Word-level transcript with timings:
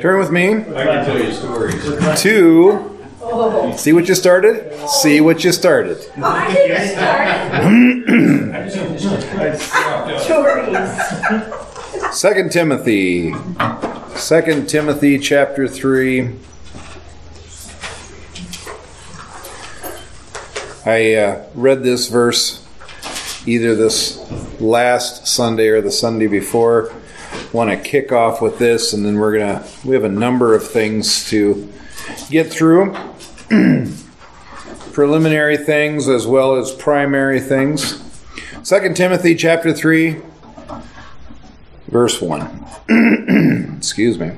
Turn 0.00 0.18
with 0.18 0.30
me 0.30 0.54
I 0.54 0.54
can 0.62 1.04
tell 1.04 1.18
you 1.22 1.32
stories. 1.32 2.22
to 2.22 2.96
see 3.76 3.92
what 3.92 4.08
you 4.08 4.14
started. 4.14 4.72
See 4.88 5.20
what 5.20 5.44
you 5.44 5.52
started. 5.52 5.98
I 6.16 6.54
didn't 6.54 6.88
start. 8.98 9.60
Stories. 10.20 12.18
Second 12.18 12.50
Timothy. 12.50 13.34
Second 14.14 14.68
Timothy 14.68 15.18
chapter 15.18 15.68
three. 15.68 16.34
I 20.86 21.14
uh, 21.14 21.44
read 21.54 21.82
this 21.82 22.08
verse 22.08 22.66
either 23.46 23.74
this 23.74 24.18
last 24.60 25.26
Sunday 25.26 25.68
or 25.68 25.82
the 25.82 25.90
Sunday 25.90 26.26
before. 26.26 26.90
Want 27.52 27.70
to 27.70 27.76
kick 27.76 28.12
off 28.12 28.40
with 28.40 28.58
this, 28.58 28.92
and 28.92 29.04
then 29.04 29.16
we're 29.16 29.38
gonna. 29.38 29.66
We 29.84 29.94
have 29.94 30.04
a 30.04 30.08
number 30.08 30.54
of 30.54 30.68
things 30.68 31.28
to 31.30 31.72
get 32.30 32.50
through. 32.50 32.94
Preliminary 34.92 35.56
things 35.56 36.08
as 36.08 36.26
well 36.28 36.56
as 36.56 36.70
primary 36.70 37.40
things. 37.40 38.00
Second 38.62 38.96
Timothy 38.96 39.34
chapter 39.34 39.72
three, 39.72 40.20
verse 41.88 42.20
one. 42.20 42.64
Excuse 43.78 44.18
me. 44.18 44.32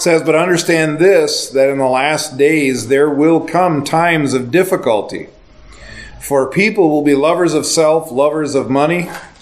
says, 0.00 0.22
But 0.22 0.34
understand 0.34 0.98
this, 0.98 1.50
that 1.50 1.68
in 1.68 1.76
the 1.76 1.86
last 1.86 2.38
days 2.38 2.88
there 2.88 3.10
will 3.10 3.40
come 3.40 3.84
times 3.84 4.32
of 4.32 4.50
difficulty. 4.50 5.28
For 6.18 6.48
people 6.48 6.88
will 6.88 7.02
be 7.02 7.14
lovers 7.14 7.52
of 7.52 7.66
self, 7.66 8.10
lovers 8.10 8.54
of 8.54 8.70
money, 8.70 9.10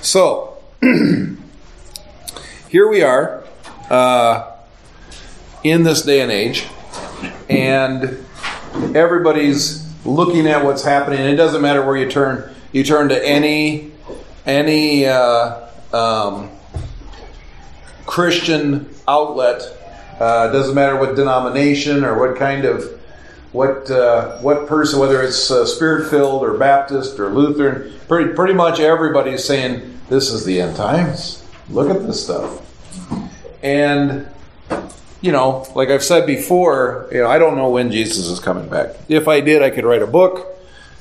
So, 0.00 0.58
here 2.68 2.88
we 2.88 3.02
are 3.02 3.44
uh, 3.90 4.52
in 5.62 5.82
this 5.82 6.02
day 6.02 6.20
and 6.20 6.32
age, 6.32 6.66
and 7.48 8.24
everybody's 8.94 9.86
looking 10.04 10.46
at 10.46 10.64
what's 10.64 10.82
happening. 10.82 11.20
It 11.20 11.36
doesn't 11.36 11.60
matter 11.60 11.84
where 11.84 11.96
you 11.96 12.10
turn. 12.10 12.54
You 12.72 12.84
turn 12.84 13.10
to 13.10 13.26
any 13.26 13.92
any 14.46 15.06
uh, 15.06 15.68
um, 15.92 16.50
Christian 18.06 18.88
outlet. 19.06 19.62
Uh, 20.18 20.50
doesn't 20.52 20.74
matter 20.74 20.96
what 20.96 21.16
denomination 21.16 22.04
or 22.04 22.18
what 22.18 22.38
kind 22.38 22.64
of 22.64 23.01
what 23.52 23.90
uh, 23.90 24.38
what 24.38 24.66
person, 24.66 24.98
whether 24.98 25.22
it's 25.22 25.50
uh, 25.50 25.66
spirit 25.66 26.08
filled 26.10 26.42
or 26.42 26.56
Baptist 26.56 27.20
or 27.20 27.30
Lutheran. 27.30 27.92
Pretty 28.08 28.32
pretty 28.34 28.54
much 28.54 28.80
everybody 28.80 29.32
is 29.32 29.44
saying 29.44 30.00
this 30.08 30.30
is 30.30 30.44
the 30.44 30.60
end 30.60 30.76
times. 30.76 31.44
Look 31.70 31.90
at 31.90 32.06
this 32.06 32.22
stuff, 32.22 32.60
and 33.62 34.28
you 35.22 35.30
know, 35.30 35.66
like 35.74 35.88
I've 35.88 36.02
said 36.02 36.26
before, 36.26 37.08
you 37.12 37.20
know, 37.20 37.28
I 37.28 37.38
don't 37.38 37.56
know 37.56 37.70
when 37.70 37.90
Jesus 37.92 38.26
is 38.26 38.40
coming 38.40 38.68
back. 38.68 38.96
If 39.08 39.28
I 39.28 39.40
did, 39.40 39.62
I 39.62 39.70
could 39.70 39.84
write 39.84 40.02
a 40.02 40.06
book 40.06 40.48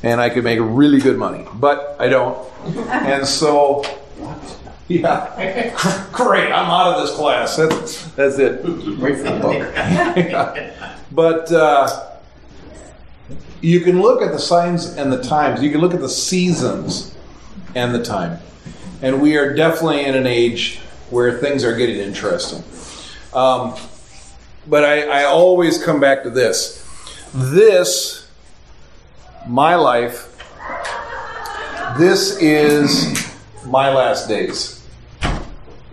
and 0.03 0.21
I 0.21 0.29
could 0.29 0.43
make 0.43 0.59
really 0.61 0.99
good 0.99 1.17
money, 1.17 1.45
but 1.53 1.97
I 1.99 2.07
don't. 2.07 2.37
And 2.91 3.25
so, 3.25 3.83
yeah, 4.87 6.07
great. 6.13 6.51
I'm 6.51 6.69
out 6.69 6.93
of 6.93 7.01
this 7.01 7.15
class. 7.15 7.57
That's, 7.57 8.05
that's 8.11 8.37
it. 8.37 8.63
Wait 8.63 9.17
for 9.17 9.23
the 9.23 9.39
book. 9.41 9.73
Yeah. 9.73 10.95
But 11.11 11.51
uh, 11.51 12.10
you 13.61 13.81
can 13.81 14.01
look 14.01 14.21
at 14.21 14.31
the 14.31 14.39
signs 14.39 14.97
and 14.97 15.11
the 15.11 15.21
times. 15.21 15.61
You 15.61 15.71
can 15.71 15.81
look 15.81 15.93
at 15.93 16.01
the 16.01 16.09
seasons 16.09 17.15
and 17.75 17.93
the 17.93 18.03
time. 18.03 18.39
And 19.01 19.21
we 19.21 19.37
are 19.37 19.53
definitely 19.53 20.05
in 20.05 20.15
an 20.15 20.27
age 20.27 20.79
where 21.09 21.37
things 21.37 21.63
are 21.63 21.75
getting 21.75 21.97
interesting. 21.97 22.63
Um, 23.33 23.75
but 24.67 24.83
I, 24.83 25.21
I 25.21 25.23
always 25.25 25.83
come 25.83 25.99
back 25.99 26.23
to 26.23 26.29
this. 26.29 26.77
This, 27.33 28.27
my 29.47 29.75
life, 29.75 30.27
this 31.97 32.37
is 32.41 33.31
my 33.65 33.93
last 33.93 34.27
days. 34.27 34.85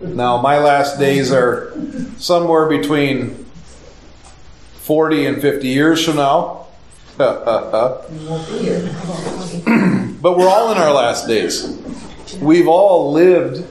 Now, 0.01 0.41
my 0.41 0.59
last 0.59 0.97
days 0.97 1.31
are 1.31 1.73
somewhere 2.17 2.67
between 2.67 3.45
40 4.81 5.25
and 5.25 5.41
50 5.41 5.67
years 5.67 6.05
from 6.05 6.15
now. 6.15 6.67
But 10.21 10.37
we're 10.37 10.47
all 10.47 10.71
in 10.71 10.77
our 10.77 10.93
last 10.93 11.27
days. 11.27 11.77
We've 12.41 12.69
all 12.69 13.11
lived 13.11 13.67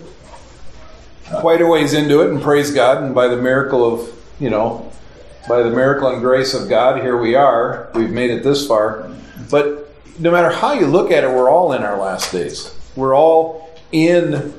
quite 1.36 1.62
a 1.62 1.66
ways 1.66 1.94
into 1.94 2.20
it, 2.20 2.30
and 2.30 2.42
praise 2.42 2.70
God, 2.70 3.02
and 3.02 3.14
by 3.14 3.26
the 3.26 3.38
miracle 3.38 3.90
of, 3.90 4.10
you 4.38 4.50
know, 4.50 4.92
by 5.48 5.62
the 5.62 5.70
miracle 5.70 6.10
and 6.10 6.20
grace 6.20 6.52
of 6.52 6.68
God, 6.68 7.00
here 7.00 7.16
we 7.16 7.36
are. 7.36 7.88
We've 7.94 8.10
made 8.10 8.30
it 8.30 8.42
this 8.42 8.66
far. 8.66 9.10
But 9.50 9.94
no 10.18 10.30
matter 10.30 10.50
how 10.50 10.74
you 10.74 10.86
look 10.86 11.10
at 11.10 11.24
it, 11.24 11.30
we're 11.30 11.50
all 11.50 11.72
in 11.72 11.82
our 11.82 11.98
last 11.98 12.30
days. 12.30 12.78
We're 12.96 13.16
all 13.16 13.74
in 13.92 14.52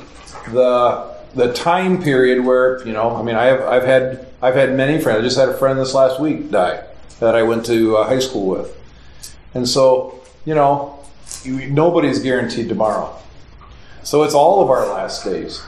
the 0.52 1.16
the 1.36 1.54
time 1.54 2.02
period 2.02 2.44
where 2.44 2.84
you 2.88 2.94
know. 2.94 3.16
I 3.16 3.22
mean, 3.22 3.36
I 3.36 3.46
have 3.46 3.62
I've 3.62 3.84
had 3.84 4.26
I've 4.42 4.56
had 4.56 4.76
many 4.76 5.00
friends. 5.00 5.20
I 5.20 5.22
just 5.22 5.38
had 5.38 5.50
a 5.50 5.58
friend 5.58 5.78
this 5.78 5.94
last 5.94 6.20
week 6.20 6.50
die 6.50 6.86
that 7.20 7.36
I 7.36 7.44
went 7.44 7.66
to 7.66 7.98
uh, 7.98 8.08
high 8.08 8.20
school 8.20 8.48
with, 8.48 8.76
and 9.54 9.68
so 9.68 10.20
you 10.46 10.56
know, 10.56 11.00
nobody's 11.46 12.20
guaranteed 12.20 12.70
tomorrow. 12.70 13.16
So 14.04 14.24
it's 14.24 14.34
all 14.34 14.64
of 14.64 14.70
our 14.70 14.88
last 14.88 15.24
days. 15.24 15.62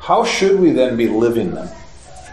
How 0.00 0.24
should 0.24 0.58
we 0.58 0.72
then 0.72 0.96
be 0.96 1.08
living 1.08 1.54
them? 1.54 1.68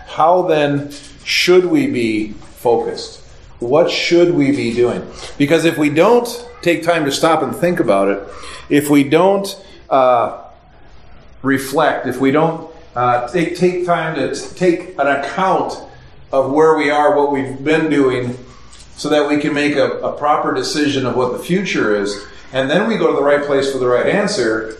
How 0.07 0.43
then 0.43 0.91
should 1.23 1.65
we 1.65 1.87
be 1.87 2.31
focused? 2.31 3.21
What 3.59 3.91
should 3.91 4.33
we 4.33 4.51
be 4.51 4.73
doing? 4.73 5.07
Because 5.37 5.65
if 5.65 5.77
we 5.77 5.89
don't 5.89 6.27
take 6.61 6.83
time 6.83 7.05
to 7.05 7.11
stop 7.11 7.41
and 7.43 7.55
think 7.55 7.79
about 7.79 8.07
it, 8.07 8.27
if 8.69 8.89
we 8.89 9.03
don't 9.03 9.63
uh, 9.89 10.43
reflect, 11.41 12.07
if 12.07 12.19
we 12.19 12.31
don't 12.31 12.71
uh, 12.95 13.27
take, 13.27 13.55
take 13.57 13.85
time 13.85 14.15
to 14.15 14.55
take 14.55 14.97
an 14.97 15.07
account 15.07 15.77
of 16.31 16.51
where 16.51 16.75
we 16.77 16.89
are, 16.89 17.15
what 17.15 17.31
we've 17.31 17.63
been 17.63 17.89
doing, 17.89 18.37
so 18.97 19.09
that 19.09 19.27
we 19.27 19.39
can 19.39 19.53
make 19.53 19.75
a, 19.75 19.91
a 19.99 20.17
proper 20.17 20.53
decision 20.53 21.05
of 21.05 21.15
what 21.15 21.33
the 21.33 21.39
future 21.39 21.95
is, 21.95 22.25
and 22.53 22.69
then 22.69 22.87
we 22.87 22.97
go 22.97 23.07
to 23.07 23.15
the 23.15 23.23
right 23.23 23.45
place 23.45 23.71
for 23.71 23.79
the 23.79 23.87
right 23.87 24.07
answer, 24.07 24.77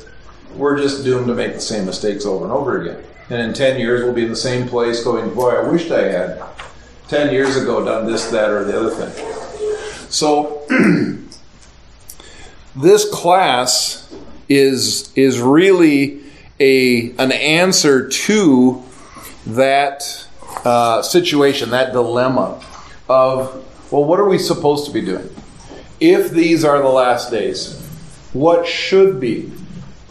we're 0.56 0.78
just 0.78 1.04
doomed 1.04 1.28
to 1.28 1.34
make 1.34 1.54
the 1.54 1.60
same 1.60 1.86
mistakes 1.86 2.26
over 2.26 2.46
and 2.46 2.54
over 2.54 2.82
again. 2.82 3.04
And 3.30 3.42
in 3.42 3.54
10 3.54 3.80
years, 3.80 4.04
we'll 4.04 4.14
be 4.14 4.24
in 4.24 4.30
the 4.30 4.36
same 4.36 4.68
place 4.68 5.04
going, 5.04 5.34
boy, 5.34 5.50
I 5.50 5.68
wished 5.68 5.92
I 5.92 6.04
had 6.04 6.44
10 7.08 7.34
years 7.34 7.58
ago 7.58 7.84
done 7.84 8.06
this, 8.06 8.30
that, 8.32 8.50
or 8.50 8.64
the 8.64 8.80
other 8.80 8.92
thing. 8.92 10.10
So, 10.10 10.62
this 12.76 13.10
class 13.10 14.14
is, 14.48 15.12
is 15.16 15.40
really 15.40 16.22
a, 16.60 17.12
an 17.18 17.32
answer 17.32 18.08
to 18.08 18.84
that 19.48 20.28
uh, 20.64 21.02
situation, 21.02 21.72
that 21.72 21.94
dilemma 21.94 22.64
of, 23.10 23.64
well, 23.96 24.04
what 24.04 24.20
are 24.20 24.28
we 24.28 24.38
supposed 24.38 24.86
to 24.88 24.92
be 24.92 25.00
doing? 25.00 25.30
If 26.02 26.32
these 26.32 26.66
are 26.66 26.80
the 26.80 26.90
last 26.90 27.32
days, 27.32 27.82
what 28.34 28.68
should 28.68 29.22
be 29.22 29.54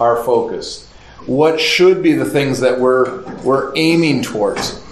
our 0.01 0.25
focus? 0.25 0.91
What 1.27 1.61
should 1.61 2.03
be 2.03 2.15
the 2.15 2.25
things 2.25 2.61
that 2.61 2.81
we're, 2.81 3.23
we're 3.43 3.77
aiming 3.77 4.23
towards? 4.23 4.83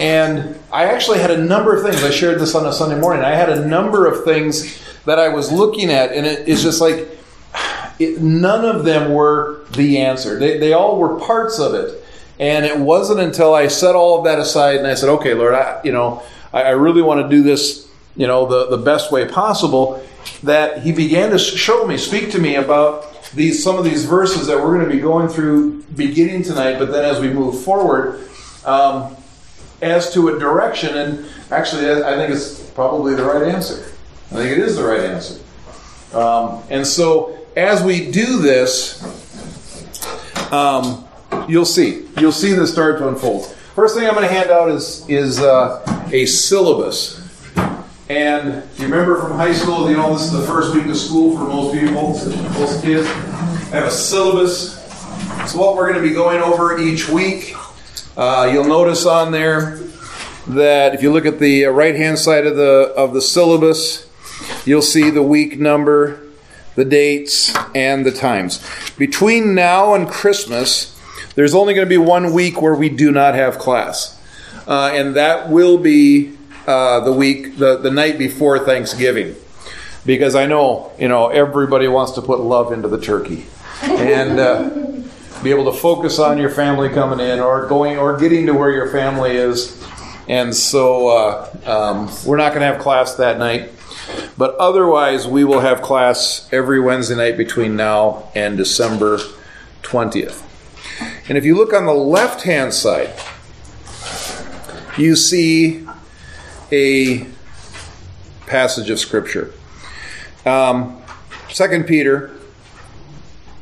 And 0.00 0.58
I 0.72 0.84
actually 0.84 1.18
had 1.18 1.30
a 1.30 1.36
number 1.36 1.76
of 1.76 1.82
things. 1.82 2.02
I 2.02 2.10
shared 2.10 2.40
this 2.40 2.54
on 2.54 2.64
a 2.64 2.72
Sunday 2.72 2.98
morning. 2.98 3.22
I 3.22 3.34
had 3.34 3.50
a 3.50 3.66
number 3.66 4.06
of 4.06 4.24
things 4.24 4.82
that 5.04 5.18
I 5.18 5.28
was 5.28 5.52
looking 5.52 5.90
at, 5.90 6.12
and 6.12 6.24
it 6.24 6.48
is 6.48 6.62
just 6.62 6.80
like 6.80 7.06
it, 7.98 8.22
none 8.22 8.64
of 8.64 8.84
them 8.86 9.12
were 9.12 9.66
the 9.72 9.98
answer. 9.98 10.38
They, 10.38 10.56
they 10.56 10.72
all 10.72 10.98
were 10.98 11.20
parts 11.20 11.58
of 11.58 11.74
it. 11.74 12.02
And 12.38 12.64
it 12.64 12.78
wasn't 12.78 13.20
until 13.20 13.54
I 13.54 13.66
set 13.66 13.94
all 13.94 14.18
of 14.18 14.24
that 14.24 14.38
aside 14.38 14.76
and 14.76 14.86
I 14.86 14.94
said, 14.94 15.10
okay, 15.10 15.34
Lord, 15.34 15.54
I, 15.54 15.82
you 15.84 15.92
know, 15.92 16.22
I, 16.52 16.62
I 16.62 16.70
really 16.70 17.02
want 17.02 17.20
to 17.20 17.28
do 17.28 17.42
this, 17.42 17.87
you 18.18 18.26
know, 18.26 18.44
the, 18.46 18.76
the 18.76 18.82
best 18.82 19.10
way 19.10 19.26
possible, 19.26 20.04
that 20.42 20.82
He 20.82 20.92
began 20.92 21.30
to 21.30 21.38
show 21.38 21.86
me, 21.86 21.96
speak 21.96 22.30
to 22.32 22.38
me 22.38 22.56
about 22.56 23.14
these 23.32 23.62
some 23.62 23.78
of 23.78 23.84
these 23.84 24.04
verses 24.04 24.46
that 24.46 24.56
we're 24.56 24.74
going 24.76 24.88
to 24.88 24.94
be 24.94 25.00
going 25.00 25.28
through 25.28 25.82
beginning 25.94 26.42
tonight, 26.42 26.78
but 26.78 26.90
then 26.90 27.04
as 27.04 27.20
we 27.20 27.30
move 27.30 27.62
forward, 27.62 28.28
um, 28.64 29.16
as 29.80 30.12
to 30.12 30.28
a 30.28 30.38
direction, 30.38 30.96
and 30.96 31.26
actually, 31.50 31.90
I 31.90 32.16
think 32.16 32.32
it's 32.32 32.68
probably 32.70 33.14
the 33.14 33.24
right 33.24 33.48
answer. 33.54 33.92
I 34.30 34.34
think 34.34 34.52
it 34.52 34.58
is 34.58 34.76
the 34.76 34.84
right 34.84 35.00
answer. 35.00 35.40
Um, 36.12 36.62
and 36.70 36.86
so, 36.86 37.38
as 37.56 37.82
we 37.82 38.10
do 38.10 38.38
this, 38.38 39.02
um, 40.52 41.06
you'll 41.48 41.64
see. 41.64 42.06
You'll 42.18 42.32
see 42.32 42.52
this 42.52 42.72
start 42.72 42.98
to 42.98 43.08
unfold. 43.08 43.46
First 43.74 43.94
thing 43.94 44.06
I'm 44.08 44.14
going 44.14 44.26
to 44.26 44.34
hand 44.34 44.50
out 44.50 44.70
is 44.70 45.08
is 45.08 45.38
uh, 45.38 46.08
a 46.12 46.26
syllabus. 46.26 47.17
And 48.08 48.62
you 48.78 48.84
remember 48.84 49.20
from 49.20 49.32
high 49.32 49.52
school, 49.52 49.90
you 49.90 49.96
know, 49.96 50.14
this 50.14 50.22
is 50.22 50.32
the 50.32 50.46
first 50.46 50.74
week 50.74 50.86
of 50.86 50.96
school 50.96 51.36
for 51.36 51.44
most 51.44 51.74
people, 51.74 52.12
most 52.58 52.82
kids. 52.82 53.06
I 53.06 53.76
have 53.76 53.84
a 53.84 53.90
syllabus. 53.90 54.78
It's 55.42 55.54
what 55.54 55.76
we're 55.76 55.92
going 55.92 56.02
to 56.02 56.08
be 56.08 56.14
going 56.14 56.40
over 56.40 56.78
each 56.78 57.06
week. 57.10 57.54
Uh, 58.16 58.48
you'll 58.50 58.64
notice 58.64 59.04
on 59.04 59.30
there 59.30 59.76
that 60.48 60.94
if 60.94 61.02
you 61.02 61.12
look 61.12 61.26
at 61.26 61.38
the 61.38 61.64
right 61.64 61.94
hand 61.94 62.18
side 62.18 62.46
of 62.46 62.56
the 62.56 62.94
of 62.96 63.12
the 63.12 63.20
syllabus, 63.20 64.08
you'll 64.64 64.80
see 64.80 65.10
the 65.10 65.22
week 65.22 65.60
number, 65.60 66.22
the 66.76 66.86
dates, 66.86 67.54
and 67.74 68.06
the 68.06 68.10
times. 68.10 68.66
Between 68.96 69.54
now 69.54 69.92
and 69.92 70.08
Christmas, 70.08 70.98
there's 71.34 71.54
only 71.54 71.74
going 71.74 71.86
to 71.86 71.90
be 71.90 71.98
one 71.98 72.32
week 72.32 72.62
where 72.62 72.74
we 72.74 72.88
do 72.88 73.12
not 73.12 73.34
have 73.34 73.58
class, 73.58 74.18
uh, 74.66 74.92
and 74.94 75.14
that 75.14 75.50
will 75.50 75.76
be 75.76 76.37
uh, 76.68 77.00
the 77.00 77.12
week, 77.12 77.56
the, 77.56 77.78
the 77.78 77.90
night 77.90 78.18
before 78.18 78.58
Thanksgiving, 78.58 79.34
because 80.04 80.34
I 80.34 80.44
know 80.44 80.92
you 80.98 81.08
know 81.08 81.28
everybody 81.28 81.88
wants 81.88 82.12
to 82.12 82.22
put 82.22 82.40
love 82.40 82.72
into 82.72 82.88
the 82.88 83.00
turkey, 83.00 83.46
and 83.82 84.38
uh, 84.38 84.68
be 85.42 85.48
able 85.48 85.72
to 85.72 85.78
focus 85.78 86.18
on 86.18 86.36
your 86.36 86.50
family 86.50 86.90
coming 86.90 87.20
in 87.20 87.40
or 87.40 87.66
going 87.66 87.96
or 87.96 88.18
getting 88.18 88.44
to 88.46 88.52
where 88.52 88.70
your 88.70 88.90
family 88.90 89.30
is, 89.30 89.82
and 90.28 90.54
so 90.54 91.08
uh, 91.08 91.50
um, 91.64 92.10
we're 92.26 92.36
not 92.36 92.50
going 92.50 92.60
to 92.60 92.66
have 92.66 92.80
class 92.82 93.14
that 93.14 93.38
night. 93.38 93.70
But 94.36 94.54
otherwise, 94.56 95.26
we 95.26 95.44
will 95.44 95.60
have 95.60 95.80
class 95.80 96.50
every 96.52 96.80
Wednesday 96.80 97.16
night 97.16 97.38
between 97.38 97.76
now 97.76 98.30
and 98.34 98.58
December 98.58 99.18
20th. 99.82 100.44
And 101.30 101.38
if 101.38 101.46
you 101.46 101.56
look 101.56 101.72
on 101.72 101.86
the 101.86 101.94
left 101.94 102.42
hand 102.42 102.74
side, 102.74 103.10
you 104.98 105.16
see 105.16 105.87
a 106.72 107.26
passage 108.46 108.90
of 108.90 108.98
Scripture. 108.98 109.52
Um, 110.44 111.00
2 111.48 111.84
Peter 111.84 112.30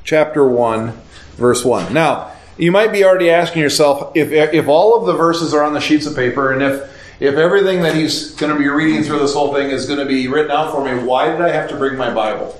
chapter 0.04 0.46
1, 0.46 0.92
verse 1.36 1.64
1. 1.64 1.92
Now, 1.92 2.32
you 2.56 2.72
might 2.72 2.92
be 2.92 3.04
already 3.04 3.30
asking 3.30 3.62
yourself 3.62 4.12
if, 4.16 4.32
if 4.32 4.68
all 4.68 4.98
of 4.98 5.06
the 5.06 5.12
verses 5.14 5.52
are 5.52 5.62
on 5.62 5.74
the 5.74 5.80
sheets 5.80 6.06
of 6.06 6.14
paper 6.14 6.52
and 6.52 6.62
if, 6.62 7.20
if 7.20 7.34
everything 7.34 7.82
that 7.82 7.94
he's 7.94 8.32
going 8.32 8.52
to 8.52 8.58
be 8.58 8.68
reading 8.68 9.02
through 9.02 9.18
this 9.18 9.34
whole 9.34 9.52
thing 9.52 9.70
is 9.70 9.86
going 9.86 9.98
to 9.98 10.06
be 10.06 10.28
written 10.28 10.50
out 10.50 10.72
for 10.72 10.84
me, 10.84 11.02
why 11.02 11.30
did 11.30 11.40
I 11.40 11.50
have 11.50 11.68
to 11.70 11.76
bring 11.76 11.96
my 11.96 12.12
Bible? 12.12 12.58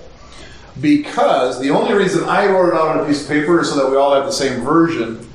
Because 0.80 1.60
the 1.60 1.70
only 1.70 1.94
reason 1.94 2.24
I 2.24 2.46
wrote 2.46 2.68
it 2.68 2.74
out 2.74 2.96
on 2.96 3.00
a 3.00 3.06
piece 3.06 3.22
of 3.22 3.28
paper 3.28 3.60
is 3.60 3.70
so 3.70 3.76
that 3.76 3.90
we 3.90 3.96
all 3.96 4.14
have 4.14 4.26
the 4.26 4.32
same 4.32 4.62
version. 4.62 5.28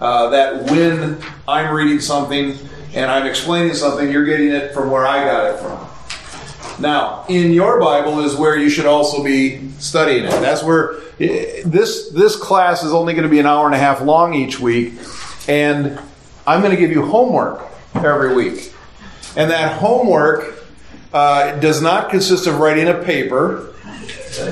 Uh, 0.00 0.28
that 0.30 0.64
when 0.70 1.22
I'm 1.48 1.72
reading 1.72 2.00
something, 2.00 2.58
and 2.94 3.10
I'm 3.10 3.26
explaining 3.26 3.74
something, 3.74 4.10
you're 4.10 4.24
getting 4.24 4.48
it 4.48 4.72
from 4.72 4.90
where 4.90 5.06
I 5.06 5.24
got 5.24 5.54
it 5.54 5.58
from. 5.58 6.82
Now, 6.82 7.24
in 7.28 7.52
your 7.52 7.78
Bible 7.80 8.20
is 8.20 8.34
where 8.34 8.56
you 8.56 8.68
should 8.68 8.86
also 8.86 9.22
be 9.22 9.70
studying 9.78 10.24
it. 10.24 10.30
That's 10.30 10.62
where 10.62 11.00
this 11.18 12.10
this 12.10 12.34
class 12.34 12.82
is 12.82 12.92
only 12.92 13.14
going 13.14 13.24
to 13.24 13.28
be 13.28 13.38
an 13.38 13.46
hour 13.46 13.66
and 13.66 13.74
a 13.74 13.78
half 13.78 14.00
long 14.00 14.34
each 14.34 14.58
week, 14.58 14.94
and 15.46 16.00
I'm 16.46 16.60
going 16.60 16.72
to 16.72 16.76
give 16.76 16.90
you 16.90 17.06
homework 17.06 17.64
every 17.94 18.34
week. 18.34 18.72
And 19.36 19.50
that 19.50 19.78
homework 19.78 20.64
uh, 21.12 21.58
does 21.60 21.80
not 21.80 22.10
consist 22.10 22.48
of 22.48 22.58
writing 22.58 22.88
a 22.88 22.94
paper 22.94 23.72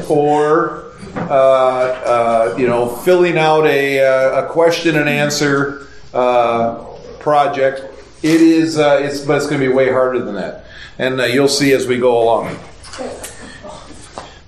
or 0.09 0.93
uh, 1.17 1.29
uh, 1.29 2.57
you 2.57 2.69
know 2.69 2.89
filling 2.89 3.37
out 3.37 3.67
a, 3.67 4.01
uh, 4.01 4.45
a 4.45 4.49
question 4.49 4.97
and 4.97 5.09
answer 5.09 5.89
uh, 6.15 6.85
project 7.19 7.92
it 8.23 8.41
is, 8.41 8.79
uh, 8.79 9.01
it's, 9.03 9.21
but 9.21 9.37
it's 9.37 9.47
going 9.47 9.61
to 9.61 9.67
be 9.67 9.73
way 9.73 9.91
harder 9.91 10.23
than 10.23 10.35
that, 10.35 10.65
and 10.99 11.21
uh, 11.21 11.25
you'll 11.25 11.49
see 11.49 11.73
as 11.73 11.87
we 11.87 11.99
go 11.99 12.23
along. 12.23 12.59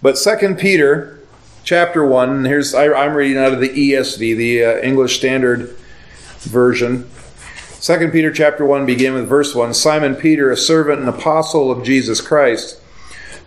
But 0.02 0.18
Second 0.18 0.58
Peter, 0.58 1.14
chapter 1.64 2.04
one. 2.04 2.44
Here's 2.44 2.74
I, 2.74 2.84
am 2.84 3.14
reading 3.14 3.38
out 3.38 3.52
of 3.52 3.60
the 3.60 3.70
ESV, 3.70 4.36
the 4.36 4.64
uh, 4.64 4.76
English 4.80 5.16
Standard 5.16 5.74
Version. 6.40 7.08
Second 7.80 8.12
Peter 8.12 8.32
chapter 8.32 8.64
one, 8.64 8.86
begin 8.86 9.14
with 9.14 9.26
verse 9.26 9.54
one. 9.54 9.74
Simon 9.74 10.14
Peter, 10.14 10.50
a 10.50 10.56
servant 10.56 11.00
and 11.00 11.08
apostle 11.08 11.70
of 11.70 11.84
Jesus 11.84 12.20
Christ, 12.20 12.80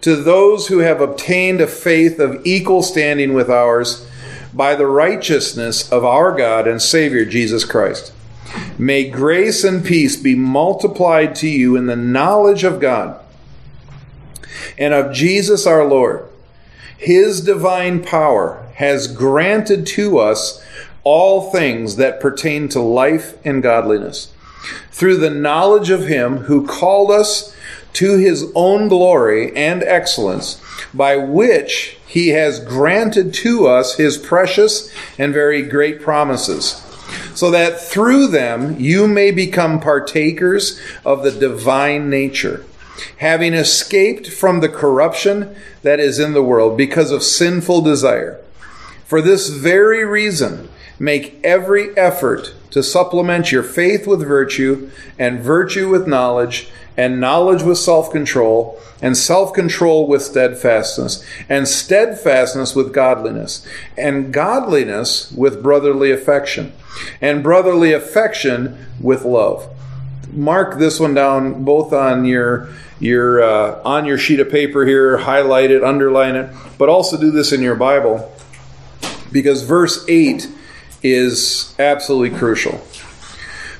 to 0.01 0.15
those 0.15 0.67
who 0.67 0.79
have 0.79 0.99
obtained 0.99 1.61
a 1.61 1.67
faith 1.67 2.19
of 2.19 2.45
equal 2.45 2.81
standing 2.81 3.33
with 3.33 3.49
ours, 3.49 4.07
by 4.53 4.73
the 4.75 4.87
righteousness 4.87 5.91
of 5.91 6.03
our 6.03 6.35
God 6.35 6.67
and 6.67 6.81
Savior 6.81 7.25
Jesus 7.25 7.63
Christ. 7.63 8.11
May 8.77 9.09
grace 9.09 9.63
and 9.63 9.83
peace 9.83 10.15
be 10.15 10.35
multiplied 10.35 11.35
to 11.35 11.47
you 11.47 11.75
in 11.75 11.87
the 11.87 11.95
knowledge 11.95 12.63
of 12.63 12.79
God 12.79 13.19
and 14.77 14.93
of 14.93 15.13
Jesus 15.13 15.65
our 15.65 15.85
Lord. 15.85 16.25
His 16.97 17.41
divine 17.41 18.03
power 18.03 18.67
has 18.75 19.07
granted 19.07 19.85
to 19.87 20.19
us 20.19 20.63
all 21.03 21.51
things 21.51 21.95
that 21.95 22.19
pertain 22.19 22.67
to 22.69 22.81
life 22.81 23.37
and 23.45 23.63
godliness 23.63 24.33
through 24.91 25.17
the 25.17 25.29
knowledge 25.29 25.89
of 25.89 26.07
Him 26.07 26.37
who 26.39 26.67
called 26.67 27.11
us 27.11 27.55
to 27.93 28.17
His 28.17 28.51
own 28.53 28.87
glory 28.87 29.55
and 29.55 29.83
excellence, 29.83 30.61
by 30.93 31.15
which 31.15 31.97
He 32.05 32.29
has 32.29 32.59
granted 32.59 33.33
to 33.35 33.67
us 33.67 33.95
His 33.97 34.17
precious 34.17 34.93
and 35.17 35.33
very 35.33 35.61
great 35.61 36.01
promises 36.01 36.86
so 37.33 37.51
that 37.51 37.79
through 37.81 38.27
them 38.27 38.79
you 38.79 39.07
may 39.07 39.31
become 39.31 39.79
partakers 39.79 40.79
of 41.05 41.23
the 41.23 41.31
divine 41.31 42.09
nature, 42.09 42.65
having 43.17 43.53
escaped 43.53 44.27
from 44.27 44.59
the 44.59 44.69
corruption 44.69 45.55
that 45.83 45.99
is 45.99 46.19
in 46.19 46.33
the 46.33 46.43
world 46.43 46.77
because 46.77 47.11
of 47.11 47.23
sinful 47.23 47.81
desire. 47.81 48.39
For 49.07 49.21
this 49.21 49.47
very 49.47 50.03
reason, 50.03 50.67
make 50.99 51.39
every 51.41 51.97
effort 51.97 52.53
to 52.71 52.83
supplement 52.83 53.53
your 53.53 53.63
faith 53.63 54.05
with 54.05 54.27
virtue, 54.27 54.91
and 55.17 55.39
virtue 55.39 55.87
with 55.87 56.09
knowledge, 56.09 56.69
and 56.97 57.21
knowledge 57.21 57.63
with 57.63 57.77
self 57.77 58.11
control, 58.11 58.77
and 59.01 59.15
self 59.15 59.53
control 59.53 60.07
with 60.07 60.23
steadfastness, 60.23 61.25
and 61.47 61.69
steadfastness 61.69 62.75
with 62.75 62.93
godliness, 62.93 63.65
and 63.97 64.33
godliness 64.33 65.31
with 65.31 65.63
brotherly 65.63 66.11
affection 66.11 66.73
and 67.21 67.41
brotherly 67.41 67.93
affection 67.93 68.77
with 68.99 69.23
love. 69.23 69.73
Mark 70.33 70.79
this 70.79 70.99
one 70.99 71.13
down 71.13 71.63
both 71.63 71.93
on 71.93 72.25
your 72.25 72.67
your 72.99 73.41
uh, 73.41 73.81
on 73.85 74.03
your 74.03 74.17
sheet 74.17 74.41
of 74.41 74.51
paper 74.51 74.85
here, 74.85 75.19
highlight 75.19 75.71
it, 75.71 75.81
underline 75.81 76.35
it, 76.35 76.53
but 76.77 76.89
also 76.89 77.17
do 77.17 77.31
this 77.31 77.53
in 77.53 77.61
your 77.61 77.75
Bible 77.75 78.33
because 79.31 79.63
verse 79.63 80.05
8 80.07 80.47
is 81.03 81.75
absolutely 81.79 82.37
crucial. 82.37 82.77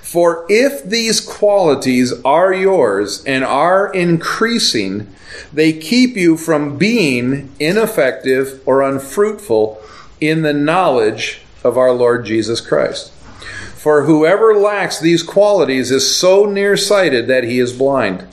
For 0.01 0.46
if 0.48 0.84
these 0.84 1.20
qualities 1.20 2.13
are 2.24 2.54
yours 2.54 3.24
and 3.25 3.44
are 3.44 3.92
increasing, 3.92 5.13
they 5.51 5.74
keep 5.74 6.16
you 6.16 6.38
from 6.38 6.77
being 6.77 7.51
ineffective 7.60 8.62
or 8.66 8.82
unfruitful 8.82 9.82
in 10.22 10.44
the 10.44 10.54
knowledge 10.54 11.42
of 11.63 11.77
our 11.77 11.92
Lord 11.92 12.25
Jesus 12.25 12.62
Christ. 12.62 13.12
For 13.12 14.04
whoever 14.04 14.56
lacks 14.56 15.00
these 15.00 15.24
qualities 15.24 15.92
is 15.92 16.16
so 16.16 16.46
nearsighted 16.46 17.27
that 17.27 17.44
he 17.44 17.60
is 17.60 17.74
blind, 17.74 18.27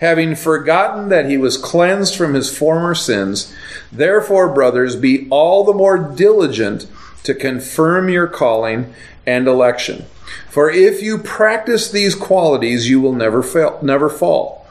having 0.00 0.34
forgotten 0.34 1.08
that 1.08 1.28
he 1.28 1.36
was 1.36 1.56
cleansed 1.56 2.16
from 2.16 2.34
his 2.34 2.56
former 2.56 2.94
sins. 2.94 3.54
Therefore, 3.90 4.52
brothers, 4.52 4.96
be 4.96 5.26
all 5.30 5.64
the 5.64 5.72
more 5.72 5.98
diligent 5.98 6.86
to 7.22 7.34
confirm 7.34 8.08
your 8.08 8.26
calling 8.26 8.94
and 9.26 9.48
election. 9.48 10.04
For 10.48 10.70
if 10.70 11.02
you 11.02 11.18
practice 11.18 11.90
these 11.90 12.14
qualities, 12.14 12.88
you 12.88 13.00
will 13.00 13.14
never 13.14 13.42
fail, 13.42 13.78
never 13.82 14.08
fall. 14.08 14.66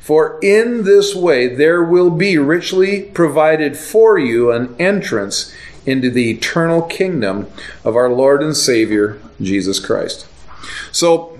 For 0.00 0.38
in 0.42 0.84
this 0.84 1.14
way 1.14 1.54
there 1.54 1.82
will 1.82 2.10
be 2.10 2.38
richly 2.38 3.02
provided 3.02 3.76
for 3.76 4.18
you 4.18 4.50
an 4.50 4.74
entrance 4.78 5.54
into 5.86 6.10
the 6.10 6.30
eternal 6.30 6.82
kingdom 6.82 7.50
of 7.84 7.96
our 7.96 8.10
Lord 8.10 8.42
and 8.42 8.56
Savior, 8.56 9.20
Jesus 9.40 9.78
Christ. 9.78 10.26
So, 10.92 11.38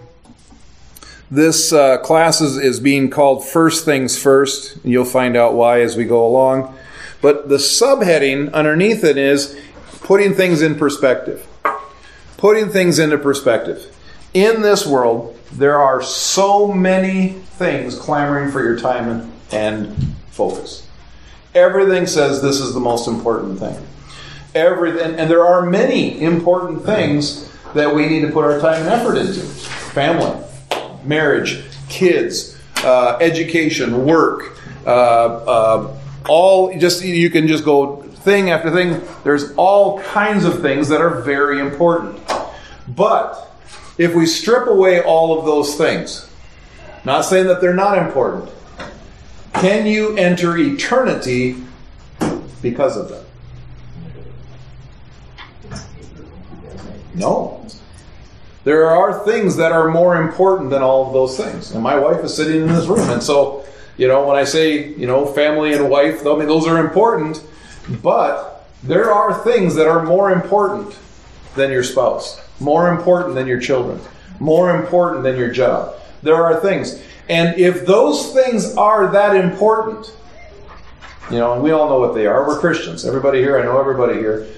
this 1.30 1.72
uh, 1.72 1.98
class 1.98 2.40
is, 2.40 2.56
is 2.56 2.80
being 2.80 3.08
called 3.08 3.46
First 3.46 3.84
Things 3.84 4.20
First. 4.20 4.78
You'll 4.84 5.04
find 5.04 5.36
out 5.36 5.54
why 5.54 5.80
as 5.80 5.96
we 5.96 6.04
go 6.04 6.26
along. 6.26 6.76
But 7.22 7.48
the 7.48 7.56
subheading 7.56 8.52
underneath 8.52 9.04
it 9.04 9.16
is 9.16 9.58
putting 10.00 10.34
things 10.34 10.62
in 10.62 10.74
perspective. 10.74 11.46
Putting 12.36 12.70
things 12.70 12.98
into 12.98 13.18
perspective. 13.18 13.96
In 14.32 14.62
this 14.62 14.86
world, 14.86 15.38
there 15.52 15.78
are 15.78 16.02
so 16.02 16.72
many 16.72 17.30
things 17.30 17.98
clamoring 17.98 18.50
for 18.50 18.62
your 18.62 18.78
time 18.78 19.08
and, 19.08 19.32
and 19.52 20.14
focus. 20.30 20.86
Everything 21.54 22.06
says 22.06 22.40
this 22.40 22.60
is 22.60 22.74
the 22.74 22.80
most 22.80 23.08
important 23.08 23.58
thing. 23.58 23.86
Everything, 24.54 25.14
and 25.16 25.30
there 25.30 25.44
are 25.44 25.66
many 25.66 26.20
important 26.20 26.84
things 26.84 27.52
that 27.74 27.94
we 27.94 28.06
need 28.06 28.22
to 28.22 28.32
put 28.32 28.44
our 28.44 28.58
time 28.60 28.82
and 28.82 28.88
effort 28.88 29.16
into 29.16 29.40
family, 29.40 30.42
marriage, 31.04 31.62
kids, 31.88 32.58
uh, 32.78 33.18
education, 33.20 34.04
work, 34.06 34.58
uh, 34.86 34.90
uh, 34.90 35.96
all 36.28 36.78
just 36.78 37.04
you 37.04 37.30
can 37.30 37.46
just 37.46 37.64
go 37.64 38.02
thing 38.02 38.50
after 38.50 38.70
thing. 38.70 39.00
There's 39.24 39.52
all 39.54 40.00
kinds 40.00 40.44
of 40.44 40.60
things 40.60 40.88
that 40.88 41.00
are 41.00 41.20
very 41.22 41.60
important. 41.60 42.20
But 42.88 43.50
if 43.98 44.14
we 44.14 44.26
strip 44.26 44.66
away 44.66 45.02
all 45.02 45.38
of 45.38 45.44
those 45.44 45.76
things, 45.76 46.28
not 47.04 47.22
saying 47.22 47.46
that 47.46 47.60
they're 47.60 47.74
not 47.74 47.98
important, 47.98 48.50
can 49.54 49.86
you 49.86 50.16
enter 50.16 50.56
eternity 50.56 51.56
because 52.62 52.96
of 52.96 53.08
them? 53.08 53.24
No. 57.14 57.59
There 58.64 58.90
are 58.90 59.24
things 59.24 59.56
that 59.56 59.72
are 59.72 59.88
more 59.88 60.20
important 60.20 60.70
than 60.70 60.82
all 60.82 61.06
of 61.06 61.12
those 61.12 61.36
things. 61.36 61.72
And 61.72 61.82
my 61.82 61.98
wife 61.98 62.22
is 62.22 62.34
sitting 62.34 62.62
in 62.62 62.68
this 62.68 62.86
room. 62.86 63.08
And 63.08 63.22
so, 63.22 63.64
you 63.96 64.06
know, 64.06 64.26
when 64.26 64.36
I 64.36 64.44
say, 64.44 64.94
you 64.94 65.06
know, 65.06 65.26
family 65.26 65.72
and 65.72 65.88
wife, 65.88 66.26
I 66.26 66.36
mean, 66.36 66.46
those 66.46 66.66
are 66.66 66.78
important. 66.78 67.42
But 68.02 68.66
there 68.82 69.12
are 69.12 69.42
things 69.44 69.74
that 69.76 69.86
are 69.86 70.04
more 70.04 70.30
important 70.30 70.96
than 71.54 71.70
your 71.70 71.82
spouse, 71.82 72.40
more 72.60 72.88
important 72.88 73.34
than 73.34 73.46
your 73.46 73.60
children, 73.60 74.00
more 74.38 74.76
important 74.76 75.22
than 75.22 75.36
your 75.36 75.50
job. 75.50 75.94
There 76.22 76.36
are 76.36 76.60
things. 76.60 77.02
And 77.28 77.58
if 77.58 77.86
those 77.86 78.32
things 78.32 78.76
are 78.76 79.10
that 79.12 79.36
important, 79.36 80.14
you 81.30 81.38
know, 81.38 81.54
and 81.54 81.62
we 81.62 81.70
all 81.70 81.88
know 81.88 81.98
what 81.98 82.14
they 82.14 82.26
are. 82.26 82.46
We're 82.46 82.58
Christians. 82.58 83.06
Everybody 83.06 83.38
here, 83.38 83.58
I 83.58 83.62
know 83.62 83.78
everybody 83.78 84.14
here. 84.14 84.48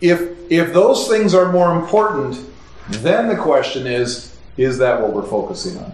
If 0.00 0.39
if 0.50 0.74
those 0.74 1.08
things 1.08 1.32
are 1.32 1.50
more 1.50 1.80
important, 1.80 2.44
then 2.88 3.28
the 3.28 3.36
question 3.36 3.86
is, 3.86 4.36
is 4.56 4.76
that 4.78 5.00
what 5.00 5.12
we're 5.12 5.26
focusing 5.26 5.78
on? 5.78 5.92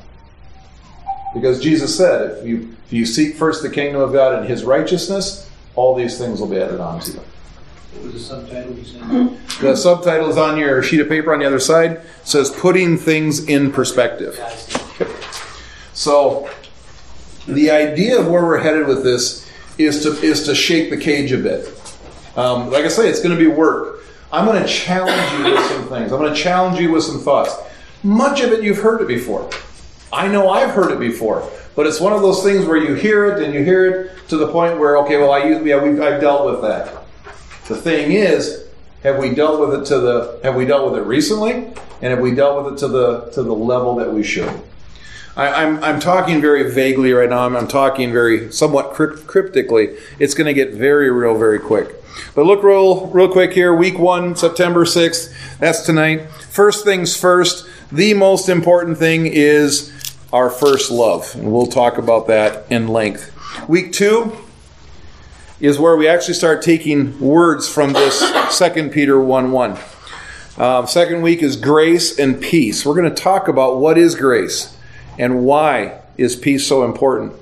Because 1.34 1.62
Jesus 1.62 1.96
said, 1.96 2.38
if 2.38 2.46
you 2.46 2.74
if 2.86 2.92
you 2.92 3.04
seek 3.04 3.36
first 3.36 3.62
the 3.62 3.70
kingdom 3.70 4.00
of 4.00 4.12
God 4.12 4.38
and 4.38 4.48
his 4.48 4.64
righteousness, 4.64 5.50
all 5.74 5.94
these 5.94 6.18
things 6.18 6.40
will 6.40 6.48
be 6.48 6.56
added 6.56 6.80
on 6.80 7.00
to 7.00 7.12
you. 7.12 7.18
What 7.18 8.04
was 8.04 8.12
the 8.12 8.20
subtitle 8.20 8.74
you 8.74 8.84
said? 8.84 9.60
The 9.60 9.76
subtitle 9.76 10.30
is 10.30 10.36
on 10.36 10.56
your 10.56 10.82
sheet 10.82 11.00
of 11.00 11.08
paper 11.08 11.32
on 11.32 11.40
the 11.40 11.46
other 11.46 11.58
side. 11.58 11.92
It 11.92 12.04
says 12.24 12.50
putting 12.50 12.96
things 12.96 13.44
in 13.46 13.72
perspective. 13.72 14.38
So 15.92 16.48
the 17.46 17.70
idea 17.70 18.18
of 18.18 18.28
where 18.28 18.44
we're 18.44 18.58
headed 18.58 18.86
with 18.86 19.02
this 19.02 19.50
is 19.78 20.02
to 20.04 20.12
is 20.24 20.44
to 20.44 20.54
shake 20.54 20.90
the 20.90 20.96
cage 20.96 21.32
a 21.32 21.38
bit. 21.38 21.68
Um, 22.36 22.70
like 22.70 22.84
I 22.84 22.88
say, 22.88 23.08
it's 23.08 23.20
going 23.20 23.36
to 23.36 23.40
be 23.40 23.46
work. 23.48 24.04
I'm 24.32 24.44
going 24.44 24.60
to 24.62 24.68
challenge 24.68 25.38
you 25.38 25.52
with 25.52 25.64
some 25.66 25.88
things. 25.88 26.12
I'm 26.12 26.18
going 26.18 26.34
to 26.34 26.40
challenge 26.40 26.80
you 26.80 26.90
with 26.90 27.04
some 27.04 27.20
thoughts. 27.20 27.54
Much 28.02 28.40
of 28.40 28.52
it 28.52 28.62
you've 28.62 28.78
heard 28.78 29.00
it 29.00 29.08
before. 29.08 29.48
I 30.12 30.28
know 30.28 30.50
I've 30.50 30.70
heard 30.70 30.92
it 30.92 30.98
before, 30.98 31.48
but 31.74 31.86
it's 31.86 32.00
one 32.00 32.12
of 32.12 32.22
those 32.22 32.42
things 32.42 32.64
where 32.64 32.76
you 32.76 32.94
hear 32.94 33.26
it 33.26 33.42
and 33.42 33.52
you 33.52 33.64
hear 33.64 33.86
it 33.90 34.28
to 34.28 34.36
the 34.36 34.48
point 34.48 34.78
where 34.78 34.96
okay, 34.98 35.16
well, 35.18 35.32
I 35.32 35.44
use 35.44 35.64
yeah, 35.64 35.82
we 35.82 36.00
I've 36.00 36.20
dealt 36.20 36.46
with 36.50 36.62
that. 36.62 37.04
The 37.68 37.76
thing 37.76 38.12
is, 38.12 38.66
have 39.02 39.18
we 39.18 39.34
dealt 39.34 39.60
with 39.60 39.80
it 39.80 39.84
to 39.86 39.98
the 39.98 40.40
have 40.42 40.54
we 40.54 40.64
dealt 40.64 40.90
with 40.90 41.00
it 41.00 41.04
recently, 41.04 41.52
and 41.52 42.10
have 42.12 42.20
we 42.20 42.34
dealt 42.34 42.64
with 42.64 42.74
it 42.74 42.78
to 42.78 42.88
the 42.88 43.30
to 43.32 43.42
the 43.42 43.52
level 43.54 43.96
that 43.96 44.12
we 44.12 44.22
should? 44.22 44.52
I, 45.36 45.62
am 45.62 45.76
I'm, 45.76 45.84
I'm 45.84 46.00
talking 46.00 46.40
very 46.40 46.70
vaguely 46.70 47.12
right 47.12 47.28
now. 47.28 47.44
I'm, 47.44 47.54
I'm 47.54 47.68
talking 47.68 48.10
very 48.10 48.50
somewhat 48.50 48.94
cryptically. 48.94 49.96
It's 50.18 50.32
going 50.32 50.46
to 50.46 50.54
get 50.54 50.72
very 50.72 51.10
real 51.10 51.36
very 51.36 51.58
quick. 51.58 51.94
But 52.34 52.46
look 52.46 52.62
real 52.62 53.08
real 53.08 53.30
quick 53.30 53.52
here. 53.52 53.74
Week 53.74 53.98
one, 53.98 54.34
September 54.34 54.86
sixth. 54.86 55.58
That's 55.58 55.84
tonight. 55.84 56.30
First 56.30 56.84
things 56.84 57.14
first. 57.16 57.68
The 57.92 58.14
most 58.14 58.48
important 58.48 58.96
thing 58.96 59.26
is 59.26 59.92
our 60.32 60.48
first 60.48 60.90
love, 60.90 61.34
and 61.34 61.52
we'll 61.52 61.66
talk 61.66 61.98
about 61.98 62.26
that 62.28 62.64
in 62.70 62.88
length. 62.88 63.32
Week 63.68 63.92
two 63.92 64.34
is 65.60 65.78
where 65.78 65.96
we 65.96 66.08
actually 66.08 66.34
start 66.34 66.62
taking 66.62 67.18
words 67.20 67.68
from 67.68 67.92
this 67.92 68.20
Second 68.56 68.90
Peter 68.90 69.20
one 69.20 69.52
one. 69.52 69.78
Um, 70.56 70.86
second 70.86 71.20
week 71.20 71.42
is 71.42 71.56
grace 71.56 72.18
and 72.18 72.40
peace. 72.40 72.86
We're 72.86 72.94
going 72.94 73.14
to 73.14 73.22
talk 73.22 73.48
about 73.48 73.78
what 73.78 73.98
is 73.98 74.14
grace 74.14 74.75
and 75.18 75.44
why 75.44 76.00
is 76.16 76.36
peace 76.36 76.66
so 76.66 76.84
important. 76.84 77.32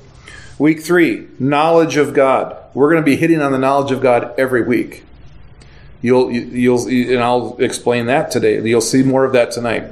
Week 0.58 0.82
three, 0.82 1.26
knowledge 1.38 1.96
of 1.96 2.14
God. 2.14 2.56
We're 2.74 2.90
going 2.90 3.02
to 3.02 3.06
be 3.06 3.16
hitting 3.16 3.40
on 3.40 3.52
the 3.52 3.58
knowledge 3.58 3.90
of 3.90 4.00
God 4.00 4.34
every 4.38 4.62
week. 4.62 5.04
You'll, 6.02 6.30
you'll, 6.30 6.86
and 6.86 7.22
I'll 7.22 7.56
explain 7.58 8.06
that 8.06 8.30
today. 8.30 8.60
You'll 8.62 8.80
see 8.80 9.02
more 9.02 9.24
of 9.24 9.32
that 9.32 9.50
tonight. 9.52 9.90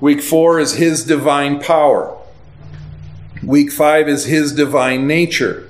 Week 0.00 0.22
four 0.22 0.58
is 0.60 0.74
His 0.74 1.04
divine 1.04 1.60
power. 1.60 2.16
Week 3.42 3.70
five 3.70 4.08
is 4.08 4.24
His 4.24 4.52
divine 4.52 5.06
nature. 5.06 5.68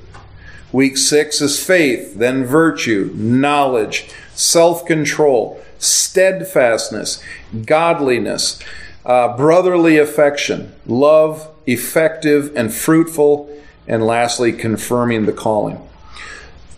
Week 0.70 0.96
six 0.96 1.40
is 1.40 1.62
faith, 1.62 2.14
then 2.14 2.44
virtue, 2.44 3.10
knowledge, 3.14 4.10
self 4.34 4.84
control, 4.84 5.62
steadfastness, 5.78 7.22
godliness 7.64 8.62
uh, 9.08 9.34
brotherly 9.36 9.96
affection, 9.96 10.72
love, 10.86 11.48
effective 11.66 12.54
and 12.54 12.72
fruitful, 12.72 13.50
and 13.86 14.06
lastly, 14.06 14.52
confirming 14.52 15.24
the 15.24 15.32
calling. 15.32 15.80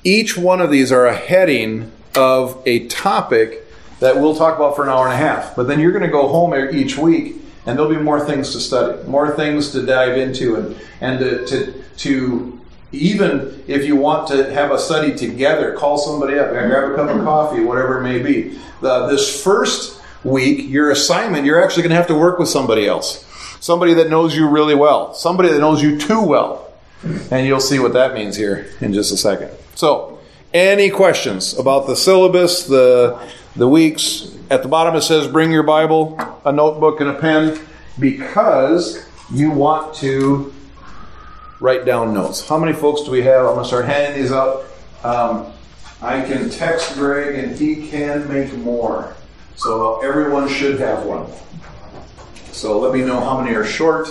Each 0.05 0.39
one 0.39 0.61
of 0.61 0.71
these 0.71 0.93
are 0.93 1.07
a 1.07 1.15
heading 1.15 1.91
of 2.15 2.63
a 2.65 2.87
topic 2.87 3.67
that 3.99 4.17
we'll 4.17 4.37
talk 4.37 4.57
about 4.57 4.77
for 4.77 4.85
an 4.85 4.89
hour 4.89 5.07
and 5.07 5.13
a 5.13 5.17
half. 5.17 5.57
But 5.57 5.67
then 5.67 5.81
you're 5.81 5.93
going 5.93 6.05
to 6.05 6.09
go 6.09 6.29
home 6.29 6.55
each 6.73 6.97
week, 6.97 7.35
and 7.67 7.77
there'll 7.77 7.93
be 7.93 8.01
more 8.01 8.25
things 8.25 8.53
to 8.53 8.61
study, 8.61 9.03
more 9.09 9.35
things 9.35 9.73
to 9.73 9.85
dive 9.85 10.17
into, 10.17 10.55
and 10.55 10.81
and 11.01 11.19
to, 11.19 11.47
to, 11.47 11.85
to 11.99 12.61
even 12.93 13.63
if 13.67 13.85
you 13.85 13.97
want 13.97 14.29
to 14.29 14.53
have 14.53 14.71
a 14.71 14.79
study 14.79 15.15
together, 15.15 15.75
call 15.75 15.99
somebody 15.99 16.39
up, 16.39 16.51
grab 16.51 16.93
a 16.93 16.95
cup 16.95 17.11
of 17.11 17.25
coffee, 17.25 17.63
whatever 17.63 17.99
it 17.99 18.03
may 18.03 18.21
be. 18.21 18.59
The, 18.81 19.07
this 19.09 19.43
first 19.43 20.00
week, 20.25 20.69
your 20.69 20.91
assignment, 20.91 21.45
you're 21.45 21.63
actually 21.63 21.83
going 21.83 21.91
to 21.91 21.97
have 21.97 22.07
to 22.09 22.15
work 22.15 22.39
with 22.39 22.49
somebody 22.49 22.87
else. 22.87 23.25
Somebody 23.61 23.95
that 23.95 24.09
knows 24.09 24.35
you 24.35 24.49
really 24.49 24.75
well. 24.75 25.15
Somebody 25.15 25.51
that 25.51 25.59
knows 25.59 25.83
you 25.83 25.99
too 25.99 26.23
well. 26.23 26.73
And 27.31 27.47
you'll 27.47 27.61
see 27.61 27.79
what 27.79 27.93
that 27.95 28.15
means 28.15 28.37
here 28.37 28.71
in 28.81 28.93
just 28.93 29.13
a 29.13 29.17
second. 29.17 29.51
So, 29.75 30.19
any 30.53 30.91
questions 30.91 31.57
about 31.57 31.87
the 31.87 31.95
syllabus, 31.95 32.67
the, 32.67 33.19
the 33.57 33.69
weeks? 33.69 34.37
At 34.51 34.63
the 34.63 34.69
bottom 34.69 34.97
it 34.97 35.03
says 35.03 35.29
bring 35.29 35.53
your 35.53 35.63
Bible, 35.63 36.19
a 36.45 36.53
notebook, 36.53 37.01
and 37.01 37.09
a 37.09 37.15
pen 37.15 37.59
because 37.99 39.07
you 39.33 39.51
want 39.51 39.95
to 39.97 40.53
write 41.61 41.85
down 41.85 42.13
notes. 42.13 42.47
How 42.49 42.59
many 42.59 42.73
folks 42.73 43.03
do 43.03 43.11
we 43.11 43.23
have? 43.23 43.47
I'm 43.47 43.53
going 43.55 43.63
to 43.63 43.69
start 43.69 43.85
handing 43.85 44.21
these 44.21 44.33
out. 44.33 44.65
Um, 45.05 45.53
I 46.03 46.23
can 46.23 46.51
text 46.51 46.95
Greg 46.95 47.37
and 47.37 47.57
he 47.57 47.89
can 47.89 48.29
make 48.29 48.53
more. 48.55 49.15
So 49.61 50.01
everyone 50.01 50.49
should 50.49 50.81
have 50.81 51.05
one. 51.05 51.27
So 52.51 52.79
let 52.81 52.95
me 52.95 53.05
know 53.05 53.21
how 53.21 53.39
many 53.39 53.55
are 53.55 53.63
short, 53.63 54.09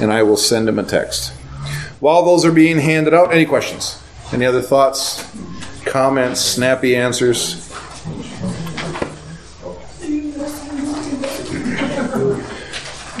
and 0.00 0.12
I 0.12 0.24
will 0.24 0.36
send 0.36 0.66
them 0.66 0.80
a 0.80 0.82
text. 0.82 1.32
While 2.00 2.24
those 2.24 2.44
are 2.44 2.50
being 2.50 2.80
handed 2.80 3.14
out, 3.14 3.32
any 3.32 3.46
questions? 3.46 4.02
Any 4.32 4.44
other 4.44 4.60
thoughts, 4.60 5.24
comments, 5.84 6.40
snappy 6.40 6.96
answers? 6.96 7.70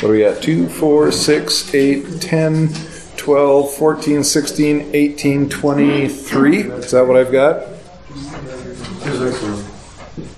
do 0.00 0.08
we 0.08 0.18
got? 0.18 0.42
2, 0.42 0.68
4, 0.68 1.12
6, 1.12 1.74
8, 1.74 2.20
10, 2.20 2.74
12, 3.16 3.74
14, 3.74 4.24
16, 4.24 4.90
18, 4.92 5.48
23. 5.48 6.58
Is 6.58 6.90
that 6.90 7.06
what 7.06 7.16
I've 7.16 7.30
got? 7.30 7.73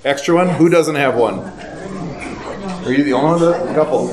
Extra 0.04 0.34
one? 0.34 0.48
Who 0.48 0.68
doesn't 0.68 0.94
have 0.94 1.16
one? 1.16 1.40
Are 2.84 2.92
you 2.92 3.04
the 3.04 3.12
only 3.14 3.46
one? 3.46 3.68
A 3.68 3.74
couple. 3.74 4.08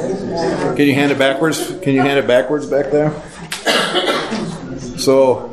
Can 0.75 0.87
you 0.87 0.95
hand 0.95 1.11
it 1.11 1.19
backwards? 1.19 1.77
Can 1.81 1.93
you 1.93 2.01
hand 2.01 2.17
it 2.17 2.27
backwards 2.27 2.65
back 2.65 2.91
there? 2.91 3.11
So, 4.97 5.51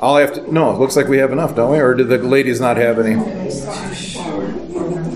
I'll 0.00 0.16
have 0.16 0.34
to. 0.34 0.52
No, 0.52 0.72
it 0.74 0.78
looks 0.78 0.96
like 0.96 1.08
we 1.08 1.18
have 1.18 1.32
enough, 1.32 1.54
don't 1.54 1.70
we? 1.70 1.78
Or 1.78 1.94
did 1.94 2.08
the 2.08 2.18
ladies 2.18 2.60
not 2.60 2.76
have 2.76 2.98
any? 2.98 3.14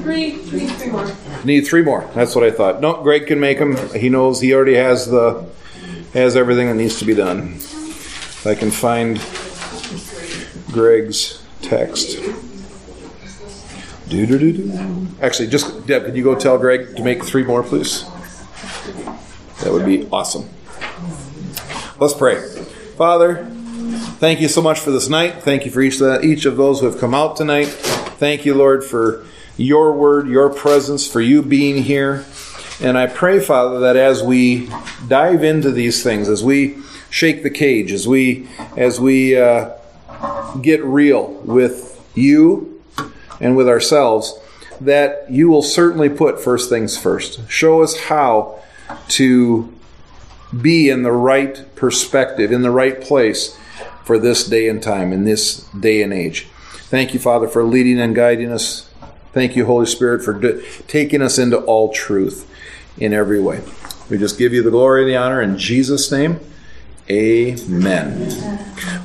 Three, 0.03 0.37
three, 0.37 0.67
three 0.67 0.91
more. 0.91 1.11
Need 1.45 1.67
three 1.67 1.83
more. 1.83 2.09
That's 2.15 2.35
what 2.35 2.45
I 2.45 2.51
thought. 2.51 2.81
No, 2.81 3.03
Greg 3.03 3.27
can 3.27 3.41
make 3.41 3.59
them. 3.59 3.77
He 3.95 4.09
knows 4.09 4.41
he 4.41 4.55
already 4.55 4.77
has 4.77 5.07
the 5.07 5.45
has 6.15 6.37
everything 6.37 6.69
that 6.69 6.75
needs 6.75 6.99
to 7.01 7.05
be 7.05 7.15
done. 7.15 7.57
If 7.57 8.47
I 8.47 8.55
can 8.55 8.71
find 8.71 9.21
Greg's 10.73 11.43
text. 11.61 12.17
Do, 14.09 14.25
do, 14.25 14.39
do, 14.39 14.53
do. 14.53 15.09
Actually, 15.21 15.49
just 15.49 15.87
Deb, 15.87 16.07
can 16.07 16.17
you 16.17 16.25
go 16.25 16.35
tell 16.35 16.57
Greg 16.57 16.97
to 16.97 17.03
make 17.05 17.23
three 17.23 17.45
more, 17.45 17.63
please? 17.63 18.05
That 19.63 19.71
would 19.71 19.85
be 19.85 20.09
awesome. 20.11 20.49
Let's 21.99 22.15
pray. 22.15 22.41
Father, 22.97 23.45
thank 24.19 24.41
you 24.41 24.49
so 24.49 24.63
much 24.63 24.81
for 24.81 24.91
this 24.91 25.11
night. 25.11 25.43
Thank 25.43 25.67
you 25.67 25.71
for 25.71 25.83
each, 25.83 26.01
each 26.01 26.47
of 26.47 26.57
those 26.57 26.81
who 26.81 26.87
have 26.87 26.99
come 26.99 27.13
out 27.13 27.37
tonight. 27.37 27.67
Thank 27.67 28.47
you, 28.47 28.55
Lord, 28.55 28.83
for 28.83 29.27
your 29.59 29.93
word, 29.93 30.27
your 30.29 30.49
presence, 30.49 31.07
for 31.07 31.21
you 31.21 31.43
being 31.43 31.83
here. 31.83 32.25
And 32.81 32.97
I 32.97 33.09
pray, 33.09 33.41
Father, 33.41 33.81
that 33.81 33.97
as 33.97 34.23
we 34.23 34.71
dive 35.07 35.45
into 35.45 35.71
these 35.71 36.03
things, 36.03 36.31
as 36.31 36.43
we 36.43 36.79
shake 37.11 37.43
the 37.43 37.51
cage, 37.51 37.93
as 37.93 38.09
we 38.09 38.49
as 38.77 39.01
we 39.01 39.37
uh, 39.37 39.71
get 40.63 40.83
real 40.83 41.33
with 41.45 42.01
you 42.15 42.68
and 43.41 43.57
with 43.57 43.69
ourselves, 43.69 44.39
that 44.81 45.31
you 45.31 45.49
will 45.49 45.63
certainly 45.63 46.09
put 46.09 46.41
first 46.41 46.69
things 46.69 46.97
first. 46.97 47.49
Show 47.51 47.83
us 47.83 48.05
how 48.05 48.63
to 49.09 49.73
be 50.61 50.89
in 50.89 51.03
the 51.03 51.13
right 51.13 51.65
perspective, 51.75 52.53
in 52.53 52.63
the 52.63 52.71
right 52.71 53.01
place 53.01 53.59
for 54.05 54.19
this 54.19 54.47
day 54.47 54.69
and 54.69 54.83
time, 54.83 55.13
in 55.13 55.25
this 55.25 55.69
day 55.79 56.03
and 56.03 56.13
age. 56.13 56.47
Thank 56.89 57.13
you, 57.13 57.21
Father, 57.21 57.49
for 57.49 57.65
leading 57.65 58.01
and 58.01 58.15
guiding 58.15 58.51
us. 58.51 58.89
Thank 59.33 59.57
you, 59.57 59.67
Holy 59.67 59.87
Spirit, 59.87 60.25
for 60.25 60.33
d- 60.33 60.65
taking 60.87 61.21
us 61.21 61.39
into 61.39 61.59
all 61.59 61.93
truth 61.93 62.51
in 62.97 63.13
every 63.13 63.41
way. 63.41 63.63
We 64.09 64.17
just 64.17 64.39
give 64.39 64.55
you 64.55 64.63
the 64.63 64.71
glory 64.71 65.03
and 65.03 65.11
the 65.11 65.17
honor 65.17 65.43
in 65.43 65.59
Jesus' 65.59 66.11
name. 66.11 66.41
Amen. 67.11 68.59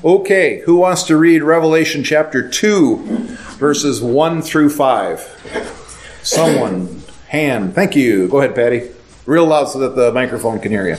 Okay, 0.03 0.61
who 0.65 0.77
wants 0.77 1.03
to 1.03 1.17
read 1.17 1.43
Revelation 1.43 2.03
chapter 2.03 2.47
2, 2.47 3.37
verses 3.63 4.01
1 4.01 4.41
through 4.41 4.69
5? 4.69 6.19
Someone, 6.21 7.01
hand. 7.29 7.73
Thank 7.73 7.95
you. 7.95 8.27
Go 8.27 8.41
ahead, 8.41 8.55
Patty. 8.55 8.91
Real 9.25 9.45
loud 9.45 9.69
so 9.69 9.79
that 9.79 9.95
the 9.95 10.11
microphone 10.11 10.59
can 10.59 10.69
hear 10.69 10.85
you. 10.85 10.97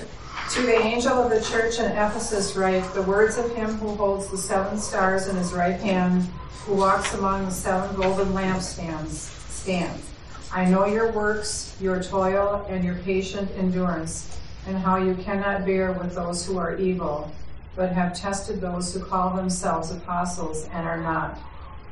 To 0.54 0.62
the 0.62 0.78
angel 0.78 1.12
of 1.12 1.28
the 1.28 1.42
church 1.42 1.78
in 1.78 1.84
Ephesus 1.84 2.56
write 2.56 2.82
the 2.94 3.02
words 3.02 3.36
of 3.36 3.54
him 3.54 3.74
who 3.74 3.94
holds 3.96 4.30
the 4.30 4.38
seven 4.38 4.78
stars 4.78 5.28
in 5.28 5.36
his 5.36 5.52
right 5.52 5.78
hand, 5.78 6.22
who 6.64 6.76
walks 6.76 7.12
among 7.12 7.44
the 7.44 7.50
seven 7.50 7.94
golden 7.96 8.28
lampstands. 8.28 9.28
Stand. 9.50 10.00
I 10.50 10.64
know 10.64 10.86
your 10.86 11.12
works, 11.12 11.76
your 11.82 12.02
toil, 12.02 12.64
and 12.70 12.82
your 12.82 12.94
patient 12.94 13.50
endurance, 13.58 14.40
and 14.66 14.78
how 14.78 14.96
you 14.96 15.16
cannot 15.16 15.66
bear 15.66 15.92
with 15.92 16.14
those 16.14 16.46
who 16.46 16.56
are 16.56 16.78
evil, 16.78 17.30
but 17.76 17.92
have 17.92 18.14
tested 18.14 18.62
those 18.62 18.94
who 18.94 19.04
call 19.04 19.36
themselves 19.36 19.90
apostles 19.90 20.66
and 20.72 20.88
are 20.88 21.02
not, 21.02 21.38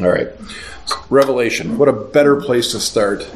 All 0.00 0.08
right. 0.08 0.28
Revelation. 1.10 1.76
What 1.76 1.88
a 1.88 1.92
better 1.92 2.40
place 2.40 2.72
to 2.72 2.80
start 2.80 3.28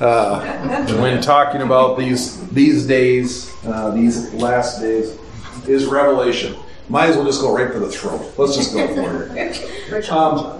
uh, 0.00 0.86
when 0.98 1.20
talking 1.20 1.60
about 1.60 1.98
these 1.98 2.48
these 2.50 2.86
days, 2.86 3.54
uh, 3.64 3.90
these 3.90 4.32
last 4.34 4.80
days, 4.80 5.18
is 5.66 5.86
Revelation. 5.86 6.56
Might 6.88 7.10
as 7.10 7.16
well 7.16 7.26
just 7.26 7.42
go 7.42 7.54
right 7.54 7.70
for 7.70 7.78
the 7.78 7.90
throat. 7.90 8.32
Let's 8.38 8.56
just 8.56 8.72
go 8.72 8.86
for 8.94 9.30
it. 9.36 10.10
Um, 10.10 10.58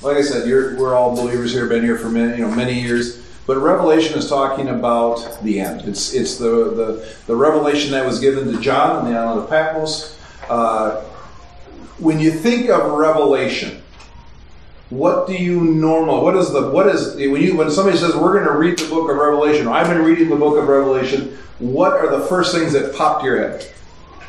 like 0.00 0.16
I 0.16 0.22
said, 0.22 0.46
we're 0.46 0.94
all 0.94 1.16
believers 1.16 1.52
here, 1.52 1.66
been 1.66 1.82
here 1.82 1.98
for 1.98 2.08
many, 2.08 2.38
you 2.38 2.46
know, 2.46 2.54
many 2.54 2.80
years. 2.80 3.24
But 3.46 3.58
Revelation 3.58 4.16
is 4.18 4.28
talking 4.28 4.68
about 4.68 5.38
the 5.42 5.60
end. 5.60 5.82
It's 5.82 6.14
it's 6.14 6.36
the 6.38 6.46
the, 6.46 7.14
the 7.26 7.36
revelation 7.36 7.92
that 7.92 8.06
was 8.06 8.20
given 8.20 8.50
to 8.52 8.60
John 8.60 8.96
on 8.96 9.12
the 9.12 9.18
island 9.18 9.42
of 9.42 9.50
Patmos. 9.50 10.18
Uh, 10.48 11.02
when 11.98 12.20
you 12.20 12.30
think 12.30 12.68
of 12.70 12.92
Revelation, 12.92 13.82
what 14.94 15.26
do 15.26 15.34
you 15.34 15.60
normal? 15.60 16.22
What 16.22 16.36
is 16.36 16.52
the 16.52 16.70
what 16.70 16.86
is 16.86 17.16
when 17.16 17.42
you 17.42 17.56
when 17.56 17.70
somebody 17.70 17.98
says 17.98 18.14
we're 18.14 18.32
going 18.32 18.44
to 18.44 18.52
read 18.52 18.78
the 18.78 18.88
book 18.88 19.10
of 19.10 19.16
Revelation? 19.16 19.66
I've 19.66 19.88
been 19.88 20.02
reading 20.02 20.28
the 20.28 20.36
book 20.36 20.56
of 20.56 20.68
Revelation. 20.68 21.36
What 21.58 21.94
are 21.94 22.16
the 22.16 22.24
first 22.26 22.54
things 22.54 22.72
that 22.74 22.94
pop 22.94 23.20
to 23.20 23.26
your 23.26 23.38
head? 23.38 23.66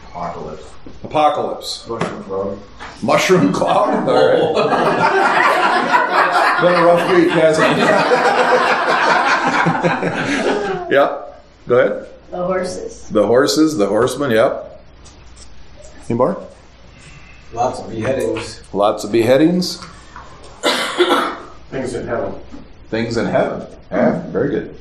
Apocalypse. 0.10 0.72
Apocalypse. 1.04 1.88
Mushroom 1.88 2.24
cloud. 2.24 2.60
Mushroom 3.04 3.54
cloud. 3.54 4.10
All 4.50 4.56
right. 4.56 5.56
Been 6.62 6.74
a 6.74 6.86
rough 6.86 7.16
week, 7.16 7.30
hasn't 7.30 7.72
it? 7.72 7.78
yep. 10.92 11.44
Go 11.68 11.80
ahead. 11.80 12.08
The 12.32 12.38
horses. 12.38 13.10
The 13.10 13.28
horses, 13.28 13.78
the 13.78 13.88
horsemen. 13.88 14.32
Yep. 14.32 14.84
Any 16.10 16.18
more? 16.18 16.44
Lots 17.54 17.80
of 17.80 17.90
beheadings. 17.90 18.64
Lots 18.74 19.04
of 19.04 19.12
beheadings. 19.12 19.82
Things 21.70 21.94
in 21.94 22.08
heaven. 22.08 22.34
Things 22.90 23.18
in 23.18 23.26
heaven. 23.26 23.68
Yeah, 23.92 24.28
very 24.28 24.50
good. 24.50 24.76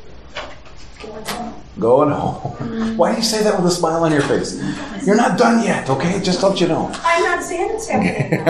Going 1.79 2.11
home. 2.11 2.53
Mm-hmm. 2.57 2.97
Why 2.97 3.13
do 3.13 3.19
you 3.19 3.25
say 3.25 3.43
that 3.43 3.57
with 3.57 3.67
a 3.71 3.75
smile 3.75 4.05
on 4.05 4.13
your 4.13 4.23
face? 4.23 4.63
You're 5.05 5.17
not 5.17 5.37
done 5.37 5.65
yet, 5.65 5.91
okay? 5.91 6.21
Just 6.23 6.43
let 6.43 6.61
you 6.61 6.69
know. 6.69 6.91
I'm 7.03 7.23
not 7.25 7.43
saying 7.43 7.71
it's 7.73 7.89
happening. 7.89 8.45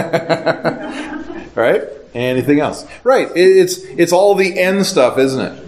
right? 1.55 1.83
Anything 2.14 2.61
else? 2.61 2.87
Right. 3.03 3.29
It's 3.35 3.79
it's 3.79 4.12
all 4.12 4.35
the 4.35 4.59
end 4.59 4.87
stuff, 4.87 5.18
isn't 5.18 5.40
it? 5.40 5.64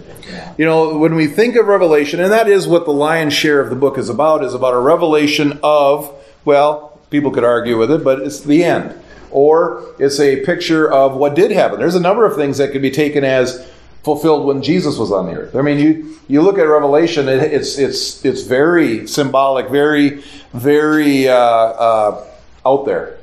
You 0.57 0.65
know, 0.65 0.97
when 0.97 1.15
we 1.15 1.27
think 1.27 1.55
of 1.55 1.67
Revelation, 1.67 2.19
and 2.19 2.31
that 2.31 2.47
is 2.47 2.67
what 2.67 2.85
the 2.85 2.91
lion's 2.91 3.33
share 3.33 3.59
of 3.61 3.69
the 3.69 3.75
book 3.75 3.97
is 3.97 4.09
about, 4.09 4.43
is 4.43 4.53
about 4.53 4.73
a 4.73 4.79
revelation 4.79 5.59
of, 5.63 6.13
well, 6.45 6.99
people 7.09 7.31
could 7.31 7.43
argue 7.43 7.77
with 7.77 7.91
it, 7.91 8.03
but 8.03 8.19
it's 8.19 8.41
the 8.41 8.63
end. 8.63 8.99
Or 9.31 9.83
it's 9.99 10.19
a 10.19 10.43
picture 10.45 10.91
of 10.91 11.15
what 11.15 11.35
did 11.35 11.51
happen. 11.51 11.79
There's 11.79 11.95
a 11.95 11.99
number 11.99 12.25
of 12.25 12.35
things 12.35 12.57
that 12.57 12.71
could 12.71 12.81
be 12.81 12.91
taken 12.91 13.23
as 13.23 13.67
fulfilled 14.03 14.45
when 14.45 14.61
Jesus 14.61 14.97
was 14.97 15.11
on 15.11 15.25
the 15.25 15.33
earth. 15.33 15.55
I 15.55 15.61
mean, 15.61 15.79
you 15.79 16.17
you 16.29 16.41
look 16.41 16.57
at 16.57 16.63
Revelation, 16.63 17.27
it, 17.27 17.43
it's 17.43 17.77
it's 17.77 18.23
it's 18.23 18.43
very 18.43 19.05
symbolic, 19.07 19.69
very 19.69 20.23
very 20.53 21.27
uh, 21.27 21.35
uh, 21.35 22.27
out 22.65 22.85
there, 22.85 23.17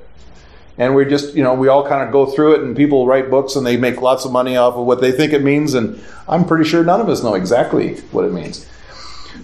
and 0.76 0.94
we 0.94 1.06
just 1.06 1.34
you 1.34 1.42
know 1.42 1.54
we 1.54 1.68
all 1.68 1.86
kind 1.88 2.06
of 2.06 2.12
go 2.12 2.26
through 2.26 2.56
it, 2.56 2.62
and 2.62 2.76
people 2.76 3.06
write 3.06 3.30
books 3.30 3.56
and 3.56 3.66
they 3.66 3.78
make 3.78 4.02
lots 4.02 4.26
of 4.26 4.32
money 4.32 4.56
off 4.56 4.74
of 4.74 4.84
what 4.84 5.00
they 5.00 5.10
think 5.10 5.32
it 5.32 5.42
means, 5.42 5.72
and 5.72 6.02
I'm 6.28 6.44
pretty 6.44 6.68
sure 6.68 6.84
none 6.84 7.00
of 7.00 7.08
us 7.08 7.22
know 7.22 7.34
exactly 7.34 7.96
what 8.12 8.26
it 8.26 8.32
means. 8.32 8.66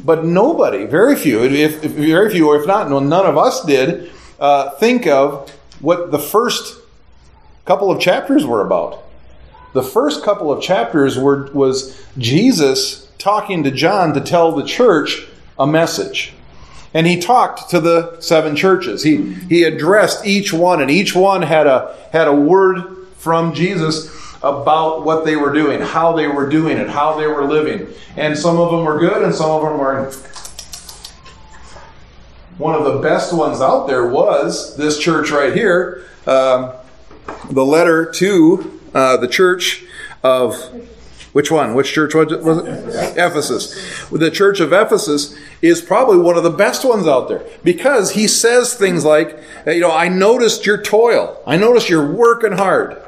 But 0.05 0.25
nobody, 0.25 0.85
very 0.87 1.17
few, 1.17 1.43
if, 1.43 1.85
if 1.85 1.93
very 1.93 2.31
few, 2.31 2.49
or 2.49 2.61
if 2.61 2.67
not, 2.67 2.91
none 2.91 3.27
of 3.27 3.37
us 3.37 3.65
did 3.65 4.11
uh, 4.39 4.71
think 4.73 5.07
of 5.07 5.51
what 5.81 6.11
the 6.11 6.19
first 6.19 6.79
couple 7.65 7.91
of 7.91 8.01
chapters 8.01 8.45
were 8.45 8.65
about 8.65 9.05
the 9.73 9.83
first 9.83 10.25
couple 10.25 10.53
of 10.53 10.63
chapters 10.63 11.19
were, 11.19 11.51
was 11.53 12.01
Jesus 12.19 13.09
talking 13.19 13.63
to 13.65 13.71
John 13.71 14.15
to 14.15 14.21
tell 14.21 14.53
the 14.53 14.65
church 14.65 15.27
a 15.59 15.67
message. 15.67 16.33
And 16.93 17.07
he 17.07 17.21
talked 17.21 17.71
to 17.71 17.81
the 17.81 18.21
seven 18.21 18.57
churches. 18.57 19.05
He, 19.05 19.33
he 19.35 19.63
addressed 19.63 20.27
each 20.27 20.53
one, 20.53 20.81
and 20.81 20.91
each 20.91 21.15
one 21.15 21.43
had 21.43 21.69
a, 21.69 21.97
had 22.13 22.27
a 22.27 22.35
word 22.35 23.07
from 23.17 23.55
Jesus 23.55 24.11
about 24.43 25.05
what 25.05 25.25
they 25.25 25.37
were 25.37 25.53
doing, 25.53 25.81
how 25.81 26.13
they 26.13 26.27
were 26.27 26.49
doing 26.49 26.79
it, 26.79 26.89
how 26.89 27.17
they 27.17 27.29
were 27.29 27.45
living. 27.45 27.87
And 28.17 28.37
some 28.37 28.59
of 28.59 28.73
them 28.73 28.85
were 28.85 28.99
good, 28.99 29.23
and 29.23 29.33
some 29.33 29.51
of 29.51 29.63
them 29.63 29.79
were. 29.79 30.13
One 32.61 32.75
of 32.75 32.85
the 32.85 32.99
best 32.99 33.33
ones 33.33 33.63
out 33.63 33.87
there 33.87 34.07
was 34.07 34.77
this 34.77 34.99
church 34.99 35.31
right 35.31 35.55
here. 35.55 36.05
Um, 36.27 36.73
the 37.51 37.65
letter 37.65 38.05
to 38.17 38.79
uh, 38.93 39.17
the 39.17 39.29
church 39.29 39.83
of 40.23 40.57
which 41.33 41.51
one? 41.51 41.73
Which 41.73 41.91
church 41.91 42.15
was 42.15 42.59
it? 42.59 43.17
Ephesus. 43.17 44.11
The 44.11 44.31
church 44.31 44.61
of 44.61 44.75
Ephesus 44.75 45.35
is 45.63 45.81
probably 45.81 46.19
one 46.19 46.37
of 46.37 46.43
the 46.43 46.51
best 46.51 46.85
ones 46.85 47.07
out 47.07 47.29
there 47.29 47.43
because 47.65 48.11
he 48.11 48.29
says 48.29 48.75
things 48.75 49.07
like, 49.07 49.39
you 49.65 49.81
know, 49.81 49.91
I 49.91 50.11
noticed 50.11 50.67
your 50.67 50.83
toil. 50.83 51.43
I 51.47 51.57
noticed 51.57 51.89
you're 51.89 52.13
working 52.13 52.53
hard. 52.53 53.03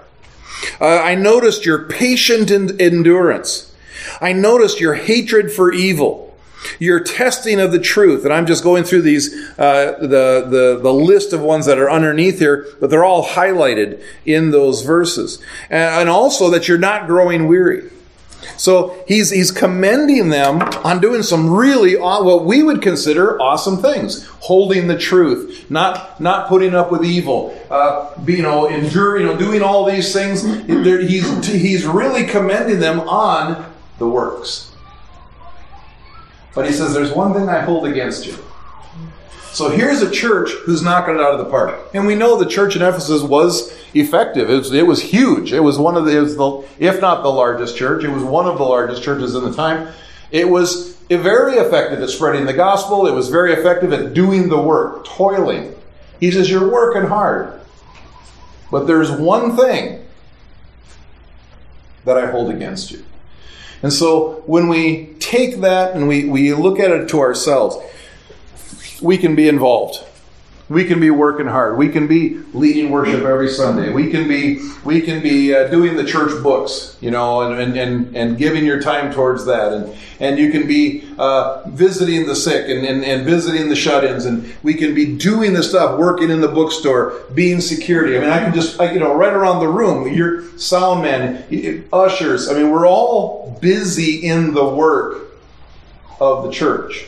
Uh, 0.81 0.99
I 1.03 1.15
noticed 1.15 1.67
your 1.67 1.87
patient 1.89 2.51
endurance. 2.51 3.75
I 4.19 4.33
noticed 4.33 4.81
your 4.81 4.95
hatred 4.95 5.53
for 5.53 5.75
evil 5.75 6.32
your 6.79 7.01
testing 7.01 7.61
of 7.61 7.73
the 7.73 7.79
truth. 7.79 8.25
And 8.25 8.33
I'm 8.33 8.47
just 8.47 8.63
going 8.63 8.85
through 8.85 9.03
these, 9.03 9.33
uh, 9.59 9.97
the, 10.01 10.47
the, 10.49 10.81
the 10.83 10.93
list 10.93 11.33
of 11.33 11.41
ones 11.41 11.67
that 11.67 11.79
are 11.79 11.91
underneath 11.91 12.39
here, 12.39 12.67
but 12.81 12.91
they're 12.91 13.05
all 13.05 13.25
highlighted 13.25 14.03
in 14.25 14.51
those 14.51 14.83
verses. 14.83 15.43
And 15.71 16.09
also 16.09 16.51
that 16.51 16.69
you're 16.69 16.79
not 16.79 17.07
growing 17.07 17.49
weary. 17.49 17.91
So 18.57 19.03
he's 19.07 19.31
he's 19.31 19.51
commending 19.51 20.29
them 20.29 20.63
on 20.63 21.01
doing 21.01 21.23
some 21.23 21.51
really 21.51 21.97
aw- 21.97 22.23
what 22.23 22.45
we 22.45 22.63
would 22.63 22.83
consider 22.83 23.41
awesome 23.41 23.79
things, 23.79 24.27
holding 24.41 24.89
the 24.89 24.99
truth, 24.99 25.71
not 25.71 26.21
not 26.21 26.49
putting 26.49 26.75
up 26.75 26.91
with 26.91 27.05
evil, 27.05 27.59
uh, 27.71 28.11
you 28.27 28.43
know, 28.43 28.67
enduring, 28.67 29.27
you 29.27 29.33
know, 29.33 29.39
doing 29.39 29.63
all 29.63 29.85
these 29.85 30.13
things. 30.13 30.43
He's 30.67 31.47
he's 31.47 31.87
really 31.87 32.25
commending 32.27 32.81
them 32.81 33.01
on 33.01 33.73
the 33.99 34.09
works. 34.09 34.72
But 36.55 36.67
he 36.67 36.73
says, 36.73 36.93
"There's 36.93 37.13
one 37.13 37.33
thing 37.35 37.49
I 37.49 37.61
hold 37.61 37.87
against 37.87 38.27
you." 38.27 38.37
So 39.53 39.69
here's 39.69 40.01
a 40.01 40.11
church 40.11 40.51
who's 40.65 40.83
knocking 40.83 41.17
it 41.17 41.21
out 41.21 41.35
of 41.35 41.39
the 41.39 41.51
park, 41.51 41.79
and 41.93 42.07
we 42.07 42.15
know 42.15 42.39
the 42.39 42.47
church 42.47 42.75
in 42.75 42.81
Ephesus 42.81 43.23
was 43.23 43.77
effective. 43.93 44.49
It 44.49 44.57
was, 44.57 44.73
it 44.73 44.87
was 44.87 45.03
huge. 45.03 45.53
It 45.53 45.61
was 45.61 45.79
one 45.79 45.95
of 45.95 46.07
the, 46.07 46.19
was 46.23 46.37
the, 46.37 46.65
if 46.79 47.03
not 47.03 47.23
the 47.23 47.31
largest 47.31 47.77
church, 47.77 48.03
it 48.03 48.09
was 48.09 48.23
one 48.23 48.47
of 48.47 48.57
the 48.57 48.65
largest 48.65 49.03
churches 49.03 49.35
in 49.35 49.45
the 49.45 49.53
time. 49.53 49.89
It 50.31 50.49
was 50.49 50.97
very 51.11 51.57
effective 51.57 52.01
at 52.01 52.09
spreading 52.09 52.47
the 52.47 52.55
gospel. 52.55 53.07
It 53.07 53.13
was 53.13 53.29
very 53.29 53.53
effective 53.53 53.93
at 53.93 54.15
doing 54.15 54.49
the 54.49 54.59
work, 54.59 55.05
toiling. 55.05 55.75
He 56.19 56.31
says, 56.31 56.51
"You're 56.51 56.71
working 56.71 57.03
hard, 57.03 57.61
but 58.71 58.87
there's 58.87 59.11
one 59.11 59.55
thing 59.55 60.03
that 62.07 62.17
I 62.17 62.31
hold 62.31 62.49
against 62.51 62.91
you." 62.91 63.05
And 63.83 63.93
so 63.93 64.43
when 64.47 64.69
we 64.69 65.12
take 65.33 65.63
that 65.63 65.95
and 65.95 66.07
we, 66.07 66.27
we 66.27 66.53
look 66.53 66.79
at 66.79 66.91
it 66.91 67.09
to 67.09 67.19
ourselves, 67.21 67.79
we 69.01 69.17
can 69.17 69.35
be 69.35 69.49
involved. 69.49 70.05
We 70.73 70.85
can 70.87 71.01
be 71.01 71.11
working 71.11 71.47
hard. 71.47 71.77
We 71.77 71.91
can 71.91 72.07
be 72.07 72.39
leading 72.55 72.91
worship 72.91 73.25
every 73.25 73.51
Sunday. 73.51 73.93
We 73.93 74.11
can 74.11 74.27
be 74.27 74.71
we 74.85 75.03
can 75.03 75.23
be 75.23 75.55
uh, 75.55 75.69
doing 75.69 75.97
the 75.97 76.05
church 76.05 76.43
books, 76.43 76.97
you 77.01 77.11
know, 77.11 77.43
and, 77.43 77.61
and, 77.61 77.77
and, 77.77 78.17
and 78.17 78.39
giving 78.39 78.65
your 78.65 78.81
time 78.81 79.13
towards 79.13 79.45
that. 79.45 79.73
And 79.73 79.95
and 80.19 80.39
you 80.39 80.51
can 80.51 80.67
be 80.67 81.05
uh, 81.19 81.69
visiting 81.69 82.27
the 82.27 82.35
sick 82.35 82.69
and, 82.69 82.87
and, 82.87 83.05
and 83.05 83.27
visiting 83.27 83.69
the 83.69 83.77
shut-ins. 83.77 84.25
And 84.25 84.55
we 84.63 84.75
can 84.75 84.95
be 84.95 85.17
doing 85.17 85.53
the 85.53 85.63
stuff, 85.63 85.99
working 85.99 86.31
in 86.31 86.41
the 86.41 86.49
bookstore, 86.49 87.21
being 87.35 87.61
security. 87.61 88.17
I 88.17 88.21
mean, 88.21 88.31
I 88.31 88.39
can 88.39 88.55
just 88.55 88.81
I, 88.81 88.93
you 88.93 89.01
know 89.01 89.15
right 89.15 89.33
around 89.33 89.61
the 89.61 89.69
room. 89.69 90.13
Your 90.15 90.57
sound 90.59 91.03
man, 91.03 91.45
ushers. 91.93 92.49
I 92.49 92.55
mean, 92.55 92.71
we're 92.71 92.87
all 92.87 93.59
busy 93.61 94.27
in 94.27 94.55
the 94.55 94.65
work 94.65 95.33
of 96.19 96.45
the 96.45 96.51
church. 96.51 97.07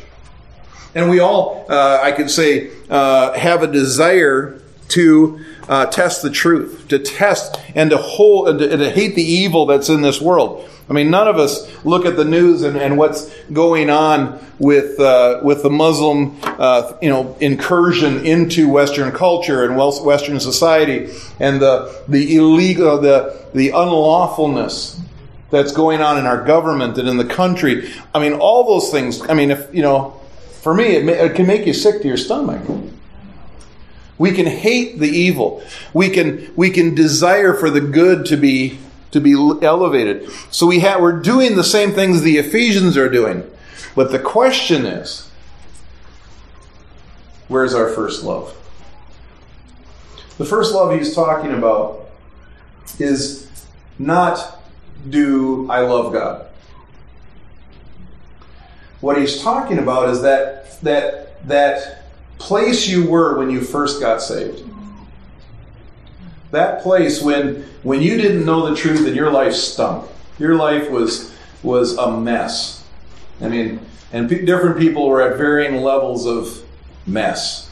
And 0.94 1.10
we 1.10 1.20
all, 1.20 1.66
uh, 1.68 2.00
I 2.02 2.12
could 2.12 2.30
say, 2.30 2.70
uh, 2.88 3.32
have 3.32 3.62
a 3.62 3.66
desire 3.66 4.60
to 4.88 5.44
uh, 5.68 5.86
test 5.86 6.22
the 6.22 6.30
truth, 6.30 6.86
to 6.88 6.98
test 6.98 7.56
and 7.74 7.90
to 7.90 7.96
hold 7.96 8.48
and 8.48 8.58
to, 8.58 8.70
and 8.70 8.80
to, 8.80 8.90
hate 8.90 9.14
the 9.14 9.22
evil 9.22 9.66
that's 9.66 9.88
in 9.88 10.02
this 10.02 10.20
world. 10.20 10.68
I 10.88 10.92
mean, 10.92 11.10
none 11.10 11.26
of 11.26 11.38
us 11.38 11.66
look 11.84 12.04
at 12.04 12.16
the 12.16 12.24
news 12.26 12.62
and, 12.62 12.76
and 12.76 12.98
what's 12.98 13.34
going 13.52 13.88
on 13.88 14.38
with 14.58 15.00
uh, 15.00 15.40
with 15.42 15.62
the 15.62 15.70
Muslim, 15.70 16.38
uh, 16.42 16.92
you 17.00 17.08
know, 17.08 17.36
incursion 17.40 18.24
into 18.26 18.68
Western 18.68 19.10
culture 19.10 19.64
and 19.64 19.76
Western 19.76 20.38
society, 20.38 21.10
and 21.40 21.60
the 21.60 22.04
the 22.06 22.36
illegal, 22.36 23.00
the 23.00 23.46
the 23.54 23.70
unlawfulness 23.70 25.00
that's 25.50 25.72
going 25.72 26.02
on 26.02 26.18
in 26.18 26.26
our 26.26 26.44
government 26.44 26.98
and 26.98 27.08
in 27.08 27.16
the 27.16 27.24
country. 27.24 27.90
I 28.14 28.20
mean, 28.20 28.34
all 28.34 28.64
those 28.64 28.90
things. 28.90 29.22
I 29.28 29.32
mean, 29.32 29.50
if 29.50 29.74
you 29.74 29.82
know 29.82 30.20
for 30.64 30.72
me, 30.72 30.96
it, 30.96 31.04
may, 31.04 31.12
it, 31.12 31.34
can 31.34 31.46
make 31.46 31.66
you 31.66 31.74
sick 31.74 32.00
to 32.00 32.08
your 32.08 32.16
stomach. 32.16 32.62
We 34.16 34.32
can 34.32 34.46
hate 34.46 34.98
the 34.98 35.10
evil. 35.10 35.62
We 35.92 36.08
can 36.08 36.50
we 36.56 36.70
can 36.70 36.94
desire 36.94 37.52
for 37.52 37.68
the 37.68 37.82
good 37.82 38.24
to 38.26 38.38
be 38.38 38.78
to 39.10 39.20
be 39.20 39.34
elevated. 39.34 40.30
So 40.50 40.66
we 40.66 40.78
have 40.78 41.02
we're 41.02 41.20
doing 41.20 41.56
the 41.56 41.64
same 41.64 41.92
things 41.92 42.22
the 42.22 42.38
Ephesians 42.38 42.96
are 42.96 43.10
doing. 43.10 43.44
But 43.94 44.10
the 44.10 44.18
question 44.18 44.86
is, 44.86 45.30
where's 47.48 47.74
our 47.74 47.90
first 47.90 48.24
love? 48.24 48.56
The 50.38 50.46
first 50.46 50.72
love 50.72 50.98
he's 50.98 51.14
talking 51.14 51.52
about 51.52 52.08
is 52.98 53.50
not 53.98 54.62
do 55.10 55.70
I 55.70 55.80
love 55.80 56.14
God? 56.14 56.46
What 59.04 59.18
he's 59.18 59.42
talking 59.42 59.78
about 59.78 60.08
is 60.08 60.22
that 60.22 60.80
that 60.80 61.46
that 61.46 62.04
place 62.38 62.88
you 62.88 63.06
were 63.06 63.38
when 63.38 63.50
you 63.50 63.60
first 63.60 64.00
got 64.00 64.22
saved. 64.22 64.62
That 66.52 66.82
place 66.82 67.22
when 67.22 67.66
when 67.82 68.00
you 68.00 68.16
didn't 68.16 68.46
know 68.46 68.68
the 68.68 68.74
truth 68.74 69.06
and 69.06 69.14
your 69.14 69.30
life 69.30 69.52
stunk. 69.52 70.08
Your 70.38 70.54
life 70.54 70.90
was 70.90 71.34
was 71.62 71.98
a 71.98 72.18
mess. 72.18 72.82
I 73.42 73.48
mean, 73.48 73.80
and 74.10 74.28
p- 74.28 74.46
different 74.46 74.78
people 74.78 75.06
were 75.06 75.20
at 75.20 75.36
varying 75.36 75.82
levels 75.82 76.26
of 76.26 76.62
mess. 77.06 77.70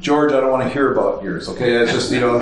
George, 0.00 0.32
I 0.32 0.40
don't 0.40 0.50
want 0.50 0.62
to 0.62 0.70
hear 0.70 0.90
about 0.90 1.22
yours. 1.22 1.50
Okay, 1.50 1.74
it's 1.74 1.92
just 1.92 2.10
you 2.10 2.20
know, 2.20 2.40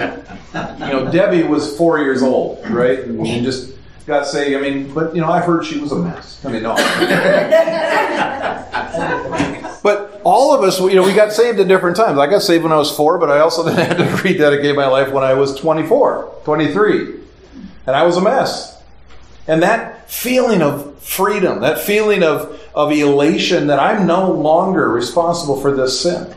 you 0.55 0.93
know, 0.93 1.11
Debbie 1.11 1.43
was 1.43 1.77
four 1.77 1.99
years 1.99 2.23
old, 2.23 2.65
right, 2.71 3.01
and, 3.01 3.27
and 3.27 3.45
just 3.45 3.76
got 4.07 4.27
saved. 4.27 4.57
I 4.57 4.61
mean, 4.61 4.93
but 4.95 5.15
you 5.15 5.21
know, 5.21 5.31
I've 5.31 5.45
heard 5.45 5.65
she 5.65 5.79
was 5.79 5.93
a 5.93 5.97
mess. 5.97 6.45
I 6.45 6.53
mean, 6.53 6.63
no. 6.63 6.75
but 9.83 10.21
all 10.25 10.55
of 10.55 10.63
us, 10.63 10.81
you 10.81 10.95
know, 10.95 11.05
we 11.05 11.13
got 11.13 11.33
saved 11.33 11.61
at 11.61 11.69
different 11.69 11.97
times. 11.97 12.19
I 12.19 12.27
got 12.29 12.43
saved 12.43 12.63
when 12.63 12.73
I 12.73 12.77
was 12.77 12.91
four, 12.91 13.19
but 13.19 13.31
I 13.31 13.41
also 13.41 13.63
then 13.65 13.77
had 13.77 13.99
to 13.99 14.23
rededicate 14.23 14.77
my 14.77 14.87
life 14.87 15.13
when 15.13 15.25
I 15.25 15.35
was 15.35 15.55
24, 15.57 16.41
23. 16.45 17.15
And 17.87 17.95
I 17.95 18.05
was 18.05 18.17
a 18.17 18.21
mess. 18.21 18.83
And 19.47 19.63
that 19.63 20.11
feeling 20.11 20.63
of 20.63 20.99
freedom, 21.01 21.61
that 21.61 21.79
feeling 21.79 22.23
of, 22.23 22.61
of 22.75 22.91
elation 22.91 23.69
that 23.69 23.79
I'm 23.79 24.07
no 24.07 24.33
longer 24.33 24.91
responsible 24.91 25.61
for 25.61 25.75
this 25.75 26.01
sin, 26.01 26.35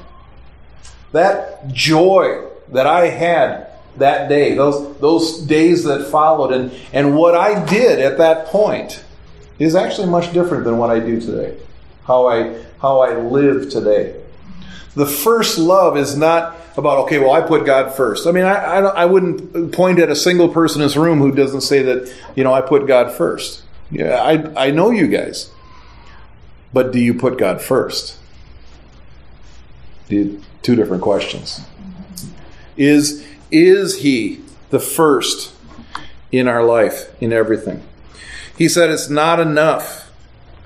that 1.11 1.67
joy 1.69 2.45
that 2.69 2.85
I 2.85 3.07
had 3.07 3.68
that 3.97 4.29
day, 4.29 4.55
those, 4.55 4.97
those 4.99 5.39
days 5.41 5.83
that 5.83 6.09
followed, 6.09 6.53
and, 6.53 6.71
and 6.93 7.17
what 7.17 7.35
I 7.35 7.65
did 7.65 7.99
at 7.99 8.17
that 8.17 8.47
point 8.47 9.03
is 9.57 9.75
actually 9.75 10.07
much 10.07 10.31
different 10.31 10.63
than 10.63 10.77
what 10.77 10.89
I 10.89 10.99
do 10.99 11.19
today. 11.19 11.57
How 12.05 12.27
I, 12.27 12.63
how 12.81 13.01
I 13.01 13.15
live 13.15 13.69
today. 13.69 14.21
The 14.95 15.05
first 15.05 15.57
love 15.57 15.97
is 15.97 16.17
not 16.17 16.55
about, 16.77 16.99
okay, 17.05 17.19
well, 17.19 17.31
I 17.31 17.41
put 17.41 17.65
God 17.65 17.93
first. 17.93 18.25
I 18.25 18.31
mean, 18.31 18.45
I, 18.45 18.55
I, 18.55 18.79
I 18.79 19.05
wouldn't 19.05 19.73
point 19.73 19.99
at 19.99 20.09
a 20.09 20.15
single 20.15 20.49
person 20.49 20.81
in 20.81 20.87
this 20.87 20.95
room 20.95 21.19
who 21.19 21.31
doesn't 21.31 21.61
say 21.61 21.81
that, 21.83 22.13
you 22.35 22.43
know, 22.43 22.53
I 22.53 22.61
put 22.61 22.87
God 22.87 23.11
first. 23.11 23.63
Yeah, 23.91 24.15
I, 24.15 24.67
I 24.67 24.71
know 24.71 24.91
you 24.91 25.07
guys. 25.07 25.51
But 26.71 26.91
do 26.91 26.99
you 26.99 27.13
put 27.13 27.37
God 27.37 27.61
first? 27.61 28.17
Two 30.07 30.41
different 30.63 31.01
questions. 31.01 31.61
Is 32.77 33.25
is 33.51 34.01
He 34.01 34.41
the 34.69 34.79
first 34.79 35.53
in 36.31 36.47
our 36.47 36.63
life, 36.63 37.11
in 37.21 37.33
everything? 37.33 37.83
He 38.57 38.67
said 38.67 38.89
it's 38.89 39.09
not 39.09 39.39
enough 39.39 40.11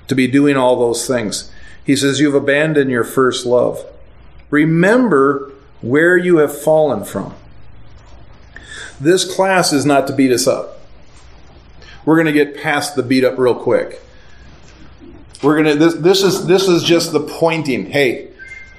to 0.08 0.14
be 0.14 0.26
doing 0.26 0.56
all 0.56 0.76
those 0.76 1.06
things. 1.06 1.50
He 1.84 1.96
says 1.96 2.20
you've 2.20 2.34
abandoned 2.34 2.90
your 2.90 3.04
first 3.04 3.46
love. 3.46 3.84
Remember 4.50 5.52
where 5.80 6.16
you 6.16 6.38
have 6.38 6.56
fallen 6.56 7.04
from. 7.04 7.34
This 9.00 9.24
class 9.34 9.72
is 9.72 9.84
not 9.84 10.06
to 10.06 10.12
beat 10.12 10.32
us 10.32 10.46
up. 10.46 10.80
We're 12.04 12.16
going 12.16 12.26
to 12.26 12.32
get 12.32 12.56
past 12.56 12.96
the 12.96 13.02
beat 13.02 13.24
up 13.24 13.38
real 13.38 13.54
quick. 13.54 14.00
We're 15.42 15.62
going 15.62 15.78
to 15.78 15.84
this 15.84 15.94
this 15.94 16.22
is 16.22 16.46
this 16.46 16.68
is 16.68 16.82
just 16.82 17.12
the 17.12 17.20
pointing. 17.20 17.86
Hey, 17.86 18.30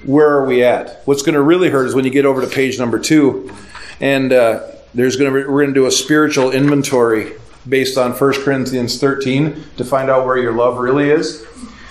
where 0.03 0.29
are 0.29 0.45
we 0.45 0.63
at? 0.63 1.01
What's 1.05 1.21
going 1.21 1.35
to 1.35 1.41
really 1.41 1.69
hurt 1.69 1.87
is 1.87 1.95
when 1.95 2.05
you 2.05 2.11
get 2.11 2.25
over 2.25 2.41
to 2.41 2.47
page 2.47 2.79
number 2.79 2.97
2 2.97 3.51
and 3.99 4.33
uh, 4.33 4.67
there's 4.93 5.15
going 5.15 5.31
to 5.31 5.49
we're 5.49 5.63
going 5.63 5.73
to 5.73 5.79
do 5.79 5.85
a 5.85 5.91
spiritual 5.91 6.51
inventory 6.51 7.33
based 7.67 7.97
on 7.97 8.11
1 8.11 8.43
Corinthians 8.43 8.99
13 8.99 9.63
to 9.77 9.83
find 9.83 10.09
out 10.09 10.25
where 10.25 10.37
your 10.37 10.53
love 10.53 10.77
really 10.77 11.09
is. 11.09 11.45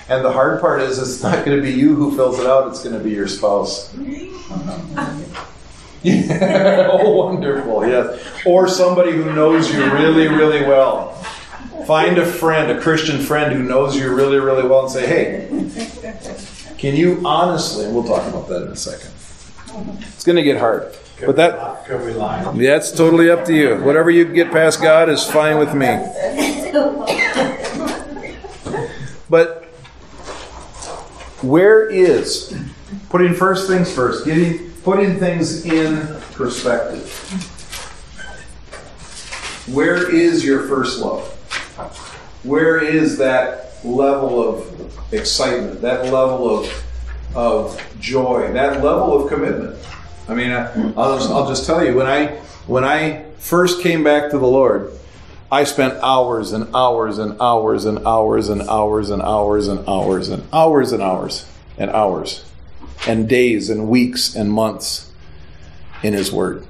And 0.08 0.24
the 0.24 0.32
hard 0.32 0.60
part 0.60 0.80
is 0.82 0.98
it's 0.98 1.22
not 1.22 1.44
going 1.44 1.56
to 1.56 1.62
be 1.62 1.72
you 1.72 1.94
who 1.94 2.14
fills 2.14 2.38
it 2.38 2.46
out, 2.46 2.68
it's 2.68 2.82
going 2.82 2.96
to 2.96 3.02
be 3.02 3.10
your 3.10 3.26
spouse. 3.26 3.94
oh, 6.06 7.10
wonderful. 7.10 7.86
Yes. 7.86 8.22
Or 8.44 8.68
somebody 8.68 9.12
who 9.12 9.32
knows 9.32 9.72
you 9.72 9.82
really, 9.92 10.28
really 10.28 10.62
well. 10.62 11.12
Find 11.86 12.18
a 12.18 12.26
friend, 12.26 12.70
a 12.70 12.80
Christian 12.80 13.18
friend 13.18 13.52
who 13.54 13.62
knows 13.62 13.96
you 13.96 14.14
really, 14.14 14.38
really 14.38 14.66
well 14.68 14.82
and 14.82 14.90
say, 14.90 15.06
hey, 15.06 15.48
can 16.76 16.94
you 16.94 17.22
honestly, 17.24 17.86
and 17.86 17.94
we'll 17.94 18.04
talk 18.04 18.26
about 18.28 18.48
that 18.48 18.62
in 18.62 18.68
a 18.68 18.76
second. 18.76 19.10
It's 20.14 20.24
going 20.24 20.36
to 20.36 20.42
get 20.42 20.58
hard. 20.58 20.94
But 21.26 21.36
that 21.36 21.86
that's 22.56 22.92
totally 22.92 23.30
up 23.30 23.44
to 23.46 23.54
you. 23.54 23.76
Whatever 23.82 24.10
you 24.10 24.24
get 24.24 24.50
past 24.52 24.80
God 24.82 25.08
is 25.08 25.24
fine 25.24 25.58
with 25.58 25.74
me. 25.74 25.86
But 29.28 29.64
where 31.42 31.88
is 31.88 32.56
putting 33.08 33.34
first 33.34 33.68
things 33.68 33.92
first, 33.92 34.24
getting 34.24 34.70
putting 34.82 35.18
things 35.18 35.64
in 35.64 36.06
perspective? 36.32 37.08
Where 39.72 40.14
is 40.14 40.44
your 40.44 40.68
first 40.68 41.00
love? 41.00 41.26
Where 42.44 42.78
is 42.78 43.16
that 43.18 43.76
level 43.82 44.46
of 44.46 45.12
excitement, 45.12 45.80
that 45.80 46.12
level 46.12 46.58
of, 46.58 46.84
of 47.34 47.98
joy, 47.98 48.52
that 48.52 48.84
level 48.84 49.22
of 49.22 49.28
commitment? 49.30 49.78
I 50.28 50.34
mean, 50.34 50.50
I, 50.50 50.72
I'll, 50.96 51.18
just, 51.18 51.30
I'll 51.30 51.48
just 51.48 51.66
tell 51.66 51.84
you, 51.84 51.94
when 51.94 52.06
I, 52.06 52.28
when 52.66 52.84
I 52.84 53.24
first 53.38 53.82
came 53.82 54.02
back 54.02 54.30
to 54.30 54.38
the 54.38 54.46
Lord, 54.46 54.92
I 55.52 55.64
spent 55.64 55.94
hours 56.02 56.52
and 56.52 56.74
hours 56.74 57.18
and 57.18 57.40
hours 57.40 57.84
and 57.84 58.06
hours 58.06 58.48
and 58.48 58.62
hours 58.62 59.10
and 59.10 59.22
hours 59.22 59.60
and 59.60 59.82
hours 59.88 60.28
and 60.28 60.42
hours 60.52 60.92
and 60.92 61.02
hours 61.02 61.46
and 61.76 61.90
hours 61.90 62.44
and 63.06 63.28
days 63.28 63.68
and 63.68 63.88
weeks 63.88 64.34
and 64.34 64.50
months 64.50 65.12
in 66.02 66.14
His 66.14 66.32
Word. 66.32 66.66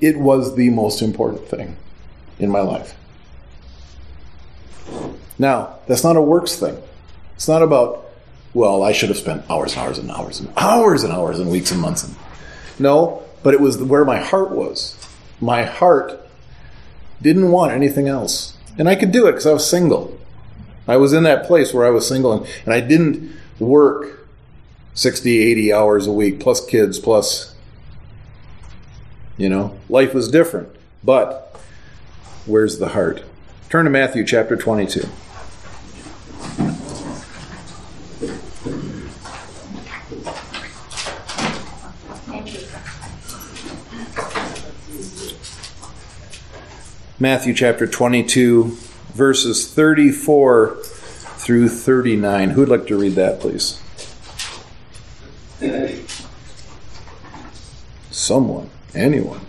It 0.00 0.18
was 0.18 0.56
the 0.56 0.70
most 0.70 1.02
important 1.02 1.48
thing 1.48 1.76
in 2.38 2.50
my 2.50 2.60
life. 2.60 2.96
Now, 5.38 5.76
that's 5.86 6.04
not 6.04 6.16
a 6.16 6.20
works 6.20 6.56
thing. 6.56 6.80
It's 7.34 7.48
not 7.48 7.62
about, 7.62 8.06
well, 8.54 8.82
I 8.82 8.92
should 8.92 9.10
have 9.10 9.18
spent 9.18 9.48
hours 9.50 9.72
and 9.72 9.82
hours 9.82 9.98
and 9.98 10.10
hours 10.10 10.40
and 10.40 10.50
hours 10.56 11.02
and 11.02 11.12
hours 11.12 11.38
and 11.38 11.50
weeks 11.50 11.70
and 11.70 11.80
months. 11.80 12.04
And, 12.04 12.16
no, 12.78 13.22
but 13.42 13.54
it 13.54 13.60
was 13.60 13.78
where 13.78 14.04
my 14.04 14.18
heart 14.18 14.50
was. 14.50 14.96
My 15.40 15.64
heart 15.64 16.20
didn't 17.20 17.50
want 17.50 17.72
anything 17.72 18.08
else. 18.08 18.56
And 18.78 18.88
I 18.88 18.94
could 18.94 19.12
do 19.12 19.26
it 19.26 19.32
because 19.32 19.46
I 19.46 19.52
was 19.52 19.68
single. 19.68 20.18
I 20.88 20.96
was 20.96 21.12
in 21.12 21.24
that 21.24 21.46
place 21.46 21.74
where 21.74 21.86
I 21.86 21.90
was 21.90 22.06
single 22.06 22.32
and, 22.32 22.46
and 22.64 22.72
I 22.72 22.80
didn't 22.80 23.34
work 23.58 24.28
60, 24.94 25.38
80 25.38 25.72
hours 25.72 26.06
a 26.06 26.12
week, 26.12 26.40
plus 26.40 26.64
kids, 26.64 26.98
plus, 26.98 27.54
you 29.36 29.48
know, 29.48 29.78
life 29.88 30.14
was 30.14 30.30
different. 30.30 30.68
But 31.04 31.58
where's 32.46 32.78
the 32.78 32.88
heart? 32.88 33.22
Turn 33.68 33.84
to 33.84 33.90
Matthew 33.90 34.24
chapter 34.24 34.56
22. 34.56 35.06
Matthew 47.18 47.54
chapter 47.54 47.86
22, 47.86 48.76
verses 49.14 49.72
34 49.72 50.76
through 50.82 51.70
39. 51.70 52.50
Who'd 52.50 52.68
like 52.68 52.86
to 52.88 52.98
read 52.98 53.14
that, 53.14 53.40
please? 53.40 53.80
Someone, 58.10 58.68
anyone. 58.94 59.40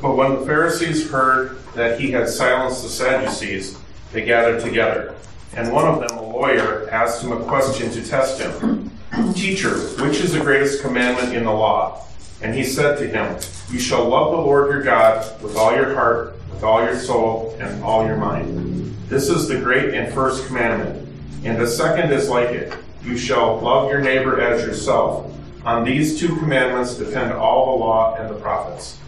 But 0.00 0.16
when 0.16 0.36
the 0.36 0.46
Pharisees 0.46 1.10
heard 1.10 1.58
that 1.74 1.98
he 1.98 2.12
had 2.12 2.28
silenced 2.28 2.84
the 2.84 2.88
Sadducees, 2.88 3.76
they 4.12 4.24
gathered 4.24 4.60
together. 4.60 5.16
And 5.56 5.72
one 5.72 5.84
of 5.84 6.08
them, 6.08 6.16
a 6.16 6.22
lawyer, 6.22 6.88
asked 6.90 7.24
him 7.24 7.32
a 7.32 7.42
question 7.44 7.90
to 7.90 8.06
test 8.06 8.40
him 8.40 8.92
Teacher, 9.34 9.76
which 10.00 10.20
is 10.20 10.32
the 10.32 10.40
greatest 10.40 10.80
commandment 10.80 11.34
in 11.34 11.42
the 11.42 11.52
law? 11.52 12.06
And 12.42 12.54
he 12.54 12.64
said 12.64 12.98
to 12.98 13.06
him, 13.06 13.38
You 13.70 13.78
shall 13.78 14.08
love 14.08 14.32
the 14.32 14.38
Lord 14.38 14.70
your 14.70 14.82
God 14.82 15.42
with 15.42 15.56
all 15.56 15.74
your 15.74 15.94
heart, 15.94 16.38
with 16.52 16.62
all 16.62 16.84
your 16.84 16.98
soul, 16.98 17.56
and 17.60 17.82
all 17.82 18.06
your 18.06 18.16
mind. 18.16 18.94
This 19.08 19.28
is 19.28 19.48
the 19.48 19.58
great 19.58 19.94
and 19.94 20.12
first 20.12 20.46
commandment. 20.46 21.08
And 21.44 21.58
the 21.58 21.66
second 21.66 22.12
is 22.12 22.28
like 22.28 22.50
it 22.50 22.74
You 23.04 23.16
shall 23.16 23.60
love 23.60 23.90
your 23.90 24.00
neighbor 24.00 24.40
as 24.40 24.64
yourself. 24.64 25.32
On 25.64 25.84
these 25.84 26.18
two 26.18 26.36
commandments 26.36 26.94
depend 26.94 27.32
all 27.32 27.72
the 27.76 27.84
law 27.84 28.16
and 28.16 28.28
the 28.28 28.38
prophets. 28.38 28.98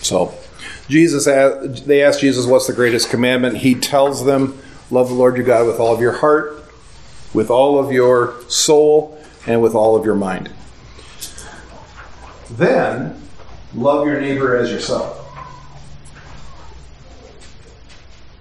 So, 0.00 0.32
Jesus, 0.88 1.24
they 1.84 2.02
ask 2.02 2.20
Jesus, 2.20 2.46
"What's 2.46 2.66
the 2.66 2.72
greatest 2.72 3.10
commandment?" 3.10 3.58
He 3.58 3.74
tells 3.74 4.24
them, 4.24 4.58
"Love 4.90 5.08
the 5.08 5.14
Lord 5.14 5.36
your 5.36 5.44
God 5.44 5.66
with 5.66 5.78
all 5.78 5.94
of 5.94 6.00
your 6.00 6.12
heart, 6.12 6.64
with 7.34 7.50
all 7.50 7.78
of 7.78 7.92
your 7.92 8.34
soul, 8.48 9.18
and 9.46 9.60
with 9.60 9.74
all 9.74 9.96
of 9.96 10.04
your 10.04 10.14
mind." 10.14 10.50
Then, 12.50 13.20
love 13.74 14.06
your 14.06 14.20
neighbor 14.20 14.56
as 14.56 14.70
yourself. 14.70 15.16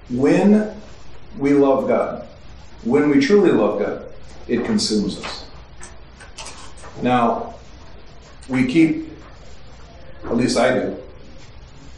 When 0.10 0.74
we 1.38 1.54
love 1.54 1.88
God, 1.88 2.28
when 2.84 3.10
we 3.10 3.20
truly 3.20 3.52
love 3.52 3.80
God, 3.80 4.06
it 4.48 4.66
consumes 4.66 5.18
us. 5.24 5.46
Now, 7.02 7.56
we 8.48 8.66
keep, 8.66 9.10
at 10.24 10.38
least 10.38 10.58
I 10.58 10.74
do, 10.74 10.98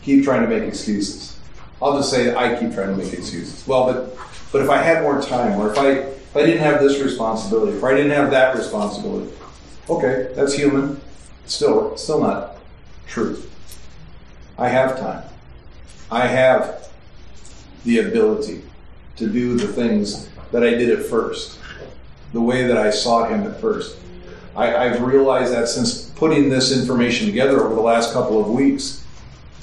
keep 0.01 0.23
trying 0.23 0.41
to 0.41 0.47
make 0.47 0.67
excuses. 0.67 1.37
I'll 1.81 1.95
just 1.97 2.09
say 2.09 2.35
I 2.35 2.59
keep 2.59 2.73
trying 2.73 2.89
to 2.89 2.95
make 2.95 3.13
excuses. 3.13 3.65
Well, 3.67 3.85
but 3.85 4.17
but 4.51 4.61
if 4.61 4.69
I 4.69 4.81
had 4.81 5.03
more 5.03 5.21
time, 5.21 5.59
or 5.59 5.71
if 5.71 5.77
I 5.77 5.89
if 5.89 6.35
I 6.35 6.41
didn't 6.41 6.61
have 6.61 6.81
this 6.81 6.99
responsibility, 6.99 7.77
if 7.77 7.83
I 7.83 7.93
didn't 7.93 8.11
have 8.11 8.31
that 8.31 8.55
responsibility, 8.57 9.31
okay, 9.89 10.31
that's 10.35 10.53
human. 10.53 10.98
Still, 11.49 11.97
still 11.97 12.21
not 12.21 12.57
true. 13.07 13.41
I 14.57 14.69
have 14.69 14.99
time. 14.99 15.23
I 16.11 16.27
have 16.27 16.89
the 17.83 17.99
ability 17.99 18.61
to 19.17 19.27
do 19.27 19.57
the 19.57 19.67
things 19.67 20.29
that 20.51 20.63
I 20.63 20.71
did 20.71 20.97
at 20.97 21.05
first, 21.05 21.59
the 22.33 22.41
way 22.41 22.67
that 22.67 22.77
I 22.77 22.91
sought 22.91 23.31
Him 23.31 23.43
at 23.43 23.59
first. 23.59 23.97
I, 24.55 24.75
I've 24.75 25.01
realized 25.01 25.53
that 25.53 25.67
since 25.67 26.09
putting 26.11 26.49
this 26.49 26.77
information 26.77 27.25
together 27.27 27.61
over 27.61 27.75
the 27.75 27.81
last 27.81 28.13
couple 28.13 28.39
of 28.39 28.49
weeks 28.49 29.03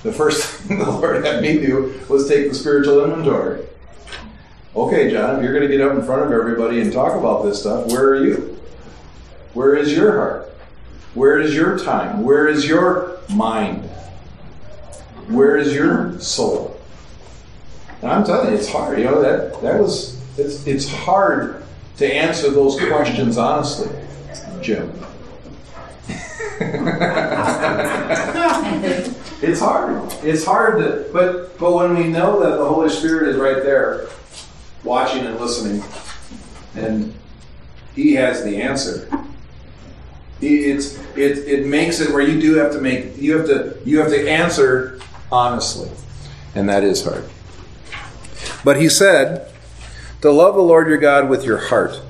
the 0.02 0.12
first 0.12 0.44
thing 0.62 0.78
the 0.78 0.90
Lord 0.90 1.24
had 1.24 1.42
me 1.42 1.58
do 1.58 2.00
was 2.08 2.28
take 2.28 2.48
the 2.48 2.54
spiritual 2.54 3.04
inventory. 3.04 3.64
Okay, 4.74 5.10
John, 5.10 5.36
if 5.36 5.42
you're 5.42 5.52
going 5.52 5.68
to 5.68 5.74
get 5.74 5.80
up 5.80 5.96
in 5.96 6.04
front 6.04 6.22
of 6.22 6.32
everybody 6.32 6.80
and 6.80 6.92
talk 6.92 7.18
about 7.18 7.44
this 7.44 7.60
stuff, 7.60 7.86
where 7.86 8.10
are 8.10 8.24
you? 8.24 8.58
Where 9.54 9.74
is 9.74 9.92
your 9.92 10.12
heart? 10.12 10.45
Where 11.16 11.38
is 11.40 11.54
your 11.54 11.78
time? 11.78 12.24
Where 12.24 12.46
is 12.46 12.68
your 12.68 13.20
mind? 13.30 13.84
Where 15.28 15.56
is 15.56 15.74
your 15.74 16.20
soul? 16.20 16.78
And 18.02 18.10
I'm 18.10 18.22
telling 18.22 18.50
you, 18.50 18.58
it's 18.58 18.68
hard. 18.70 18.98
You 18.98 19.06
know 19.06 19.22
that 19.22 19.62
that 19.62 19.80
was 19.80 20.20
it's 20.36 20.66
it's 20.66 20.86
hard 20.92 21.64
to 21.96 22.14
answer 22.14 22.50
those 22.50 22.78
questions 22.78 23.38
honestly, 23.38 23.88
Jim. 24.60 24.92
it's 29.40 29.60
hard. 29.60 30.12
It's 30.22 30.44
hard 30.44 30.78
to, 30.80 31.08
but 31.14 31.58
but 31.58 31.72
when 31.72 31.96
we 31.96 32.08
know 32.08 32.40
that 32.40 32.58
the 32.58 32.64
Holy 32.66 32.90
Spirit 32.90 33.30
is 33.30 33.36
right 33.38 33.62
there, 33.62 34.08
watching 34.84 35.24
and 35.24 35.40
listening, 35.40 35.82
and 36.74 37.14
He 37.94 38.12
has 38.16 38.44
the 38.44 38.60
answer. 38.60 39.08
It's 40.40 40.98
it 41.16 41.38
it 41.48 41.66
makes 41.66 42.00
it 42.00 42.12
where 42.12 42.22
you 42.22 42.40
do 42.40 42.56
have 42.56 42.72
to 42.72 42.80
make 42.80 43.16
you 43.16 43.38
have 43.38 43.46
to 43.46 43.78
you 43.84 43.98
have 44.00 44.08
to 44.08 44.28
answer 44.28 45.00
honestly, 45.32 45.90
and 46.54 46.68
that 46.68 46.84
is 46.84 47.04
hard. 47.04 47.24
But 48.62 48.80
He 48.80 48.88
said 48.88 49.50
to 50.20 50.30
love 50.30 50.54
the 50.54 50.62
Lord 50.62 50.88
your 50.88 50.98
God 50.98 51.28
with 51.30 51.44
your 51.44 51.58
heart. 51.58 52.00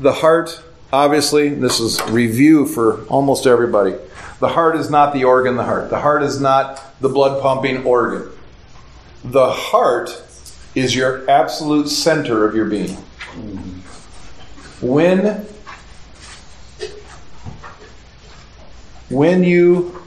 The 0.00 0.12
heart, 0.12 0.62
obviously, 0.92 1.50
this 1.50 1.78
is 1.78 2.00
review 2.04 2.66
for 2.66 3.04
almost 3.06 3.46
everybody. 3.46 3.94
The 4.40 4.48
heart 4.48 4.76
is 4.76 4.90
not 4.90 5.12
the 5.12 5.24
organ, 5.24 5.56
the 5.56 5.64
heart. 5.64 5.90
The 5.90 6.00
heart 6.00 6.22
is 6.22 6.40
not 6.40 7.00
the 7.00 7.08
blood 7.08 7.40
pumping 7.42 7.84
organ. 7.84 8.30
The 9.24 9.50
heart 9.50 10.22
is 10.74 10.94
your 10.94 11.28
absolute 11.30 11.88
center 11.88 12.46
of 12.46 12.54
your 12.54 12.66
being. 12.66 12.96
When 14.80 15.46
when 19.08 19.44
you 19.44 20.02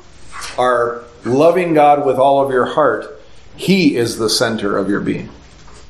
are 0.58 1.04
loving 1.24 1.74
God 1.74 2.06
with 2.06 2.18
all 2.18 2.44
of 2.44 2.52
your 2.52 2.66
heart, 2.66 3.20
he 3.56 3.96
is 3.96 4.18
the 4.18 4.30
center 4.30 4.78
of 4.78 4.90
your 4.90 5.00
being. 5.00 5.30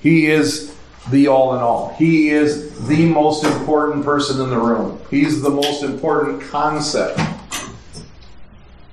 He 0.01 0.27
is 0.27 0.75
the 1.09 1.27
all 1.27 1.55
in 1.55 1.61
all. 1.61 1.93
He 1.97 2.29
is 2.29 2.87
the 2.87 3.05
most 3.05 3.43
important 3.43 4.03
person 4.03 4.41
in 4.41 4.49
the 4.49 4.57
room. 4.57 4.99
He's 5.09 5.41
the 5.41 5.49
most 5.49 5.83
important 5.83 6.41
concept 6.43 7.19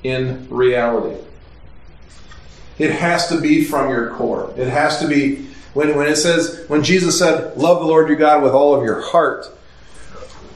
in 0.03 0.47
reality. 0.49 1.21
It 2.79 2.91
has 2.91 3.29
to 3.29 3.41
be 3.41 3.65
from 3.65 3.91
your 3.91 4.11
core. 4.15 4.53
It 4.57 4.69
has 4.69 4.99
to 5.01 5.09
be 5.09 5.47
when, 5.75 5.97
when 5.97 6.07
it 6.07 6.17
says 6.17 6.65
when 6.69 6.83
Jesus 6.83 7.19
said, 7.19 7.57
Love 7.57 7.81
the 7.81 7.87
Lord 7.87 8.09
your 8.09 8.17
God 8.17 8.43
with 8.43 8.53
all 8.53 8.75
of 8.75 8.85
your 8.85 9.01
heart, 9.01 9.47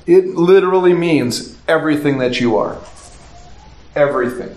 it 0.06 0.26
literally 0.28 0.94
means 0.94 1.58
everything 1.66 2.18
that 2.18 2.40
you 2.40 2.56
are. 2.56 2.78
Everything. 3.94 4.54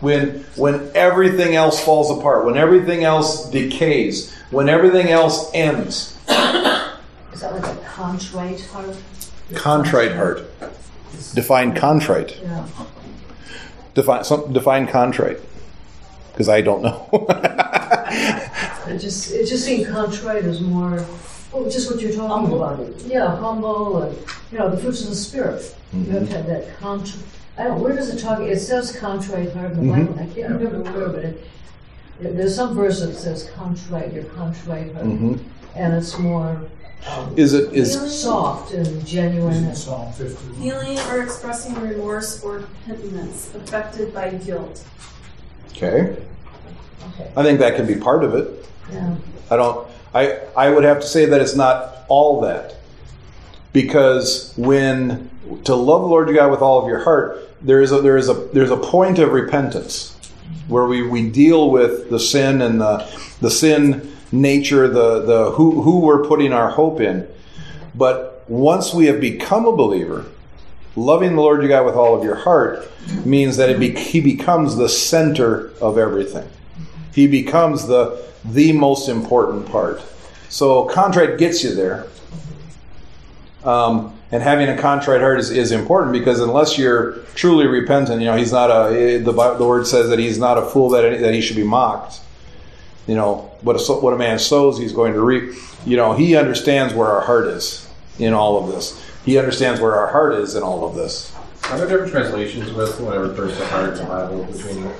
When 0.00 0.44
when 0.56 0.90
everything 0.94 1.54
else 1.54 1.82
falls 1.82 2.10
apart, 2.10 2.44
when 2.44 2.56
everything 2.56 3.04
else 3.04 3.48
decays, 3.50 4.34
when 4.50 4.68
everything 4.68 5.08
else 5.08 5.50
ends. 5.54 6.16
Is 7.32 7.40
that 7.40 7.52
like 7.52 7.64
a 7.64 7.76
contrite 7.84 8.60
heart? 8.66 8.96
Contrite 9.54 10.12
heart. 10.12 10.42
Define 11.34 11.74
contrite. 11.74 12.38
Yeah. 12.42 12.66
Define 13.94 14.24
some 14.24 14.52
define 14.52 14.86
contrite, 14.88 15.38
because 16.32 16.48
I 16.48 16.60
don't 16.62 16.82
know. 16.82 17.26
It 18.88 18.98
just, 18.98 19.32
it 19.32 19.46
just 19.46 19.64
seemed 19.64 19.86
contrite 19.86 20.44
is 20.44 20.60
more, 20.60 21.06
well, 21.52 21.70
just 21.70 21.90
what 21.90 22.00
you're 22.00 22.12
talking 22.12 22.52
about. 22.52 22.84
Yeah, 23.06 23.36
humble 23.36 24.02
and, 24.02 24.18
you 24.50 24.58
know, 24.58 24.68
the 24.70 24.76
fruits 24.76 25.02
of 25.02 25.08
the 25.10 25.14
spirit. 25.14 25.74
You 25.92 26.04
have 26.10 26.28
to 26.28 26.36
have 26.36 26.46
that 26.46 26.78
contrite, 26.78 27.24
I 27.58 27.64
don't, 27.64 27.80
where 27.80 27.94
does 27.94 28.08
it 28.14 28.18
talk, 28.20 28.40
it 28.40 28.58
says 28.58 28.96
contrite 28.96 29.52
heart 29.52 29.72
in 29.72 29.86
the 29.86 29.92
Bible, 29.92 30.18
I 30.18 30.26
can't 30.26 30.54
remember 30.60 30.90
where, 30.90 31.08
but 31.08 31.24
it, 31.24 31.44
there's 32.20 32.54
some 32.54 32.74
verse 32.74 33.00
that 33.00 33.14
says 33.14 33.50
contrite, 33.54 34.12
your 34.12 34.24
contrite 34.24 34.92
heart. 34.94 35.06
And 35.74 35.94
it's 35.94 36.18
more 36.18 36.62
um, 37.08 37.34
is 37.36 37.52
it 37.52 37.72
is 37.72 37.92
soft 38.22 38.72
and 38.74 39.04
genuine. 39.04 39.64
and- 39.64 39.76
Psalm 39.76 40.12
50. 40.12 40.54
Feeling 40.62 40.98
or 41.10 41.22
expressing 41.22 41.74
remorse 41.80 42.42
or 42.44 42.58
repentance 42.86 43.52
affected 43.54 44.14
by 44.14 44.30
guilt. 44.30 44.84
okay? 45.72 46.16
Okay, 47.14 47.30
I 47.36 47.42
think 47.42 47.58
that 47.58 47.74
can 47.74 47.86
be 47.86 47.96
part 47.96 48.22
of 48.22 48.34
it. 48.36 48.68
yeah. 48.92 49.16
I 49.50 49.56
don't. 49.56 49.88
I 50.14 50.40
I 50.56 50.70
would 50.70 50.84
have 50.84 51.00
to 51.00 51.06
say 51.06 51.26
that 51.26 51.40
it's 51.40 51.56
not 51.56 52.04
all 52.08 52.40
that, 52.42 52.76
because 53.72 54.54
when 54.56 55.28
to 55.64 55.74
love 55.74 56.02
the 56.02 56.08
Lord 56.08 56.28
your 56.28 56.36
God 56.36 56.50
with 56.50 56.60
all 56.60 56.82
of 56.82 56.88
your 56.88 57.00
heart, 57.00 57.38
there 57.60 57.80
is 57.80 57.92
a 57.92 58.00
there 58.00 58.16
is 58.16 58.28
a 58.28 58.34
there's 58.34 58.70
a 58.70 58.76
point 58.76 59.18
of 59.18 59.32
repentance 59.32 60.16
where 60.68 60.86
we, 60.86 61.02
we 61.02 61.28
deal 61.28 61.70
with 61.70 62.10
the 62.10 62.18
sin 62.18 62.62
and 62.62 62.80
the 62.80 63.08
the 63.40 63.50
sin 63.50 64.12
nature, 64.30 64.88
the 64.88 65.22
the 65.22 65.50
who 65.52 65.82
who 65.82 66.00
we're 66.00 66.24
putting 66.24 66.52
our 66.52 66.70
hope 66.70 67.00
in. 67.00 67.28
But 67.94 68.44
once 68.48 68.94
we 68.94 69.06
have 69.06 69.20
become 69.20 69.66
a 69.66 69.76
believer, 69.76 70.24
loving 70.96 71.36
the 71.36 71.42
Lord 71.42 71.60
your 71.60 71.68
God 71.68 71.86
with 71.86 71.94
all 71.94 72.16
of 72.16 72.24
your 72.24 72.36
heart 72.36 72.90
means 73.24 73.56
that 73.56 73.68
it 73.68 73.78
be, 73.78 73.90
he 73.94 74.20
becomes 74.20 74.76
the 74.76 74.88
center 74.88 75.70
of 75.80 75.98
everything. 75.98 76.48
He 77.14 77.26
becomes 77.26 77.86
the 77.86 78.24
the 78.44 78.72
most 78.72 79.08
important 79.08 79.66
part. 79.66 80.02
So 80.48 80.84
contrite 80.86 81.38
gets 81.38 81.62
you 81.62 81.74
there. 81.74 82.06
Um, 83.64 84.18
and 84.32 84.42
having 84.42 84.68
a 84.70 84.78
contrite 84.78 85.20
heart 85.20 85.38
is, 85.38 85.50
is 85.50 85.72
important 85.72 86.12
because 86.12 86.40
unless 86.40 86.78
you're 86.78 87.18
truly 87.34 87.66
repentant, 87.66 88.20
you 88.20 88.26
know, 88.26 88.36
he's 88.36 88.50
not 88.50 88.70
a, 88.70 89.18
the, 89.18 89.30
the 89.30 89.66
word 89.66 89.86
says 89.86 90.08
that 90.08 90.18
he's 90.18 90.38
not 90.38 90.56
a 90.56 90.62
fool 90.62 90.88
that, 90.88 91.20
that 91.20 91.34
he 91.34 91.42
should 91.42 91.56
be 91.56 91.62
mocked. 91.62 92.20
You 93.06 93.14
know, 93.14 93.50
what 93.60 93.76
a, 93.76 93.92
what 93.92 94.14
a 94.14 94.16
man 94.16 94.38
sows, 94.38 94.78
he's 94.78 94.92
going 94.92 95.12
to 95.12 95.20
reap. 95.20 95.54
You 95.84 95.96
know, 95.96 96.14
he 96.14 96.34
understands 96.34 96.94
where 96.94 97.08
our 97.08 97.20
heart 97.20 97.46
is 97.46 97.88
in 98.18 98.32
all 98.32 98.64
of 98.64 98.72
this. 98.72 99.04
He 99.24 99.38
understands 99.38 99.80
where 99.80 99.94
our 99.94 100.10
heart 100.10 100.34
is 100.34 100.54
in 100.54 100.62
all 100.62 100.88
of 100.88 100.94
this. 100.94 101.34
Are 101.64 101.76
there 101.76 101.86
different 101.86 102.12
translations 102.12 102.72
with 102.72 102.98
when 103.00 103.12
it 103.14 103.20
refers 103.20 103.56
to 103.58 103.66
heart 103.66 103.90
in 103.90 103.98
the 103.98 104.04
Bible 104.04 104.44
between 104.44 104.90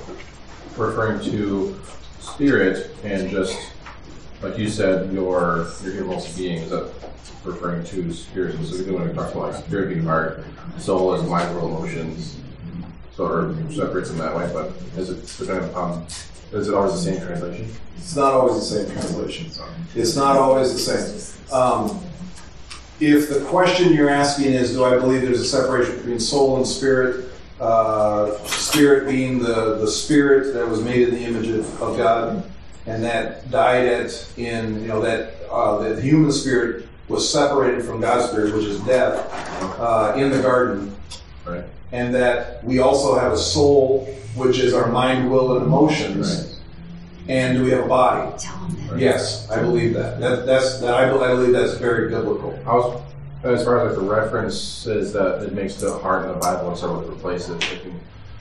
referring 0.77 1.23
to 1.31 1.79
spirit 2.19 2.95
and 3.03 3.29
just, 3.29 3.57
like 4.43 4.57
you 4.57 4.69
said, 4.69 5.11
your 5.11 5.67
your 5.83 5.93
innermost 5.93 6.37
being? 6.37 6.59
Is 6.59 6.69
that 6.71 6.91
referring 7.43 7.83
to 7.85 8.13
spirit 8.13 8.55
specifically 8.55 8.93
when 8.93 9.07
it 9.07 9.13
talk 9.13 9.33
about 9.33 9.53
like 9.53 9.63
spirit 9.63 9.89
being 9.89 10.03
heart, 10.03 10.43
soul 10.77 11.13
as 11.13 11.27
mind, 11.27 11.49
emotions? 11.57 12.37
So 13.15 13.49
it 13.49 13.71
separates 13.71 14.09
them 14.09 14.17
that 14.19 14.35
way, 14.35 14.49
but 14.53 14.71
is 14.97 15.09
it 15.09 15.25
depending 15.37 15.69
upon? 15.69 16.05
Is 16.51 16.67
it 16.67 16.73
always 16.73 16.93
the 16.93 17.11
same 17.11 17.21
translation? 17.21 17.69
It's 17.95 18.15
not 18.15 18.33
always 18.33 18.55
the 18.55 18.75
same 18.75 18.91
translation. 18.91 19.51
It's 19.95 20.15
not 20.15 20.35
always 20.35 20.73
the 20.73 20.79
same. 20.79 21.55
Um, 21.55 22.03
if 22.99 23.29
the 23.29 23.43
question 23.45 23.93
you're 23.93 24.09
asking 24.09 24.53
is, 24.53 24.73
do 24.73 24.83
I 24.83 24.97
believe 24.97 25.21
there's 25.21 25.39
a 25.39 25.45
separation 25.45 25.97
between 25.97 26.19
soul 26.19 26.57
and 26.57 26.67
spirit? 26.67 27.29
Uh, 27.59 28.35
spirit 28.45 29.07
being 29.07 29.39
the, 29.39 29.77
the 29.77 29.87
spirit 29.87 30.53
that 30.53 30.67
was 30.67 30.83
made 30.83 31.07
in 31.07 31.13
the 31.13 31.21
image 31.21 31.47
of, 31.47 31.81
of 31.81 31.97
God 31.97 32.43
and 32.85 33.03
that 33.03 33.49
died 33.51 33.85
at 33.85 34.27
in 34.37 34.81
you 34.81 34.87
know 34.87 35.01
that 35.01 35.33
uh, 35.51 35.77
the 35.77 36.01
human 36.01 36.31
spirit 36.31 36.87
was 37.07 37.29
separated 37.31 37.83
from 37.83 38.01
God's 38.01 38.31
spirit, 38.31 38.53
which 38.55 38.65
is 38.65 38.79
death, 38.81 39.27
uh, 39.79 40.13
in 40.15 40.31
the 40.31 40.41
garden, 40.41 40.95
Right. 41.45 41.63
and 41.91 42.15
that 42.15 42.63
we 42.63 42.79
also 42.79 43.19
have 43.19 43.33
a 43.33 43.37
soul, 43.37 44.05
which 44.35 44.57
is 44.59 44.73
our 44.73 44.87
mind, 44.91 45.29
will, 45.29 45.57
and 45.57 45.65
emotions, 45.65 46.27
Right. 46.29 46.55
and 47.27 47.63
we 47.63 47.71
have 47.71 47.85
a 47.85 47.87
body. 47.87 48.31
Tell 48.39 48.55
them 48.57 48.77
that. 48.89 48.99
Yes, 48.99 49.49
I 49.51 49.59
believe 49.61 49.93
that. 49.95 50.19
That 50.21 50.45
that's 50.45 50.79
that 50.79 50.93
I, 50.93 51.07
I 51.09 51.27
believe 51.35 51.51
that's 51.53 51.73
very 51.75 52.09
biblical. 52.09 52.57
I 52.65 52.73
was, 52.73 53.01
as 53.43 53.63
far 53.65 53.79
as 53.85 53.97
like 53.97 54.07
the 54.07 54.09
references 54.09 55.11
that 55.13 55.43
it 55.43 55.53
makes 55.53 55.75
to 55.75 55.85
the 55.87 55.97
heart 55.97 56.25
in 56.25 56.31
the 56.31 56.37
Bible 56.39 56.69
and 56.69 56.77
several 56.77 57.01
different 57.01 57.21
places, 57.21 57.55
it 57.71 57.81
can, 57.83 57.99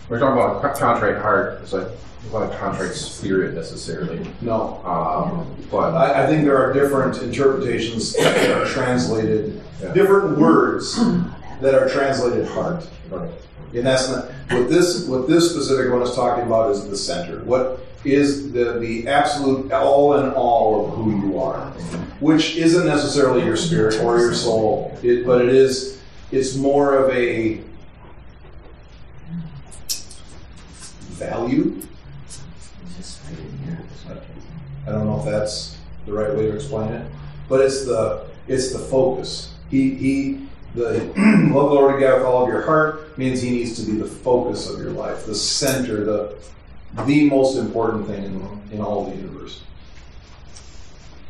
we're 0.08 0.18
talking 0.18 0.40
about 0.40 0.64
a 0.64 0.68
co- 0.68 0.78
contrite 0.78 1.18
heart. 1.20 1.60
It's 1.62 1.72
like 1.72 1.86
not 2.32 2.52
a 2.52 2.56
contrite 2.58 2.92
spirit 2.94 3.54
necessarily, 3.54 4.24
No, 4.40 4.80
um, 4.84 5.46
but 5.70 5.94
I, 5.94 6.24
I 6.24 6.26
think 6.26 6.44
there 6.44 6.56
are 6.56 6.72
different 6.72 7.20
interpretations 7.22 8.14
that 8.14 8.50
are 8.50 8.64
translated, 8.66 9.60
Yeah. 9.82 9.92
different 9.92 10.38
words 10.38 10.96
that 11.60 11.74
are 11.74 11.88
translated 11.88 12.46
heart. 12.48 12.86
right. 13.10 13.30
And 13.74 13.86
that's 13.86 14.08
not 14.10 14.26
what 14.50 14.68
this 14.68 15.06
what 15.08 15.28
this 15.28 15.50
specific 15.50 15.90
one 15.90 16.02
is 16.02 16.14
talking 16.14 16.44
about 16.44 16.70
is 16.72 16.86
the 16.88 16.96
center. 16.96 17.42
What 17.44 17.80
is 18.04 18.52
the 18.52 18.78
the 18.78 19.08
absolute 19.08 19.72
all 19.72 20.18
in 20.18 20.30
all 20.32 20.84
of 20.88 20.94
who 20.94 21.10
you 21.26 21.38
are, 21.38 21.70
which 22.20 22.56
isn't 22.56 22.84
necessarily 22.86 23.44
your 23.46 23.56
spirit 23.56 23.98
or 24.02 24.18
your 24.18 24.34
soul, 24.34 24.96
it, 25.02 25.24
but 25.24 25.40
it 25.40 25.48
is 25.48 25.98
it's 26.32 26.54
more 26.54 26.94
of 26.96 27.10
a 27.16 27.60
value. 31.12 31.82
I 34.86 34.90
don't 34.90 35.06
know 35.06 35.18
if 35.18 35.24
that's 35.24 35.76
the 36.06 36.12
right 36.12 36.34
way 36.34 36.46
to 36.46 36.54
explain 36.54 36.92
it, 36.92 37.06
but 37.48 37.60
it's 37.60 37.84
the 37.84 38.26
it's 38.48 38.72
the 38.72 38.78
focus. 38.78 39.54
He 39.70 39.94
he 39.94 40.46
the 40.74 41.04
love 41.52 41.70
the 41.70 41.74
Lord 41.74 42.00
God 42.00 42.18
with 42.18 42.26
all 42.26 42.42
of 42.42 42.48
your 42.48 42.62
heart 42.62 43.16
means 43.18 43.40
he 43.40 43.50
needs 43.50 43.76
to 43.82 43.90
be 43.90 43.96
the 43.96 44.06
focus 44.06 44.68
of 44.68 44.80
your 44.80 44.90
life, 44.90 45.26
the 45.26 45.34
center, 45.34 46.04
the 46.04 46.36
the 47.06 47.28
most 47.28 47.56
important 47.56 48.06
thing 48.06 48.24
in, 48.24 48.62
in 48.72 48.80
all 48.80 49.04
the 49.08 49.16
universe. 49.16 49.62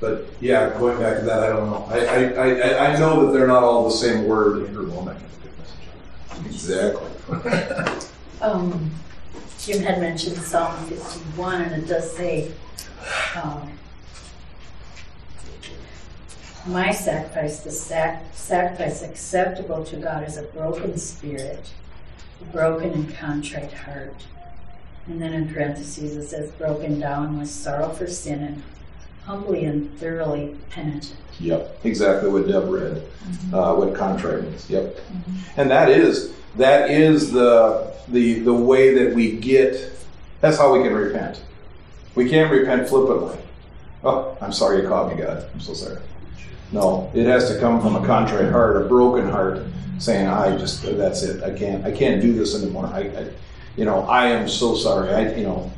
But 0.00 0.26
yeah, 0.40 0.70
going 0.78 0.98
back 0.98 1.18
to 1.20 1.24
that, 1.26 1.44
I 1.44 1.48
don't 1.48 1.70
know. 1.70 1.86
I, 1.88 1.98
I, 1.98 2.48
I, 2.48 2.92
I 2.94 2.98
know 2.98 3.26
that 3.26 3.32
they're 3.32 3.46
not 3.46 3.62
all 3.62 3.84
the 3.84 3.94
same 3.94 4.26
word. 4.26 4.68
Exactly. 6.44 7.08
Um, 8.42 8.90
Jim 9.64 9.80
had 9.84 10.00
mentioned 10.00 10.36
Psalm 10.38 10.74
51, 10.86 11.62
and 11.62 11.84
it 11.84 11.86
does 11.86 12.16
say, 12.16 12.50
um, 13.40 13.70
My 16.66 16.90
sacrifice, 16.90 17.60
the 17.60 17.70
sac- 17.70 18.24
sacrifice 18.34 19.02
acceptable 19.02 19.84
to 19.84 19.96
God 19.96 20.26
is 20.26 20.36
a 20.36 20.42
broken 20.42 20.98
spirit, 20.98 21.70
a 22.40 22.44
broken 22.46 22.90
and 22.90 23.14
contrite 23.14 23.72
heart. 23.72 24.26
And 25.06 25.22
then 25.22 25.32
in 25.32 25.52
parentheses 25.52 26.16
it 26.16 26.28
says, 26.28 26.50
broken 26.52 26.98
down 26.98 27.38
with 27.38 27.48
sorrow 27.48 27.90
for 27.90 28.08
sin 28.08 28.42
and 28.42 28.62
humbly 29.24 29.64
and 29.64 29.96
thoroughly 29.98 30.56
penitent. 30.70 31.16
Yep, 31.40 31.80
exactly 31.84 32.28
what 32.28 32.46
Deb 32.46 32.68
read, 32.68 33.02
uh, 33.52 33.74
what 33.74 33.94
contrite 33.94 34.42
means. 34.42 34.68
Yep, 34.68 34.98
and 35.56 35.70
that 35.70 35.88
is 35.88 36.34
that 36.56 36.90
is 36.90 37.32
the 37.32 37.92
the 38.08 38.40
the 38.40 38.52
way 38.52 38.94
that 38.94 39.14
we 39.14 39.32
get. 39.32 39.90
That's 40.40 40.58
how 40.58 40.72
we 40.72 40.82
can 40.82 40.94
repent. 40.94 41.42
We 42.14 42.28
can't 42.28 42.50
repent 42.50 42.88
flippantly. 42.88 43.38
Oh, 44.04 44.36
I'm 44.40 44.52
sorry 44.52 44.82
you 44.82 44.88
caught 44.88 45.14
me, 45.14 45.22
God. 45.22 45.46
I'm 45.52 45.60
so 45.60 45.74
sorry. 45.74 46.00
No, 46.72 47.10
it 47.14 47.26
has 47.26 47.48
to 47.52 47.60
come 47.60 47.80
from 47.80 47.96
a 47.96 48.06
contrite 48.06 48.50
heart, 48.50 48.76
a 48.82 48.88
broken 48.88 49.28
heart, 49.28 49.62
saying, 49.98 50.26
"I 50.26 50.56
just 50.56 50.82
that's 50.82 51.22
it. 51.22 51.42
I 51.42 51.56
can't. 51.56 51.84
I 51.84 51.92
can't 51.92 52.20
do 52.20 52.32
this 52.34 52.60
anymore. 52.60 52.86
I, 52.86 53.00
I 53.00 53.28
you 53.76 53.84
know, 53.84 54.02
I 54.02 54.26
am 54.26 54.48
so 54.48 54.74
sorry. 54.74 55.12
I, 55.12 55.34
you 55.34 55.44
know, 55.44 55.70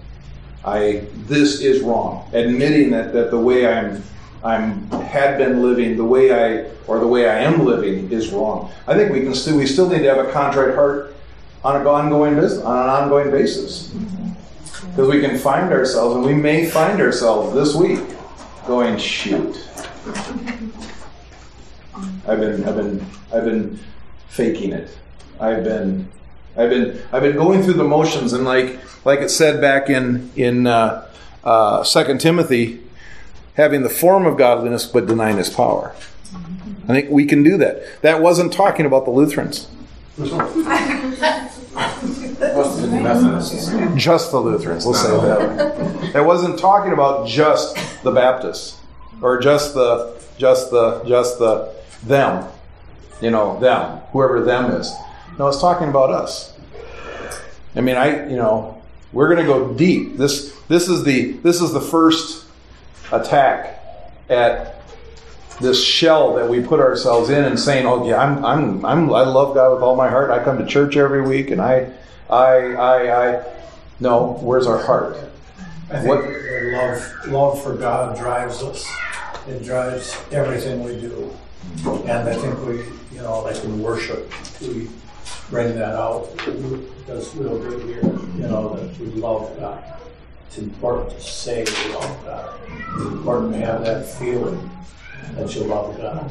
I 0.64 1.06
this 1.26 1.60
is 1.60 1.82
wrong. 1.82 2.28
Admitting 2.32 2.90
that 2.90 3.12
that 3.12 3.30
the 3.30 3.38
way 3.38 3.66
I'm 3.66 4.02
I'm 4.42 4.90
had 4.90 5.38
been 5.38 5.62
living, 5.62 5.96
the 5.96 6.04
way 6.04 6.32
I 6.32 6.70
or 6.86 6.98
the 6.98 7.06
way 7.06 7.28
I 7.28 7.38
am 7.40 7.64
living 7.64 8.10
is 8.10 8.30
wrong. 8.30 8.72
I 8.86 8.94
think 8.94 9.12
we 9.12 9.20
can 9.20 9.34
still 9.34 9.56
we 9.56 9.66
still 9.66 9.88
need 9.88 10.00
to 10.00 10.14
have 10.14 10.26
a 10.26 10.30
contrite 10.32 10.74
heart 10.74 11.14
on 11.64 11.80
an 11.80 11.86
ongoing 11.86 12.34
business 12.34 12.62
on 12.64 12.76
an 12.76 12.90
ongoing 12.90 13.30
basis 13.30 13.94
because 14.90 15.08
we 15.08 15.20
can 15.20 15.38
find 15.38 15.72
ourselves 15.72 16.16
and 16.16 16.24
we 16.24 16.34
may 16.34 16.66
find 16.66 17.00
ourselves 17.00 17.54
this 17.54 17.74
week 17.74 18.00
going 18.66 18.96
shoot. 18.98 19.68
I've 22.26 22.40
been 22.40 22.64
I've 22.64 22.76
been 22.76 23.06
I've 23.32 23.44
been 23.44 23.78
faking 24.28 24.72
it. 24.72 24.96
I've 25.40 25.64
been 25.64 26.08
I've 26.57 26.70
been 26.70 27.02
I've 27.12 27.22
been 27.22 27.36
going 27.36 27.62
through 27.62 27.74
the 27.74 27.84
motions 27.84 28.32
and 28.32 28.44
like 28.44 28.78
like 29.05 29.20
it 29.20 29.28
said 29.28 29.61
back 29.61 29.90
in 29.90 30.30
in 30.36 30.66
uh, 30.66 31.07
uh, 31.42 31.82
Second 31.82 32.20
Timothy, 32.20 32.80
having 33.55 33.82
the 33.82 33.90
form 33.90 34.24
of 34.26 34.36
godliness 34.36 34.86
but 34.86 35.07
denying 35.07 35.36
His 35.38 35.50
power. 35.50 35.94
I 36.84 36.88
think 36.88 37.11
we 37.11 37.24
can 37.24 37.42
do 37.42 37.57
that. 37.59 38.02
That 38.02 38.20
wasn't 38.20 38.52
talking 38.52 38.86
about 38.86 39.05
the 39.05 39.11
Lutherans. 39.11 39.68
Just 43.96 44.30
the 44.30 44.38
Lutherans, 44.38 44.86
let's 44.86 45.02
say 45.02 45.09
that. 45.09 46.14
It 46.14 46.24
wasn't 46.24 46.59
talking 46.59 46.92
about 46.92 47.26
just 47.26 47.76
the 48.05 48.12
Baptists 48.12 48.78
or 49.20 49.40
just 49.40 49.74
the 49.74 50.14
just 50.38 50.70
the 50.70 51.02
just 51.05 51.38
the 51.38 51.74
them. 52.05 52.48
You 53.20 53.30
know, 53.30 53.59
them, 53.61 53.98
whoever 54.12 54.42
them 54.42 54.70
is. 54.72 54.92
No, 55.39 55.49
it's 55.49 55.61
talking 55.61 55.89
about 55.89 56.11
us. 56.11 56.53
I 57.76 57.80
mean, 57.80 57.97
I 57.97 58.28
you 58.28 58.37
know, 58.37 58.80
we're 59.12 59.28
going 59.32 59.45
to 59.45 59.53
go 59.53 59.72
deep. 59.74 60.16
This 60.16 60.55
this 60.68 60.89
is 60.89 61.05
the 61.05 61.32
this 61.43 61.61
is 61.61 61.72
the 61.72 61.80
first 61.80 62.47
attack 63.12 63.80
at 64.28 64.80
this 65.61 65.82
shell 65.85 66.35
that 66.35 66.49
we 66.49 66.61
put 66.61 66.80
ourselves 66.80 67.30
in 67.30 67.45
and 67.45 67.59
saying, 67.59 67.87
"Oh 67.87 68.07
yeah, 68.07 68.18
I'm 68.18 68.45
I'm 68.45 68.85
I'm 68.85 69.12
I 69.12 69.22
love 69.22 69.55
God 69.55 69.74
with 69.74 69.82
all 69.82 69.97
my 69.97 70.09
heart. 70.09 70.30
I 70.30 70.43
come 70.43 70.59
to 70.59 70.66
church 70.66 70.97
every 70.97 71.22
week 71.22 71.51
and 71.51 71.61
I 71.61 71.91
I 72.30 72.74
I 72.74 73.28
I 73.37 73.45
no, 74.01 74.39
where's 74.43 74.66
our 74.66 74.78
heart? 74.82 75.16
I 75.91 75.99
think 76.01 76.09
What- 76.09 76.24
love, 76.24 77.26
love 77.28 77.62
for 77.62 77.74
God 77.74 78.16
drives 78.18 78.62
us. 78.62 78.89
It 79.49 79.62
drives 79.64 80.16
everything 80.32 80.82
we 80.82 81.01
do. 81.01 81.30
And 82.09 82.28
I 82.28 82.35
think 82.35 82.59
we, 82.66 82.76
you 83.14 83.22
know, 83.22 83.43
like 83.43 83.62
in 83.64 83.82
worship, 83.82 84.30
we 84.62 84.89
bring 85.50 85.74
that 85.76 85.94
out. 85.94 86.28
Does 87.06 87.34
real 87.36 87.58
good 87.58 87.82
here, 87.86 88.02
you 88.02 88.48
know, 88.48 88.76
that 88.76 88.98
we 88.98 89.06
love 89.06 89.58
God. 89.58 89.84
It's 90.46 90.58
important 90.58 91.10
to 91.10 91.20
say 91.20 91.64
we 91.64 91.94
love 91.94 92.24
God. 92.24 92.60
It's 92.94 93.06
important 93.06 93.52
to 93.54 93.58
have 93.60 93.84
that 93.84 94.06
feeling 94.06 94.70
that 95.34 95.54
you 95.54 95.64
love 95.64 95.96
God, 95.96 96.30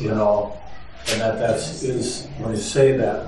you 0.00 0.08
know. 0.08 0.58
And 1.08 1.20
that 1.20 1.38
that's 1.38 1.82
is 1.82 2.26
when 2.38 2.52
you 2.52 2.56
say 2.56 2.96
that, 2.96 3.26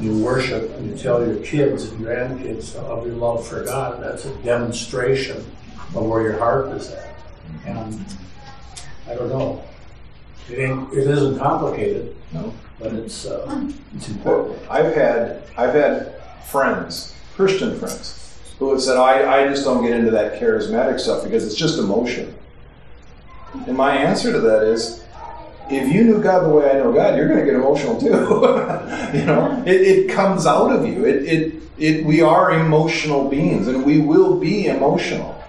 you 0.00 0.18
worship 0.24 0.70
and 0.76 0.90
you 0.90 0.96
tell 0.96 1.24
your 1.24 1.36
kids 1.44 1.84
and 1.84 2.04
grandkids 2.04 2.74
of 2.74 3.06
your 3.06 3.16
love 3.16 3.46
for 3.46 3.62
God, 3.64 4.02
that's 4.02 4.24
a 4.24 4.34
demonstration 4.36 5.36
of 5.94 6.06
where 6.06 6.22
your 6.22 6.38
heart 6.38 6.68
is 6.68 6.90
at. 6.90 7.14
And 7.66 8.04
I 9.06 9.14
don't 9.14 9.28
know. 9.28 9.62
It 10.48 10.70
it 10.92 11.06
isn't 11.08 11.38
complicated, 11.38 12.16
No. 12.32 12.52
but 12.78 12.92
it's, 12.92 13.26
uh, 13.26 13.68
it's 13.94 14.08
important. 14.08 14.58
I've 14.70 14.94
had 14.94 15.42
I've 15.56 15.74
had 15.74 16.14
friends, 16.44 17.14
Christian 17.36 17.78
friends, 17.78 18.38
who 18.58 18.72
have 18.72 18.80
said, 18.80 18.96
I, 18.96 19.42
I 19.44 19.48
just 19.48 19.64
don't 19.64 19.82
get 19.82 19.92
into 19.92 20.10
that 20.12 20.40
charismatic 20.40 20.98
stuff 21.00 21.24
because 21.24 21.44
it's 21.44 21.54
just 21.54 21.78
emotion. 21.78 22.34
And 23.66 23.76
my 23.76 23.96
answer 23.96 24.32
to 24.32 24.40
that 24.40 24.62
is, 24.64 25.04
if 25.70 25.92
you 25.92 26.04
knew 26.04 26.22
God 26.22 26.44
the 26.44 26.48
way 26.48 26.70
I 26.70 26.74
know 26.74 26.92
God, 26.92 27.16
you're 27.16 27.28
going 27.28 27.40
to 27.40 27.44
get 27.44 27.54
emotional 27.54 28.00
too. 28.00 28.06
you 29.18 29.24
know, 29.26 29.62
it, 29.66 29.80
it 29.80 30.10
comes 30.10 30.46
out 30.46 30.70
of 30.72 30.86
you. 30.86 31.04
It, 31.04 31.24
it, 31.24 31.54
it, 31.78 32.04
we 32.04 32.22
are 32.22 32.52
emotional 32.58 33.28
beings, 33.28 33.68
and 33.68 33.84
we 33.84 34.00
will 34.00 34.38
be 34.38 34.66
emotional 34.66 35.42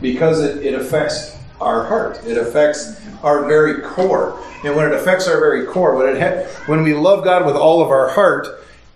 because 0.00 0.40
it, 0.42 0.64
it 0.66 0.74
affects 0.74 1.36
our 1.62 1.86
heart. 1.86 2.24
It 2.26 2.36
affects 2.36 3.00
our 3.22 3.46
very 3.46 3.80
core. 3.82 4.38
And 4.64 4.76
when 4.76 4.86
it 4.86 4.94
affects 4.94 5.26
our 5.26 5.38
very 5.38 5.66
core, 5.66 5.96
when, 5.96 6.16
it 6.16 6.20
ha- 6.20 6.62
when 6.66 6.82
we 6.82 6.94
love 6.94 7.24
God 7.24 7.46
with 7.46 7.56
all 7.56 7.82
of 7.82 7.90
our 7.90 8.10
heart, 8.10 8.46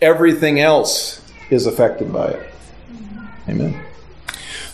everything 0.00 0.60
else 0.60 1.22
is 1.50 1.66
affected 1.66 2.12
by 2.12 2.28
it. 2.28 2.50
Amen. 3.48 3.80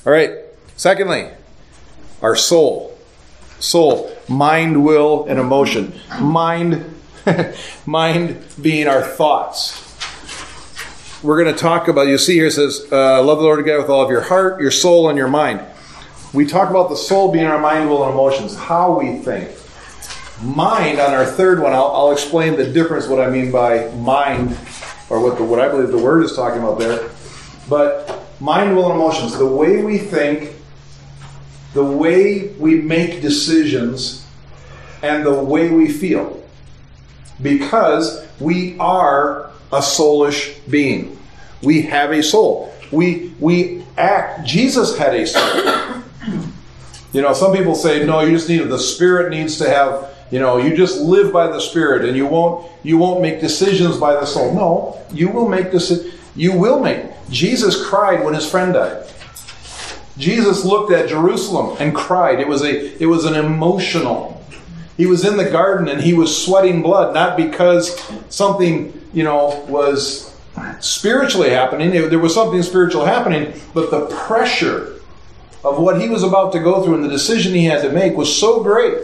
All 0.06 0.12
right. 0.12 0.38
Secondly, 0.76 1.28
our 2.20 2.36
soul. 2.36 2.98
Soul, 3.58 4.10
mind, 4.28 4.84
will, 4.84 5.24
and 5.26 5.38
emotion. 5.38 5.92
Mind, 6.20 6.84
mind 7.86 8.44
being 8.60 8.88
our 8.88 9.02
thoughts. 9.02 9.78
We're 11.22 11.40
going 11.40 11.54
to 11.54 11.60
talk 11.60 11.86
about. 11.86 12.08
You 12.08 12.18
see 12.18 12.34
here 12.34 12.46
it 12.46 12.52
says, 12.52 12.84
uh, 12.90 13.22
"Love 13.22 13.38
the 13.38 13.44
Lord 13.44 13.64
God 13.64 13.78
with 13.78 13.88
all 13.88 14.02
of 14.02 14.10
your 14.10 14.22
heart, 14.22 14.60
your 14.60 14.72
soul, 14.72 15.08
and 15.08 15.16
your 15.16 15.28
mind." 15.28 15.60
We 16.32 16.46
talk 16.46 16.70
about 16.70 16.88
the 16.88 16.96
soul 16.96 17.32
being 17.32 17.46
our 17.46 17.58
mind, 17.58 17.88
will, 17.88 18.04
and 18.04 18.12
emotions. 18.12 18.56
How 18.56 18.98
we 18.98 19.16
think. 19.18 19.50
Mind 20.42 20.98
on 20.98 21.12
our 21.12 21.26
third 21.26 21.60
one. 21.60 21.72
I'll, 21.72 21.92
I'll 21.94 22.12
explain 22.12 22.56
the 22.56 22.66
difference. 22.70 23.06
What 23.06 23.20
I 23.20 23.30
mean 23.30 23.52
by 23.52 23.90
mind, 23.92 24.58
or 25.10 25.20
what 25.20 25.36
the, 25.36 25.44
what 25.44 25.60
I 25.60 25.68
believe 25.68 25.90
the 25.90 25.98
word 25.98 26.24
is 26.24 26.34
talking 26.34 26.60
about 26.60 26.78
there. 26.78 27.10
But 27.68 28.24
mind, 28.40 28.74
will, 28.74 28.86
and 28.86 28.94
emotions. 28.94 29.36
The 29.36 29.46
way 29.46 29.82
we 29.82 29.98
think 29.98 30.56
the 31.72 31.84
way 31.84 32.48
we 32.58 32.76
make 32.76 33.22
decisions 33.22 34.26
and 35.02 35.24
the 35.24 35.32
way 35.32 35.70
we 35.70 35.90
feel. 35.90 36.42
Because 37.40 38.26
we 38.38 38.78
are 38.78 39.50
a 39.72 39.78
soulish 39.78 40.58
being. 40.70 41.18
We 41.62 41.82
have 41.82 42.10
a 42.10 42.22
soul. 42.22 42.74
We 42.90 43.34
we 43.40 43.84
act 43.96 44.46
Jesus 44.46 44.98
had 44.98 45.14
a 45.14 45.26
soul. 45.26 46.02
You 47.12 47.20
know, 47.20 47.34
some 47.34 47.54
people 47.54 47.74
say, 47.74 48.04
no, 48.06 48.20
you 48.20 48.32
just 48.32 48.48
need 48.48 48.62
the 48.62 48.78
spirit 48.78 49.30
needs 49.30 49.58
to 49.58 49.68
have, 49.68 50.08
you 50.30 50.40
know, 50.40 50.56
you 50.56 50.74
just 50.74 51.00
live 51.00 51.32
by 51.32 51.46
the 51.46 51.60
spirit 51.60 52.06
and 52.06 52.16
you 52.16 52.26
won't 52.26 52.70
you 52.82 52.96
won't 52.96 53.20
make 53.20 53.40
decisions 53.40 53.98
by 53.98 54.14
the 54.14 54.24
soul. 54.24 54.54
No, 54.54 55.00
you 55.12 55.28
will 55.28 55.48
make 55.48 55.70
decisions. 55.70 56.14
You 56.34 56.56
will 56.56 56.80
make. 56.80 57.04
Jesus 57.28 57.86
cried 57.86 58.24
when 58.24 58.34
his 58.34 58.48
friend 58.48 58.72
died. 58.72 59.06
Jesus 60.16 60.64
looked 60.64 60.92
at 60.92 61.08
Jerusalem 61.08 61.76
and 61.80 61.94
cried. 61.94 62.40
It 62.40 62.48
was 62.48 62.62
a 62.62 63.02
it 63.02 63.06
was 63.06 63.26
an 63.26 63.34
emotional. 63.34 64.42
He 64.96 65.06
was 65.06 65.24
in 65.24 65.36
the 65.36 65.50
garden 65.50 65.88
and 65.88 66.00
he 66.00 66.12
was 66.14 66.44
sweating 66.44 66.82
blood, 66.82 67.14
not 67.14 67.36
because 67.36 67.98
something, 68.28 68.98
you 69.12 69.24
know, 69.24 69.64
was 69.68 70.34
spiritually 70.80 71.50
happening. 71.50 71.90
There 71.90 72.18
was 72.18 72.34
something 72.34 72.62
spiritual 72.62 73.04
happening, 73.04 73.54
but 73.74 73.90
the 73.90 74.06
pressure 74.06 74.91
of 75.64 75.78
what 75.78 76.00
he 76.00 76.08
was 76.08 76.22
about 76.22 76.52
to 76.52 76.60
go 76.60 76.82
through 76.82 76.96
and 76.96 77.04
the 77.04 77.08
decision 77.08 77.54
he 77.54 77.64
had 77.64 77.82
to 77.82 77.90
make 77.90 78.16
was 78.16 78.34
so 78.34 78.62
great 78.62 78.98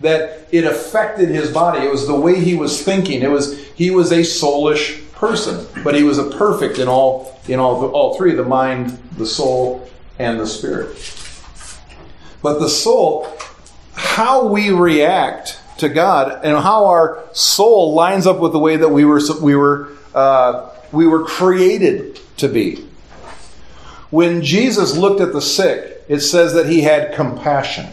that 0.00 0.48
it 0.50 0.64
affected 0.64 1.28
his 1.28 1.50
body. 1.52 1.84
It 1.86 1.90
was 1.90 2.06
the 2.06 2.18
way 2.18 2.40
he 2.40 2.54
was 2.54 2.82
thinking. 2.82 3.22
It 3.22 3.30
was 3.30 3.58
he 3.74 3.90
was 3.90 4.12
a 4.12 4.20
soulish 4.20 5.10
person, 5.12 5.66
but 5.84 5.94
he 5.94 6.02
was 6.02 6.18
a 6.18 6.30
perfect 6.30 6.78
in 6.78 6.88
all 6.88 7.38
in 7.48 7.58
all 7.58 7.84
all 7.90 8.16
three: 8.16 8.34
the 8.34 8.44
mind, 8.44 8.98
the 9.16 9.26
soul, 9.26 9.88
and 10.18 10.40
the 10.40 10.46
spirit. 10.46 10.96
But 12.42 12.58
the 12.58 12.68
soul, 12.68 13.28
how 13.92 14.46
we 14.46 14.70
react 14.70 15.60
to 15.78 15.88
God 15.88 16.44
and 16.44 16.56
how 16.58 16.86
our 16.86 17.24
soul 17.32 17.94
lines 17.94 18.26
up 18.26 18.38
with 18.38 18.52
the 18.52 18.58
way 18.58 18.76
that 18.76 18.88
we 18.88 19.04
were 19.04 19.20
we 19.42 19.56
were 19.56 19.88
uh, 20.14 20.70
we 20.92 21.06
were 21.06 21.24
created 21.24 22.18
to 22.38 22.48
be. 22.48 22.86
When 24.10 24.42
Jesus 24.42 24.96
looked 24.96 25.20
at 25.20 25.32
the 25.32 25.40
sick, 25.40 26.02
it 26.08 26.20
says 26.20 26.54
that 26.54 26.66
he 26.66 26.82
had 26.82 27.14
compassion. 27.14 27.86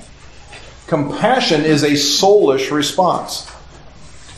Compassion 0.87 1.61
is 1.61 1.83
a 1.83 1.91
soulish 1.91 2.71
response. 2.71 3.51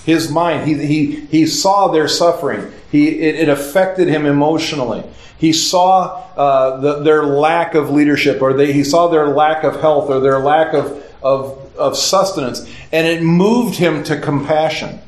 His 0.03 0.29
mind, 0.31 0.67
he, 0.67 0.73
he, 0.85 1.15
he 1.27 1.45
saw 1.45 1.87
their 1.89 2.07
suffering. 2.07 2.71
He, 2.91 3.07
it, 3.07 3.35
it 3.35 3.49
affected 3.49 4.07
him 4.07 4.25
emotionally. 4.25 5.03
He 5.37 5.53
saw 5.53 6.23
uh, 6.35 6.79
the, 6.81 7.03
their 7.03 7.23
lack 7.23 7.75
of 7.75 7.91
leadership, 7.91 8.41
or 8.41 8.53
they, 8.53 8.73
he 8.73 8.83
saw 8.83 9.07
their 9.07 9.27
lack 9.27 9.63
of 9.63 9.79
health, 9.79 10.09
or 10.09 10.19
their 10.19 10.39
lack 10.39 10.73
of, 10.73 11.05
of, 11.21 11.75
of 11.77 11.95
sustenance, 11.95 12.67
and 12.91 13.07
it 13.07 13.21
moved 13.21 13.75
him 13.75 14.03
to 14.05 14.19
compassion. 14.19 14.99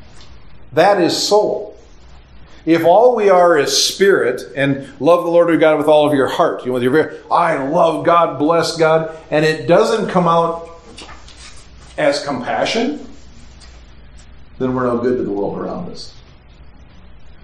That 0.72 1.02
is 1.02 1.18
soul. 1.18 1.71
If 2.66 2.84
all 2.84 3.16
we 3.16 3.30
are 3.30 3.58
is 3.58 3.76
spirit 3.76 4.44
and 4.56 4.88
love 5.00 5.24
the 5.24 5.32
Lord 5.32 5.50
your 5.50 5.58
God 5.58 5.78
with 5.78 5.88
all 5.88 6.08
of 6.08 6.14
your 6.14 6.28
heart, 6.28 6.62
you 6.62 6.68
know, 6.68 6.74
with 6.74 6.84
your 6.84 6.92
very, 6.92 7.20
I 7.32 7.58
love 7.68 8.06
God, 8.06 8.38
bless 8.38 8.78
God, 8.78 9.18
and 9.32 9.44
it 9.44 9.68
doesn't 9.68 10.10
come 10.10 10.28
out 10.28 10.70
as 11.98 12.24
compassion, 12.24 13.06
then 14.60 14.76
we're 14.76 14.84
no 14.84 15.00
good 15.00 15.18
to 15.18 15.24
the 15.24 15.32
world 15.32 15.58
around 15.58 15.90
us. 15.92 16.14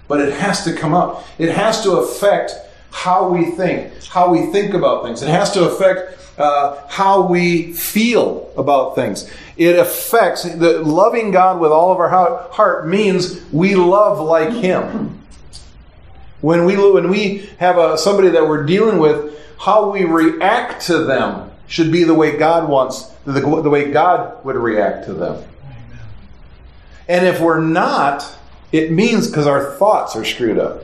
But 0.06 0.20
it 0.20 0.32
has 0.34 0.64
to 0.64 0.72
come 0.72 0.94
out. 0.94 1.24
It 1.38 1.50
has 1.50 1.82
to 1.82 1.92
affect 1.96 2.52
how 2.90 3.28
we 3.28 3.50
think, 3.52 3.92
how 4.06 4.30
we 4.30 4.46
think 4.46 4.74
about 4.74 5.04
things. 5.04 5.22
It 5.22 5.28
has 5.28 5.52
to 5.52 5.64
affect 5.64 6.18
uh, 6.38 6.86
how 6.88 7.26
we 7.26 7.72
feel 7.72 8.52
about 8.56 8.94
things. 8.94 9.30
It 9.56 9.78
affects 9.78 10.44
the 10.44 10.82
loving 10.82 11.30
God 11.30 11.60
with 11.60 11.72
all 11.72 11.92
of 11.92 11.98
our 11.98 12.08
heart 12.08 12.86
means 12.86 13.42
we 13.52 13.74
love 13.74 14.20
like 14.20 14.52
Him. 14.52 15.20
When 16.40 16.64
we 16.64 16.76
when 16.76 17.10
we 17.10 17.48
have 17.58 17.78
a, 17.78 17.98
somebody 17.98 18.28
that 18.28 18.46
we're 18.46 18.64
dealing 18.64 18.98
with, 18.98 19.36
how 19.58 19.90
we 19.90 20.04
react 20.04 20.86
to 20.86 20.98
them 20.98 21.50
should 21.66 21.90
be 21.90 22.04
the 22.04 22.14
way 22.14 22.36
God 22.38 22.68
wants, 22.68 23.06
the, 23.24 23.40
the 23.40 23.70
way 23.70 23.90
God 23.90 24.44
would 24.44 24.56
react 24.56 25.06
to 25.06 25.14
them. 25.14 25.44
And 27.08 27.26
if 27.26 27.40
we're 27.40 27.60
not, 27.60 28.36
it 28.70 28.92
means 28.92 29.26
because 29.26 29.46
our 29.46 29.72
thoughts 29.72 30.14
are 30.14 30.24
screwed 30.24 30.58
up. 30.58 30.82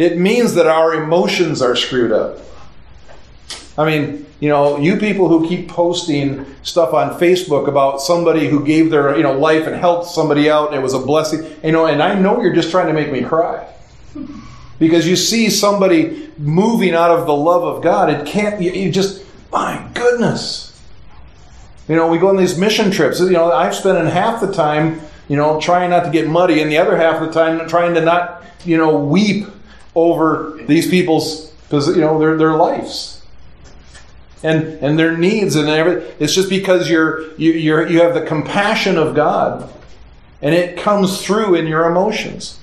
It 0.00 0.16
means 0.16 0.54
that 0.54 0.66
our 0.66 0.94
emotions 0.94 1.60
are 1.60 1.76
screwed 1.76 2.10
up. 2.10 2.38
I 3.76 3.84
mean, 3.84 4.24
you 4.40 4.48
know, 4.48 4.78
you 4.78 4.96
people 4.96 5.28
who 5.28 5.46
keep 5.46 5.68
posting 5.68 6.46
stuff 6.62 6.94
on 6.94 7.20
Facebook 7.20 7.68
about 7.68 8.00
somebody 8.00 8.48
who 8.48 8.64
gave 8.64 8.90
their, 8.90 9.14
you 9.14 9.22
know, 9.22 9.34
life 9.34 9.66
and 9.66 9.76
helped 9.76 10.06
somebody 10.06 10.48
out 10.48 10.72
it 10.72 10.80
was 10.80 10.94
a 10.94 10.98
blessing, 10.98 11.44
you 11.62 11.72
know, 11.72 11.84
and 11.84 12.02
I 12.02 12.18
know 12.18 12.40
you're 12.40 12.54
just 12.54 12.70
trying 12.70 12.86
to 12.86 12.94
make 12.94 13.12
me 13.12 13.22
cry. 13.22 13.68
Because 14.78 15.06
you 15.06 15.16
see 15.16 15.50
somebody 15.50 16.30
moving 16.38 16.94
out 16.94 17.10
of 17.10 17.26
the 17.26 17.34
love 17.34 17.62
of 17.62 17.82
God, 17.82 18.08
it 18.08 18.26
can't, 18.26 18.58
you, 18.58 18.72
you 18.72 18.90
just, 18.90 19.22
my 19.52 19.86
goodness. 19.92 20.80
You 21.88 21.96
know, 21.96 22.08
we 22.08 22.16
go 22.16 22.30
on 22.30 22.38
these 22.38 22.56
mission 22.56 22.90
trips. 22.90 23.20
You 23.20 23.32
know, 23.32 23.52
I've 23.52 23.74
spent 23.74 24.08
half 24.08 24.40
the 24.40 24.50
time, 24.50 25.02
you 25.28 25.36
know, 25.36 25.60
trying 25.60 25.90
not 25.90 26.04
to 26.04 26.10
get 26.10 26.26
muddy, 26.26 26.62
and 26.62 26.72
the 26.72 26.78
other 26.78 26.96
half 26.96 27.20
of 27.20 27.28
the 27.28 27.34
time 27.34 27.68
trying 27.68 27.92
to 27.92 28.00
not, 28.00 28.42
you 28.64 28.78
know, 28.78 28.96
weep 28.96 29.44
over 29.94 30.58
these 30.66 30.88
people's, 30.88 31.52
you 31.70 31.96
know, 31.96 32.18
their 32.18 32.36
their 32.36 32.54
lives 32.54 33.20
and 34.42 34.64
and 34.82 34.98
their 34.98 35.16
needs 35.16 35.56
and 35.56 35.68
everything. 35.68 36.14
It's 36.18 36.34
just 36.34 36.48
because 36.48 36.88
you're 36.88 37.32
you 37.34 37.52
you're, 37.52 37.86
you 37.86 38.00
have 38.02 38.14
the 38.14 38.22
compassion 38.22 38.96
of 38.96 39.14
God, 39.14 39.70
and 40.40 40.54
it 40.54 40.78
comes 40.78 41.24
through 41.24 41.54
in 41.54 41.66
your 41.66 41.90
emotions. 41.90 42.58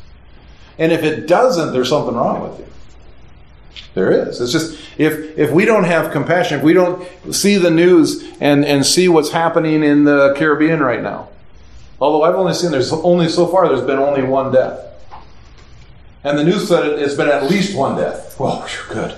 And 0.80 0.92
if 0.92 1.04
it 1.04 1.28
doesn't, 1.28 1.74
there's 1.74 1.90
something 1.90 2.16
wrong 2.16 2.48
with 2.48 2.60
you. 2.60 2.66
There 3.94 4.12
is. 4.12 4.42
It's 4.42 4.52
just 4.52 4.80
if 4.98 5.38
if 5.38 5.52
we 5.52 5.66
don't 5.66 5.86
have 5.86 6.12
compassion, 6.12 6.60
if 6.60 6.64
we 6.64 6.74
don't 6.74 7.08
see 7.32 7.58
the 7.58 7.72
news 7.72 8.24
and 8.40 8.66
and 8.66 8.86
see 8.86 9.08
what's 9.08 9.32
happening 9.32 9.84
in 9.84 10.04
the 10.04 10.34
Caribbean 10.38 10.82
right 10.82 11.02
now. 11.02 11.30
Although 12.00 12.24
I've 12.24 12.36
only 12.36 12.54
seen 12.54 12.72
there's 12.72 12.94
only 12.94 13.28
so 13.28 13.48
far 13.48 13.68
there's 13.68 13.82
been 13.82 13.98
only 13.98 14.22
one 14.22 14.52
death. 14.52 14.87
And 16.28 16.38
the 16.38 16.44
news 16.44 16.68
said 16.68 17.00
it's 17.00 17.14
been 17.14 17.30
at 17.30 17.50
least 17.50 17.74
one 17.74 17.96
death. 17.96 18.38
Well, 18.38 18.68
you're 18.68 18.94
good. 18.94 19.18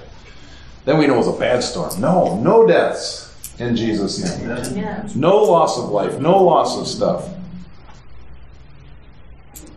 Then 0.86 1.00
we 1.00 1.08
know 1.08 1.16
it 1.16 1.18
was 1.18 1.28
a 1.36 1.40
bad 1.40 1.64
storm. 1.64 2.00
No, 2.00 2.40
no 2.40 2.68
deaths 2.68 3.36
in 3.60 3.76
Jesus' 3.76 4.24
name. 4.24 4.48
Yeah. 4.78 5.08
No 5.16 5.38
loss 5.38 5.80
of 5.80 5.90
life, 5.90 6.20
no 6.20 6.44
loss 6.44 6.78
of 6.78 6.88
stuff. 6.88 7.28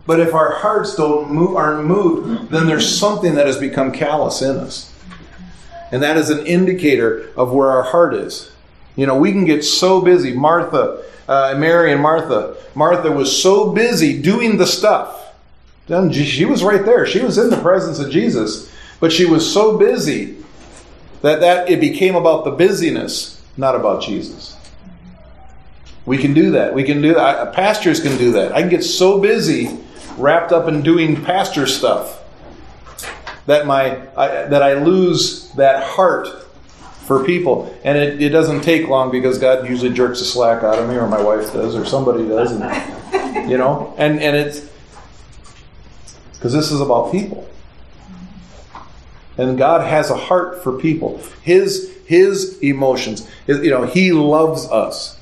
But 0.05 0.19
if 0.19 0.35
our 0.35 0.53
hearts 0.59 0.95
don't 0.95 1.31
move, 1.31 1.55
aren't 1.55 1.85
moved, 1.87 2.51
then 2.51 2.67
there's 2.67 2.87
something 2.99 3.33
that 3.33 3.47
has 3.47 3.57
become 3.57 3.91
callous 3.91 4.43
in 4.43 4.57
us. 4.57 4.93
And 5.91 6.03
that 6.03 6.17
is 6.17 6.29
an 6.29 6.45
indicator 6.45 7.29
of 7.35 7.51
where 7.51 7.71
our 7.71 7.83
heart 7.83 8.13
is. 8.13 8.51
You 8.95 9.07
know, 9.07 9.17
we 9.17 9.31
can 9.31 9.45
get 9.45 9.63
so 9.63 10.01
busy. 10.01 10.33
Martha, 10.33 11.03
uh, 11.27 11.55
Mary 11.57 11.91
and 11.91 12.01
Martha. 12.01 12.57
Martha 12.75 13.11
was 13.11 13.41
so 13.41 13.71
busy 13.71 14.21
doing 14.21 14.57
the 14.57 14.67
stuff. 14.67 15.21
She 15.87 16.45
was 16.45 16.63
right 16.63 16.85
there. 16.85 17.05
She 17.05 17.19
was 17.19 17.37
in 17.37 17.49
the 17.49 17.57
presence 17.57 17.99
of 17.99 18.09
Jesus. 18.09 18.71
But 18.99 19.11
she 19.11 19.25
was 19.25 19.51
so 19.51 19.77
busy 19.77 20.37
that, 21.21 21.41
that 21.41 21.69
it 21.69 21.81
became 21.81 22.15
about 22.15 22.45
the 22.45 22.51
busyness, 22.51 23.41
not 23.57 23.75
about 23.75 24.01
Jesus. 24.01 24.57
We 26.05 26.17
can 26.17 26.33
do 26.33 26.51
that. 26.51 26.73
We 26.73 26.83
can 26.83 27.01
do 27.01 27.13
that. 27.13 27.53
Pastors 27.53 27.99
can 27.99 28.17
do 28.17 28.31
that. 28.33 28.53
I 28.53 28.61
can 28.61 28.69
get 28.69 28.83
so 28.83 29.19
busy 29.19 29.77
wrapped 30.17 30.51
up 30.51 30.67
in 30.67 30.83
doing 30.83 31.21
pastor 31.23 31.65
stuff 31.65 32.21
that 33.45 33.65
my 33.65 34.07
I, 34.15 34.45
that 34.45 34.61
I 34.61 34.73
lose 34.75 35.49
that 35.51 35.83
heart 35.83 36.27
for 37.05 37.23
people. 37.23 37.77
And 37.83 37.97
it, 37.97 38.21
it 38.21 38.29
doesn't 38.29 38.61
take 38.61 38.87
long 38.87 39.11
because 39.11 39.37
God 39.37 39.67
usually 39.67 39.93
jerks 39.93 40.19
the 40.19 40.25
slack 40.25 40.63
out 40.63 40.79
of 40.79 40.89
me, 40.89 40.95
or 40.95 41.07
my 41.07 41.21
wife 41.21 41.51
does, 41.53 41.75
or 41.75 41.85
somebody 41.85 42.27
does, 42.27 42.51
and 42.51 43.49
you 43.49 43.57
know, 43.57 43.93
and 43.97 44.19
and 44.19 44.35
it's 44.35 44.69
because 46.43 46.51
this 46.51 46.73
is 46.73 46.81
about 46.81 47.09
people. 47.09 47.47
And 49.37 49.57
God 49.57 49.87
has 49.87 50.09
a 50.09 50.17
heart 50.17 50.61
for 50.61 50.77
people. 50.77 51.19
His 51.41 51.89
his 52.05 52.59
emotions. 52.59 53.25
You 53.47 53.69
know, 53.69 53.85
He 53.85 54.11
loves 54.11 54.67
us, 54.67 55.17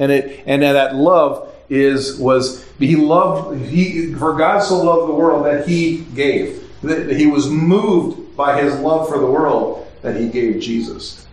and 0.00 0.10
it 0.10 0.42
and 0.46 0.62
that 0.62 0.96
love 0.96 1.54
is 1.70 2.18
was 2.18 2.64
he 2.80 2.96
loved 2.96 3.64
he 3.66 4.12
for 4.14 4.36
God 4.36 4.64
so 4.64 4.82
loved 4.82 5.08
the 5.08 5.14
world 5.14 5.46
that 5.46 5.66
He 5.68 5.98
gave 6.16 6.68
that 6.82 7.16
He 7.16 7.26
was 7.26 7.48
moved 7.48 8.36
by 8.36 8.60
His 8.60 8.74
love 8.80 9.08
for 9.08 9.18
the 9.18 9.26
world 9.26 9.86
that 10.02 10.16
He 10.16 10.28
gave 10.28 10.60
Jesus. 10.60 11.23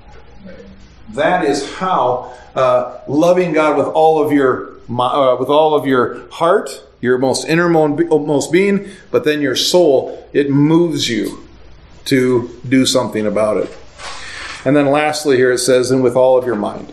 That 1.14 1.46
is 1.46 1.74
how 1.76 2.34
uh, 2.56 3.00
loving 3.08 3.54
God 3.54 3.78
with 3.78 3.88
all 3.88 4.24
of 4.24 4.32
your 4.32 4.72
uh, 4.90 5.38
with 5.40 5.50
all 5.50 5.74
of 5.74 5.86
your 5.86 6.30
heart, 6.30 6.84
your 7.00 7.18
most 7.18 7.48
innermost 7.48 8.52
being, 8.52 8.90
but 9.10 9.24
then 9.24 9.42
your 9.42 9.56
soul, 9.56 10.28
it 10.34 10.50
moves 10.50 11.10
you 11.10 11.48
to 12.06 12.50
do 12.68 12.86
something 12.86 13.26
about 13.26 13.58
it. 13.58 13.78
And 14.66 14.76
then 14.76 14.88
lastly, 14.88 15.38
here 15.38 15.52
it 15.52 15.60
says, 15.60 15.92
and 15.92 16.04
with 16.04 16.16
all 16.16 16.38
of 16.38 16.46
your 16.46 16.56
mind. 16.56 16.92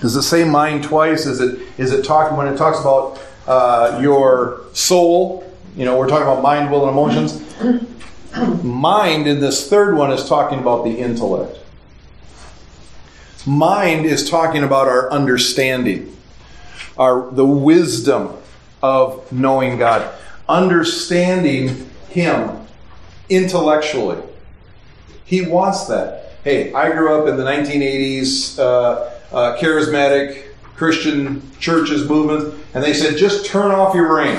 Does 0.00 0.16
it 0.16 0.22
say 0.22 0.44
mind 0.44 0.84
twice? 0.84 1.26
Is 1.26 1.40
it 1.40 1.60
is 1.76 1.92
it 1.92 2.04
talking 2.04 2.36
when 2.36 2.46
it 2.46 2.56
talks 2.56 2.80
about 2.80 3.20
uh, 3.46 3.98
your 4.00 4.62
soul? 4.72 5.44
You 5.76 5.84
know, 5.84 5.98
we're 5.98 6.08
talking 6.08 6.26
about 6.26 6.42
mind, 6.42 6.70
will, 6.70 6.88
and 6.88 6.90
emotions. 6.90 8.64
mind 8.64 9.26
in 9.26 9.40
this 9.40 9.68
third 9.68 9.96
one 9.96 10.10
is 10.10 10.26
talking 10.28 10.58
about 10.58 10.84
the 10.84 10.90
intellect. 10.90 11.58
Mind 13.46 14.04
is 14.04 14.28
talking 14.28 14.62
about 14.62 14.88
our 14.88 15.10
understanding, 15.10 16.16
our 16.98 17.30
the 17.30 17.46
wisdom 17.46 18.36
of 18.82 19.30
knowing 19.32 19.78
God, 19.78 20.12
understanding 20.48 21.90
Him 22.08 22.66
intellectually. 23.28 24.22
He 25.24 25.42
wants 25.42 25.86
that. 25.86 26.32
Hey, 26.44 26.72
I 26.72 26.90
grew 26.90 27.14
up 27.14 27.28
in 27.28 27.36
the 27.36 27.44
1980s, 27.44 28.58
uh, 28.58 29.10
uh, 29.32 29.56
charismatic 29.58 30.44
Christian 30.74 31.42
churches, 31.60 32.08
movement, 32.08 32.54
and 32.74 32.82
they 32.82 32.94
said, 32.94 33.16
just 33.16 33.46
turn 33.46 33.70
off 33.70 33.94
your 33.94 34.08
brain. 34.08 34.38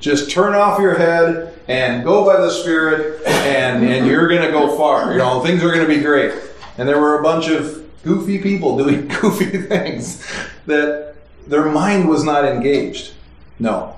Just 0.00 0.30
turn 0.30 0.54
off 0.54 0.80
your 0.80 0.96
head 0.96 1.58
and 1.68 2.04
go 2.04 2.24
by 2.24 2.40
the 2.40 2.50
Spirit, 2.50 3.24
and, 3.26 3.84
and 3.84 4.06
you're 4.06 4.28
going 4.28 4.42
to 4.42 4.50
go 4.50 4.76
far. 4.76 5.12
You 5.12 5.18
know, 5.18 5.40
things 5.40 5.62
are 5.62 5.72
going 5.72 5.86
to 5.86 5.94
be 5.94 6.00
great. 6.00 6.32
And 6.78 6.88
there 6.88 7.00
were 7.00 7.18
a 7.18 7.22
bunch 7.22 7.48
of 7.48 7.85
goofy 8.06 8.38
people 8.38 8.78
doing 8.78 9.08
goofy 9.20 9.58
things 9.58 10.24
that 10.64 11.16
their 11.46 11.66
mind 11.66 12.08
was 12.08 12.24
not 12.24 12.44
engaged. 12.44 13.12
No. 13.58 13.96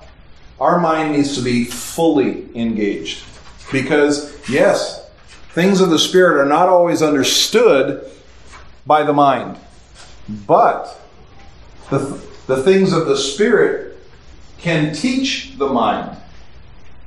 Our 0.59 0.81
mind 0.81 1.13
needs 1.13 1.37
to 1.37 1.43
be 1.43 1.65
fully 1.65 2.49
engaged. 2.57 3.23
Because, 3.71 4.35
yes, 4.49 5.09
things 5.51 5.81
of 5.81 5.91
the 5.91 5.99
Spirit 5.99 6.41
are 6.41 6.49
not 6.49 6.69
always 6.69 7.03
understood 7.03 8.11
by 8.87 9.03
the 9.03 9.13
mind. 9.13 9.59
But 10.29 10.99
the, 11.91 11.99
the 12.47 12.63
things 12.63 12.93
of 12.93 13.07
the 13.07 13.17
Spirit 13.17 13.99
can 14.59 14.95
teach 14.95 15.57
the 15.59 15.69
mind 15.69 16.17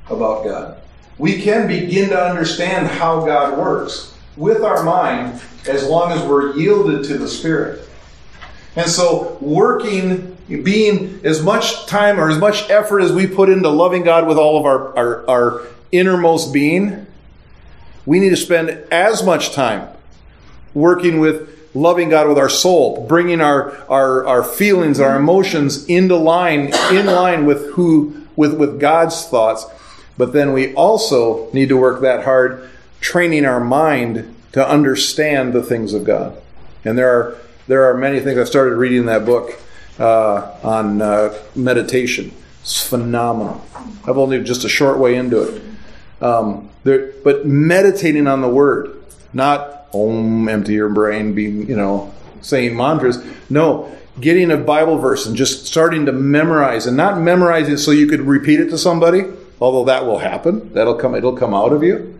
about 0.08 0.44
God. 0.44 0.80
We 1.18 1.42
can 1.42 1.68
begin 1.68 2.10
to 2.10 2.20
understand 2.20 2.86
how 2.86 3.24
God 3.26 3.58
works 3.58 4.11
with 4.36 4.62
our 4.62 4.82
mind 4.82 5.40
as 5.68 5.86
long 5.86 6.12
as 6.12 6.22
we're 6.22 6.56
yielded 6.56 7.04
to 7.04 7.18
the 7.18 7.28
Spirit. 7.28 7.88
And 8.74 8.88
so, 8.90 9.36
working, 9.40 10.36
being 10.48 11.20
as 11.24 11.42
much 11.42 11.86
time 11.86 12.18
or 12.18 12.30
as 12.30 12.38
much 12.38 12.70
effort 12.70 13.00
as 13.00 13.12
we 13.12 13.26
put 13.26 13.48
into 13.48 13.68
loving 13.68 14.02
God 14.02 14.26
with 14.26 14.38
all 14.38 14.58
of 14.58 14.64
our, 14.64 14.96
our, 14.96 15.30
our 15.30 15.66
innermost 15.90 16.52
being, 16.52 17.06
we 18.06 18.18
need 18.18 18.30
to 18.30 18.36
spend 18.36 18.70
as 18.90 19.22
much 19.22 19.52
time 19.52 19.88
working 20.74 21.20
with 21.20 21.52
loving 21.74 22.08
God 22.08 22.28
with 22.28 22.38
our 22.38 22.48
soul, 22.48 23.06
bringing 23.06 23.40
our, 23.40 23.76
our, 23.90 24.26
our 24.26 24.42
feelings, 24.42 25.00
our 25.00 25.16
emotions 25.16 25.86
into 25.86 26.16
line, 26.16 26.72
in 26.90 27.06
line 27.06 27.46
with 27.46 27.70
who, 27.72 28.26
with, 28.36 28.54
with 28.54 28.80
God's 28.80 29.26
thoughts. 29.26 29.66
But 30.18 30.32
then 30.32 30.52
we 30.52 30.74
also 30.74 31.50
need 31.52 31.68
to 31.70 31.76
work 31.76 32.02
that 32.02 32.24
hard, 32.24 32.68
training 33.02 33.44
our 33.44 33.60
mind 33.60 34.34
to 34.52 34.66
understand 34.66 35.52
the 35.52 35.62
things 35.62 35.92
of 35.92 36.04
God. 36.04 36.40
And 36.84 36.96
there 36.96 37.10
are, 37.10 37.36
there 37.66 37.84
are 37.84 37.94
many 37.94 38.20
things. 38.20 38.38
I 38.38 38.44
started 38.44 38.76
reading 38.76 39.06
that 39.06 39.26
book 39.26 39.60
uh, 39.98 40.56
on 40.62 41.02
uh, 41.02 41.38
meditation. 41.54 42.32
It's 42.62 42.86
phenomenal. 42.86 43.62
I've 44.06 44.16
only 44.16 44.42
just 44.42 44.64
a 44.64 44.68
short 44.68 44.98
way 44.98 45.16
into 45.16 45.42
it. 45.42 45.62
Um, 46.22 46.70
there, 46.84 47.12
but 47.24 47.44
meditating 47.44 48.26
on 48.26 48.40
the 48.40 48.48
word, 48.48 49.02
not 49.32 49.86
om, 49.92 50.48
empty 50.48 50.74
your 50.74 50.88
brain, 50.88 51.34
being, 51.34 51.68
you 51.68 51.76
know, 51.76 52.14
saying 52.40 52.76
mantras. 52.76 53.24
No, 53.50 53.92
getting 54.20 54.50
a 54.50 54.56
Bible 54.56 54.98
verse 54.98 55.26
and 55.26 55.36
just 55.36 55.66
starting 55.66 56.06
to 56.06 56.12
memorize 56.12 56.86
and 56.86 56.96
not 56.96 57.20
memorize 57.20 57.68
it 57.68 57.78
so 57.78 57.90
you 57.90 58.06
could 58.06 58.20
repeat 58.20 58.60
it 58.60 58.70
to 58.70 58.78
somebody, 58.78 59.24
although 59.60 59.84
that 59.84 60.06
will 60.06 60.18
happen. 60.18 60.72
That'll 60.72 60.94
come, 60.94 61.14
it'll 61.16 61.36
come 61.36 61.54
out 61.54 61.72
of 61.72 61.82
you. 61.82 62.11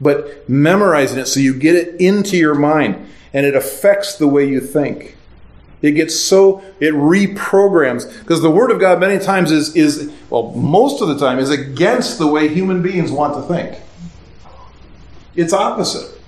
But 0.00 0.48
memorizing 0.48 1.18
it 1.18 1.26
so 1.26 1.40
you 1.40 1.54
get 1.54 1.74
it 1.74 2.00
into 2.00 2.36
your 2.36 2.54
mind 2.54 3.06
and 3.32 3.44
it 3.44 3.54
affects 3.54 4.16
the 4.16 4.28
way 4.28 4.48
you 4.48 4.60
think. 4.60 5.16
It 5.80 5.92
gets 5.92 6.18
so 6.18 6.62
it 6.80 6.92
reprograms 6.94 8.18
because 8.20 8.42
the 8.42 8.50
Word 8.50 8.70
of 8.70 8.80
God 8.80 8.98
many 8.98 9.22
times 9.22 9.52
is 9.52 9.76
is 9.76 10.12
well 10.28 10.52
most 10.52 11.00
of 11.00 11.08
the 11.08 11.18
time 11.18 11.38
is 11.38 11.50
against 11.50 12.18
the 12.18 12.26
way 12.26 12.48
human 12.48 12.82
beings 12.82 13.12
want 13.12 13.34
to 13.34 13.42
think. 13.42 13.80
It's 15.36 15.52
opposite. 15.52 16.18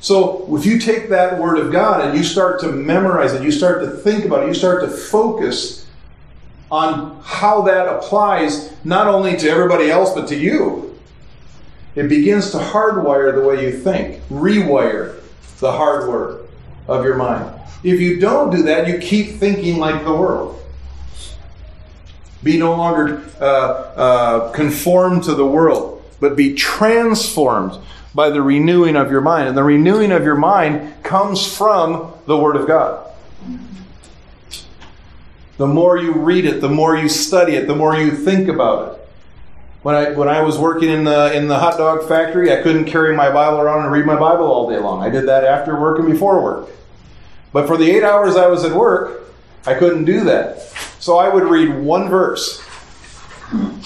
So 0.00 0.46
if 0.56 0.64
you 0.64 0.78
take 0.78 1.10
that 1.10 1.38
Word 1.38 1.58
of 1.58 1.72
God 1.72 2.06
and 2.06 2.16
you 2.16 2.24
start 2.24 2.60
to 2.60 2.68
memorize 2.68 3.34
it, 3.34 3.42
you 3.42 3.52
start 3.52 3.82
to 3.82 3.90
think 3.90 4.24
about 4.24 4.44
it, 4.44 4.48
you 4.48 4.54
start 4.54 4.82
to 4.82 4.88
focus 4.88 5.86
on 6.70 7.20
how 7.22 7.62
that 7.62 7.86
applies 7.86 8.74
not 8.84 9.06
only 9.06 9.36
to 9.36 9.48
everybody 9.48 9.90
else 9.90 10.14
but 10.14 10.26
to 10.28 10.36
you. 10.36 10.93
It 11.94 12.08
begins 12.08 12.50
to 12.50 12.58
hardwire 12.58 13.34
the 13.34 13.46
way 13.46 13.64
you 13.64 13.78
think, 13.78 14.20
rewire 14.28 15.20
the 15.60 15.72
hardware 15.72 16.38
of 16.88 17.04
your 17.04 17.16
mind. 17.16 17.60
If 17.82 18.00
you 18.00 18.18
don't 18.18 18.50
do 18.50 18.62
that, 18.64 18.88
you 18.88 18.98
keep 18.98 19.36
thinking 19.38 19.78
like 19.78 20.04
the 20.04 20.12
world. 20.12 20.60
Be 22.42 22.58
no 22.58 22.74
longer 22.74 23.22
uh, 23.40 23.44
uh, 23.44 24.52
conformed 24.52 25.24
to 25.24 25.34
the 25.34 25.46
world, 25.46 26.02
but 26.20 26.36
be 26.36 26.54
transformed 26.54 27.78
by 28.14 28.30
the 28.30 28.42
renewing 28.42 28.96
of 28.96 29.10
your 29.10 29.20
mind. 29.20 29.48
And 29.48 29.56
the 29.56 29.64
renewing 29.64 30.12
of 30.12 30.24
your 30.24 30.34
mind 30.34 31.02
comes 31.02 31.46
from 31.56 32.12
the 32.26 32.36
Word 32.36 32.56
of 32.56 32.66
God. 32.66 33.10
The 35.56 35.66
more 35.66 35.96
you 35.96 36.12
read 36.12 36.44
it, 36.46 36.60
the 36.60 36.68
more 36.68 36.96
you 36.96 37.08
study 37.08 37.54
it, 37.54 37.66
the 37.66 37.76
more 37.76 37.96
you 37.96 38.10
think 38.10 38.48
about 38.48 38.94
it. 38.94 39.03
When 39.84 39.94
I, 39.94 40.12
when 40.12 40.28
I 40.28 40.40
was 40.40 40.56
working 40.56 40.88
in 40.88 41.04
the, 41.04 41.36
in 41.36 41.46
the 41.46 41.58
hot 41.58 41.76
dog 41.76 42.08
factory, 42.08 42.50
I 42.50 42.62
couldn't 42.62 42.86
carry 42.86 43.14
my 43.14 43.30
Bible 43.30 43.60
around 43.60 43.82
and 43.82 43.92
read 43.92 44.06
my 44.06 44.18
Bible 44.18 44.46
all 44.46 44.70
day 44.70 44.78
long. 44.78 45.02
I 45.02 45.10
did 45.10 45.28
that 45.28 45.44
after 45.44 45.78
work 45.78 45.98
and 45.98 46.10
before 46.10 46.42
work. 46.42 46.70
But 47.52 47.66
for 47.66 47.76
the 47.76 47.90
eight 47.90 48.02
hours 48.02 48.34
I 48.34 48.46
was 48.46 48.64
at 48.64 48.74
work, 48.74 49.30
I 49.66 49.74
couldn't 49.74 50.06
do 50.06 50.24
that. 50.24 50.60
So 51.00 51.18
I 51.18 51.28
would 51.28 51.42
read 51.42 51.68
one 51.68 52.08
verse 52.08 52.62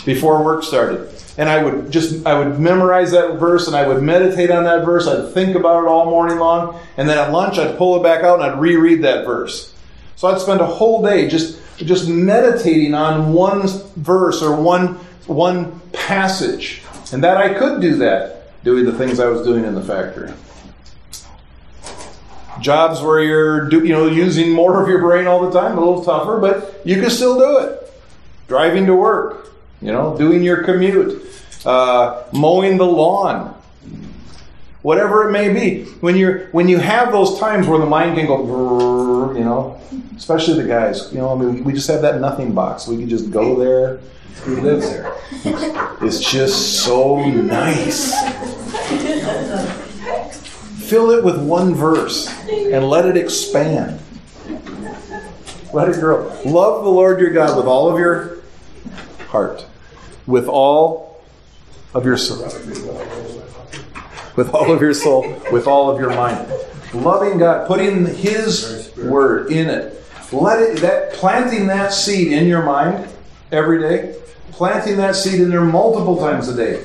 before 0.05 0.45
work 0.45 0.63
started. 0.63 1.13
And 1.37 1.49
I 1.49 1.65
would 1.65 1.91
just, 1.91 2.25
I 2.25 2.39
would 2.39 2.61
memorize 2.61 3.11
that 3.11 3.41
verse 3.41 3.67
and 3.67 3.75
I 3.75 3.85
would 3.85 4.01
meditate 4.01 4.53
on 4.53 4.63
that 4.65 4.85
verse. 4.85 5.09
I'd 5.09 5.35
think 5.35 5.57
about 5.57 5.83
it 5.83 5.89
all 5.89 6.05
morning 6.05 6.39
long. 6.39 6.79
And 6.97 7.09
then 7.09 7.19
at 7.19 7.33
lunch, 7.33 7.59
I'd 7.59 7.77
pull 7.77 7.97
it 7.97 8.05
back 8.05 8.23
out 8.23 8.41
and 8.41 8.49
I'd 8.49 8.61
reread 8.61 9.03
that 9.03 9.27
verse. 9.27 9.75
So 10.15 10.29
I'd 10.29 10.41
spend 10.41 10.61
a 10.61 10.67
whole 10.67 11.03
day 11.03 11.29
just, 11.29 11.59
just 11.79 12.09
meditating 12.09 12.95
on 12.95 13.33
one 13.33 13.67
verse 13.97 14.43
or 14.43 14.55
one, 14.63 15.01
one 15.29 15.81
passage. 15.93 16.83
And 17.13 17.23
that 17.23 17.37
I 17.37 17.55
could 17.55 17.81
do 17.81 17.97
that 17.97 18.65
doing 18.65 18.85
the 18.85 18.93
things 18.93 19.21
I 19.21 19.27
was 19.27 19.47
doing 19.47 19.65
in 19.65 19.75
the 19.75 19.83
factory. 19.83 20.33
Jobs 22.61 23.01
where 23.01 23.23
you're 23.23 23.69
do, 23.69 23.85
you 23.85 23.93
know 23.93 24.09
using 24.09 24.51
more 24.51 24.83
of 24.83 24.89
your 24.89 25.01
brain 25.01 25.27
all 25.27 25.49
the 25.49 25.59
time, 25.59 25.79
a 25.79 25.81
little 25.81 26.05
tougher, 26.05 26.39
but 26.39 26.81
you 26.85 27.01
can 27.01 27.09
still 27.09 27.39
do 27.39 27.59
it. 27.59 27.93
Driving 28.49 28.87
to 28.87 28.95
work, 28.95 29.53
you 29.81 29.93
know, 29.93 30.17
doing 30.19 30.43
your 30.43 30.65
commute, 30.65 31.23
uh, 31.65 32.25
mowing 32.33 32.77
the 32.77 32.87
lawn, 32.87 33.55
whatever 34.83 35.29
it 35.29 35.33
may 35.33 35.53
be. 35.53 35.85
When 36.01 36.17
you're 36.17 36.47
when 36.49 36.69
you 36.69 36.79
have 36.79 37.13
those 37.13 37.39
times 37.39 37.69
where 37.69 37.79
the 37.79 37.87
mind 37.87 38.17
can 38.17 38.27
go, 38.27 39.33
you 39.35 39.45
know, 39.45 39.81
especially 40.17 40.61
the 40.61 40.69
guys, 40.69 41.13
you 41.13 41.19
know, 41.19 41.33
I 41.33 41.37
mean, 41.37 41.63
we 41.63 41.73
just 41.73 41.87
have 41.89 42.03
that 42.03 42.21
nothing 42.21 42.53
box. 42.53 42.89
We 42.89 42.97
can 42.97 43.09
just 43.09 43.31
go 43.31 43.57
there. 43.57 44.01
Who 44.45 44.61
lives 44.61 44.91
there? 44.91 45.15
It's 46.01 46.21
just 46.21 46.83
so 46.85 47.25
nice. 47.25 48.15
Fill 50.89 51.11
it 51.11 51.23
with 51.23 51.39
one 51.43 51.75
verse 51.75 52.29
and 52.49 52.89
let 52.89 53.05
it 53.05 53.17
expand. 53.17 54.01
Let 55.75 55.89
it 55.91 56.01
grow. 56.01 56.29
Love 56.47 56.83
the 56.85 56.91
Lord 56.91 57.21
your 57.21 57.31
God 57.31 57.57
with 57.57 57.67
all 57.67 57.91
of 57.93 57.99
your 57.99 58.39
heart, 59.29 59.67
with 60.27 60.49
all 60.49 61.23
of 61.93 62.07
your 62.07 62.17
soul, 62.17 62.45
with 64.35 64.55
all 64.55 64.73
of 64.73 64.81
your 64.81 64.95
soul, 64.95 65.43
with 65.53 65.67
all 65.67 65.91
of 65.91 66.01
your 66.01 66.11
mind. 66.11 66.51
Loving 66.95 67.39
God, 67.39 67.67
putting 67.67 68.07
His 68.07 68.91
word 68.97 69.53
in 69.53 69.69
it. 69.69 70.03
Let 70.33 70.63
it 70.63 70.79
that 70.79 71.13
planting 71.13 71.67
that 71.67 71.93
seed 71.93 72.33
in 72.33 72.47
your 72.47 72.63
mind 72.63 73.07
every 73.53 73.79
day, 73.81 74.15
planting 74.59 74.97
that 74.97 75.15
seed 75.15 75.41
in 75.41 75.51
there 75.51 75.65
multiple 75.65 76.17
times 76.17 76.49
a 76.49 76.57
day 76.57 76.85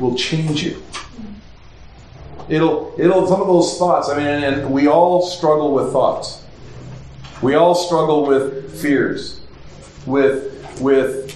will 0.00 0.16
change 0.16 0.64
you. 0.64 0.82
It'll, 2.48 2.92
it'll, 2.98 3.28
some 3.28 3.40
of 3.40 3.46
those 3.46 3.78
thoughts, 3.78 4.08
I 4.08 4.16
mean, 4.16 4.26
and, 4.26 4.70
we 4.72 4.88
all 4.88 5.24
struggle 5.24 5.72
with 5.72 5.92
thoughts. 5.92 6.42
We 7.42 7.54
all 7.54 7.76
struggle 7.76 8.26
with 8.26 8.80
fears, 8.80 9.40
with, 10.04 10.80
with 10.80 11.32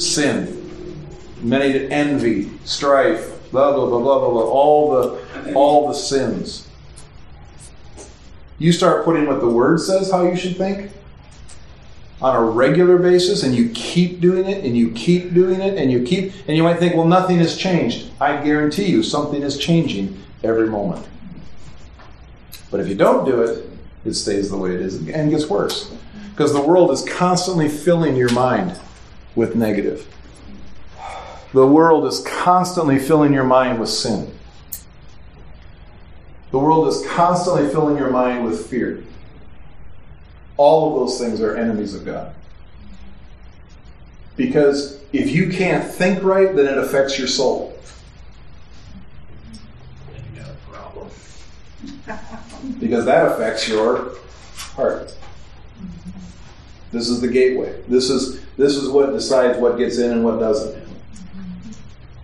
sin, 0.00 1.06
many 1.42 1.90
envy, 1.90 2.50
strife, 2.64 3.50
blah, 3.50 3.72
blah, 3.72 3.86
blah, 3.86 4.00
blah, 4.00 4.18
blah, 4.18 4.30
blah, 4.30 4.44
all 4.44 4.90
the, 4.92 5.54
all 5.54 5.88
the 5.88 5.94
sins. 5.94 6.66
You 8.58 8.72
start 8.72 9.04
putting 9.04 9.26
what 9.26 9.40
the 9.40 9.48
Word 9.48 9.78
says 9.80 10.10
how 10.10 10.22
you 10.22 10.36
should 10.36 10.56
think 10.56 10.90
on 12.22 12.36
a 12.36 12.42
regular 12.42 12.98
basis 12.98 13.42
and 13.42 13.54
you 13.54 13.70
keep 13.70 14.20
doing 14.20 14.46
it 14.46 14.64
and 14.64 14.76
you 14.76 14.90
keep 14.92 15.32
doing 15.32 15.60
it 15.60 15.78
and 15.78 15.90
you 15.90 16.02
keep 16.02 16.32
and 16.46 16.56
you 16.56 16.62
might 16.62 16.78
think 16.78 16.94
well 16.94 17.06
nothing 17.06 17.38
has 17.38 17.56
changed. 17.56 18.10
I 18.20 18.42
guarantee 18.42 18.86
you 18.86 19.02
something 19.02 19.42
is 19.42 19.58
changing 19.58 20.22
every 20.42 20.68
moment. 20.68 21.06
But 22.70 22.80
if 22.80 22.88
you 22.88 22.94
don't 22.94 23.24
do 23.24 23.42
it 23.42 23.66
it 24.04 24.14
stays 24.14 24.50
the 24.50 24.56
way 24.56 24.74
it 24.74 24.80
is 24.80 24.96
and 25.08 25.30
gets 25.30 25.46
worse. 25.46 25.92
Because 26.30 26.52
the 26.52 26.60
world 26.60 26.90
is 26.90 27.02
constantly 27.04 27.68
filling 27.68 28.16
your 28.16 28.32
mind 28.32 28.78
with 29.34 29.56
negative. 29.56 30.06
The 31.52 31.66
world 31.66 32.06
is 32.06 32.24
constantly 32.26 32.98
filling 32.98 33.32
your 33.32 33.44
mind 33.44 33.80
with 33.80 33.88
sin. 33.88 34.32
The 36.50 36.58
world 36.58 36.88
is 36.88 37.04
constantly 37.06 37.68
filling 37.68 37.96
your 37.96 38.10
mind 38.10 38.44
with 38.44 38.66
fear 38.66 39.02
all 40.60 40.88
of 40.88 41.00
those 41.00 41.18
things 41.18 41.40
are 41.40 41.56
enemies 41.56 41.94
of 41.94 42.04
God. 42.04 42.34
Because 44.36 45.00
if 45.10 45.30
you 45.30 45.48
can't 45.48 45.90
think 45.90 46.22
right, 46.22 46.54
then 46.54 46.66
it 46.66 46.76
affects 46.76 47.18
your 47.18 47.28
soul. 47.28 47.76
Because 52.78 53.06
that 53.06 53.26
affects 53.26 53.66
your 53.66 54.16
heart. 54.74 55.16
This 56.92 57.08
is 57.08 57.22
the 57.22 57.28
gateway. 57.28 57.80
This 57.88 58.10
is 58.10 58.42
this 58.58 58.76
is 58.76 58.88
what 58.88 59.12
decides 59.12 59.58
what 59.58 59.78
gets 59.78 59.96
in 59.96 60.10
and 60.12 60.24
what 60.24 60.38
doesn't. 60.38 60.76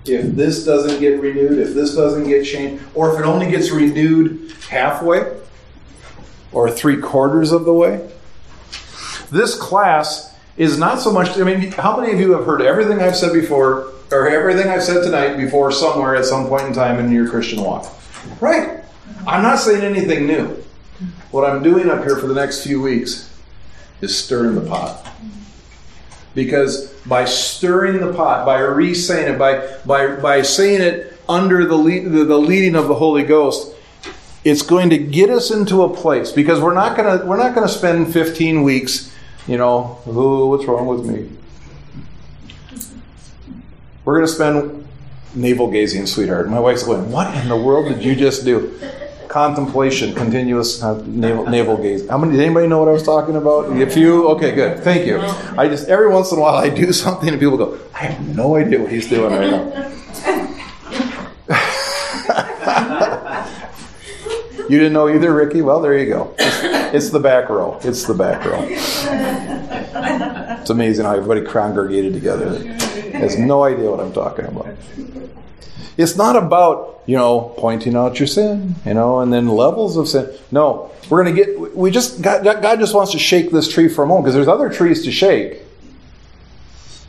If 0.05 0.35
this 0.35 0.65
doesn't 0.65 1.01
get 1.01 1.21
renewed, 1.21 1.59
if 1.59 1.73
this 1.75 1.95
doesn't 1.95 2.25
get 2.25 2.45
changed, 2.45 2.85
or 2.95 3.15
if 3.15 3.19
it 3.21 3.25
only 3.25 3.51
gets 3.51 3.71
renewed 3.71 4.53
halfway 4.69 5.37
or 6.53 6.71
three 6.71 7.01
quarters 7.01 7.51
of 7.53 7.65
the 7.65 7.73
way, 7.73 8.11
this 9.31 9.55
class 9.55 10.35
is 10.57 10.79
not 10.79 11.01
so 11.01 11.13
much, 11.13 11.39
I 11.39 11.45
mean, 11.45 11.73
how 11.73 12.01
many 12.01 12.13
of 12.13 12.21
you 12.21 12.33
have 12.33 12.47
heard 12.47 12.63
everything 12.63 13.01
I've 13.01 13.17
said 13.17 13.33
before, 13.33 13.93
or 14.11 14.29
everything 14.29 14.69
I've 14.69 14.83
said 14.83 15.03
tonight 15.03 15.37
before 15.37 15.71
somewhere 15.71 16.17
at 16.17 16.25
some 16.25 16.47
point 16.47 16.67
in 16.67 16.73
time 16.73 16.99
in 16.99 17.13
your 17.13 17.29
Christian 17.29 17.63
walk? 17.63 17.93
Right. 18.41 18.81
I'm 19.27 19.43
not 19.43 19.59
saying 19.59 19.83
anything 19.83 20.27
new. 20.27 20.63
What 21.31 21.49
I'm 21.49 21.63
doing 21.63 21.91
up 21.91 22.05
here 22.05 22.17
for 22.17 22.27
the 22.27 22.35
next 22.35 22.65
few 22.65 22.81
weeks 22.81 23.35
is 24.01 24.17
stirring 24.17 24.55
the 24.55 24.63
pot. 24.63 25.07
Because 26.35 26.93
by 27.07 27.25
stirring 27.25 28.01
the 28.01 28.13
pot, 28.13 28.47
by 28.47 28.59
re 28.61 28.95
saying 28.95 29.35
it, 29.35 29.39
by, 29.39 29.77
by, 29.85 30.17
by 30.17 30.43
saying 30.43 30.81
it 30.81 31.19
under 31.29 31.67
the, 31.67 31.77
lead, 31.77 32.05
the, 32.05 32.25
the 32.25 32.39
leading 32.39 32.77
of 32.77 32.89
the 32.89 32.95
Holy 32.95 33.25
Ghost, 33.25 33.75
it's 34.45 34.63
going 34.63 34.91
to 34.91 34.99
get 34.99 35.29
us 35.29 35.51
into 35.51 35.83
a 35.83 35.93
place 35.93 36.31
because 36.31 36.61
we're 36.61 36.75
not 36.75 36.97
going 36.97 37.19
to 37.19 37.27
we're 37.27 37.37
not 37.37 37.53
going 37.53 37.67
to 37.67 37.73
spend 37.73 38.13
15 38.13 38.63
weeks 38.63 39.13
you 39.47 39.57
know, 39.57 39.99
oh, 40.07 40.47
what's 40.47 40.65
wrong 40.65 40.87
with 40.87 41.05
me? 41.05 41.31
We're 44.05 44.15
going 44.15 44.27
to 44.27 44.33
spend 44.33 44.87
navel 45.35 45.71
gazing, 45.71 46.07
sweetheart. 46.07 46.49
My 46.49 46.61
wife's 46.61 46.83
going, 46.83 47.11
what 47.11 47.35
in 47.37 47.49
the 47.49 47.57
world 47.57 47.93
did 47.93 48.05
you 48.05 48.15
just 48.15 48.45
do? 48.45 48.79
Contemplation, 49.29 50.15
continuous 50.15 50.83
uh, 50.83 51.03
navel, 51.07 51.47
navel 51.47 51.77
gaze. 51.77 52.09
How 52.09 52.17
many? 52.17 52.37
Did 52.37 52.41
anybody 52.41 52.69
know 52.69 52.79
what 52.79 52.89
I 52.89 52.93
was 52.93 53.03
talking 53.03 53.37
about? 53.37 53.77
If 53.77 53.97
you, 53.97 54.29
okay, 54.29 54.55
good. 54.55 54.83
Thank 54.83 55.07
you. 55.07 55.19
I 55.19 55.69
just 55.69 55.89
every 55.89 56.09
once 56.09 56.33
in 56.33 56.39
a 56.39 56.41
while 56.41 56.55
I 56.55 56.71
do 56.71 56.91
something 56.93 57.29
and 57.29 57.39
people 57.39 57.59
go, 57.59 57.79
I 57.93 58.07
have 58.07 58.35
no 58.35 58.57
idea 58.57 58.81
what 58.81 58.91
he's 58.91 59.11
doing 59.11 59.33
right 59.33 59.51
now. 59.51 59.93
you 64.71 64.79
didn't 64.79 64.95
know 64.95 65.09
either, 65.09 65.35
Ricky? 65.35 65.61
Well, 65.61 65.83
there 65.83 65.99
you 65.99 66.07
go. 66.07 66.35
It's 66.95 67.11
the 67.11 67.21
back 67.21 67.49
row. 67.49 67.79
It's 67.83 68.05
the 68.05 68.15
back 68.15 68.45
row. 68.45 68.67
It's 70.61 70.71
amazing 70.71 71.05
how 71.05 71.15
everybody 71.15 71.43
congregated 71.43 72.13
together. 72.13 72.59
Has 73.13 73.39
no 73.39 73.65
idea 73.65 73.91
what 73.91 74.01
I'm 74.01 74.13
talking 74.13 74.47
about. 74.47 74.75
It's 75.97 76.17
not 76.17 76.37
about, 76.37 77.03
you 77.07 77.17
know, 77.17 77.55
pointing 77.57 77.97
out 77.97 78.19
your 78.19 78.27
sin, 78.27 78.75
you 78.85 78.95
know, 78.95 79.21
and 79.21 79.33
then 79.33 79.49
levels 79.49 79.97
of 79.97 80.09
sin. 80.09 80.31
No, 80.51 80.91
we're 81.09 81.23
going 81.25 81.35
to 81.35 81.45
get, 81.45 81.77
we 81.77 81.91
just, 81.91 82.21
God, 82.21 82.45
God 82.45 82.79
just 82.79 82.95
wants 82.95 83.13
to 83.13 83.19
shake 83.19 83.51
this 83.51 83.73
tree 83.73 83.89
for 83.89 84.05
a 84.05 84.07
moment 84.07 84.25
because 84.25 84.35
there's 84.35 84.49
other 84.49 84.69
trees 84.69 85.05
to 85.05 85.13
shake. 85.13 85.63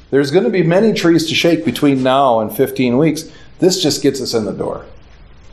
There's 0.09 0.32
going 0.32 0.45
to 0.45 0.49
be 0.49 0.63
many 0.63 0.93
trees 0.93 1.28
to 1.28 1.36
shake 1.36 1.65
between 1.65 2.01
now 2.01 2.39
and 2.39 2.55
15 2.55 2.97
weeks. 2.97 3.30
This 3.59 3.82
just 3.82 4.01
gets 4.01 4.21
us 4.21 4.34
in 4.34 4.45
the 4.45 4.53
door. 4.53 4.86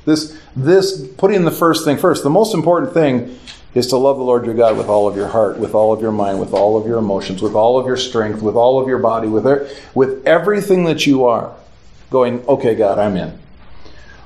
This, 0.04 0.38
this, 0.54 1.06
putting 1.16 1.44
the 1.44 1.50
first 1.50 1.84
thing 1.84 1.96
first. 1.96 2.22
The 2.22 2.30
most 2.30 2.54
important 2.54 2.92
thing 2.92 3.38
is 3.74 3.88
to 3.88 3.96
love 3.96 4.18
the 4.18 4.22
Lord 4.24 4.46
your 4.46 4.54
God 4.54 4.76
with 4.76 4.88
all 4.88 5.08
of 5.08 5.16
your 5.16 5.28
heart, 5.28 5.58
with 5.58 5.74
all 5.74 5.92
of 5.92 6.00
your 6.00 6.12
mind, 6.12 6.40
with 6.40 6.52
all 6.52 6.76
of 6.76 6.86
your 6.86 6.98
emotions, 6.98 7.42
with 7.42 7.54
all 7.54 7.78
of 7.78 7.86
your 7.86 7.96
strength, 7.96 8.40
with 8.40 8.54
all 8.54 8.80
of 8.80 8.88
your 8.88 8.98
body, 8.98 9.28
with, 9.28 9.44
with 9.94 10.26
everything 10.26 10.84
that 10.84 11.06
you 11.06 11.24
are. 11.24 11.54
going, 12.10 12.46
okay, 12.46 12.74
God, 12.74 12.98
I'm 12.98 13.16
in. 13.16 13.38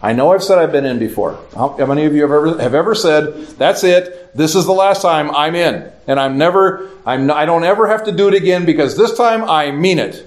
I 0.03 0.13
know 0.13 0.33
I've 0.33 0.45
said 0.45 0.59
I've 0.59 0.71
been 0.71 0.85
in 0.85 0.99
before. 0.99 1.39
How 1.55 1.71
how 1.77 1.87
many 1.87 2.05
of 2.05 2.15
you 2.15 2.23
have 2.23 2.31
ever 2.31 2.59
have 2.61 2.75
ever 2.75 2.95
said, 2.95 3.35
"That's 3.59 3.83
it. 3.83 4.31
This 4.37 4.55
is 4.55 4.65
the 4.65 4.73
last 4.73 5.03
time 5.03 5.29
I'm 5.33 5.57
in," 5.57 5.91
and 6.07 6.21
I'm 6.21 6.39
never, 6.39 6.89
I'm, 7.05 7.29
I 7.33 7.45
don't 7.45 7.65
ever 7.65 7.89
have 7.89 8.05
to 8.05 8.13
do 8.13 8.29
it 8.29 8.35
again 8.35 8.65
because 8.65 8.97
this 8.97 9.17
time 9.17 9.43
I 9.43 9.73
mean 9.73 9.99
it. 9.99 10.25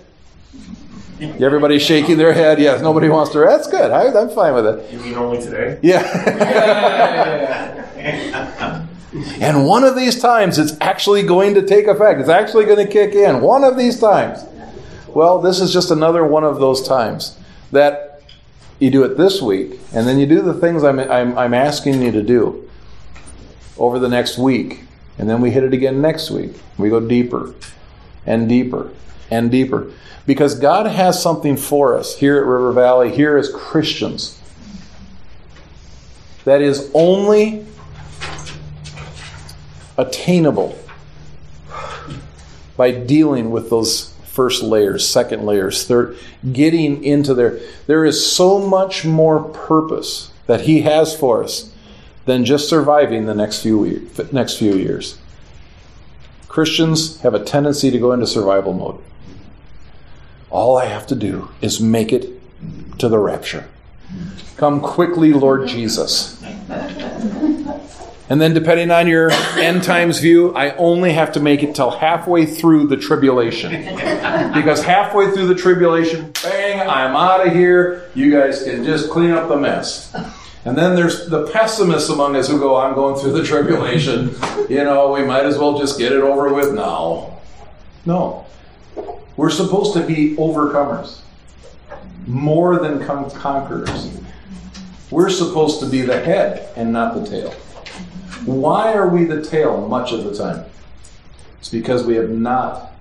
Everybody's 1.22 1.84
shaking 1.84 2.18
their 2.18 2.34
head. 2.34 2.60
Yes, 2.60 2.82
nobody 2.82 3.08
wants 3.08 3.32
to. 3.32 3.40
That's 3.40 3.68
good. 3.68 3.92
I, 3.92 4.08
I'm 4.20 4.30
fine 4.32 4.56
with 4.56 4.66
it. 4.66 4.92
You 4.92 5.00
mean 5.00 5.14
only 5.14 5.42
today? 5.42 5.80
Yeah. 5.82 6.02
and 9.14 9.66
one 9.66 9.84
of 9.84 9.96
these 9.96 10.20
times, 10.20 10.58
it's 10.58 10.74
actually 10.80 11.24
going 11.24 11.54
to 11.56 11.62
take 11.66 11.88
effect. 11.88 12.20
It's 12.20 12.30
actually 12.30 12.66
going 12.66 12.86
to 12.86 12.92
kick 12.92 13.14
in. 13.14 13.42
One 13.42 13.64
of 13.64 13.78
these 13.78 14.00
times. 14.00 14.46
Well, 15.08 15.40
this 15.42 15.60
is 15.60 15.74
just 15.74 15.92
another 15.92 16.26
one 16.26 16.46
of 16.46 16.60
those 16.60 16.88
times 16.88 17.38
that 17.72 18.22
you 18.80 18.90
do 18.90 19.04
it 19.04 19.18
this 19.18 19.42
week, 19.42 19.80
and 19.94 20.08
then 20.08 20.18
you 20.18 20.26
do 20.26 20.42
the 20.42 20.54
things 20.54 20.84
I'm, 20.84 21.00
I'm, 21.00 21.38
I'm 21.38 21.54
asking 21.54 22.02
you 22.02 22.12
to 22.12 22.24
do 22.24 22.70
over 23.78 24.00
the 24.00 24.08
next 24.08 24.38
week. 24.38 24.82
And 25.18 25.30
then 25.30 25.42
we 25.42 25.52
hit 25.52 25.64
it 25.64 25.74
again 25.74 26.02
next 26.02 26.32
week. 26.32 26.52
We 26.78 26.90
go 26.90 27.06
deeper 27.06 27.54
and 28.26 28.48
deeper 28.48 28.92
and 29.30 29.52
deeper. 29.52 29.92
Because 30.26 30.56
God 30.56 30.86
has 30.86 31.22
something 31.22 31.58
for 31.58 31.98
us 31.98 32.18
here 32.18 32.38
at 32.38 32.46
River 32.46 32.72
Valley, 32.72 33.14
here 33.14 33.38
as 33.38 33.52
Christians, 33.52 34.40
that 36.46 36.62
is 36.62 36.90
only 36.94 37.66
attainable 40.02 40.78
by 42.76 42.92
dealing 42.92 43.52
with 43.52 43.70
those 43.70 44.14
first 44.24 44.64
layers, 44.64 45.08
second 45.08 45.46
layers, 45.46 45.86
third, 45.86 46.18
getting 46.52 47.04
into 47.04 47.34
there. 47.34 47.60
There 47.88 48.06
is 48.06 48.26
so 48.26 48.60
much 48.60 49.06
more 49.06 49.44
purpose 49.44 50.32
that 50.48 50.62
He 50.62 50.82
has 50.82 51.16
for 51.16 51.44
us 51.44 51.72
than 52.26 52.46
just 52.46 52.70
surviving 52.70 53.26
the 53.26 53.36
next 53.36 53.62
few 53.62 54.10
next 54.32 54.58
few 54.58 54.76
years. 54.76 55.18
Christians 56.48 57.22
have 57.22 57.34
a 57.34 57.44
tendency 57.44 57.92
to 57.92 58.00
go 58.00 58.12
into 58.12 58.28
survival 58.28 58.74
mode. 58.74 59.02
All 60.50 60.78
I 60.78 60.86
have 60.86 61.08
to 61.08 61.16
do 61.16 61.50
is 61.62 61.80
make 61.80 62.12
it 62.12 62.30
to 63.00 63.08
the 63.08 63.18
rapture. 63.18 63.70
Come 64.58 64.82
quickly, 64.82 65.34
Lord 65.34 65.68
Jesus. 65.68 66.42
And 68.32 68.40
then, 68.40 68.54
depending 68.54 68.92
on 68.92 69.10
your 69.10 69.30
end 69.60 69.84
times 69.84 70.20
view, 70.20 70.56
I 70.56 70.74
only 70.78 71.12
have 71.12 71.34
to 71.34 71.42
make 71.42 71.64
it 71.64 71.76
till 71.76 71.92
halfway 71.92 72.46
through 72.46 72.88
the 72.88 72.96
tribulation. 72.96 73.72
Because 74.54 74.82
halfway 74.82 75.32
through 75.32 75.48
the 75.48 75.56
tribulation, 75.56 76.32
bang, 76.42 76.80
I'm 76.80 77.14
out 77.14 77.46
of 77.46 77.52
here. 77.52 78.10
You 78.16 78.32
guys 78.32 78.64
can 78.64 78.86
just 78.86 79.10
clean 79.10 79.32
up 79.32 79.50
the 79.50 79.58
mess. 79.58 80.16
And 80.64 80.78
then 80.78 80.96
there's 80.96 81.28
the 81.28 81.46
pessimists 81.48 82.08
among 82.08 82.38
us 82.38 82.48
who 82.48 82.58
go, 82.58 82.78
I'm 82.78 82.96
going 82.96 83.20
through 83.20 83.34
the 83.34 83.44
tribulation. 83.44 84.34
You 84.70 84.86
know, 84.86 85.12
we 85.12 85.26
might 85.26 85.44
as 85.44 85.58
well 85.58 85.78
just 85.78 86.00
get 86.00 86.14
it 86.14 86.22
over 86.22 86.54
with 86.54 86.74
now. 86.74 87.38
No. 88.06 88.46
We're 89.36 89.50
supposed 89.50 89.92
to 89.96 90.08
be 90.08 90.38
overcomers, 90.38 91.20
more 92.28 92.80
than 92.80 93.06
con- 93.06 93.30
conquerors. 93.32 94.10
We're 95.10 95.30
supposed 95.30 95.82
to 95.82 95.86
be 95.86 96.04
the 96.04 96.22
head 96.24 96.70
and 96.78 96.94
not 96.94 97.14
the 97.14 97.30
tail. 97.30 97.54
Why 98.46 98.94
are 98.94 99.08
we 99.08 99.26
the 99.26 99.42
tail 99.42 99.88
much 99.88 100.12
of 100.12 100.24
the 100.24 100.36
time? 100.36 100.66
It's 101.60 101.70
because 101.70 102.06
we 102.06 102.16
have 102.16 102.30
not, 102.30 102.92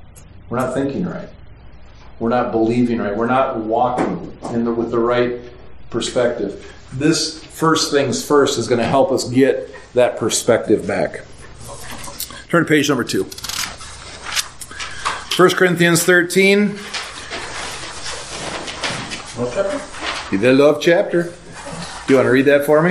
we're 0.48 0.58
not 0.58 0.74
thinking 0.74 1.06
right. 1.06 1.28
We're 2.18 2.28
not 2.28 2.52
believing 2.52 2.98
right. 2.98 3.16
We're 3.16 3.26
not 3.26 3.58
walking 3.58 4.36
in 4.52 4.64
the, 4.64 4.72
with 4.72 4.90
the 4.90 4.98
right 4.98 5.40
perspective. 5.88 6.70
This 6.92 7.42
first 7.42 7.90
things 7.90 8.24
first 8.24 8.58
is 8.58 8.68
going 8.68 8.80
to 8.80 8.86
help 8.86 9.10
us 9.10 9.28
get 9.30 9.74
that 9.94 10.18
perspective 10.18 10.86
back. 10.86 11.22
Turn 12.48 12.64
to 12.64 12.68
page 12.68 12.88
number 12.88 13.04
two. 13.04 13.24
1 15.36 15.50
Corinthians 15.50 16.04
13. 16.04 16.78
Chapter. 19.36 20.36
The 20.36 20.52
love 20.52 20.82
chapter. 20.82 21.22
Do 21.22 21.30
you 22.08 22.16
want 22.16 22.26
to 22.26 22.30
read 22.30 22.44
that 22.44 22.66
for 22.66 22.82
me? 22.82 22.90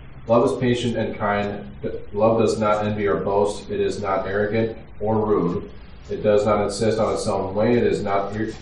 Love 0.27 0.51
is 0.51 0.57
patient 0.59 0.97
and 0.97 1.15
kind. 1.17 1.65
Love 2.13 2.39
does 2.39 2.59
not 2.59 2.85
envy 2.85 3.07
or 3.07 3.17
boast. 3.17 3.69
It 3.69 3.79
is 3.79 4.01
not 4.01 4.27
arrogant 4.27 4.77
or 4.99 5.25
rude. 5.25 5.69
It 6.09 6.23
does 6.23 6.45
not 6.45 6.63
insist 6.63 6.99
on 6.99 7.13
its 7.13 7.27
own 7.27 7.55
way. 7.55 7.75
It 7.75 7.83
is 7.83 8.03
not 8.03 8.35
ir- 8.35 8.53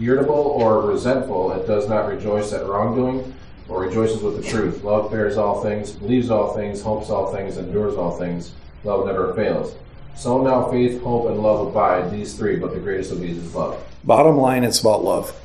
irritable 0.00 0.34
or 0.34 0.82
resentful. 0.82 1.52
It 1.52 1.66
does 1.66 1.88
not 1.88 2.08
rejoice 2.08 2.52
at 2.52 2.66
wrongdoing 2.66 3.34
or 3.68 3.82
rejoices 3.82 4.22
with 4.22 4.36
the 4.36 4.48
truth. 4.48 4.84
Love 4.84 5.10
bears 5.10 5.36
all 5.36 5.62
things, 5.62 5.90
believes 5.90 6.30
all 6.30 6.54
things, 6.54 6.80
hopes 6.82 7.10
all 7.10 7.32
things, 7.32 7.56
endures 7.56 7.96
all 7.96 8.16
things. 8.16 8.52
Love 8.84 9.06
never 9.06 9.34
fails. 9.34 9.74
So 10.14 10.42
now 10.42 10.70
faith, 10.70 11.02
hope, 11.02 11.28
and 11.28 11.42
love 11.42 11.66
abide, 11.66 12.10
these 12.10 12.34
three, 12.34 12.56
but 12.56 12.72
the 12.72 12.80
greatest 12.80 13.12
of 13.12 13.20
these 13.20 13.36
is 13.36 13.54
love. 13.54 13.78
Bottom 14.04 14.36
line, 14.38 14.64
it's 14.64 14.80
about 14.80 15.04
love. 15.04 15.38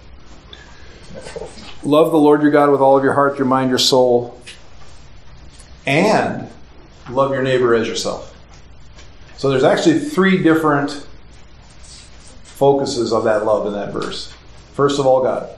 Love 1.84 2.12
the 2.12 2.18
Lord 2.18 2.42
your 2.42 2.52
God 2.52 2.70
with 2.70 2.80
all 2.80 2.98
of 2.98 3.04
your 3.04 3.14
heart, 3.14 3.38
your 3.38 3.48
mind, 3.48 3.70
your 3.70 3.80
soul, 3.80 4.40
and 5.86 6.50
love 7.10 7.32
your 7.32 7.44
neighbor 7.44 7.76
as 7.76 7.88
yourself. 7.88 8.36
So 9.38 9.50
there's 9.50 9.64
actually 9.64 10.00
three 10.00 10.42
different 10.42 11.08
focuses 12.44 13.12
of 13.12 13.24
that 13.24 13.46
love 13.46 13.66
in 13.66 13.74
that 13.74 13.92
verse. 13.92 14.32
First 14.74 15.00
of 15.00 15.08
all, 15.08 15.24
God. 15.24 15.50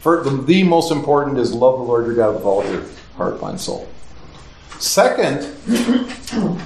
First, 0.00 0.30
the, 0.30 0.36
the 0.42 0.62
most 0.62 0.90
important 0.90 1.36
is 1.36 1.52
love 1.52 1.78
the 1.78 1.84
Lord 1.84 2.06
your 2.06 2.14
God 2.14 2.34
with 2.34 2.44
all 2.44 2.64
your 2.64 2.82
heart, 3.16 3.40
mind, 3.42 3.60
soul. 3.60 3.86
Second 4.78 5.40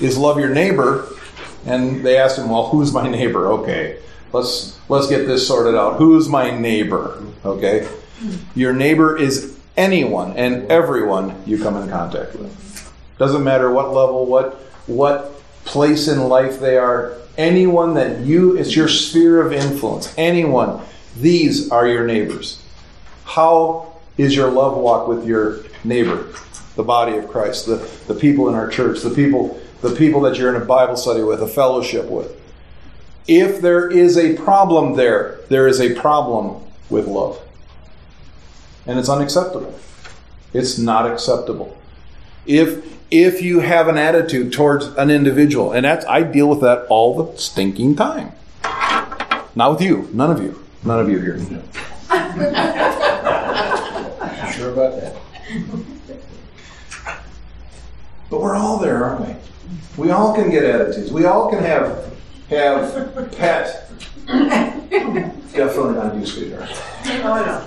is 0.00 0.18
love 0.18 0.38
your 0.38 0.52
neighbor. 0.52 1.08
And 1.64 2.04
they 2.04 2.16
asked 2.16 2.38
him, 2.38 2.50
"Well, 2.50 2.66
who's 2.70 2.92
my 2.92 3.08
neighbor?" 3.08 3.46
Okay, 3.52 4.00
let's 4.32 4.76
let's 4.88 5.06
get 5.06 5.26
this 5.28 5.46
sorted 5.46 5.76
out. 5.76 5.98
Who's 5.98 6.28
my 6.28 6.50
neighbor? 6.50 7.22
Okay, 7.44 7.88
your 8.56 8.72
neighbor 8.72 9.16
is 9.16 9.56
anyone 9.76 10.36
and 10.36 10.70
everyone 10.70 11.42
you 11.46 11.58
come 11.58 11.76
in 11.76 11.88
contact 11.88 12.34
with. 12.34 12.92
Doesn't 13.18 13.44
matter 13.44 13.70
what 13.70 13.92
level, 13.92 14.26
what 14.26 14.54
what 14.86 15.32
place 15.64 16.08
in 16.08 16.28
life 16.28 16.60
they 16.60 16.76
are. 16.76 17.16
Anyone 17.38 17.94
that 17.94 18.20
you, 18.20 18.56
it's 18.56 18.76
your 18.76 18.88
sphere 18.88 19.40
of 19.40 19.52
influence. 19.52 20.12
Anyone, 20.18 20.82
these 21.16 21.70
are 21.70 21.86
your 21.86 22.06
neighbors. 22.06 22.62
How 23.24 24.00
is 24.18 24.36
your 24.36 24.50
love 24.50 24.76
walk 24.76 25.08
with 25.08 25.26
your 25.26 25.60
neighbor, 25.84 26.28
the 26.76 26.82
body 26.82 27.16
of 27.16 27.28
Christ, 27.28 27.66
the, 27.66 27.76
the 28.06 28.14
people 28.14 28.48
in 28.48 28.54
our 28.54 28.68
church, 28.68 29.00
the 29.00 29.10
people, 29.10 29.60
the 29.80 29.94
people 29.94 30.20
that 30.22 30.36
you're 30.36 30.54
in 30.54 30.60
a 30.60 30.64
Bible 30.64 30.96
study 30.96 31.22
with, 31.22 31.42
a 31.42 31.48
fellowship 31.48 32.06
with? 32.06 32.38
If 33.26 33.60
there 33.62 33.88
is 33.90 34.18
a 34.18 34.36
problem 34.36 34.96
there, 34.96 35.40
there 35.48 35.66
is 35.68 35.80
a 35.80 35.94
problem 35.94 36.62
with 36.90 37.06
love. 37.06 37.40
And 38.86 38.98
it's 38.98 39.08
unacceptable. 39.08 39.78
It's 40.52 40.78
not 40.78 41.10
acceptable. 41.10 41.76
If 42.46 42.92
if 43.10 43.42
you 43.42 43.60
have 43.60 43.88
an 43.88 43.98
attitude 43.98 44.52
towards 44.52 44.86
an 44.86 45.10
individual, 45.10 45.72
and 45.72 45.84
that's 45.84 46.04
I 46.06 46.22
deal 46.22 46.48
with 46.48 46.60
that 46.60 46.86
all 46.88 47.14
the 47.22 47.38
stinking 47.38 47.96
time. 47.96 48.32
Not 49.54 49.72
with 49.72 49.82
you, 49.82 50.08
none 50.12 50.30
of 50.30 50.42
you, 50.42 50.64
none 50.82 51.00
of 51.00 51.08
you 51.10 51.18
here. 51.18 51.38
Sure 54.52 54.72
about 54.72 55.00
that? 55.00 55.16
But 58.28 58.40
we're 58.40 58.54
all 58.54 58.78
there, 58.78 59.02
aren't 59.04 59.26
we? 59.26 59.34
We 59.96 60.10
all 60.10 60.34
can 60.34 60.50
get 60.50 60.64
attitudes. 60.64 61.10
We 61.10 61.24
all 61.24 61.50
can 61.50 61.62
have 61.62 62.12
have 62.48 63.32
pet. 63.32 63.91
Definitely 64.26 65.94
not 65.94 66.14
a 66.14 66.18
you, 66.18 66.26
sweetheart. 66.26 66.70
Oh, 67.24 67.66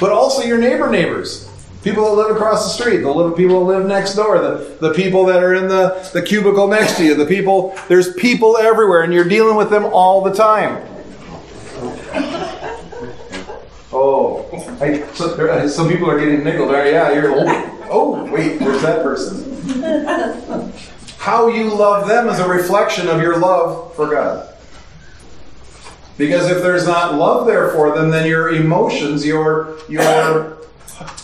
but 0.00 0.12
also 0.12 0.42
your 0.42 0.58
neighbor 0.58 0.90
neighbors. 0.90 1.46
People 1.82 2.04
that 2.04 2.12
live 2.22 2.36
across 2.36 2.64
the 2.64 2.70
street, 2.82 2.98
the 2.98 3.10
little 3.10 3.32
people 3.32 3.64
that 3.66 3.78
live 3.78 3.86
next 3.86 4.14
door, 4.14 4.38
the, 4.40 4.76
the 4.80 4.92
people 4.94 5.24
that 5.26 5.42
are 5.42 5.54
in 5.54 5.68
the, 5.68 6.10
the 6.12 6.20
cubicle 6.20 6.66
next 6.66 6.96
to 6.96 7.04
you, 7.04 7.14
the 7.14 7.24
people, 7.24 7.72
there's 7.88 8.12
people 8.14 8.56
everywhere, 8.56 9.02
and 9.02 9.12
you're 9.12 9.28
dealing 9.28 9.56
with 9.56 9.70
them 9.70 9.84
all 9.84 10.22
the 10.22 10.34
time. 10.34 10.82
Oh, 13.92 14.44
I, 14.80 15.06
so 15.14 15.34
there, 15.34 15.68
some 15.68 15.88
people 15.88 16.10
are 16.10 16.18
getting 16.18 16.42
nickled. 16.44 16.70
Right? 16.70 16.92
Yeah, 16.92 17.12
you're. 17.12 17.32
Oh, 17.32 17.86
oh, 17.90 18.24
wait, 18.30 18.58
there's 18.58 18.82
that 18.82 19.02
person. 19.02 19.44
How 21.18 21.48
you 21.48 21.74
love 21.74 22.08
them 22.08 22.28
is 22.28 22.38
a 22.38 22.48
reflection 22.48 23.08
of 23.08 23.20
your 23.20 23.38
love 23.38 23.94
for 23.94 24.08
God. 24.08 24.48
Because 26.16 26.50
if 26.50 26.62
there's 26.62 26.86
not 26.86 27.14
love 27.14 27.46
there 27.46 27.70
for 27.70 27.94
them, 27.94 28.10
then 28.10 28.26
your 28.26 28.50
emotions, 28.50 29.24
your 29.26 29.78
your 29.88 30.58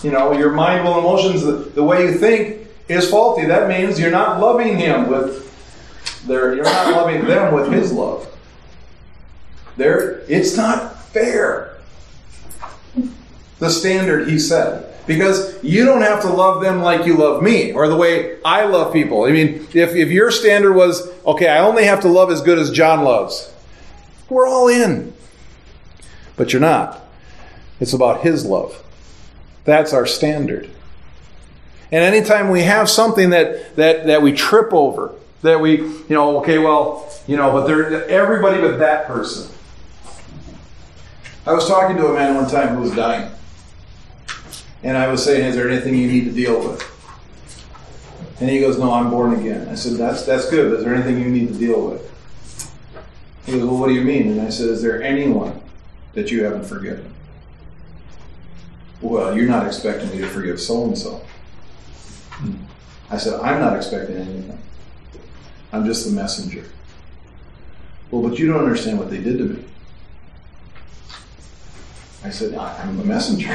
you 0.03 0.11
know, 0.11 0.33
your 0.33 0.53
mindful 0.53 0.99
emotions, 0.99 1.43
the, 1.43 1.53
the 1.53 1.83
way 1.83 2.05
you 2.05 2.19
think 2.19 2.69
is 2.89 3.09
faulty. 3.11 3.47
That 3.47 3.69
means 3.69 3.99
you're 3.99 4.11
not 4.11 4.41
loving 4.41 4.77
him 4.77 5.09
with 5.09 5.43
their 6.27 6.55
you're 6.55 6.65
not 6.65 6.93
loving 6.93 7.25
them 7.25 7.55
with 7.55 7.73
his 7.73 7.93
love. 7.93 8.27
There 9.77 10.21
it's 10.29 10.57
not 10.57 11.03
fair. 11.07 11.77
The 13.59 13.71
standard 13.71 14.29
he 14.29 14.39
set. 14.39 14.94
Because 15.07 15.63
you 15.63 15.85
don't 15.85 16.01
have 16.01 16.23
to 16.23 16.29
love 16.29 16.63
them 16.63 16.81
like 16.81 17.05
you 17.07 17.17
love 17.17 17.43
me, 17.43 17.73
or 17.73 17.89
the 17.89 17.97
way 17.97 18.39
I 18.45 18.65
love 18.65 18.93
people. 18.93 19.25
I 19.25 19.33
mean, 19.33 19.67
if, 19.75 19.95
if 19.95 20.11
your 20.11 20.31
standard 20.31 20.73
was, 20.73 21.11
okay, 21.27 21.49
I 21.49 21.59
only 21.59 21.85
have 21.85 22.01
to 22.01 22.09
love 22.09 22.31
as 22.31 22.41
good 22.41 22.59
as 22.59 22.71
John 22.71 23.05
loves, 23.05 23.53
we're 24.31 24.49
all 24.49 24.69
in. 24.69 25.13
But 26.37 26.53
you're 26.53 26.61
not. 26.61 27.05
It's 27.81 27.93
about 27.93 28.23
his 28.23 28.47
love. 28.47 28.83
That's 29.65 29.93
our 29.93 30.07
standard. 30.07 30.71
And 31.93 32.03
anytime 32.03 32.49
we 32.49 32.63
have 32.63 32.89
something 32.89 33.31
that, 33.31 33.77
that, 33.77 34.07
that 34.07 34.23
we 34.23 34.33
trip 34.33 34.73
over, 34.73 35.13
that 35.43 35.61
we, 35.61 35.77
you 35.77 36.05
know, 36.09 36.39
okay, 36.39 36.59
well, 36.59 37.09
you 37.27 37.37
know, 37.37 37.53
but 37.53 37.67
there, 37.67 38.09
everybody 38.09 38.61
but 38.61 38.79
that 38.79 39.07
person. 39.07 39.51
I 41.47 41.53
was 41.53 41.69
talking 41.69 41.97
to 41.99 42.07
a 42.07 42.15
man 42.15 42.35
one 42.35 42.49
time 42.49 42.69
who 42.75 42.81
was 42.81 42.95
dying. 42.95 43.31
And 44.85 44.99
I 44.99 45.09
was 45.09 45.24
saying, 45.24 45.47
is 45.47 45.57
there 45.57 45.68
anything 45.68 45.95
you 45.95 46.07
need 46.07 46.26
to 46.26 46.30
deal 46.30 46.61
with? 46.61 46.82
And 48.39 48.51
he 48.51 48.61
goes, 48.61 48.78
no, 48.78 48.93
I'm 48.93 49.11
born 49.11 49.32
again. 49.32 49.66
I 49.68 49.74
said, 49.76 49.95
that's, 49.95 50.24
that's 50.24 50.51
good. 50.51 50.74
Is 50.74 50.85
there 50.85 50.95
anything 50.95 51.18
you 51.18 51.30
need 51.30 51.49
to 51.49 51.55
deal 51.55 51.89
with? 51.89 52.11
He 53.47 53.53
goes, 53.53 53.64
well, 53.64 53.78
what 53.78 53.89
do 53.89 53.95
you 53.95 54.03
mean? 54.03 54.32
And 54.32 54.43
I 54.43 54.51
said, 54.51 54.68
is 54.68 54.82
there 54.82 55.03
anyone 55.03 55.62
that 56.12 56.30
you 56.30 56.45
haven't 56.45 56.64
forgiven? 56.64 57.14
Well, 59.01 59.35
you're 59.35 59.49
not 59.49 59.66
expecting 59.66 60.11
me 60.11 60.18
to 60.18 60.28
forgive 60.28 60.61
so 60.61 60.85
and 60.85 60.99
so. 60.99 61.24
I 63.11 63.16
said, 63.16 63.41
I'm 63.41 63.61
not 63.61 63.76
expecting 63.76 64.16
anything. 64.16 64.59
I'm 65.72 65.87
just 65.87 66.07
the 66.07 66.12
messenger. 66.12 66.64
Well, 68.11 68.22
but 68.22 68.39
you 68.39 68.49
don't 68.49 68.61
understand 68.61 68.99
what 68.99 69.11
they 69.11 69.18
did 69.18 69.39
to 69.39 69.45
me. 69.45 69.64
I 72.25 72.31
said, 72.31 72.55
I'm 72.55 72.97
the 72.97 73.05
messenger. 73.05 73.53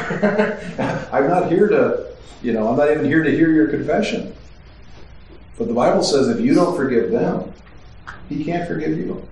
I'm 1.12 1.28
not 1.28 1.52
here 1.52 1.68
to, 1.68 2.06
you 2.44 2.54
know, 2.54 2.68
I'm 2.68 2.78
not 2.78 2.92
even 2.92 3.04
here 3.04 3.24
to 3.24 3.32
hear 3.32 3.52
your 3.52 3.68
confession. 3.68 4.36
But 5.58 5.68
the 5.68 5.74
Bible 5.74 6.04
says 6.04 6.30
if 6.30 6.40
you 6.40 6.54
don't 6.54 6.76
forgive 6.76 7.12
them, 7.12 7.52
He 8.30 8.46
can't 8.46 8.68
forgive 8.68 8.96
you. 8.96 9.28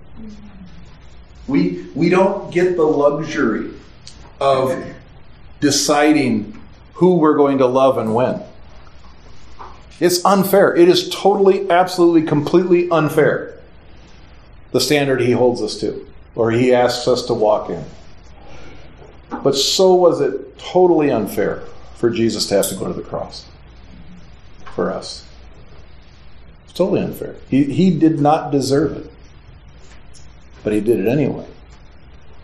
We, 1.46 1.86
we 1.94 2.08
don't 2.08 2.52
get 2.52 2.76
the 2.76 2.82
luxury 2.82 3.70
of 4.40 4.94
deciding 5.60 6.60
who 6.94 7.16
we're 7.16 7.36
going 7.36 7.58
to 7.58 7.66
love 7.66 7.96
and 7.96 8.14
when. 8.14 8.42
It's 10.00 10.24
unfair. 10.24 10.74
It 10.74 10.88
is 10.88 11.08
totally, 11.08 11.70
absolutely, 11.70 12.22
completely 12.22 12.90
unfair. 12.90 13.54
The 14.72 14.80
standard 14.80 15.20
he 15.20 15.32
holds 15.32 15.62
us 15.62 15.78
to, 15.80 16.06
or 16.34 16.50
he 16.50 16.74
asks 16.74 17.08
us 17.08 17.24
to 17.26 17.34
walk 17.34 17.70
in. 17.70 17.84
But 19.30 19.54
so 19.54 19.94
was 19.94 20.20
it 20.20 20.58
totally 20.58 21.10
unfair 21.10 21.62
for 21.94 22.10
Jesus 22.10 22.46
to 22.48 22.56
have 22.56 22.68
to 22.68 22.76
go 22.76 22.86
to 22.86 22.92
the 22.92 23.02
cross 23.02 23.46
for 24.74 24.90
us. 24.90 25.26
It's 26.64 26.72
totally 26.72 27.00
unfair. 27.00 27.36
He, 27.48 27.64
he 27.64 27.96
did 27.98 28.20
not 28.20 28.50
deserve 28.50 28.96
it, 28.96 29.10
but 30.64 30.72
he 30.72 30.80
did 30.80 31.00
it 31.00 31.08
anyway. 31.08 31.46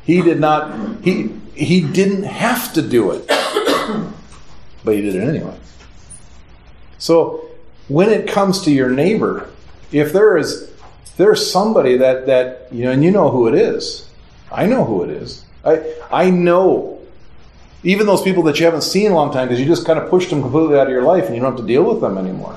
He 0.04 0.20
did 0.20 0.40
not, 0.40 1.02
he, 1.02 1.30
he 1.54 1.80
didn't 1.80 2.24
have 2.24 2.72
to 2.74 2.82
do 2.82 3.12
it, 3.12 3.26
but 4.84 4.94
he 4.94 5.00
did 5.00 5.14
it 5.16 5.22
anyway. 5.22 5.56
So 6.98 7.48
when 7.88 8.10
it 8.10 8.28
comes 8.28 8.62
to 8.62 8.70
your 8.70 8.90
neighbor, 8.90 9.48
if 9.92 10.12
there 10.12 10.36
is 10.36 10.70
there's 11.16 11.48
somebody 11.50 11.96
that 11.98 12.26
that 12.26 12.68
you 12.72 12.84
know, 12.84 12.90
and 12.90 13.04
you 13.04 13.10
know 13.10 13.30
who 13.30 13.46
it 13.46 13.54
is. 13.54 14.08
I 14.50 14.66
know 14.66 14.84
who 14.84 15.02
it 15.02 15.10
is. 15.10 15.44
I 15.64 15.94
I 16.10 16.30
know 16.30 17.00
even 17.82 18.06
those 18.06 18.22
people 18.22 18.42
that 18.44 18.58
you 18.58 18.64
haven't 18.64 18.82
seen 18.82 19.06
in 19.06 19.12
a 19.12 19.14
long 19.14 19.32
time 19.32 19.46
because 19.46 19.60
you 19.60 19.66
just 19.66 19.86
kind 19.86 19.98
of 19.98 20.08
pushed 20.08 20.30
them 20.30 20.40
completely 20.40 20.78
out 20.78 20.86
of 20.86 20.92
your 20.92 21.02
life 21.02 21.26
and 21.26 21.34
you 21.34 21.40
don't 21.40 21.52
have 21.52 21.60
to 21.60 21.66
deal 21.66 21.84
with 21.84 22.00
them 22.00 22.16
anymore. 22.16 22.54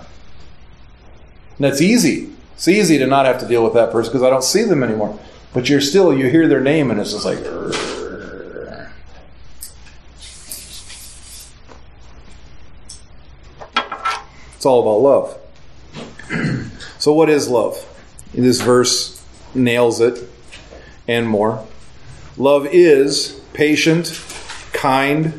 And 1.58 1.66
that's 1.66 1.82
easy. 1.82 2.30
It's 2.53 2.68
easy 2.68 2.97
to 2.97 3.05
not 3.05 3.26
have 3.26 3.39
to 3.41 3.47
deal 3.47 3.64
with 3.64 3.74
that 3.74 3.91
person 3.91 4.12
because 4.12 4.24
I 4.24 4.30
don't 4.30 4.43
see 4.43 4.64
them 4.64 4.84
anymore. 4.84 5.20
But 5.53 5.70
you're 5.70 5.82
still 5.82 6.18
you 6.18 6.30
hear 6.30 6.47
their 6.47 6.62
name 6.62 6.91
and 6.91 6.99
it's 6.99 7.12
just 7.12 7.26
like. 7.26 7.39
It's 14.55 14.66
all 14.66 14.82
about 14.82 15.38
love. 16.32 16.72
so, 16.97 17.14
what 17.14 17.30
is 17.30 17.47
love? 17.47 17.78
This 18.34 18.60
verse 18.60 19.24
nails 19.53 20.01
it 20.01 20.28
and 21.08 21.28
more. 21.28 21.64
Love 22.38 22.67
is 22.71 23.41
patient, 23.53 24.21
kind. 24.73 25.33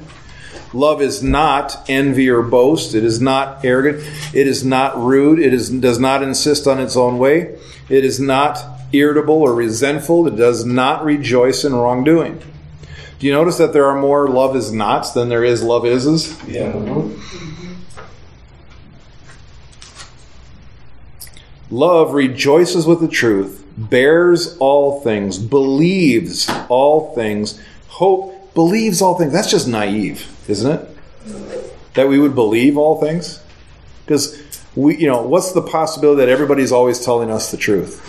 Love 0.72 1.00
is 1.00 1.22
not 1.22 1.88
envy 1.88 2.28
or 2.28 2.42
boast. 2.42 2.94
It 2.94 3.04
is 3.04 3.20
not 3.20 3.64
arrogant. 3.64 4.04
It 4.34 4.46
is 4.46 4.64
not 4.64 4.98
rude. 4.98 5.38
It 5.38 5.54
is, 5.54 5.70
does 5.70 5.98
not 5.98 6.22
insist 6.22 6.66
on 6.66 6.78
its 6.80 6.96
own 6.96 7.18
way. 7.18 7.58
It 7.88 8.04
is 8.04 8.20
not 8.20 8.58
irritable 8.92 9.36
or 9.36 9.54
resentful. 9.54 10.26
It 10.26 10.36
does 10.36 10.64
not 10.64 11.04
rejoice 11.04 11.64
in 11.64 11.74
wrongdoing. 11.74 12.42
Do 13.18 13.26
you 13.26 13.32
notice 13.32 13.58
that 13.58 13.72
there 13.72 13.86
are 13.86 13.98
more 13.98 14.28
love 14.28 14.54
is 14.54 14.70
nots 14.70 15.10
than 15.10 15.28
there 15.28 15.44
is 15.44 15.62
love 15.62 15.84
is's? 15.84 16.36
Yeah. 16.46 16.72
Love 21.70 22.14
rejoices 22.14 22.86
with 22.86 23.00
the 23.00 23.08
truth, 23.08 23.57
bears 23.78 24.56
all 24.58 25.00
things, 25.00 25.38
believes 25.38 26.50
all 26.68 27.14
things, 27.14 27.60
hope, 27.86 28.54
believes 28.54 29.00
all 29.00 29.16
things. 29.16 29.32
That's 29.32 29.50
just 29.50 29.68
naive, 29.68 30.26
isn't 30.48 30.70
it? 30.70 30.96
That 31.94 32.08
we 32.08 32.18
would 32.18 32.34
believe 32.34 32.76
all 32.76 33.00
things? 33.00 33.40
Because 34.04 34.42
we, 34.74 34.96
you 34.96 35.06
know, 35.06 35.22
what's 35.22 35.52
the 35.52 35.62
possibility 35.62 36.24
that 36.24 36.28
everybody's 36.28 36.72
always 36.72 37.04
telling 37.04 37.30
us 37.30 37.50
the 37.50 37.56
truth? 37.56 38.04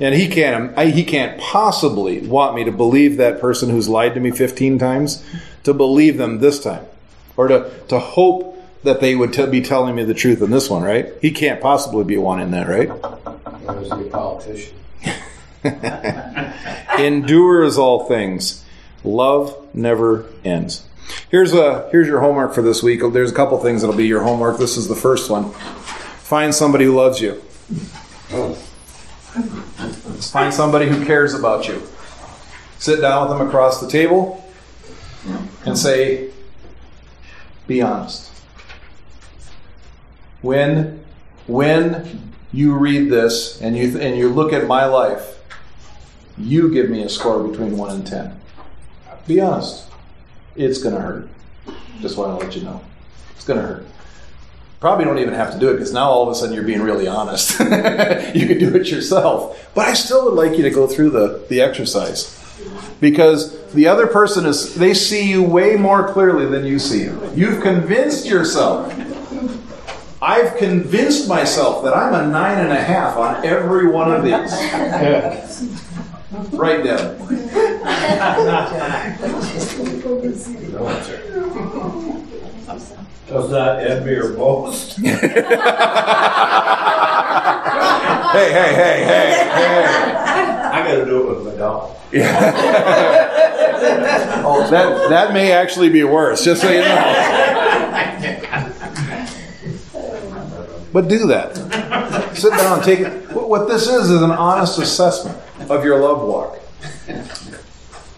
And 0.00 0.14
he 0.14 0.28
can't, 0.28 0.76
I, 0.76 0.86
he 0.86 1.04
can't 1.04 1.40
possibly 1.40 2.20
want 2.26 2.54
me 2.54 2.64
to 2.64 2.72
believe 2.72 3.16
that 3.16 3.40
person 3.40 3.70
who's 3.70 3.88
lied 3.88 4.14
to 4.14 4.20
me 4.20 4.30
15 4.30 4.78
times, 4.78 5.24
to 5.62 5.72
believe 5.72 6.18
them 6.18 6.40
this 6.40 6.62
time, 6.62 6.84
or 7.36 7.48
to, 7.48 7.70
to 7.88 7.98
hope 7.98 8.60
that 8.82 9.00
they 9.00 9.14
would 9.14 9.32
t- 9.32 9.46
be 9.46 9.62
telling 9.62 9.94
me 9.94 10.04
the 10.04 10.14
truth 10.14 10.42
in 10.42 10.50
this 10.50 10.68
one, 10.68 10.82
right? 10.82 11.12
He 11.22 11.30
can't 11.30 11.60
possibly 11.60 12.04
be 12.04 12.16
wanting 12.16 12.50
that, 12.50 12.68
right? 12.68 12.90
I 13.68 13.72
was 13.74 13.90
a 13.90 13.96
politician. 14.10 14.76
Endures 16.98 17.78
all 17.78 18.06
things. 18.06 18.64
Love 19.02 19.56
never 19.74 20.26
ends. 20.44 20.86
Here's 21.30 21.52
a 21.52 21.88
here's 21.90 22.06
your 22.06 22.20
homework 22.20 22.54
for 22.54 22.62
this 22.62 22.82
week. 22.82 23.00
There's 23.12 23.30
a 23.30 23.34
couple 23.34 23.58
things 23.58 23.82
that'll 23.82 23.96
be 23.96 24.06
your 24.06 24.22
homework. 24.22 24.58
This 24.58 24.76
is 24.76 24.88
the 24.88 24.94
first 24.94 25.30
one. 25.30 25.50
Find 25.50 26.54
somebody 26.54 26.84
who 26.84 26.94
loves 26.94 27.20
you. 27.20 27.34
Find 30.20 30.54
somebody 30.54 30.88
who 30.88 31.04
cares 31.04 31.34
about 31.34 31.68
you. 31.68 31.82
Sit 32.78 33.00
down 33.00 33.28
with 33.28 33.38
them 33.38 33.46
across 33.46 33.80
the 33.80 33.88
table 33.88 34.44
and 35.64 35.76
say, 35.76 36.30
"Be 37.66 37.82
honest." 37.82 38.30
when 40.44 41.02
when 41.46 42.33
you 42.54 42.74
read 42.74 43.10
this 43.10 43.60
and 43.60 43.76
you 43.76 43.98
and 43.98 44.16
you 44.16 44.28
look 44.28 44.52
at 44.52 44.66
my 44.66 44.84
life, 44.84 45.40
you 46.38 46.72
give 46.72 46.88
me 46.88 47.02
a 47.02 47.08
score 47.08 47.42
between 47.46 47.76
one 47.76 47.90
and 47.90 48.06
ten. 48.06 48.40
Be 49.26 49.40
honest, 49.40 49.86
it's 50.54 50.82
going 50.82 50.94
to 50.94 51.00
hurt. 51.00 51.28
Just 52.00 52.16
want 52.16 52.38
to 52.38 52.46
let 52.46 52.54
you 52.54 52.62
know, 52.62 52.80
it's 53.34 53.44
going 53.44 53.60
to 53.60 53.66
hurt. 53.66 53.86
Probably 54.78 55.04
don't 55.04 55.18
even 55.18 55.34
have 55.34 55.52
to 55.52 55.58
do 55.58 55.70
it 55.70 55.74
because 55.74 55.92
now 55.92 56.10
all 56.10 56.22
of 56.24 56.28
a 56.28 56.34
sudden 56.34 56.54
you're 56.54 56.64
being 56.64 56.82
really 56.82 57.08
honest. 57.08 57.58
you 57.60 58.46
can 58.46 58.58
do 58.58 58.74
it 58.76 58.88
yourself, 58.88 59.70
but 59.74 59.88
I 59.88 59.94
still 59.94 60.26
would 60.26 60.34
like 60.34 60.58
you 60.58 60.62
to 60.62 60.70
go 60.70 60.86
through 60.86 61.10
the 61.10 61.44
the 61.48 61.60
exercise 61.60 62.40
because 63.00 63.72
the 63.72 63.88
other 63.88 64.06
person 64.06 64.46
is 64.46 64.74
they 64.74 64.94
see 64.94 65.28
you 65.28 65.42
way 65.42 65.76
more 65.76 66.12
clearly 66.12 66.46
than 66.46 66.64
you 66.64 66.78
see 66.78 67.02
you. 67.02 67.32
You've 67.34 67.62
convinced 67.62 68.26
yourself 68.26 68.92
I've 70.22 70.56
convinced 70.56 71.28
myself 71.28 71.84
that 71.84 71.94
I'm 71.96 72.14
a 72.14 72.26
nine 72.26 72.58
and 72.58 72.72
a 72.72 72.82
half 72.82 73.16
on 73.16 73.44
every 73.44 73.88
one 73.88 74.10
of 74.12 74.22
these. 74.24 74.52
right, 76.52 76.82
Deb? 76.82 77.20
No 80.72 80.88
answer. 80.88 81.20
Does 83.28 83.50
that 83.50 83.86
envy 83.86 84.14
or 84.14 84.32
boast? 84.34 84.98
Hey, 88.34 88.50
hey, 88.52 88.74
hey, 88.74 89.04
hey, 89.04 89.46
hey. 89.54 89.84
I 89.86 90.82
gotta 90.84 91.04
do 91.04 91.20
it 91.22 91.36
with 91.36 91.46
my 91.46 91.54
dog. 91.56 91.90
Oh, 94.44 94.66
that 94.72 95.08
that 95.08 95.32
may 95.32 95.52
actually 95.52 95.88
be 95.88 96.02
worse. 96.02 96.42
Just 96.44 96.62
so 96.62 96.68
you 96.68 96.80
know. 96.80 98.40
But 100.94 101.08
do 101.08 101.26
that. 101.26 101.56
Sit 102.36 102.50
down, 102.50 102.78
and 102.78 102.84
take 102.84 103.00
it. 103.00 103.28
What 103.32 103.48
what 103.48 103.68
this 103.68 103.88
is 103.88 104.10
is 104.10 104.22
an 104.22 104.30
honest 104.30 104.78
assessment 104.78 105.36
of 105.68 105.84
your 105.84 105.98
love 105.98 106.22
walk. 106.22 106.60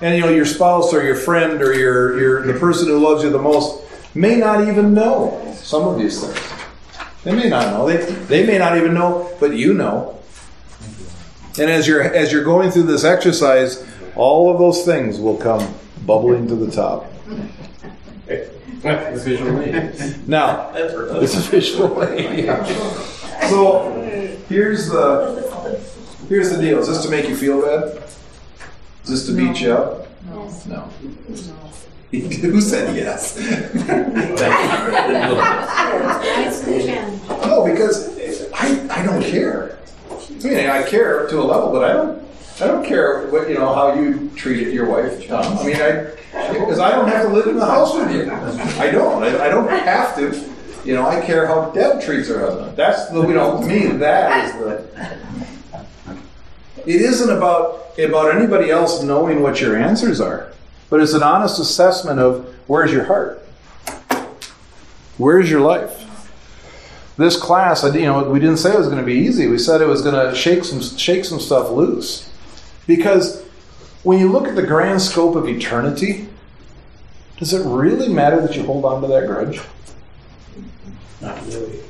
And 0.02 0.14
you 0.14 0.20
know, 0.20 0.28
your 0.28 0.44
spouse 0.44 0.92
or 0.92 1.02
your 1.02 1.14
friend 1.14 1.62
or 1.62 1.72
your, 1.72 2.20
your 2.20 2.52
the 2.52 2.60
person 2.60 2.88
who 2.88 2.98
loves 2.98 3.24
you 3.24 3.30
the 3.30 3.38
most 3.38 3.82
may 4.14 4.36
not 4.36 4.68
even 4.68 4.92
know 4.92 5.56
some 5.56 5.88
of 5.88 5.98
these 5.98 6.22
things. 6.22 6.38
They 7.24 7.34
may 7.34 7.48
not 7.48 7.72
know. 7.72 7.86
They, 7.88 7.96
they 8.26 8.46
may 8.46 8.58
not 8.58 8.76
even 8.76 8.92
know, 8.92 9.34
but 9.40 9.54
you 9.54 9.72
know. 9.72 10.20
And 11.58 11.70
as 11.70 11.88
you're 11.88 12.02
as 12.02 12.30
you're 12.30 12.44
going 12.44 12.70
through 12.70 12.82
this 12.82 13.04
exercise, 13.04 13.86
all 14.16 14.52
of 14.52 14.58
those 14.58 14.84
things 14.84 15.18
will 15.18 15.38
come 15.38 15.74
bubbling 16.04 16.46
to 16.48 16.54
the 16.54 16.70
top. 16.70 17.10
The 18.82 19.22
visual 19.24 19.60
aid. 19.60 20.28
Now, 20.28 20.70
it's 20.74 21.34
a 21.34 21.40
visual 21.40 22.02
aid. 22.04 22.44
yeah. 22.44 22.64
So 23.48 23.90
here's 24.48 24.88
the 24.88 25.80
here's 26.28 26.50
the 26.50 26.60
deal. 26.60 26.78
Is 26.78 26.88
this 26.88 27.02
to 27.04 27.10
make 27.10 27.28
you 27.28 27.36
feel 27.36 27.62
bad? 27.62 28.02
Is 29.04 29.10
this 29.10 29.26
to 29.26 29.32
beat 29.36 29.60
you 29.60 29.72
up? 29.72 30.06
No. 30.66 30.82
Who 32.10 32.60
said 32.60 32.96
yes? 32.96 33.36
no, 37.28 37.64
because 37.64 38.50
I, 38.52 38.86
I 38.90 39.04
don't 39.04 39.22
care. 39.22 39.78
I 40.10 40.48
mean, 40.48 40.70
I 40.70 40.82
care 40.88 41.26
to 41.28 41.40
a 41.40 41.42
level, 41.42 41.72
but 41.72 41.84
I 41.84 41.92
don't 41.92 42.25
I 42.58 42.66
don't 42.66 42.84
care 42.86 43.26
what 43.26 43.48
you 43.48 43.54
know 43.54 43.74
how 43.74 43.94
you 43.94 44.30
treated 44.34 44.72
your 44.72 44.86
wife, 44.86 45.26
Tom. 45.28 45.58
I 45.58 45.64
mean, 45.64 45.76
I 45.76 46.16
because 46.52 46.78
I 46.78 46.90
don't 46.90 47.08
have 47.08 47.26
to 47.26 47.32
live 47.32 47.46
in 47.48 47.56
the 47.56 47.66
house 47.66 47.94
with 47.94 48.10
you. 48.10 48.30
I 48.80 48.90
don't. 48.90 49.22
I, 49.22 49.46
I 49.46 49.48
don't 49.48 49.68
have 49.68 50.16
to. 50.16 50.54
You 50.84 50.94
know, 50.94 51.06
I 51.06 51.20
care 51.20 51.46
how 51.46 51.70
Deb 51.70 52.00
treats 52.00 52.28
her 52.28 52.40
husband. 52.40 52.76
That's 52.76 53.08
the 53.10 53.20
you 53.26 53.34
know 53.34 53.60
to 53.60 53.66
me 53.66 53.88
that 53.98 54.46
is 54.46 54.52
the. 54.54 55.86
It 56.86 57.02
isn't 57.02 57.36
about 57.36 57.98
about 57.98 58.34
anybody 58.34 58.70
else 58.70 59.02
knowing 59.02 59.42
what 59.42 59.60
your 59.60 59.76
answers 59.76 60.20
are, 60.20 60.52
but 60.88 61.00
it's 61.00 61.12
an 61.12 61.22
honest 61.22 61.58
assessment 61.58 62.20
of 62.20 62.54
where's 62.68 62.92
your 62.92 63.04
heart, 63.04 63.46
where's 65.18 65.50
your 65.50 65.60
life. 65.60 66.04
This 67.18 67.36
class, 67.40 67.82
you 67.82 68.02
know, 68.02 68.28
we 68.28 68.38
didn't 68.38 68.58
say 68.58 68.72
it 68.72 68.78
was 68.78 68.88
going 68.88 69.00
to 69.00 69.04
be 69.04 69.14
easy. 69.14 69.46
We 69.46 69.58
said 69.58 69.80
it 69.80 69.86
was 69.86 70.02
going 70.02 70.14
to 70.14 70.34
shake 70.36 70.64
some 70.64 70.80
shake 70.80 71.24
some 71.24 71.40
stuff 71.40 71.70
loose, 71.70 72.30
because 72.86 73.44
when 74.02 74.18
you 74.18 74.30
look 74.30 74.46
at 74.46 74.54
the 74.54 74.62
grand 74.62 75.02
scope 75.02 75.34
of 75.34 75.48
eternity, 75.48 76.28
does 77.38 77.52
it 77.52 77.66
really 77.66 78.08
matter 78.08 78.40
that 78.40 78.56
you 78.56 78.62
hold 78.62 78.84
on 78.84 79.02
to 79.02 79.08
that 79.08 79.26
grudge? 79.26 79.60
Not 81.20 81.44
really. 81.46 81.80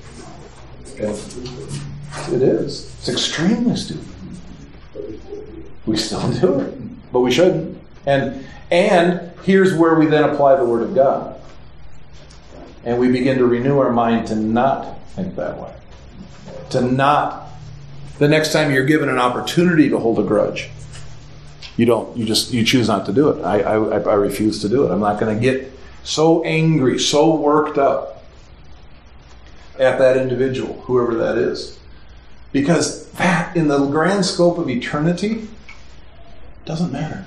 It 0.98 2.42
is. 2.42 2.94
It's 2.98 3.08
extremely 3.08 3.76
stupid. 3.76 4.04
We 5.84 5.96
still 5.96 6.32
do 6.32 6.60
it, 6.60 7.12
but 7.12 7.20
we 7.20 7.30
shouldn't. 7.30 7.78
And 8.06 8.44
and 8.70 9.32
here's 9.44 9.74
where 9.74 9.94
we 9.94 10.06
then 10.06 10.24
apply 10.24 10.56
the 10.56 10.64
Word 10.64 10.82
of 10.82 10.94
God, 10.94 11.40
and 12.84 12.98
we 12.98 13.12
begin 13.12 13.38
to 13.38 13.46
renew 13.46 13.78
our 13.78 13.92
mind 13.92 14.26
to 14.28 14.34
not 14.34 14.98
think 15.10 15.36
that 15.36 15.58
way, 15.58 15.72
to 16.70 16.80
not. 16.80 17.44
The 18.18 18.28
next 18.28 18.52
time 18.52 18.72
you're 18.72 18.86
given 18.86 19.10
an 19.10 19.18
opportunity 19.18 19.90
to 19.90 19.98
hold 19.98 20.18
a 20.18 20.22
grudge, 20.22 20.70
you 21.76 21.86
don't. 21.86 22.16
You 22.16 22.24
just 22.24 22.52
you 22.52 22.64
choose 22.64 22.88
not 22.88 23.06
to 23.06 23.12
do 23.12 23.28
it. 23.30 23.42
I 23.44 23.60
I, 23.60 23.98
I 23.98 24.14
refuse 24.14 24.60
to 24.62 24.68
do 24.68 24.84
it. 24.84 24.90
I'm 24.90 25.00
not 25.00 25.20
going 25.20 25.34
to 25.34 25.40
get 25.40 25.72
so 26.04 26.42
angry, 26.44 26.98
so 26.98 27.34
worked 27.34 27.78
up 27.78 28.24
at 29.78 29.98
that 29.98 30.16
individual, 30.16 30.80
whoever 30.82 31.14
that 31.16 31.36
is. 31.36 31.78
Because 32.52 33.10
that, 33.12 33.56
in 33.56 33.68
the 33.68 33.86
grand 33.86 34.24
scope 34.24 34.56
of 34.56 34.70
eternity, 34.70 35.48
doesn't 36.64 36.92
matter. 36.92 37.24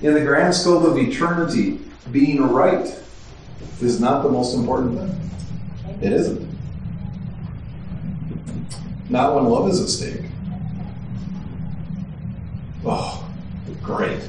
In 0.00 0.14
the 0.14 0.22
grand 0.24 0.54
scope 0.54 0.84
of 0.84 0.96
eternity, 0.96 1.80
being 2.12 2.42
right 2.42 2.86
is 3.80 4.00
not 4.00 4.22
the 4.22 4.28
most 4.28 4.54
important 4.54 4.98
thing. 4.98 5.30
It 6.00 6.12
isn't. 6.12 6.48
Not 9.08 9.34
when 9.34 9.44
love 9.44 9.68
is 9.68 9.80
at 9.80 9.88
stake. 9.88 10.22
Oh, 12.84 13.28
great. 13.82 14.20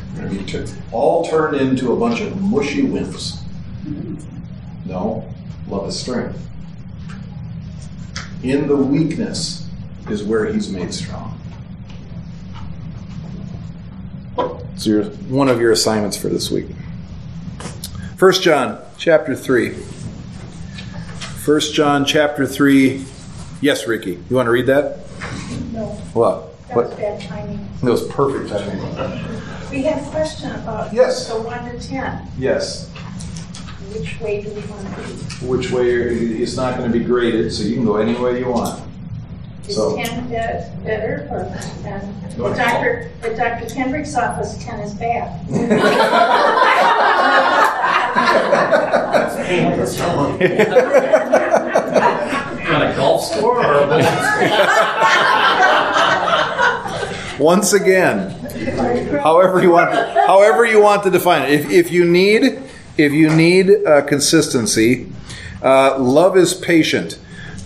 All 0.91 1.25
turned 1.25 1.55
into 1.57 1.93
a 1.93 1.95
bunch 1.95 2.21
of 2.21 2.41
mushy 2.41 2.83
wimps. 2.83 3.41
No, 4.85 5.31
love 5.67 5.87
is 5.87 5.99
strength. 5.99 6.37
In 8.41 8.67
the 8.67 8.75
weakness 8.75 9.67
is 10.09 10.23
where 10.23 10.45
he's 10.45 10.69
made 10.69 10.93
strong. 10.93 11.39
So 14.77 15.03
one 15.27 15.49
of 15.49 15.59
your 15.59 15.73
assignments 15.73 16.15
for 16.15 16.29
this 16.29 16.49
week. 16.49 16.67
First 18.15 18.41
John 18.41 18.81
chapter 18.97 19.35
3. 19.35 19.75
1 21.45 21.59
John 21.73 22.05
chapter 22.05 22.45
3. 22.45 23.05
Yes, 23.61 23.87
Ricky. 23.87 24.19
You 24.29 24.35
want 24.35 24.47
to 24.47 24.51
read 24.51 24.67
that? 24.67 24.97
No, 25.73 25.85
What? 26.13 26.67
that 26.67 26.77
was 26.77 26.87
What? 26.89 26.97
bad 26.97 27.21
timing. 27.21 27.67
It 27.81 27.89
was 27.89 28.03
perfect 28.07 28.49
timing. 28.49 28.79
We 29.71 29.83
had 29.83 30.01
a 30.01 30.05
question 30.09 30.51
about 30.51 30.93
Yes. 30.93 31.27
the 31.29 31.41
one 31.41 31.63
to 31.65 31.79
ten. 31.87 32.21
Yes. 32.37 32.87
Which 33.93 34.19
way 34.21 34.41
do 34.41 34.49
we 34.49 34.61
want 34.69 34.95
to 34.95 35.01
be? 35.01 35.47
Which 35.47 35.71
way 35.71 35.89
it's 35.91 36.55
not 36.55 36.77
going 36.77 36.91
to 36.91 36.97
be 36.97 37.03
graded, 37.03 37.51
so 37.53 37.63
you 37.63 37.75
can 37.75 37.85
go 37.85 37.97
any 37.97 38.15
way 38.15 38.39
you 38.39 38.49
want. 38.49 38.79
Is 39.67 39.75
So- 39.75 39.95
ten 39.95 40.27
be- 40.27 40.35
better 40.85 41.27
or 41.31 41.47
ten? 41.83 42.01
The 42.37 42.53
doctor, 42.55 43.09
at 43.23 43.35
Dr. 43.35 43.65
Kendrick's 43.73 44.15
office, 44.15 44.55
ten 44.63 44.79
is 44.79 44.93
bad. 44.93 45.31
On 52.69 52.81
a 52.81 52.95
golf 52.95 53.23
score 53.23 53.65
or 53.65 53.83
a 53.83 54.03
score. 54.03 55.05
Once 57.39 57.71
again, 57.71 58.31
however 59.21 59.61
you 59.61 59.71
want, 59.71 59.91
however 60.27 60.65
you 60.65 60.81
want 60.81 61.03
to 61.03 61.09
define 61.09 61.43
it. 61.43 61.51
If, 61.51 61.69
if 61.71 61.91
you 61.91 62.03
need, 62.03 62.61
if 62.97 63.13
you 63.13 63.29
need 63.33 63.69
uh, 63.85 64.01
consistency, 64.01 65.07
uh, 65.63 65.97
love 65.99 66.35
is 66.35 66.53
patient. 66.53 67.17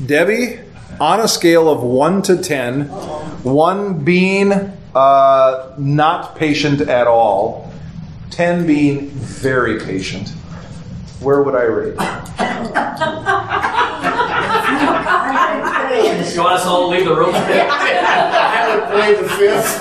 Debbie, 0.05 0.59
on 0.99 1.19
a 1.19 1.27
scale 1.27 1.69
of 1.69 1.81
one 1.81 2.21
to 2.23 2.37
ten, 2.37 2.83
one 3.43 4.03
being 4.03 4.51
uh, 4.93 5.73
not 5.77 6.35
patient 6.35 6.81
at 6.81 7.07
all, 7.07 7.71
ten 8.29 8.67
being 8.67 9.09
very 9.09 9.79
patient, 9.79 10.33
where 11.23 11.41
would 11.41 11.55
I 11.55 11.63
rate? 11.63 11.95
You 16.33 16.41
want 16.41 16.55
us 16.55 16.65
all 16.65 16.81
to 16.81 16.87
leave 16.87 17.05
the 17.05 17.15
room? 17.15 17.31
I 17.35 18.75
would 18.75 18.85
play 18.89 19.13
the 19.13 19.29
fifth. 19.29 19.79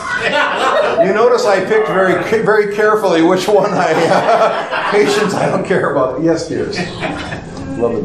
You 1.06 1.14
notice 1.14 1.46
I 1.46 1.64
picked 1.64 1.88
very, 1.88 2.22
very 2.44 2.74
carefully 2.74 3.22
which 3.22 3.48
one 3.48 3.72
I 3.72 3.92
uh, 3.94 4.90
patience 4.90 5.34
I 5.34 5.48
don't 5.48 5.64
care 5.64 5.92
about. 5.92 6.22
Yes, 6.22 6.48
dears. 6.48 6.76
It. 6.78 6.88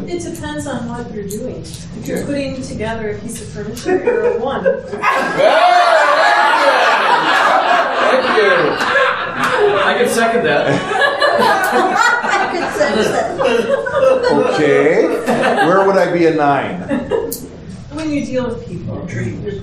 It 0.10 0.24
depends 0.34 0.66
on 0.66 0.88
what 0.88 1.14
you're 1.14 1.28
doing. 1.28 1.62
If 1.62 2.08
you're 2.08 2.26
putting 2.26 2.62
together 2.62 3.12
a 3.12 3.20
piece 3.20 3.42
of 3.42 3.50
furniture, 3.50 4.04
you're 4.04 4.38
a 4.38 4.40
one. 4.40 4.64
Thank 4.64 4.82
you. 8.38 8.54
I 9.84 9.96
can 10.00 10.08
second 10.10 10.46
that. 10.46 10.97
Okay. 14.28 15.08
Where 15.68 15.86
would 15.86 15.98
I 15.98 16.12
be 16.12 16.26
a 16.26 16.34
nine? 16.36 16.80
When 17.92 18.12
you 18.12 18.26
deal 18.26 18.48
with 18.48 18.68
people. 18.68 19.02
Oh, 19.02 19.08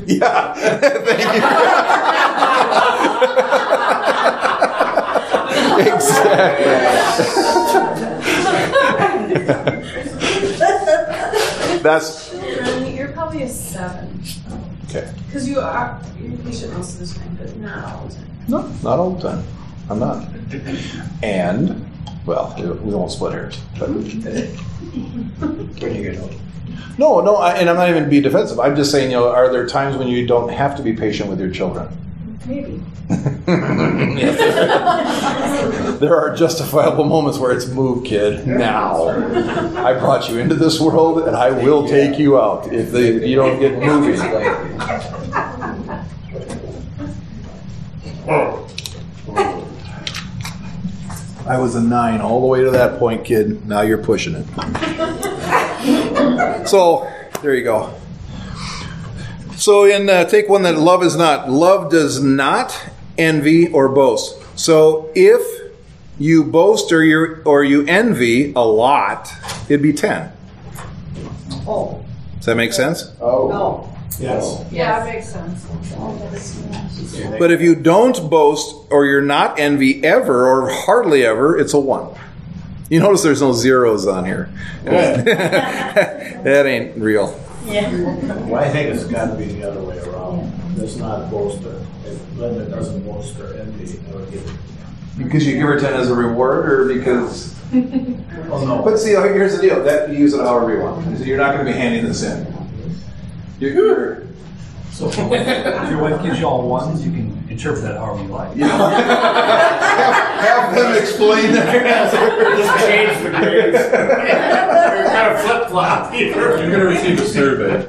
yeah. 0.07 0.55
Thank 1.05 1.35
you. 1.35 1.41
exactly. 5.93 6.75
That's 11.83 12.31
Children, 12.31 12.97
you're 12.97 13.13
probably 13.13 13.43
a 13.43 13.49
seven. 13.49 14.23
okay. 14.89 15.13
Because 15.27 15.49
you 15.49 15.61
are, 15.61 16.01
you're 16.21 16.39
patient 16.39 16.73
most 16.75 17.01
of 17.01 17.09
the 17.09 17.15
time, 17.15 17.37
but 17.39 17.57
not 17.59 17.85
all 17.85 18.07
the 18.07 18.15
time. 18.15 18.31
No, 18.49 18.67
not 18.83 18.99
all 18.99 19.11
the 19.11 19.31
time. 19.31 19.45
I'm 19.91 19.99
not. 19.99 20.27
And 21.23 21.87
well, 22.27 22.55
we 22.59 22.67
we 22.67 22.95
won't 22.95 23.13
split 23.13 23.33
hairs. 23.33 23.61
But 23.79 23.91
mm-hmm. 23.91 25.45
uh, 25.45 25.47
When 25.47 25.95
you 25.95 26.03
get 26.11 26.21
older. 26.21 26.35
no, 26.99 27.21
no, 27.21 27.37
I, 27.37 27.55
and 27.55 27.69
I'm 27.69 27.77
not 27.77 27.91
even 27.91 28.09
being 28.09 28.23
defensive. 28.23 28.59
I'm 28.59 28.77
just 28.77 28.91
saying, 28.91 29.11
you 29.11 29.17
know, 29.17 29.31
are 29.31 29.53
there 29.53 29.67
times 29.67 29.97
when 29.97 30.09
you 30.09 30.27
don't 30.27 30.49
have 30.51 30.77
to 30.77 30.83
be 30.83 30.93
patient 30.95 31.29
with 31.29 31.41
your 31.41 31.51
children? 31.51 31.89
Maybe. 32.47 32.83
there 35.99 36.17
are 36.17 36.35
justifiable 36.35 37.05
moments 37.05 37.39
where 37.39 37.53
it's 37.53 37.69
move, 37.69 38.05
kid. 38.05 38.47
Now, 38.47 39.09
I 39.85 39.99
brought 39.99 40.31
you 40.31 40.39
into 40.39 40.55
this 40.55 40.81
world, 40.81 41.27
and 41.27 41.37
I 41.37 41.51
will 41.51 41.87
take 41.87 42.19
you 42.19 42.41
out 42.41 42.73
if 42.73 42.93
they, 42.93 43.27
you 43.27 43.37
don't 43.37 43.61
get 43.61 43.79
moving. 43.79 44.19
I 51.47 51.59
was 51.59 51.75
a 51.75 51.83
nine 51.83 52.21
all 52.21 52.41
the 52.41 52.47
way 52.47 52.63
to 52.63 52.71
that 52.71 52.99
point, 52.99 53.25
kid. 53.25 53.67
Now 53.67 53.83
you're 53.83 53.99
pushing 54.03 54.35
it. 54.35 54.47
so 56.67 57.11
there 57.43 57.55
you 57.55 57.65
go. 57.65 57.93
So 59.57 59.85
in 59.85 60.09
uh, 60.09 60.25
take 60.25 60.49
one 60.49 60.63
that 60.63 60.79
love 60.79 61.03
is 61.03 61.17
not. 61.17 61.51
Love 61.51 61.91
does 61.91 62.23
not 62.23 62.89
envy 63.19 63.69
or 63.69 63.89
boast. 63.89 64.41
So 64.59 65.11
if 65.15 65.73
you 66.19 66.45
boast 66.45 66.93
or 66.93 67.05
you 67.05 67.43
or 67.45 67.63
you 67.63 67.85
envy 67.87 68.53
a 68.55 68.61
lot, 68.65 69.33
it'd 69.69 69.83
be 69.83 69.93
ten. 69.93 70.33
Oh, 71.67 72.05
Does 72.37 72.47
that 72.47 72.57
make 72.57 72.73
sense? 72.73 73.13
Oh. 73.21 73.49
No. 73.49 73.94
Yes. 74.21 74.65
Yeah, 74.71 75.05
that 75.05 75.15
makes 75.15 75.29
sense. 75.29 75.65
But 77.39 77.51
if 77.51 77.61
you 77.61 77.75
don't 77.75 78.31
boast 78.31 78.75
or 78.91 79.07
you're 79.07 79.23
not 79.23 79.59
envy 79.59 80.05
ever 80.05 80.47
or 80.47 80.71
hardly 80.71 81.25
ever, 81.25 81.59
it's 81.59 81.75
a 81.75 81.81
one. 81.81 82.17
You 82.91 83.01
notice 83.01 83.23
there's 83.23 83.41
no 83.43 83.53
zeros 83.53 84.07
on 84.07 84.25
here. 84.25 84.51
that 84.85 86.65
ain't 86.67 86.97
real. 86.97 87.41
Yeah. 87.65 87.91
Well, 88.47 88.57
I 88.57 88.69
think 88.69 88.95
it's 88.95 89.05
got 89.05 89.31
to 89.31 89.37
be 89.37 89.47
the 89.47 89.71
other 89.71 89.81
way 89.83 89.99
around. 89.99 90.53
It's 90.77 90.97
not 90.97 91.31
boaster. 91.31 91.85
If 92.05 92.37
Linda 92.37 92.67
doesn't 92.67 93.03
boast 93.05 93.39
or 93.41 93.55
envy, 93.55 93.99
I 94.11 94.15
would 94.17 94.31
give 94.31 94.45
it. 94.47 94.53
Because 95.17 95.47
you 95.47 95.55
give 95.55 95.63
her 95.63 95.81
ten 95.81 95.95
as 95.95 96.11
a 96.11 96.15
reward, 96.15 96.71
or 96.71 96.95
because. 96.95 97.55
Oh, 98.51 98.65
no. 98.65 98.83
But 98.85 98.99
see, 98.99 99.17
oh, 99.17 99.23
here's 99.23 99.57
the 99.57 99.63
deal. 99.63 99.83
That 99.83 100.11
you 100.11 100.19
use 100.19 100.35
it 100.35 100.41
however 100.41 100.75
you 100.75 100.83
want. 100.83 101.19
You're 101.27 101.39
not 101.39 101.55
going 101.55 101.65
to 101.67 101.73
be 101.73 101.77
handing 101.77 102.05
this 102.05 102.23
in. 102.23 102.54
You're, 103.73 104.23
So 104.93 105.09
if 105.11 105.17
your 105.17 106.01
wife 106.01 106.23
gives 106.23 106.39
you 106.39 106.47
all 106.47 106.69
ones, 106.69 107.05
you 107.05 107.13
can 107.13 107.47
interpret 107.49 107.83
that 107.85 107.97
however 107.99 108.23
you 108.23 108.29
like. 108.29 108.57
have 110.45 110.75
them 110.75 110.95
explain 111.03 111.53
their 111.53 111.85
answer. 111.85 112.57
Just 112.57 112.87
change 112.87 113.23
the 113.23 113.31
grades. 113.31 113.79
You're 113.79 115.07
kind 115.11 115.35
of 115.35 115.41
flip 115.41 115.69
flop 115.71 116.13
You're 116.13 116.59
here. 116.59 116.71
gonna 116.71 116.85
receive 116.87 117.21
a 117.21 117.27
survey. 117.27 117.87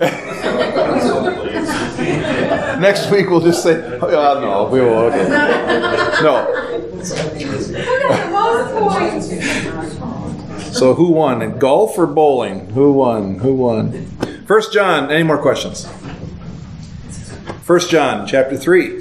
Next 2.80 3.10
week 3.12 3.30
we'll 3.30 3.42
just 3.42 3.64
say, 3.64 3.82
oh, 4.02 4.40
no, 4.42 4.66
we 4.72 4.82
won't. 4.82 5.14
Okay. 5.16 5.30
No. 6.24 6.46
So 10.72 10.94
who 10.94 11.12
won? 11.12 11.58
Golf 11.58 11.98
or 11.98 12.06
bowling? 12.08 12.68
Who 12.72 12.92
won? 12.94 13.36
Who 13.40 13.54
won? 13.56 14.08
First 14.46 14.72
John. 14.74 15.12
Any 15.12 15.24
more 15.24 15.38
questions? 15.40 15.88
First 17.64 17.90
John, 17.90 18.28
chapter 18.28 18.56
three, 18.58 19.00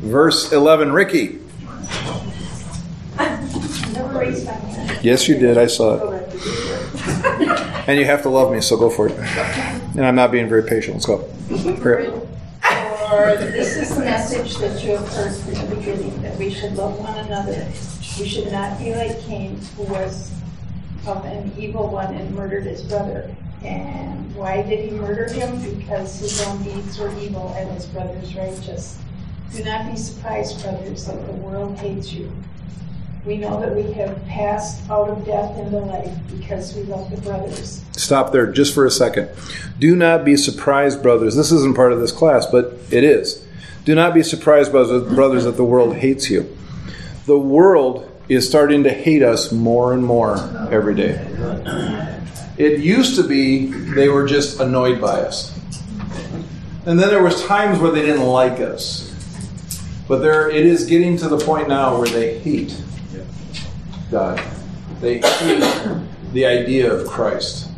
verse 0.00 0.52
eleven. 0.52 0.92
Ricky. 0.92 1.38
Never 3.18 4.18
raised 4.18 4.46
my 4.46 4.52
hand. 4.52 5.04
Yes, 5.04 5.28
you 5.28 5.38
did. 5.38 5.58
I 5.58 5.66
saw 5.66 6.12
it. 6.12 6.22
And 7.86 8.00
you 8.00 8.04
have 8.04 8.22
to 8.22 8.28
love 8.28 8.50
me, 8.52 8.60
so 8.60 8.76
go 8.76 8.90
for 8.90 9.06
it. 9.06 9.12
And 9.96 10.04
I'm 10.04 10.16
not 10.16 10.32
being 10.32 10.48
very 10.48 10.64
patient. 10.64 10.94
Let's 10.94 11.06
go. 11.06 11.18
Hurry 11.76 12.08
up. 12.08 12.14
Or 13.12 13.36
this 13.36 13.76
is 13.76 13.94
the 13.94 14.00
message 14.00 14.56
that 14.56 14.82
you 14.82 14.96
have 14.96 15.06
heard 15.12 15.32
from 15.36 15.54
the 15.54 15.76
beginning, 15.76 16.20
that 16.22 16.36
we 16.36 16.50
should 16.50 16.74
love 16.74 16.98
one 16.98 17.16
another. 17.16 17.64
We 18.18 18.26
should 18.26 18.50
not 18.50 18.80
be 18.80 18.92
like 18.92 19.20
Cain, 19.20 19.60
who 19.76 19.84
was 19.84 20.32
of 21.06 21.24
an 21.26 21.52
evil 21.56 21.88
one 21.88 22.12
and 22.12 22.34
murdered 22.34 22.64
his 22.64 22.82
brother. 22.82 23.32
And 23.66 24.34
why 24.36 24.62
did 24.62 24.90
he 24.90 24.96
murder 24.96 25.32
him? 25.32 25.60
Because 25.76 26.20
his 26.20 26.40
own 26.46 26.62
deeds 26.62 26.98
were 26.98 27.12
evil 27.18 27.52
and 27.56 27.70
his 27.72 27.86
brother's 27.86 28.34
righteous. 28.36 28.98
Do 29.54 29.64
not 29.64 29.90
be 29.90 29.96
surprised, 29.96 30.62
brothers, 30.62 31.06
that 31.06 31.26
the 31.26 31.32
world 31.32 31.76
hates 31.78 32.12
you. 32.12 32.30
We 33.24 33.38
know 33.38 33.60
that 33.60 33.74
we 33.74 33.90
have 33.94 34.24
passed 34.26 34.88
out 34.88 35.08
of 35.08 35.24
death 35.24 35.58
into 35.58 35.78
life 35.78 36.16
because 36.30 36.76
we 36.76 36.84
love 36.84 37.10
the 37.10 37.20
brothers. 37.22 37.82
Stop 37.92 38.30
there 38.30 38.46
just 38.46 38.72
for 38.72 38.86
a 38.86 38.90
second. 38.90 39.30
Do 39.80 39.96
not 39.96 40.24
be 40.24 40.36
surprised, 40.36 41.02
brothers. 41.02 41.34
This 41.34 41.50
isn't 41.50 41.74
part 41.74 41.92
of 41.92 41.98
this 41.98 42.12
class, 42.12 42.46
but 42.46 42.78
it 42.92 43.02
is. 43.02 43.44
Do 43.84 43.96
not 43.96 44.14
be 44.14 44.22
surprised, 44.22 44.70
brothers, 44.70 45.44
that 45.44 45.56
the 45.56 45.64
world 45.64 45.96
hates 45.96 46.30
you. 46.30 46.56
The 47.26 47.38
world 47.38 48.08
is 48.28 48.48
starting 48.48 48.84
to 48.84 48.90
hate 48.90 49.22
us 49.22 49.50
more 49.50 49.92
and 49.92 50.04
more 50.04 50.36
every 50.70 50.94
day. 50.94 51.16
It 52.58 52.80
used 52.80 53.16
to 53.16 53.22
be 53.22 53.66
they 53.66 54.08
were 54.08 54.26
just 54.26 54.60
annoyed 54.60 55.00
by 55.00 55.20
us. 55.20 55.58
And 56.86 56.98
then 56.98 57.08
there 57.08 57.22
was 57.22 57.44
times 57.44 57.78
where 57.78 57.90
they 57.90 58.02
didn't 58.02 58.24
like 58.26 58.60
us. 58.60 59.12
But 60.08 60.18
there 60.18 60.48
it 60.48 60.64
is 60.64 60.86
getting 60.86 61.16
to 61.18 61.28
the 61.28 61.38
point 61.38 61.68
now 61.68 61.98
where 61.98 62.08
they 62.08 62.38
hate 62.38 62.80
God. 64.10 64.40
They 65.00 65.18
hate 65.18 66.00
the 66.32 66.46
idea 66.46 66.92
of 66.92 67.06
Christ. 67.08 67.70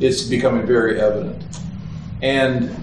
It's 0.00 0.22
becoming 0.22 0.66
very 0.66 1.00
evident. 1.00 1.42
And 2.22 2.76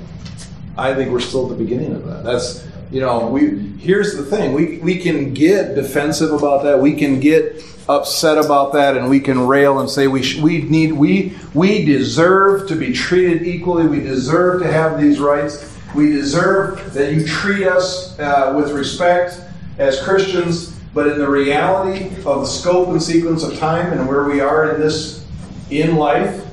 I 0.77 0.93
think 0.93 1.11
we're 1.11 1.19
still 1.19 1.43
at 1.51 1.57
the 1.57 1.63
beginning 1.63 1.93
of 1.93 2.05
that. 2.07 2.23
That's 2.23 2.67
you 2.91 3.01
know, 3.01 3.27
we 3.27 3.59
here's 3.77 4.15
the 4.15 4.23
thing. 4.23 4.53
We 4.53 4.79
we 4.79 4.97
can 4.97 5.33
get 5.33 5.75
defensive 5.75 6.31
about 6.31 6.63
that. 6.63 6.79
We 6.79 6.95
can 6.95 7.19
get 7.19 7.63
upset 7.89 8.37
about 8.37 8.73
that 8.73 8.97
and 8.97 9.09
we 9.09 9.19
can 9.19 9.39
rail 9.39 9.79
and 9.79 9.89
say 9.89 10.07
we 10.07 10.21
sh- 10.21 10.39
we 10.39 10.61
need 10.63 10.91
we 10.91 11.37
we 11.53 11.85
deserve 11.85 12.67
to 12.67 12.75
be 12.75 12.93
treated 12.93 13.43
equally. 13.47 13.87
We 13.87 14.01
deserve 14.01 14.61
to 14.61 14.71
have 14.71 14.99
these 14.99 15.19
rights. 15.19 15.73
We 15.95 16.11
deserve 16.11 16.93
that 16.93 17.13
you 17.13 17.25
treat 17.25 17.65
us 17.65 18.17
uh, 18.19 18.53
with 18.55 18.71
respect 18.71 19.39
as 19.77 20.01
Christians. 20.03 20.73
But 20.93 21.07
in 21.07 21.19
the 21.19 21.29
reality 21.29 22.07
of 22.25 22.41
the 22.41 22.45
scope 22.45 22.89
and 22.89 23.01
sequence 23.01 23.43
of 23.43 23.57
time 23.59 23.93
and 23.93 24.07
where 24.07 24.23
we 24.23 24.41
are 24.41 24.73
in 24.73 24.81
this 24.81 25.25
in 25.69 25.95
life, 25.95 26.43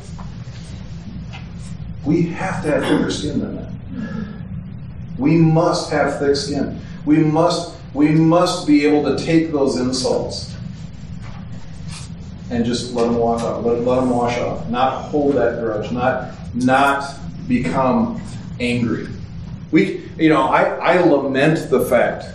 we 2.05 2.23
have 2.23 2.63
to 2.63 2.71
have 2.71 2.83
thicker 2.83 3.11
skin 3.11 3.41
than 3.41 3.57
that. 3.57 3.73
We 5.19 5.37
must 5.37 5.91
have 5.91 6.19
thick 6.19 6.37
skin. 6.37 6.79
We 7.07 7.19
must 7.19 7.75
we 7.95 8.11
must 8.11 8.67
be 8.67 8.85
able 8.87 9.17
to 9.17 9.25
take 9.25 9.51
those 9.51 9.77
insults 9.77 10.54
and 12.51 12.65
just 12.65 12.93
let 12.95 13.05
them 13.05 13.17
walk 13.17 13.43
off. 13.43 13.65
Let, 13.65 13.81
let 13.81 13.97
them 13.97 14.11
wash 14.11 14.39
off. 14.39 14.69
Not 14.69 15.05
hold 15.05 15.35
that 15.37 15.61
grudge. 15.61 15.91
Not 15.91 16.33
not 16.55 17.05
become 17.49 18.23
angry. 18.61 19.09
We 19.71 20.09
you 20.19 20.29
know 20.29 20.43
I, 20.43 20.63
I 20.63 21.01
lament 21.01 21.71
the 21.71 21.85
fact 21.85 22.27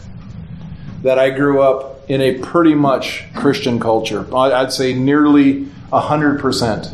that 1.03 1.17
I 1.19 1.29
grew 1.29 1.61
up 1.61 2.09
in 2.09 2.21
a 2.21 2.39
pretty 2.39 2.73
much 2.73 3.23
Christian 3.35 3.79
culture. 3.79 4.25
I'd 4.35 4.73
say 4.73 4.93
nearly 4.93 5.67
hundred 5.91 6.39
percent. 6.39 6.93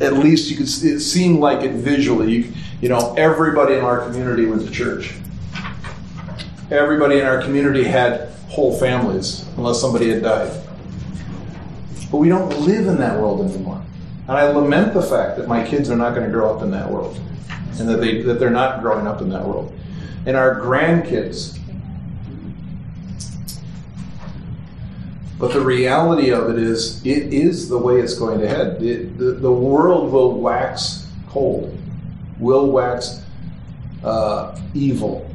At 0.00 0.14
least 0.14 0.50
you 0.50 0.56
could. 0.56 0.66
It 0.66 1.00
seemed 1.00 1.40
like 1.40 1.62
it 1.62 1.72
visually. 1.72 2.32
You, 2.32 2.52
you 2.80 2.88
know, 2.88 3.14
everybody 3.16 3.74
in 3.74 3.84
our 3.84 4.00
community 4.00 4.46
went 4.46 4.62
to 4.66 4.70
church. 4.70 5.14
Everybody 6.70 7.20
in 7.20 7.26
our 7.26 7.42
community 7.42 7.84
had 7.84 8.30
whole 8.48 8.76
families, 8.78 9.44
unless 9.56 9.80
somebody 9.80 10.08
had 10.10 10.22
died. 10.22 10.50
But 12.10 12.18
we 12.18 12.28
don't 12.28 12.50
live 12.60 12.86
in 12.86 12.96
that 12.98 13.18
world 13.20 13.40
anymore. 13.48 13.82
And 14.28 14.36
I 14.36 14.44
lament 14.44 14.94
the 14.94 15.02
fact 15.02 15.36
that 15.38 15.48
my 15.48 15.64
kids 15.66 15.90
are 15.90 15.96
not 15.96 16.14
going 16.14 16.26
to 16.26 16.32
grow 16.32 16.54
up 16.54 16.62
in 16.62 16.70
that 16.70 16.90
world, 16.90 17.18
and 17.78 17.88
that 17.88 18.00
they 18.00 18.22
that 18.22 18.38
they're 18.38 18.50
not 18.50 18.80
growing 18.80 19.06
up 19.06 19.20
in 19.20 19.28
that 19.30 19.44
world. 19.44 19.72
And 20.26 20.36
our 20.36 20.60
grandkids 20.60 21.60
But 25.40 25.54
the 25.54 25.60
reality 25.62 26.30
of 26.32 26.50
it 26.50 26.58
is, 26.58 27.04
it 27.04 27.32
is 27.32 27.70
the 27.70 27.78
way 27.78 27.98
it's 27.98 28.12
going 28.12 28.40
to 28.40 28.46
head. 28.46 28.82
It, 28.82 29.16
the, 29.16 29.32
the 29.32 29.50
world 29.50 30.12
will 30.12 30.38
wax 30.38 31.06
cold, 31.30 31.74
will 32.38 32.70
wax 32.70 33.24
uh, 34.04 34.60
evil 34.74 35.26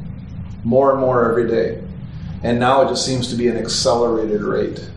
more 0.64 0.92
and 0.92 1.02
more 1.02 1.28
every 1.28 1.48
day. 1.48 1.84
And 2.44 2.60
now 2.60 2.84
it 2.84 2.90
just 2.90 3.04
seems 3.04 3.32
to 3.32 3.36
be 3.36 3.48
an 3.48 3.58
accelerated 3.58 4.42
rate 4.42 4.88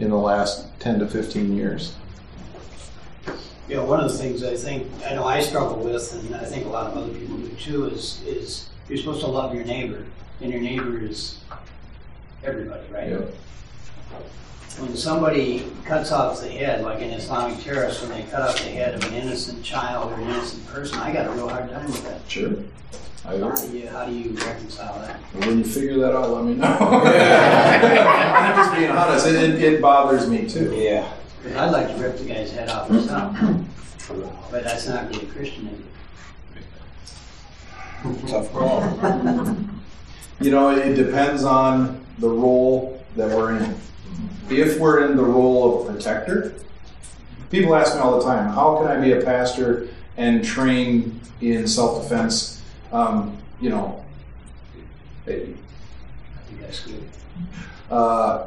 in 0.00 0.10
the 0.10 0.16
last 0.16 0.66
10 0.80 1.00
to 1.00 1.06
15 1.06 1.56
years. 1.56 1.94
Know, 3.68 3.84
one 3.84 4.00
of 4.00 4.10
the 4.10 4.18
things 4.18 4.42
I 4.42 4.56
think, 4.56 4.88
I 5.06 5.14
know 5.14 5.24
I 5.24 5.40
struggle 5.40 5.76
with, 5.76 6.12
and 6.12 6.34
I 6.34 6.44
think 6.44 6.66
a 6.66 6.68
lot 6.68 6.90
of 6.90 6.96
other 6.96 7.12
people 7.12 7.36
do 7.36 7.50
too, 7.50 7.84
is, 7.86 8.20
is 8.26 8.68
you're 8.88 8.98
supposed 8.98 9.20
to 9.20 9.28
love 9.28 9.54
your 9.54 9.64
neighbor, 9.64 10.04
and 10.40 10.50
your 10.50 10.60
neighbor 10.60 10.98
is 10.98 11.38
everybody, 12.42 12.82
right? 12.90 13.10
Yeah. 13.10 13.18
When 14.78 14.96
somebody 14.96 15.70
cuts 15.84 16.10
off 16.10 16.40
the 16.40 16.48
head, 16.48 16.82
like 16.82 17.00
an 17.00 17.10
Islamic 17.10 17.62
terrorist, 17.62 18.02
when 18.02 18.10
they 18.10 18.28
cut 18.28 18.42
off 18.42 18.56
the 18.56 18.70
head 18.70 18.94
of 18.94 19.04
an 19.04 19.14
innocent 19.14 19.62
child 19.62 20.10
or 20.10 20.14
an 20.16 20.22
innocent 20.22 20.66
person, 20.66 20.98
I 20.98 21.12
got 21.12 21.26
a 21.26 21.30
real 21.30 21.48
hard 21.48 21.70
time 21.70 21.86
with 21.86 22.02
that. 22.04 22.20
Sure. 22.28 22.54
I 23.24 23.38
How 23.38 23.54
do 23.54 23.76
you, 23.76 23.88
how 23.88 24.06
do 24.06 24.12
you 24.12 24.30
reconcile 24.30 24.98
that? 25.00 25.20
And 25.34 25.44
when 25.44 25.58
you 25.58 25.64
figure 25.64 25.98
that 25.98 26.14
out, 26.14 26.30
let 26.30 26.44
me 26.44 26.54
know. 26.54 26.66
I'm 26.80 28.56
just 28.56 28.74
being 28.74 28.90
honest. 28.90 29.26
It, 29.26 29.34
it, 29.34 29.62
it 29.62 29.82
bothers 29.82 30.28
me 30.28 30.48
too. 30.48 30.74
Yeah. 30.74 31.12
Because 31.42 31.58
I'd 31.58 31.70
like 31.70 31.88
to 31.88 32.02
rip 32.02 32.16
the 32.16 32.24
guy's 32.24 32.50
head 32.50 32.70
off 32.70 32.88
myself, 32.88 33.36
mm-hmm. 33.36 34.22
but 34.50 34.64
that's 34.64 34.88
not 34.88 35.10
really 35.10 35.26
Christian, 35.26 35.68
is 35.68 35.80
it? 35.80 35.86
Tough 38.28 38.50
call. 38.52 39.56
You 40.40 40.50
know, 40.50 40.70
it 40.70 40.94
depends 40.94 41.44
on 41.44 42.04
the 42.18 42.28
role 42.28 43.04
that 43.16 43.28
we're 43.28 43.58
in. 43.58 43.74
If 44.48 44.78
we're 44.78 45.06
in 45.06 45.16
the 45.16 45.24
role 45.24 45.82
of 45.82 45.88
a 45.88 45.92
protector, 45.92 46.54
people 47.50 47.74
ask 47.74 47.94
me 47.94 48.00
all 48.00 48.18
the 48.18 48.24
time, 48.24 48.50
how 48.52 48.78
can 48.78 48.86
I 48.86 48.98
be 48.98 49.12
a 49.12 49.20
pastor 49.20 49.88
and 50.16 50.42
train 50.42 51.20
in 51.42 51.66
self 51.66 52.02
defense? 52.02 52.59
Um, 52.92 53.36
you 53.60 53.70
know, 53.70 54.04
I 55.26 55.30
think 55.30 55.56
that's 56.60 56.80
good. 56.80 57.02
uh, 57.90 58.46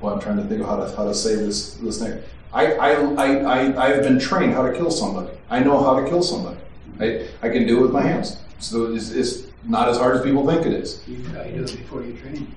well, 0.00 0.14
I'm 0.14 0.20
trying 0.20 0.38
to 0.38 0.44
think 0.44 0.62
of 0.62 0.66
how 0.66 0.76
to, 0.76 0.96
how 0.96 1.04
to 1.04 1.14
say 1.14 1.34
this, 1.34 1.74
this 1.74 2.00
next. 2.00 2.26
I, 2.52 2.72
I, 2.72 2.90
I, 2.92 3.26
I, 3.36 3.86
I've 3.86 4.02
been 4.02 4.18
trained 4.18 4.54
how 4.54 4.62
to 4.66 4.72
kill 4.72 4.90
somebody. 4.90 5.36
I 5.50 5.60
know 5.60 5.82
how 5.82 6.00
to 6.00 6.08
kill 6.08 6.22
somebody. 6.22 6.58
I, 6.98 7.28
I 7.42 7.48
can 7.50 7.66
do 7.66 7.78
it 7.78 7.82
with 7.82 7.92
my 7.92 8.02
hands. 8.02 8.38
So 8.58 8.92
it's, 8.94 9.10
it's 9.10 9.44
not 9.64 9.88
as 9.88 9.98
hard 9.98 10.16
as 10.16 10.22
people 10.22 10.46
think 10.46 10.66
it 10.66 10.72
is. 10.72 11.02
You 11.06 11.22
probably 11.30 11.52
do 11.52 11.64
it 11.64 11.76
before 11.76 12.02
you 12.02 12.14
train. 12.14 12.54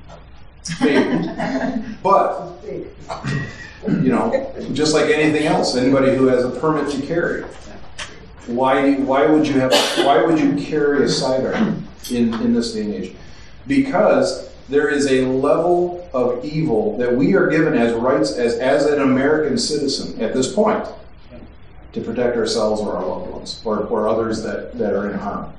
Maybe. 0.82 1.28
But, 2.02 2.54
you 3.88 4.10
know, 4.10 4.54
just 4.74 4.94
like 4.94 5.10
anything 5.10 5.46
else, 5.46 5.76
anybody 5.76 6.16
who 6.16 6.28
has 6.28 6.46
a 6.46 6.50
permit 6.50 6.90
to 6.94 7.02
carry, 7.06 7.44
why, 8.48 8.96
why 8.96 9.26
would 9.26 9.48
you 9.48 9.60
have, 9.60 9.72
why 10.06 10.24
would 10.24 10.40
you 10.40 10.56
carry 10.56 11.06
a 11.06 11.10
sidearm 11.10 11.88
in, 12.12 12.34
in 12.36 12.54
this 12.54 12.74
day 12.74 12.82
and 12.82 12.94
age? 12.94 13.16
Because 13.68 14.52
there 14.70 14.90
is 14.90 15.12
a 15.12 15.26
level 15.26 16.10
of 16.14 16.44
evil 16.44 16.98
that 16.98 17.16
we 17.16 17.36
are 17.36 17.48
given 17.48 17.74
as 17.74 17.94
rights 17.94 18.34
as, 18.34 18.56
as 18.56 18.86
an 18.86 19.02
American 19.02 19.58
citizen 19.58 20.22
at 20.22 20.34
this 20.34 20.54
point 20.54 20.88
to 21.94 22.02
protect 22.02 22.36
ourselves 22.36 22.82
or 22.82 22.96
our 22.96 23.06
loved 23.06 23.32
ones 23.32 23.62
or, 23.64 23.80
or 23.88 24.08
others 24.08 24.42
that, 24.44 24.78
that 24.78 24.94
are 24.94 25.10
in 25.10 25.18
harm. 25.18 25.54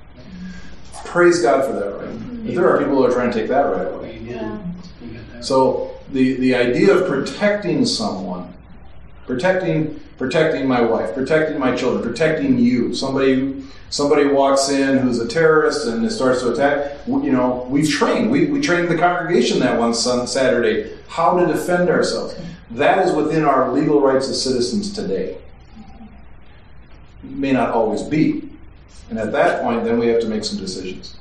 Praise 1.04 1.42
God 1.42 1.64
for 1.64 1.72
that 1.72 1.96
right. 1.96 2.44
But 2.44 2.54
there 2.54 2.68
are 2.68 2.78
people 2.78 2.96
who 2.96 3.04
are 3.04 3.12
trying 3.12 3.30
to 3.32 3.38
take 3.38 3.48
that 3.48 3.62
right 3.62 3.86
away. 3.86 4.16
Amen. 4.16 4.74
You 5.00 5.12
got 5.12 5.32
that. 5.32 5.44
So 5.44 5.96
the, 6.12 6.34
the 6.34 6.54
idea 6.54 6.94
of 6.94 7.06
protecting 7.08 7.86
someone, 7.86 8.52
protecting 9.26 10.00
protecting 10.18 10.66
my 10.68 10.80
wife, 10.80 11.14
protecting 11.14 11.58
my 11.58 11.74
children, 11.76 12.02
protecting 12.02 12.58
you. 12.58 12.94
Somebody 12.94 13.62
somebody 13.90 14.26
walks 14.26 14.70
in 14.70 14.98
who's 14.98 15.20
a 15.20 15.28
terrorist 15.28 15.86
and 15.86 16.04
it 16.04 16.10
starts 16.10 16.40
to 16.40 16.52
attack. 16.52 17.06
we- 17.06 17.24
You 17.24 17.32
know, 17.32 17.66
we've 17.70 17.88
trained. 17.88 18.30
We, 18.30 18.46
we 18.46 18.60
trained 18.60 18.88
the 18.88 18.98
congregation 18.98 19.60
that 19.60 19.78
one 19.78 19.94
sun, 19.94 20.26
Saturday 20.26 20.92
how 21.08 21.38
to 21.38 21.46
defend 21.46 21.88
ourselves. 21.88 22.34
That 22.72 23.06
is 23.06 23.14
within 23.14 23.44
our 23.44 23.72
legal 23.72 24.00
rights 24.00 24.28
as 24.28 24.42
citizens 24.42 24.92
today. 24.92 25.36
May 27.22 27.52
not 27.52 27.70
always 27.70 28.02
be. 28.02 28.50
And 29.10 29.18
at 29.18 29.32
that 29.32 29.62
point, 29.62 29.84
then 29.84 29.98
we 29.98 30.08
have 30.08 30.20
to 30.22 30.28
make 30.28 30.44
some 30.44 30.58
decisions. 30.58 31.16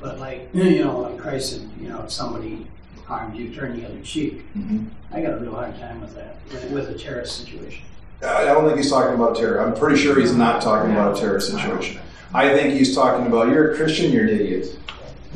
But 0.00 0.18
like, 0.20 0.48
you 0.54 0.84
know, 0.84 1.00
like 1.00 1.18
Christ 1.18 1.50
said, 1.52 1.68
you 1.80 1.88
know, 1.88 2.02
if 2.02 2.12
somebody 2.12 2.66
harms 3.06 3.36
you, 3.38 3.52
turn 3.54 3.78
the 3.80 3.86
other 3.86 4.00
cheek. 4.02 4.44
Mhm. 4.56 4.86
I 5.12 5.20
got 5.20 5.34
a 5.34 5.36
real 5.38 5.54
hard 5.54 5.76
time 5.78 6.00
with 6.00 6.14
that, 6.14 6.36
with 6.70 6.88
a 6.90 6.94
terrorist 6.94 7.36
situation. 7.44 7.84
I 8.22 8.44
don't 8.44 8.64
think 8.64 8.76
he's 8.76 8.90
talking 8.90 9.14
about 9.14 9.36
terror. 9.36 9.60
I'm 9.60 9.74
pretty 9.74 10.00
sure 10.00 10.18
he's 10.18 10.34
not 10.34 10.62
talking 10.62 10.92
about 10.92 11.16
a 11.16 11.20
terror 11.20 11.40
situation. 11.40 12.00
I 12.32 12.54
think 12.54 12.74
he's 12.74 12.94
talking 12.94 13.26
about 13.26 13.48
you're 13.48 13.72
a 13.72 13.76
Christian, 13.76 14.12
you're 14.12 14.24
an 14.24 14.30
idiot. 14.30 14.78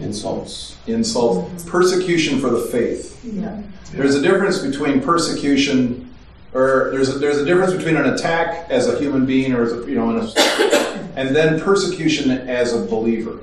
Insults. 0.01 0.77
Insult, 0.87 1.67
persecution 1.67 2.39
for 2.39 2.51
the 2.51 2.61
faith. 2.67 3.25
Yeah. 3.25 3.61
There's 3.93 4.15
a 4.15 4.23
difference 4.23 4.59
between 4.59 5.01
persecution, 5.01 6.15
or 6.53 6.91
there's 6.93 7.09
a, 7.09 7.19
there's 7.19 7.39
a 7.39 7.45
difference 7.45 7.73
between 7.73 7.97
an 7.97 8.07
attack 8.15 8.71
as 8.71 8.89
a 8.89 8.99
human 8.99 9.27
being, 9.27 9.53
or 9.53 9.63
as 9.63 9.73
a, 9.73 9.77
you 9.89 9.95
know, 9.95 10.11
a, 10.11 11.11
and 11.17 11.35
then 11.35 11.61
persecution 11.61 12.31
as 12.31 12.73
a 12.73 12.85
believer. 12.87 13.41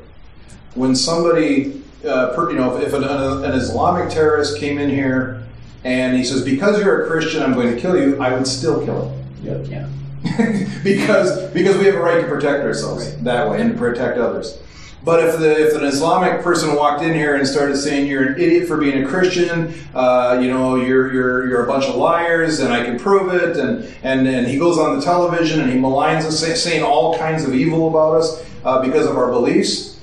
When 0.76 0.96
somebody, 0.96 1.84
uh, 2.06 2.34
per, 2.36 2.52
you 2.52 2.58
know, 2.58 2.78
if, 2.78 2.88
if 2.88 2.94
an, 2.94 3.04
an 3.04 3.52
Islamic 3.54 4.10
terrorist 4.10 4.58
came 4.58 4.78
in 4.78 4.90
here 4.90 5.44
and 5.84 6.16
he 6.16 6.24
says, 6.24 6.44
"Because 6.44 6.80
you're 6.80 7.06
a 7.06 7.08
Christian, 7.08 7.44
I'm 7.44 7.54
going 7.54 7.74
to 7.74 7.80
kill 7.80 8.00
you," 8.00 8.22
I 8.22 8.34
would 8.34 8.48
still 8.48 8.84
kill 8.86 9.10
him. 9.10 9.23
Yeah. 9.44 9.90
because 10.84 11.52
because 11.52 11.78
we 11.78 11.86
have 11.86 11.96
a 11.96 12.00
right 12.00 12.22
to 12.22 12.28
protect 12.28 12.64
ourselves 12.64 13.16
that 13.24 13.50
way 13.50 13.60
and 13.62 13.74
to 13.74 13.78
protect 13.78 14.18
others. 14.18 14.58
But 15.04 15.22
if 15.28 15.38
the 15.38 15.68
if 15.68 15.76
an 15.76 15.84
Islamic 15.84 16.42
person 16.42 16.76
walked 16.76 17.04
in 17.04 17.14
here 17.14 17.36
and 17.36 17.46
started 17.46 17.76
saying 17.76 18.08
you're 18.08 18.34
an 18.34 18.40
idiot 18.40 18.70
for 18.70 18.78
being 18.78 19.04
a 19.04 19.08
Christian, 19.08 19.74
uh, 19.94 20.40
you 20.42 20.50
know 20.50 20.78
you're 20.78 21.14
you're 21.14 21.50
you're 21.50 21.66
a 21.66 21.68
bunch 21.68 21.86
of 21.86 21.96
liars 21.96 22.62
and 22.62 22.74
I 22.74 22.86
can 22.86 22.98
prove 22.98 23.34
it, 23.34 23.58
and 23.58 23.84
and 24.02 24.26
and 24.26 24.48
he 24.48 24.58
goes 24.58 24.78
on 24.78 24.98
the 24.98 25.04
television 25.04 25.60
and 25.60 25.70
he 25.70 25.78
maligns 25.78 26.24
us, 26.24 26.40
say, 26.40 26.54
saying 26.54 26.84
all 26.84 27.18
kinds 27.18 27.44
of 27.44 27.54
evil 27.54 27.90
about 27.90 28.16
us 28.16 28.46
uh, 28.64 28.82
because 28.82 29.06
of 29.06 29.18
our 29.18 29.30
beliefs. 29.30 30.00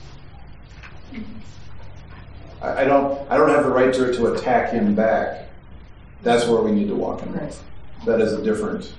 I, 2.61 2.83
I 2.83 2.85
don't 2.85 3.31
I 3.31 3.39
don't 3.39 3.49
have 3.49 3.65
the 3.65 3.71
right 3.71 3.95
to 3.95 4.13
to 4.13 4.35
attack 4.35 4.73
him 4.73 4.95
back. 4.95 5.49
That's 6.23 6.47
where 6.47 6.61
we 6.61 6.73
need 6.73 6.89
to 6.89 6.95
walk 6.95 7.23
in 7.23 7.35
love. 7.35 7.59
That 8.05 8.21
is 8.21 8.35
a 8.35 8.43
different. 8.43 8.93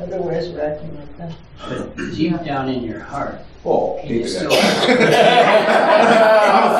Otherwise, 0.00 0.48
we're 0.48 0.64
acting 0.64 0.96
like 0.96 1.16
that. 1.18 1.32
But 1.68 1.96
deep 2.14 2.42
down 2.44 2.68
in 2.68 2.82
your 2.82 3.00
heart, 3.00 3.36
Oh, 3.64 4.00
you 4.02 4.26
still. 4.26 4.50
I'm 4.56 4.58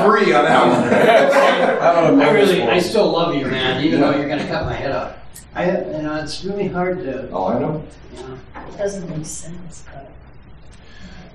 three 0.05 0.33
on 0.35 0.45
that 0.45 0.67
one. 0.67 0.93
I 2.21 2.31
really, 2.33 2.63
I 2.65 2.81
still 2.81 3.09
love 3.11 3.37
you, 3.37 3.47
man, 3.47 3.85
even 3.85 4.01
though 4.01 4.17
you're 4.17 4.29
gonna 4.29 4.49
cut 4.49 4.65
my 4.65 4.75
head 4.75 4.91
off. 4.91 5.15
I, 5.55 5.71
you 5.71 6.03
know, 6.03 6.17
it's 6.17 6.43
really 6.45 6.67
hard 6.67 6.99
to, 7.05 7.31
Oh, 7.31 7.47
I 7.49 7.59
know. 7.61 7.85
you 8.17 8.23
know. 8.23 8.37
It 8.69 8.77
doesn't 8.79 9.09
make 9.09 9.25
sense, 9.27 9.85
but. 9.95 10.11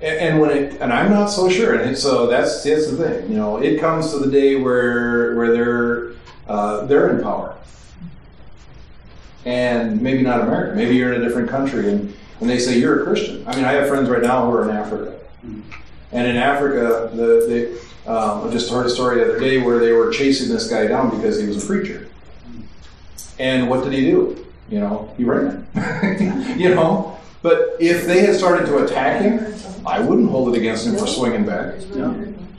And, 0.02 0.18
and 0.18 0.38
when 0.40 0.50
it, 0.50 0.80
and 0.82 0.92
I'm 0.92 1.10
not 1.10 1.28
so 1.28 1.48
sure. 1.48 1.76
And 1.76 1.90
it, 1.92 1.96
so 1.96 2.26
that's 2.26 2.62
that's 2.62 2.90
the 2.90 2.96
thing. 2.96 3.30
You 3.30 3.36
know, 3.38 3.56
it 3.56 3.80
comes 3.80 4.10
to 4.12 4.18
the 4.18 4.30
day 4.30 4.56
where 4.56 5.34
where 5.34 5.50
they're 5.52 6.12
uh, 6.46 6.84
they're 6.86 7.08
in 7.16 7.22
power, 7.22 7.54
and 9.44 10.00
maybe 10.00 10.22
not 10.22 10.40
America. 10.40 10.74
Maybe 10.76 10.96
you're 10.96 11.12
in 11.12 11.20
a 11.20 11.24
different 11.24 11.48
country, 11.48 11.90
and 11.90 12.14
and 12.40 12.48
they 12.48 12.58
say 12.58 12.78
you're 12.78 13.02
a 13.02 13.04
Christian. 13.04 13.46
I 13.46 13.56
mean, 13.56 13.64
I 13.64 13.72
have 13.72 13.88
friends 13.88 14.08
right 14.08 14.22
now 14.22 14.44
who 14.44 14.56
are 14.56 14.68
in 14.68 14.76
Africa, 14.76 15.18
and 16.12 16.26
in 16.26 16.36
Africa, 16.36 17.10
the 17.14 17.46
they 17.48 18.10
um, 18.10 18.48
I 18.48 18.50
just 18.50 18.70
heard 18.70 18.86
a 18.86 18.90
story 18.90 19.16
the 19.16 19.24
other 19.24 19.38
day 19.38 19.58
where 19.58 19.78
they 19.78 19.92
were 19.92 20.10
chasing 20.10 20.48
this 20.48 20.70
guy 20.70 20.86
down 20.86 21.14
because 21.14 21.38
he 21.38 21.46
was 21.46 21.62
a 21.62 21.66
preacher. 21.66 22.08
And 23.38 23.68
what 23.68 23.84
did 23.84 23.92
he 23.92 24.00
do? 24.10 24.46
You 24.70 24.80
know, 24.80 25.12
he 25.18 25.24
ran. 25.24 25.66
you 26.58 26.74
know, 26.74 27.18
but 27.42 27.76
if 27.80 28.06
they 28.06 28.20
had 28.20 28.34
started 28.34 28.66
to 28.66 28.78
attack 28.84 29.20
him, 29.20 29.54
I 29.86 30.00
wouldn't 30.00 30.30
hold 30.30 30.54
it 30.54 30.58
against 30.58 30.86
him 30.86 30.96
for 30.96 31.06
swinging 31.06 31.44
back. 31.44 31.74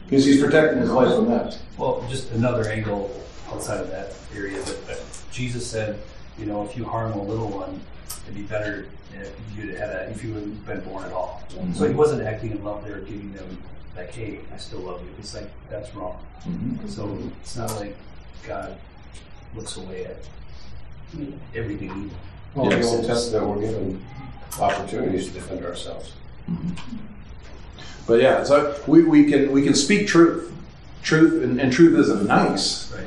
Because 0.05 0.25
he's 0.25 0.41
protecting 0.41 0.79
his 0.79 0.91
life 0.91 1.15
from 1.15 1.29
that. 1.29 1.57
Well, 1.77 2.05
just 2.09 2.31
another 2.31 2.69
angle 2.69 3.11
outside 3.51 3.81
of 3.81 3.89
that 3.89 4.13
area, 4.35 4.59
but, 4.65 4.77
but 4.85 5.03
Jesus 5.31 5.65
said, 5.65 5.99
you 6.37 6.45
know, 6.45 6.63
if 6.63 6.77
you 6.77 6.85
harm 6.85 7.13
a 7.13 7.21
little 7.21 7.49
one, 7.49 7.81
it'd 8.23 8.35
be 8.35 8.43
better 8.43 8.87
if 9.13 9.33
you 9.57 9.75
had 9.75 9.89
a, 9.89 10.09
if 10.09 10.23
you 10.23 10.33
had 10.33 10.65
been 10.65 10.81
born 10.81 11.03
at 11.03 11.11
all. 11.11 11.43
Mm-hmm. 11.49 11.73
So 11.73 11.87
he 11.87 11.93
wasn't 11.93 12.23
acting 12.23 12.51
in 12.51 12.63
love 12.63 12.85
there, 12.85 12.99
giving 12.99 13.33
them 13.33 13.61
like, 13.95 14.13
hey, 14.13 14.39
I 14.53 14.57
still 14.57 14.79
love 14.79 15.01
you. 15.01 15.09
It's 15.17 15.33
like 15.33 15.49
that's 15.69 15.93
wrong. 15.95 16.23
Mm-hmm. 16.41 16.87
So 16.87 17.17
it's 17.41 17.55
not 17.55 17.75
like 17.75 17.95
God 18.47 18.77
looks 19.55 19.77
away 19.77 20.05
at 20.05 20.17
everything 21.55 21.89
evil. 21.89 22.17
Well, 22.55 22.71
in 22.71 22.81
the 22.81 22.87
Old 22.87 23.05
Testament, 23.05 23.47
we're 23.47 23.61
given 23.61 24.05
opportunities 24.59 25.27
to 25.27 25.33
defend 25.33 25.65
ourselves. 25.65 26.13
Mm-hmm. 26.49 26.97
But 28.07 28.21
yeah, 28.21 28.43
so 28.43 28.75
we, 28.87 29.03
we 29.03 29.25
can 29.25 29.51
we 29.51 29.63
can 29.63 29.75
speak 29.75 30.07
truth. 30.07 30.51
Truth 31.01 31.43
and, 31.43 31.61
and 31.61 31.71
truth 31.71 31.97
isn't 31.97 32.27
nice, 32.27 32.91
Right. 32.91 33.05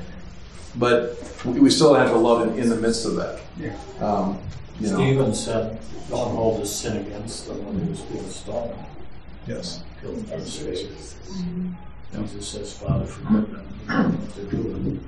But 0.77 1.19
we, 1.45 1.61
we 1.61 1.71
still 1.71 1.95
have 1.95 2.09
to 2.11 2.17
love 2.17 2.49
in, 2.49 2.59
in 2.59 2.69
the 2.69 2.77
midst 2.77 3.05
of 3.07 3.17
that. 3.17 3.41
Yeah. 3.59 3.77
Um, 4.01 4.39
you 4.81 4.89
know, 4.89 4.97
Stephen 4.97 5.35
said, 5.35 5.79
don't 6.09 6.35
hold 6.35 6.61
his 6.61 6.75
sin 6.75 6.97
against 6.99 7.47
the 7.47 7.55
one 7.55 7.79
who's 7.79 8.01
being 8.03 8.29
stoned. 8.29 8.75
yes. 9.47 9.83
Killed 10.01 10.27
for 10.27 10.35
his 10.37 10.53
sake. 10.53 10.89
Jesus 12.15 12.49
says, 12.49 12.77
Father, 12.79 13.07
forgive 13.07 13.51
them, 13.51 13.69
they 13.87 13.93
don't 13.93 14.13
know 14.13 14.19
what 14.19 14.35
they're 14.35 14.45
doing. 14.61 15.05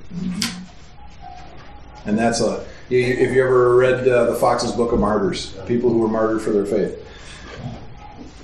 And 2.07 2.19
that's 2.19 2.41
a 2.41 2.65
You- 2.91 2.99
you- 2.99 3.15
If 3.15 3.33
you 3.35 3.43
ever 3.45 3.75
read 3.77 4.07
uh, 4.07 4.25
the 4.31 4.35
Foxe's 4.37 4.73
Book 4.73 4.93
of 4.93 5.01
Martyrs, 5.01 5.55
people 5.67 5.89
who 5.91 5.99
were 5.99 6.09
martyred 6.09 6.43
for 6.43 6.51
their 6.51 6.67
faith, 6.67 7.01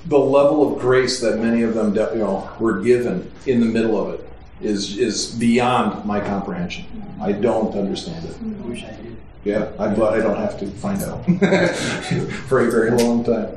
the 0.06 0.18
level 0.18 0.72
of 0.74 0.80
grace 0.80 1.20
that 1.20 1.38
many 1.38 1.62
of 1.62 1.74
them, 1.74 1.92
de- 1.92 2.10
you 2.14 2.20
know, 2.20 2.48
were 2.58 2.80
given 2.80 3.30
in 3.46 3.60
the 3.60 3.66
middle 3.66 4.00
of 4.00 4.14
it 4.14 4.28
is 4.62 4.98
is 4.98 5.32
beyond 5.32 6.04
my 6.04 6.20
comprehension. 6.20 6.84
I 7.20 7.32
don't 7.32 7.74
understand 7.74 8.24
it. 8.24 8.36
I 8.36 8.68
wish 8.68 8.84
I 8.84 8.90
did. 8.90 9.16
Yeah, 9.44 9.70
I'm 9.78 9.94
glad 9.94 10.14
I 10.14 10.22
don't 10.22 10.36
have 10.36 10.58
to 10.60 10.66
find 10.66 11.02
out 11.02 11.24
for 12.48 12.60
a 12.60 12.70
very 12.70 12.90
long 12.90 13.24
time. 13.24 13.56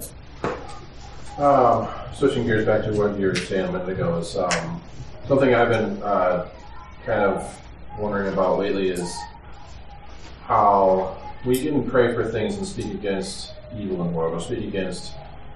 Um, 1.38 1.88
switching 2.14 2.46
gears 2.46 2.66
back 2.66 2.84
to 2.84 2.92
what 2.94 3.20
you 3.20 3.28
were 3.28 3.36
saying 3.36 3.68
a 3.68 3.72
minute 3.72 3.90
ago 3.90 4.18
is 4.20 4.38
um, 4.38 4.82
something 5.28 5.54
I've 5.54 5.70
been 5.70 6.02
uh, 6.04 6.48
kind 7.06 7.22
of 7.22 7.60
wondering 8.00 8.32
about 8.32 8.60
lately 8.60 8.90
is 8.90 9.14
how 10.46 11.18
we 11.46 11.62
can 11.62 11.90
pray 11.90 12.14
for 12.14 12.26
things 12.26 12.56
and 12.58 12.66
speak 12.66 12.94
against 12.94 13.52
evil 13.78 14.02
in 14.02 14.12
the 14.12 14.18
world, 14.18 14.34
or 14.34 14.40
speak 14.40 14.66
against 14.66 15.14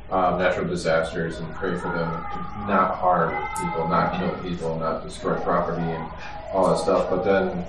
um, 0.09 0.39
natural 0.39 0.67
disasters 0.67 1.39
and 1.39 1.53
pray 1.55 1.77
for 1.77 1.89
them 1.89 2.09
to 2.09 2.67
not 2.67 2.95
harm 2.95 3.31
people, 3.57 3.87
not 3.87 4.17
kill 4.17 4.31
people, 4.41 4.79
not 4.79 5.03
destroy 5.03 5.37
property 5.41 5.81
and 5.81 6.11
all 6.53 6.69
that 6.69 6.77
stuff. 6.77 7.09
But 7.09 7.23
then 7.23 7.65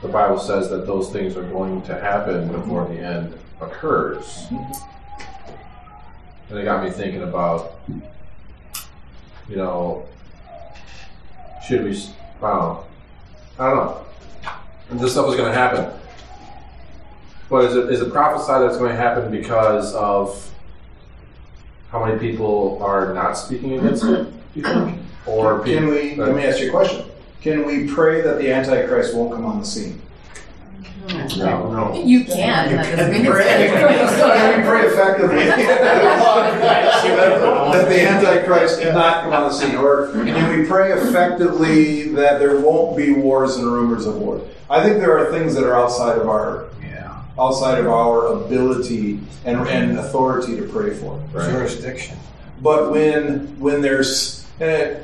the 0.00 0.08
Bible 0.08 0.38
says 0.38 0.70
that 0.70 0.86
those 0.86 1.10
things 1.10 1.36
are 1.36 1.44
going 1.44 1.82
to 1.82 1.98
happen 1.98 2.48
before 2.50 2.86
the 2.86 2.98
end 2.98 3.38
occurs. 3.60 4.46
And 6.50 6.58
it 6.58 6.64
got 6.64 6.82
me 6.84 6.90
thinking 6.90 7.22
about, 7.22 7.80
you 9.48 9.56
know, 9.56 10.06
should 11.66 11.84
we, 11.84 11.92
know. 12.40 12.84
I 13.58 13.68
don't 13.68 13.76
know. 13.76 14.04
And 14.90 15.00
this 15.00 15.12
stuff 15.12 15.28
is 15.28 15.36
going 15.36 15.50
to 15.50 15.58
happen. 15.58 15.90
But 17.48 17.64
is 17.64 17.76
it, 17.76 17.90
is 17.90 18.00
it 18.00 18.12
prophesied 18.12 18.62
that's 18.62 18.76
going 18.76 18.90
to 18.90 18.96
happen 18.96 19.30
because 19.30 19.94
of 19.94 20.53
how 21.94 22.04
many 22.04 22.18
people 22.18 22.82
are 22.82 23.14
not 23.14 23.34
speaking 23.34 23.78
against 23.78 24.02
it, 24.02 24.24
do 24.24 24.60
you 24.60 24.64
think? 24.64 24.98
Or 25.26 25.60
Can 25.60 25.86
we, 25.86 26.10
people, 26.10 26.26
let 26.26 26.34
me 26.34 26.42
ask 26.42 26.58
you 26.58 26.66
a 26.66 26.70
question. 26.72 27.06
Can 27.40 27.64
we 27.64 27.86
pray 27.86 28.20
that 28.20 28.38
the 28.38 28.52
Antichrist 28.52 29.14
won't 29.14 29.32
come 29.32 29.46
on 29.46 29.60
the 29.60 29.64
scene? 29.64 30.02
No, 31.08 31.70
no. 31.70 31.94
You 32.02 32.24
can. 32.24 32.74
that 32.74 32.96
doesn't 32.96 33.12
mean 33.12 33.22
Can 33.22 33.32
we 33.32 33.38
pray 34.66 34.86
effectively 34.86 35.36
that 35.44 35.68
the 37.88 38.08
Antichrist 38.08 38.82
not 38.92 39.22
come 39.22 39.32
on 39.32 39.44
the 39.44 39.52
scene? 39.52 39.76
Or 39.76 40.10
can 40.10 40.58
we 40.58 40.66
pray 40.66 40.90
effectively 40.94 42.08
that 42.14 42.40
there 42.40 42.58
won't 42.58 42.96
be 42.96 43.12
wars 43.12 43.54
and 43.54 43.72
rumors 43.72 44.06
of 44.06 44.16
war? 44.16 44.40
I 44.68 44.82
think 44.82 44.98
there 44.98 45.16
are 45.16 45.30
things 45.30 45.54
that 45.54 45.62
are 45.62 45.76
outside 45.76 46.18
of 46.18 46.28
our 46.28 46.70
outside 47.38 47.78
of 47.78 47.86
our 47.86 48.26
ability 48.26 49.20
and, 49.44 49.66
and 49.68 49.98
authority 49.98 50.56
to 50.56 50.68
pray 50.68 50.94
for. 50.94 51.22
Jurisdiction. 51.32 52.16
But 52.62 52.92
when 52.92 53.58
when 53.58 53.82
there's 53.82 54.46
eh, 54.60 55.00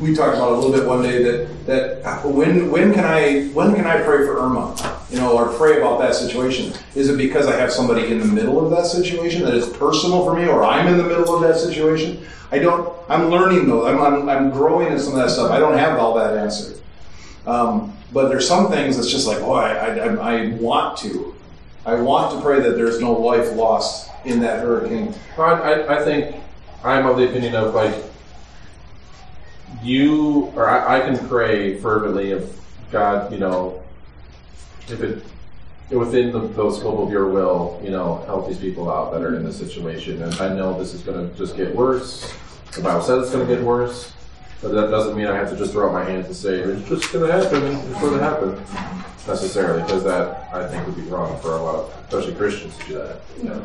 we 0.00 0.14
talked 0.14 0.36
about 0.36 0.52
a 0.52 0.54
little 0.54 0.72
bit 0.72 0.86
one 0.86 1.02
day 1.02 1.22
that 1.22 1.66
that 1.66 2.06
uh, 2.06 2.28
when 2.28 2.70
when 2.70 2.92
can 2.92 3.04
I 3.04 3.48
when 3.48 3.74
can 3.74 3.86
I 3.86 4.02
pray 4.02 4.18
for 4.26 4.38
Irma? 4.38 4.76
You 5.10 5.16
know, 5.16 5.36
or 5.36 5.52
pray 5.54 5.78
about 5.78 5.98
that 6.00 6.14
situation? 6.14 6.72
Is 6.94 7.08
it 7.08 7.16
because 7.16 7.46
I 7.46 7.56
have 7.56 7.72
somebody 7.72 8.12
in 8.12 8.20
the 8.20 8.26
middle 8.26 8.64
of 8.64 8.70
that 8.70 8.86
situation 8.86 9.42
that 9.44 9.54
is 9.54 9.68
personal 9.68 10.24
for 10.24 10.36
me, 10.36 10.46
or 10.46 10.62
I'm 10.62 10.86
in 10.86 10.98
the 10.98 11.02
middle 11.02 11.34
of 11.34 11.42
that 11.42 11.56
situation? 11.56 12.24
I 12.52 12.58
don't. 12.58 12.96
I'm 13.08 13.28
learning 13.28 13.68
though. 13.68 13.86
I'm 13.86 14.00
I'm, 14.00 14.28
I'm 14.28 14.50
growing 14.50 14.92
in 14.92 14.98
some 14.98 15.14
of 15.14 15.18
that 15.18 15.30
stuff. 15.30 15.50
I 15.50 15.58
don't 15.58 15.78
have 15.78 15.98
all 15.98 16.14
that 16.14 16.36
answered. 16.36 16.80
Um, 17.46 17.96
but 18.12 18.28
there's 18.28 18.46
some 18.46 18.70
things 18.70 18.96
that's 18.96 19.10
just 19.10 19.26
like, 19.26 19.38
oh, 19.38 19.52
I, 19.52 19.72
I 19.72 20.34
I 20.34 20.48
want 20.54 20.98
to. 20.98 21.34
I 21.86 21.94
want 21.94 22.34
to 22.34 22.42
pray 22.42 22.60
that 22.60 22.76
there's 22.76 23.00
no 23.00 23.12
life 23.12 23.52
lost 23.52 24.10
in 24.24 24.40
that 24.40 24.60
hurricane. 24.60 25.14
I, 25.38 25.42
I, 25.42 26.00
I 26.00 26.04
think 26.04 26.36
I'm 26.84 27.06
of 27.06 27.16
the 27.16 27.28
opinion 27.28 27.54
of 27.54 27.74
like 27.74 27.94
you 29.82 30.52
or 30.54 30.68
I, 30.68 30.98
I 30.98 31.00
can 31.00 31.26
pray 31.28 31.78
fervently 31.78 32.32
if 32.32 32.58
God, 32.90 33.32
you 33.32 33.38
know, 33.38 33.82
if 34.88 35.00
it 35.00 35.22
within 35.90 36.32
the, 36.32 36.40
the 36.40 36.70
scope 36.70 37.00
of 37.00 37.10
your 37.10 37.28
will, 37.28 37.80
you 37.82 37.90
know, 37.90 38.22
help 38.26 38.46
these 38.46 38.58
people 38.58 38.90
out 38.90 39.12
that 39.12 39.22
are 39.22 39.34
in 39.34 39.44
this 39.44 39.56
situation. 39.58 40.22
And 40.22 40.34
I 40.34 40.54
know 40.54 40.78
this 40.78 40.94
is 40.94 41.02
going 41.02 41.28
to 41.28 41.36
just 41.36 41.56
get 41.56 41.74
worse. 41.74 42.32
The 42.72 42.82
Bible 42.82 43.02
says 43.02 43.24
it's 43.24 43.32
going 43.32 43.46
to 43.46 43.52
get 43.52 43.64
worse, 43.64 44.12
but 44.62 44.72
that 44.72 44.90
doesn't 44.90 45.16
mean 45.16 45.26
I 45.26 45.34
have 45.34 45.50
to 45.50 45.56
just 45.56 45.72
throw 45.72 45.88
up 45.88 45.92
my 45.92 46.04
hands 46.04 46.26
and 46.26 46.36
say 46.36 46.60
it's 46.60 46.88
just 46.88 47.12
going 47.12 47.26
to 47.26 47.32
happen. 47.32 47.64
It's 47.64 48.00
going 48.00 48.18
to 48.18 48.22
happen 48.22 49.04
necessarily, 49.26 49.82
because 49.82 50.04
that 50.04 50.48
I 50.52 50.66
think 50.68 50.86
would 50.86 50.96
be 50.96 51.02
wrong 51.02 51.38
for 51.40 51.52
a 51.52 51.62
lot 51.62 51.74
of, 51.74 51.94
especially 52.08 52.34
Christians, 52.34 52.76
to 52.78 52.86
do 52.86 52.94
that. 52.94 53.20
You 53.38 53.44
know? 53.44 53.62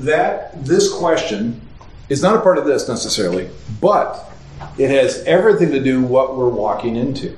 that 0.00 0.64
this 0.64 0.92
question 0.92 1.60
is 2.08 2.22
not 2.22 2.36
a 2.36 2.40
part 2.40 2.58
of 2.58 2.64
this 2.64 2.88
necessarily, 2.88 3.48
but 3.80 4.30
it 4.78 4.90
has 4.90 5.22
everything 5.24 5.70
to 5.70 5.82
do 5.82 6.02
what 6.02 6.36
we're 6.36 6.48
walking 6.48 6.96
into. 6.96 7.36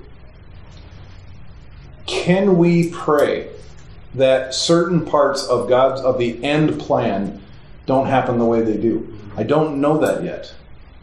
Can 2.06 2.58
we 2.58 2.90
pray 2.90 3.50
that 4.14 4.54
certain 4.54 5.04
parts 5.04 5.44
of 5.44 5.68
God's 5.68 6.00
of 6.00 6.18
the 6.18 6.42
end 6.42 6.80
plan 6.80 7.40
don't 7.86 8.06
happen 8.06 8.38
the 8.38 8.44
way 8.44 8.62
they 8.62 8.76
do? 8.76 9.16
I 9.36 9.42
don't 9.42 9.80
know 9.80 9.98
that 9.98 10.24
yet. 10.24 10.52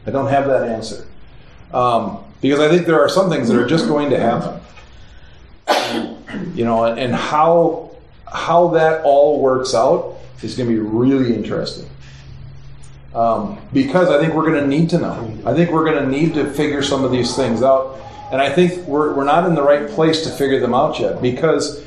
I 0.05 0.11
don't 0.11 0.27
have 0.27 0.45
that 0.47 0.67
answer 0.67 1.07
um, 1.73 2.23
because 2.41 2.59
I 2.59 2.69
think 2.69 2.85
there 2.85 2.99
are 2.99 3.09
some 3.09 3.29
things 3.29 3.47
that 3.47 3.57
are 3.57 3.67
just 3.67 3.87
going 3.87 4.09
to 4.11 4.19
happen. 4.19 4.59
You 5.67 6.65
know, 6.65 6.85
and, 6.85 7.13
how 7.13 7.91
how 8.31 8.69
that 8.69 9.03
all 9.03 9.39
works 9.39 9.73
out 9.73 10.17
is 10.41 10.55
going 10.55 10.69
to 10.69 10.75
be 10.75 10.79
really 10.79 11.33
interesting. 11.33 11.89
Um, 13.13 13.57
because 13.71 14.09
I 14.09 14.19
think 14.19 14.33
we're 14.33 14.49
going 14.49 14.61
to 14.61 14.67
need 14.67 14.89
to 14.89 14.99
know. 14.99 15.37
I 15.45 15.53
think 15.53 15.71
we're 15.71 15.85
going 15.85 16.03
to 16.03 16.09
need 16.09 16.33
to 16.33 16.51
figure 16.51 16.83
some 16.83 17.05
of 17.05 17.11
these 17.11 17.35
things 17.35 17.63
out. 17.63 17.97
And 18.31 18.41
I 18.41 18.49
think 18.49 18.85
we're, 18.87 19.13
we're 19.13 19.23
not 19.23 19.47
in 19.47 19.55
the 19.55 19.63
right 19.63 19.87
place 19.89 20.23
to 20.23 20.29
figure 20.29 20.59
them 20.59 20.73
out 20.73 20.99
yet. 20.99 21.21
Because 21.21 21.85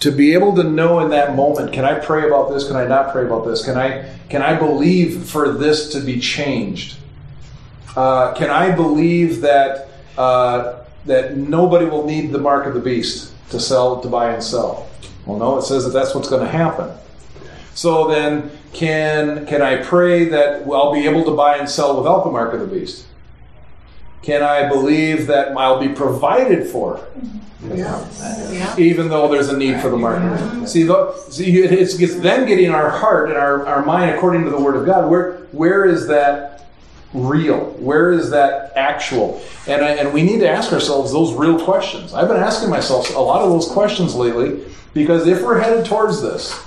to 0.00 0.10
be 0.10 0.34
able 0.34 0.54
to 0.56 0.64
know 0.64 1.00
in 1.00 1.10
that 1.10 1.36
moment, 1.36 1.72
can 1.72 1.84
I 1.84 1.98
pray 1.98 2.26
about 2.26 2.50
this? 2.50 2.66
Can 2.66 2.76
I 2.76 2.86
not 2.86 3.12
pray 3.12 3.24
about 3.24 3.44
this? 3.44 3.64
Can 3.64 3.76
I 3.76 4.12
can 4.28 4.42
I 4.42 4.58
believe 4.58 5.24
for 5.24 5.52
this 5.52 5.92
to 5.92 6.00
be 6.00 6.18
changed? 6.20 6.96
Uh, 7.94 8.34
can 8.34 8.50
I 8.50 8.74
believe 8.74 9.40
that 9.42 9.88
uh, 10.18 10.84
that 11.06 11.36
nobody 11.36 11.86
will 11.86 12.06
need 12.06 12.32
the 12.32 12.38
mark 12.38 12.66
of 12.66 12.74
the 12.74 12.80
beast 12.80 13.32
to 13.50 13.60
sell, 13.60 14.00
to 14.00 14.08
buy 14.08 14.32
and 14.32 14.42
sell? 14.42 14.88
Well, 15.24 15.38
no. 15.38 15.58
It 15.58 15.62
says 15.62 15.84
that 15.84 15.90
that's 15.90 16.14
what's 16.14 16.28
going 16.28 16.44
to 16.44 16.50
happen. 16.50 16.90
So 17.74 18.08
then, 18.08 18.50
can 18.72 19.46
can 19.46 19.60
I 19.62 19.82
pray 19.82 20.24
that 20.26 20.62
I'll 20.62 20.92
be 20.92 21.06
able 21.06 21.24
to 21.24 21.32
buy 21.32 21.58
and 21.58 21.68
sell 21.68 21.96
without 21.98 22.24
the 22.24 22.30
mark 22.30 22.54
of 22.54 22.60
the 22.60 22.66
beast? 22.66 23.06
Can 24.22 24.42
I 24.42 24.68
believe 24.68 25.26
that 25.28 25.56
I'll 25.56 25.78
be 25.78 25.88
provided 25.88 26.66
for, 26.66 27.06
even 28.78 29.08
though 29.08 29.28
there's 29.28 29.48
a 29.48 29.56
need 29.56 29.80
for 29.80 29.88
the 29.88 29.96
mark? 29.96 30.66
See, 30.66 30.82
the, 30.82 31.12
see, 31.30 31.60
it's, 31.60 32.00
it's 32.00 32.16
then 32.16 32.46
getting 32.46 32.70
our 32.70 32.90
heart 32.90 33.28
and 33.28 33.38
our, 33.38 33.64
our 33.66 33.84
mind 33.84 34.10
according 34.10 34.44
to 34.44 34.50
the 34.50 34.58
Word 34.60 34.74
of 34.74 34.84
God. 34.86 35.08
Where 35.10 35.34
where 35.52 35.84
is 35.84 36.06
that 36.08 36.55
real? 37.12 37.70
Where 37.78 38.12
is 38.12 38.30
that 38.30 38.72
actual? 38.76 39.42
And 39.66 39.84
I, 39.84 39.90
and 39.92 40.12
we 40.12 40.22
need 40.22 40.40
to 40.40 40.48
ask 40.48 40.72
ourselves 40.72 41.12
those 41.12 41.32
real 41.34 41.62
questions. 41.64 42.12
I've 42.12 42.28
been 42.28 42.36
asking 42.36 42.70
myself 42.70 43.14
a 43.14 43.18
lot 43.18 43.42
of 43.42 43.50
those 43.50 43.68
questions 43.68 44.14
lately 44.14 44.64
because 44.94 45.26
if 45.26 45.42
we're 45.42 45.60
headed 45.60 45.84
towards 45.86 46.22
this, 46.22 46.58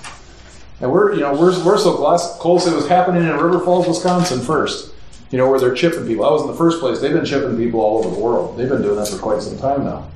and 0.81 0.91
we're, 0.91 1.13
you 1.13 1.19
know, 1.19 1.33
we're, 1.33 1.63
we're 1.65 1.77
so 1.77 1.93
close. 2.39 2.65
It 2.65 2.73
was 2.73 2.87
happening 2.87 3.23
in 3.23 3.31
River 3.31 3.59
Falls, 3.59 3.87
Wisconsin 3.87 4.39
first. 4.39 4.93
You 5.29 5.37
know, 5.37 5.47
where 5.49 5.59
they're 5.59 5.75
chipping 5.75 6.07
people. 6.07 6.25
I 6.25 6.31
was 6.31 6.41
in 6.41 6.47
the 6.47 6.55
first 6.55 6.79
place. 6.79 7.01
They've 7.01 7.13
been 7.13 7.25
chipping 7.25 7.55
people 7.55 7.81
all 7.81 7.99
over 7.99 8.09
the 8.09 8.19
world. 8.19 8.57
They've 8.57 8.69
been 8.69 8.81
doing 8.81 8.95
that 8.95 9.09
for 9.09 9.17
quite 9.17 9.43
some 9.43 9.59
time 9.59 9.83
now. 9.83 10.09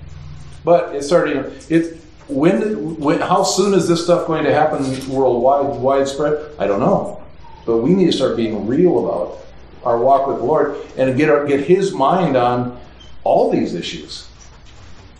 But 0.64 0.96
it's 0.96 1.06
starting. 1.06 1.44
It 1.70 2.00
when, 2.28 2.98
when 3.00 3.20
how 3.20 3.44
soon 3.44 3.74
is 3.74 3.88
this 3.88 4.04
stuff 4.04 4.26
going 4.26 4.44
to 4.46 4.54
happen 4.54 4.82
worldwide, 5.10 5.80
widespread? 5.80 6.52
I 6.58 6.66
don't 6.66 6.80
know. 6.80 7.22
But 7.66 7.78
we 7.78 7.94
need 7.94 8.08
to 8.08 8.12
start 8.12 8.36
being 8.36 8.66
real 8.66 9.08
about 9.08 9.40
our 9.86 9.98
walk 9.98 10.28
with 10.28 10.38
the 10.38 10.44
Lord 10.44 10.78
and 10.98 11.16
get 11.18 11.30
our, 11.30 11.46
get 11.46 11.62
His 11.62 11.94
mind 11.94 12.36
on 12.36 12.80
all 13.24 13.52
these 13.52 13.74
issues, 13.74 14.28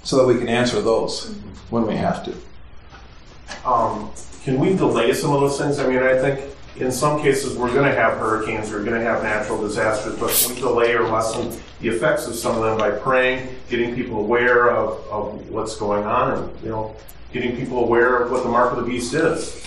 so 0.04 0.18
that 0.18 0.26
we 0.26 0.38
can 0.38 0.50
answer 0.50 0.82
those 0.82 1.34
when 1.70 1.88
we 1.88 1.96
have 1.96 2.24
to. 2.26 2.34
Um, 3.66 4.12
can 4.44 4.60
we 4.60 4.76
delay 4.76 5.14
some 5.14 5.32
of 5.32 5.40
those 5.40 5.58
things? 5.58 5.80
I 5.80 5.88
mean, 5.88 6.00
I 6.00 6.18
think 6.20 6.54
in 6.78 6.92
some 6.92 7.22
cases 7.22 7.58
we're 7.58 7.74
going 7.74 7.90
to 7.90 7.96
have 7.96 8.18
hurricanes, 8.18 8.72
we're 8.72 8.84
going 8.84 9.00
to 9.00 9.06
have 9.06 9.24
natural 9.24 9.62
disasters, 9.62 10.18
but 10.20 10.48
we 10.50 10.60
delay 10.60 10.94
or 10.94 11.08
lessen 11.08 11.58
the 11.82 11.90
effects 11.90 12.28
of 12.28 12.36
some 12.36 12.58
of 12.58 12.64
them 12.64 12.78
by 12.78 12.92
praying, 12.92 13.48
getting 13.70 13.96
people 13.96 14.20
aware 14.20 14.72
of, 14.72 15.06
of 15.08 15.50
what's 15.50 15.76
going 15.78 16.04
on, 16.04 16.38
and 16.38 16.64
you 16.64 16.70
know, 16.70 16.96
getting 17.32 17.56
people 17.56 17.84
aware 17.84 18.18
of 18.18 18.32
what 18.32 18.44
the 18.44 18.50
mark 18.50 18.72
of 18.72 18.84
the 18.84 18.90
beast 18.90 19.14
is. 19.14 19.62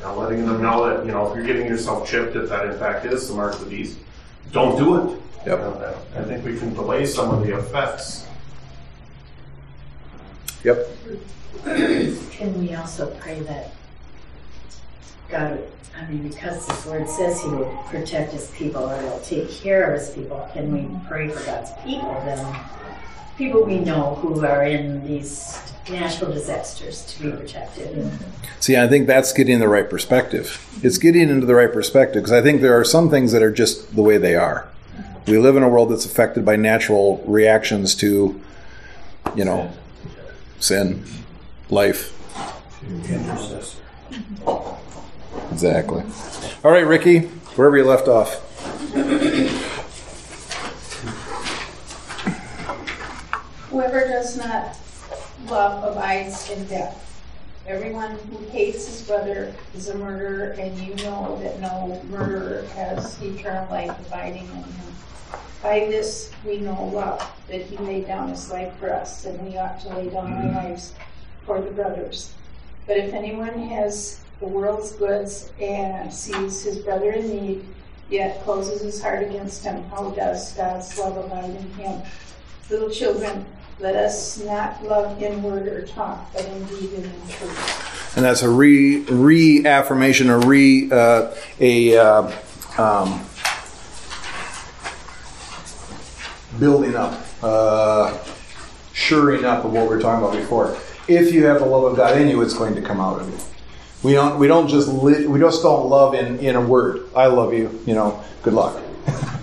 Know, 0.00 0.16
letting 0.16 0.46
them 0.46 0.62
know 0.62 0.88
that 0.88 1.04
you 1.04 1.12
know 1.12 1.28
if 1.28 1.36
you're 1.36 1.44
getting 1.44 1.66
yourself 1.66 2.08
chipped, 2.08 2.34
if 2.34 2.48
that 2.48 2.66
in 2.66 2.78
fact 2.78 3.04
is 3.04 3.28
the 3.28 3.34
mark 3.34 3.52
of 3.52 3.60
the 3.60 3.66
beast. 3.66 3.98
Don't 4.52 4.76
do 4.76 4.96
it. 4.96 5.20
Yep. 5.46 5.60
I 6.16 6.22
think 6.22 6.44
we 6.44 6.58
can 6.58 6.74
delay 6.74 7.06
some 7.06 7.30
of 7.30 7.46
the 7.46 7.56
effects. 7.56 8.26
Yep. 10.64 10.88
Can 12.30 12.60
we 12.60 12.74
also 12.74 13.14
pray 13.20 13.40
that 13.40 13.72
God, 15.28 15.62
I 15.96 16.06
mean, 16.10 16.28
because 16.28 16.66
this 16.66 16.86
word 16.86 17.08
says 17.08 17.40
He 17.40 17.48
will 17.48 17.66
protect 17.86 18.32
His 18.32 18.50
people 18.50 18.90
or 18.90 19.00
He'll 19.00 19.20
take 19.20 19.50
care 19.50 19.92
of 19.92 20.00
His 20.00 20.10
people, 20.10 20.48
can 20.52 20.72
we 20.72 20.88
pray 21.08 21.28
for 21.28 21.44
God's 21.46 21.70
people 21.84 22.12
then? 22.24 22.56
People 23.38 23.64
we 23.64 23.78
know 23.78 24.16
who 24.16 24.44
are 24.44 24.64
in 24.64 25.06
these 25.06 25.72
natural 25.90 26.32
disasters 26.32 27.04
to 27.06 27.22
be 27.22 27.30
protected. 27.36 28.10
See, 28.60 28.76
I 28.76 28.86
think 28.88 29.06
that's 29.06 29.32
getting 29.32 29.58
the 29.58 29.68
right 29.68 29.88
perspective. 29.88 30.66
It's 30.82 30.98
getting 30.98 31.28
into 31.28 31.46
the 31.46 31.54
right 31.54 31.72
perspective 31.72 32.22
because 32.22 32.32
I 32.32 32.42
think 32.42 32.60
there 32.60 32.78
are 32.78 32.84
some 32.84 33.10
things 33.10 33.32
that 33.32 33.42
are 33.42 33.50
just 33.50 33.94
the 33.96 34.02
way 34.02 34.18
they 34.18 34.34
are. 34.34 34.68
We 35.26 35.38
live 35.38 35.56
in 35.56 35.62
a 35.62 35.68
world 35.68 35.90
that's 35.90 36.06
affected 36.06 36.44
by 36.44 36.56
natural 36.56 37.22
reactions 37.26 37.94
to, 37.96 38.40
you 39.34 39.44
know, 39.44 39.70
sin, 40.58 41.04
life. 41.68 42.16
Exactly. 45.52 46.02
All 46.64 46.70
right, 46.70 46.86
Ricky, 46.86 47.20
wherever 47.56 47.76
you 47.76 47.84
left 47.84 48.08
off. 48.08 48.46
Whoever 53.70 54.00
does 54.00 54.36
not 54.36 54.76
love 55.46 55.84
abides 55.84 56.50
in 56.50 56.64
death. 56.66 57.06
Everyone 57.66 58.18
who 58.30 58.38
hates 58.46 58.86
his 58.86 59.06
brother 59.06 59.54
is 59.74 59.88
a 59.88 59.98
murderer, 59.98 60.52
and 60.58 60.76
you 60.78 60.94
know 61.04 61.38
that 61.42 61.60
no 61.60 62.02
murderer 62.08 62.64
has 62.74 63.20
eternal 63.22 63.70
life 63.70 63.94
abiding 64.06 64.44
in 64.44 64.62
him. 64.62 64.94
By 65.62 65.80
this 65.80 66.30
we 66.44 66.58
know 66.58 66.86
love, 66.86 67.22
that 67.48 67.62
he 67.62 67.76
laid 67.76 68.06
down 68.06 68.30
his 68.30 68.50
life 68.50 68.72
for 68.78 68.92
us, 68.92 69.24
and 69.26 69.40
we 69.46 69.58
ought 69.58 69.80
to 69.82 69.88
lay 69.90 70.08
down 70.08 70.32
our 70.32 70.52
lives 70.52 70.94
for 71.44 71.60
the 71.60 71.70
brothers. 71.70 72.32
But 72.86 72.96
if 72.96 73.12
anyone 73.12 73.58
has 73.68 74.20
the 74.40 74.46
world's 74.46 74.92
goods 74.92 75.52
and 75.60 76.12
sees 76.12 76.62
his 76.62 76.78
brother 76.78 77.12
in 77.12 77.28
need, 77.28 77.64
yet 78.08 78.42
closes 78.42 78.80
his 78.80 79.02
heart 79.02 79.22
against 79.22 79.62
him, 79.62 79.84
how 79.90 80.10
does 80.10 80.54
God's 80.54 80.98
love 80.98 81.16
abide 81.16 81.50
in 81.50 81.70
him? 81.74 82.02
Little 82.70 82.90
children, 82.90 83.44
let 83.80 83.96
us 83.96 84.38
not 84.44 84.82
love 84.84 85.20
in 85.22 85.42
word 85.42 85.66
or 85.66 85.86
talk, 85.86 86.32
but 86.32 86.44
in 86.44 86.64
deed 86.66 86.92
and 86.92 87.04
in 87.04 87.28
truth. 87.28 88.16
And 88.16 88.24
that's 88.24 88.42
a 88.42 88.50
re 88.50 89.00
reaffirmation, 89.00 90.28
a 90.28 90.38
re 90.38 90.90
uh, 90.90 91.32
a 91.60 91.96
uh, 91.96 92.32
um, 92.78 93.24
building 96.58 96.94
up, 96.94 97.20
uh, 97.42 98.18
shoring 98.92 99.44
up 99.44 99.64
of 99.64 99.72
what 99.72 99.82
we 99.82 99.96
were 99.96 100.00
talking 100.00 100.24
about 100.24 100.36
before. 100.36 100.76
If 101.08 101.32
you 101.32 101.46
have 101.46 101.60
the 101.60 101.66
love 101.66 101.84
of 101.84 101.96
God 101.96 102.20
in 102.20 102.28
you, 102.28 102.42
it's 102.42 102.54
going 102.54 102.74
to 102.74 102.82
come 102.82 103.00
out 103.00 103.20
of 103.20 103.28
you. 103.28 103.38
We 104.02 104.12
don't 104.12 104.38
we 104.38 104.46
don't 104.46 104.68
just 104.68 104.88
li- 104.88 105.26
we 105.26 105.38
just 105.40 105.62
don't 105.62 105.88
love 105.88 106.14
in 106.14 106.38
in 106.40 106.56
a 106.56 106.60
word. 106.60 107.08
I 107.14 107.26
love 107.26 107.54
you. 107.54 107.80
You 107.86 107.94
know. 107.94 108.22
Good 108.42 108.54
luck. 108.54 108.82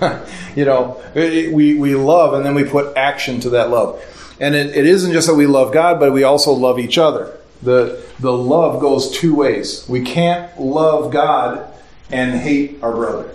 you 0.56 0.66
know, 0.66 1.02
we 1.14 1.76
we 1.76 1.96
love 1.96 2.34
and 2.34 2.46
then 2.46 2.56
we 2.56 2.64
put 2.64 2.96
action 2.98 3.40
to 3.42 3.52
that 3.52 3.70
love. 3.70 4.02
And 4.40 4.56
it, 4.56 4.76
it 4.76 4.86
isn't 4.86 5.14
just 5.14 5.28
that 5.28 5.36
we 5.36 5.48
love 5.48 5.74
God, 5.74 6.00
but 6.00 6.14
we 6.14 6.24
also 6.24 6.52
love 6.52 6.80
each 6.80 6.98
other. 6.98 7.38
The 7.62 8.04
the 8.20 8.32
love 8.32 8.80
goes 8.80 9.12
two 9.12 9.36
ways. 9.36 9.86
We 9.90 10.02
can't 10.02 10.60
love 10.60 11.12
God 11.12 11.68
and 12.12 12.40
hate 12.40 12.78
our 12.84 12.92
brother. 12.92 13.32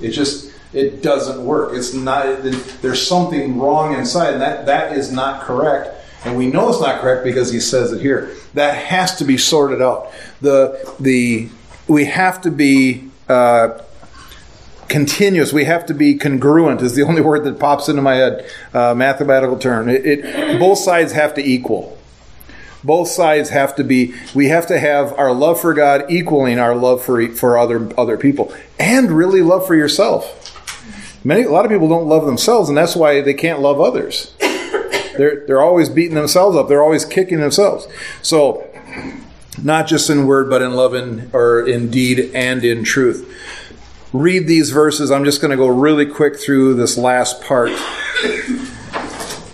It 0.00 0.10
just 0.10 0.52
it 0.72 1.02
doesn't 1.02 1.44
work. 1.44 1.74
It's 1.74 1.92
not. 1.92 2.42
There's 2.42 3.06
something 3.06 3.58
wrong 3.58 3.94
inside, 3.94 4.34
and 4.34 4.42
that 4.42 4.66
that 4.66 4.96
is 4.96 5.12
not 5.12 5.42
correct. 5.42 5.94
And 6.24 6.36
we 6.36 6.46
know 6.46 6.70
it's 6.70 6.80
not 6.80 7.00
correct 7.00 7.22
because 7.22 7.52
he 7.52 7.60
says 7.60 7.92
it 7.92 8.00
here. 8.00 8.34
That 8.54 8.76
has 8.86 9.16
to 9.16 9.24
be 9.24 9.36
sorted 9.36 9.82
out. 9.82 10.12
The 10.40 10.94
the 10.98 11.48
we 11.86 12.06
have 12.06 12.40
to 12.42 12.50
be. 12.50 13.10
Uh, 13.28 13.82
continuous. 14.88 15.52
We 15.52 15.64
have 15.64 15.86
to 15.86 15.94
be 15.94 16.14
congruent. 16.14 16.82
Is 16.82 16.94
the 16.94 17.02
only 17.02 17.22
word 17.22 17.44
that 17.44 17.58
pops 17.58 17.88
into 17.88 18.02
my 18.02 18.14
head. 18.14 18.50
Uh, 18.72 18.94
mathematical 18.94 19.58
term. 19.58 19.88
It, 19.88 20.06
it 20.06 20.58
both 20.58 20.78
sides 20.78 21.12
have 21.12 21.34
to 21.34 21.44
equal. 21.44 21.96
Both 22.84 23.08
sides 23.08 23.50
have 23.50 23.74
to 23.76 23.84
be. 23.84 24.14
We 24.34 24.48
have 24.48 24.66
to 24.68 24.78
have 24.78 25.12
our 25.18 25.32
love 25.32 25.60
for 25.60 25.74
God 25.74 26.04
equaling 26.10 26.58
our 26.58 26.74
love 26.74 27.02
for 27.02 27.26
for 27.28 27.58
other 27.58 27.90
other 27.98 28.16
people, 28.16 28.54
and 28.78 29.10
really 29.10 29.42
love 29.42 29.66
for 29.66 29.74
yourself. 29.74 30.42
Many 31.24 31.42
a 31.42 31.50
lot 31.50 31.64
of 31.64 31.70
people 31.70 31.88
don't 31.88 32.06
love 32.06 32.26
themselves, 32.26 32.68
and 32.68 32.78
that's 32.78 32.94
why 32.94 33.20
they 33.20 33.34
can't 33.34 33.60
love 33.60 33.80
others. 33.80 34.34
They're 35.16 35.44
they're 35.46 35.62
always 35.62 35.88
beating 35.88 36.14
themselves 36.14 36.56
up. 36.56 36.68
They're 36.68 36.82
always 36.82 37.04
kicking 37.04 37.40
themselves. 37.40 37.88
So, 38.22 38.68
not 39.60 39.88
just 39.88 40.08
in 40.08 40.26
word, 40.26 40.48
but 40.48 40.62
in 40.62 40.74
love 40.74 40.94
and 40.94 41.34
or 41.34 41.66
in 41.66 41.90
deed 41.90 42.30
and 42.34 42.62
in 42.62 42.84
truth 42.84 43.32
read 44.20 44.46
these 44.46 44.70
verses. 44.70 45.10
I'm 45.10 45.24
just 45.24 45.40
going 45.40 45.50
to 45.50 45.56
go 45.56 45.68
really 45.68 46.06
quick 46.06 46.38
through 46.38 46.74
this 46.74 46.96
last 46.96 47.42
part. 47.42 47.70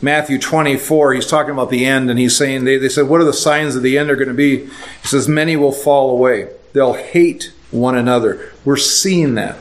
Matthew 0.00 0.38
24, 0.38 1.14
he's 1.14 1.26
talking 1.26 1.52
about 1.52 1.70
the 1.70 1.84
end, 1.84 2.10
and 2.10 2.18
he's 2.18 2.36
saying, 2.36 2.64
they, 2.64 2.76
they 2.76 2.88
said, 2.88 3.08
What 3.08 3.20
are 3.20 3.24
the 3.24 3.32
signs 3.32 3.76
of 3.76 3.82
the 3.82 3.98
end 3.98 4.10
are 4.10 4.16
going 4.16 4.28
to 4.28 4.34
be? 4.34 4.64
He 4.66 5.08
says, 5.08 5.28
Many 5.28 5.56
will 5.56 5.72
fall 5.72 6.10
away. 6.10 6.48
They'll 6.72 6.94
hate 6.94 7.52
one 7.70 7.96
another. 7.96 8.52
We're 8.64 8.76
seeing 8.76 9.34
that. 9.36 9.56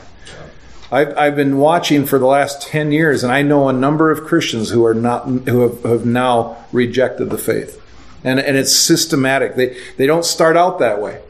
I've, 0.90 1.16
I've 1.16 1.36
been 1.36 1.58
watching 1.58 2.04
for 2.04 2.18
the 2.18 2.26
last 2.26 2.60
10 2.62 2.92
years, 2.92 3.22
and 3.22 3.32
I 3.32 3.42
know 3.42 3.68
a 3.68 3.72
number 3.72 4.10
of 4.10 4.24
Christians 4.24 4.70
who 4.70 4.84
are 4.84 4.94
not, 4.94 5.26
who 5.26 5.60
have, 5.60 5.82
have 5.84 6.06
now 6.06 6.64
rejected 6.72 7.30
the 7.30 7.38
faith. 7.38 7.80
And, 8.24 8.38
and 8.38 8.56
it's 8.56 8.74
systematic. 8.74 9.54
They, 9.54 9.76
they 9.96 10.06
don't 10.06 10.24
start 10.24 10.56
out 10.56 10.78
that 10.80 11.00
way 11.00 11.20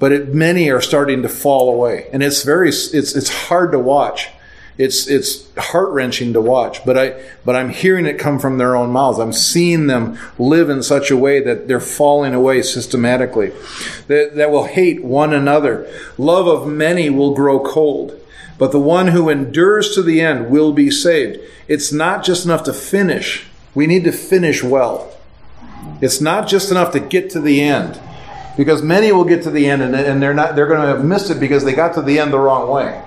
but 0.00 0.12
it, 0.12 0.34
many 0.34 0.70
are 0.70 0.80
starting 0.80 1.22
to 1.22 1.28
fall 1.28 1.72
away, 1.72 2.08
and 2.12 2.22
it's 2.24 2.42
very 2.42 2.70
it's 2.70 2.92
it's 2.92 3.46
hard 3.46 3.70
to 3.70 3.78
watch. 3.78 4.30
It's 4.78 5.06
it's 5.06 5.46
heart 5.56 5.90
wrenching 5.90 6.32
to 6.32 6.40
watch, 6.40 6.84
but 6.86 6.96
I 6.96 7.22
but 7.44 7.54
I'm 7.54 7.68
hearing 7.68 8.06
it 8.06 8.18
come 8.18 8.38
from 8.38 8.56
their 8.56 8.74
own 8.74 8.90
mouths. 8.90 9.18
I'm 9.18 9.34
seeing 9.34 9.88
them 9.88 10.18
live 10.38 10.70
in 10.70 10.82
such 10.82 11.10
a 11.10 11.18
way 11.18 11.40
that 11.42 11.68
they're 11.68 11.80
falling 11.80 12.32
away 12.32 12.62
systematically. 12.62 13.52
That 14.06 14.36
that 14.36 14.50
will 14.50 14.64
hate 14.64 15.04
one 15.04 15.34
another. 15.34 15.86
Love 16.16 16.46
of 16.46 16.66
many 16.66 17.10
will 17.10 17.34
grow 17.34 17.60
cold, 17.60 18.18
but 18.56 18.72
the 18.72 18.80
one 18.80 19.08
who 19.08 19.28
endures 19.28 19.94
to 19.94 20.02
the 20.02 20.22
end 20.22 20.48
will 20.48 20.72
be 20.72 20.90
saved. 20.90 21.38
It's 21.68 21.92
not 21.92 22.24
just 22.24 22.46
enough 22.46 22.64
to 22.64 22.72
finish. 22.72 23.46
We 23.74 23.86
need 23.86 24.04
to 24.04 24.12
finish 24.12 24.64
well. 24.64 25.14
It's 26.00 26.22
not 26.22 26.48
just 26.48 26.70
enough 26.70 26.90
to 26.92 27.00
get 27.00 27.28
to 27.30 27.40
the 27.40 27.60
end 27.60 28.00
because 28.56 28.82
many 28.82 29.12
will 29.12 29.24
get 29.24 29.42
to 29.44 29.50
the 29.50 29.66
end 29.66 29.82
and, 29.82 29.94
and 29.94 30.22
they're 30.22 30.34
not 30.34 30.56
they're 30.56 30.66
going 30.66 30.80
to 30.80 30.86
have 30.86 31.04
missed 31.04 31.30
it 31.30 31.40
because 31.40 31.64
they 31.64 31.72
got 31.72 31.94
to 31.94 32.02
the 32.02 32.18
end 32.18 32.32
the 32.32 32.38
wrong 32.38 32.68
way. 32.68 33.02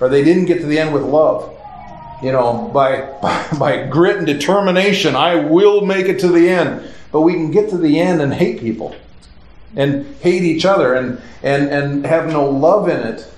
Or 0.00 0.08
they 0.08 0.24
didn't 0.24 0.46
get 0.46 0.60
to 0.60 0.66
the 0.66 0.78
end 0.78 0.92
with 0.92 1.02
love. 1.02 1.50
You 2.22 2.32
know 2.32 2.70
by, 2.72 3.02
by 3.58 3.86
grit 3.86 4.16
and 4.16 4.26
determination 4.26 5.14
i 5.14 5.34
will 5.34 5.84
make 5.84 6.06
it 6.06 6.18
to 6.20 6.28
the 6.28 6.48
end. 6.48 6.90
But 7.12 7.20
we 7.22 7.34
can 7.34 7.50
get 7.50 7.70
to 7.70 7.78
the 7.78 8.00
end 8.00 8.20
and 8.20 8.34
hate 8.34 8.60
people. 8.60 8.96
And 9.76 10.14
hate 10.16 10.42
each 10.42 10.64
other 10.64 10.94
and 10.94 11.20
and 11.42 11.68
and 11.68 12.06
have 12.06 12.28
no 12.28 12.48
love 12.48 12.88
in 12.88 13.00
it. 13.00 13.30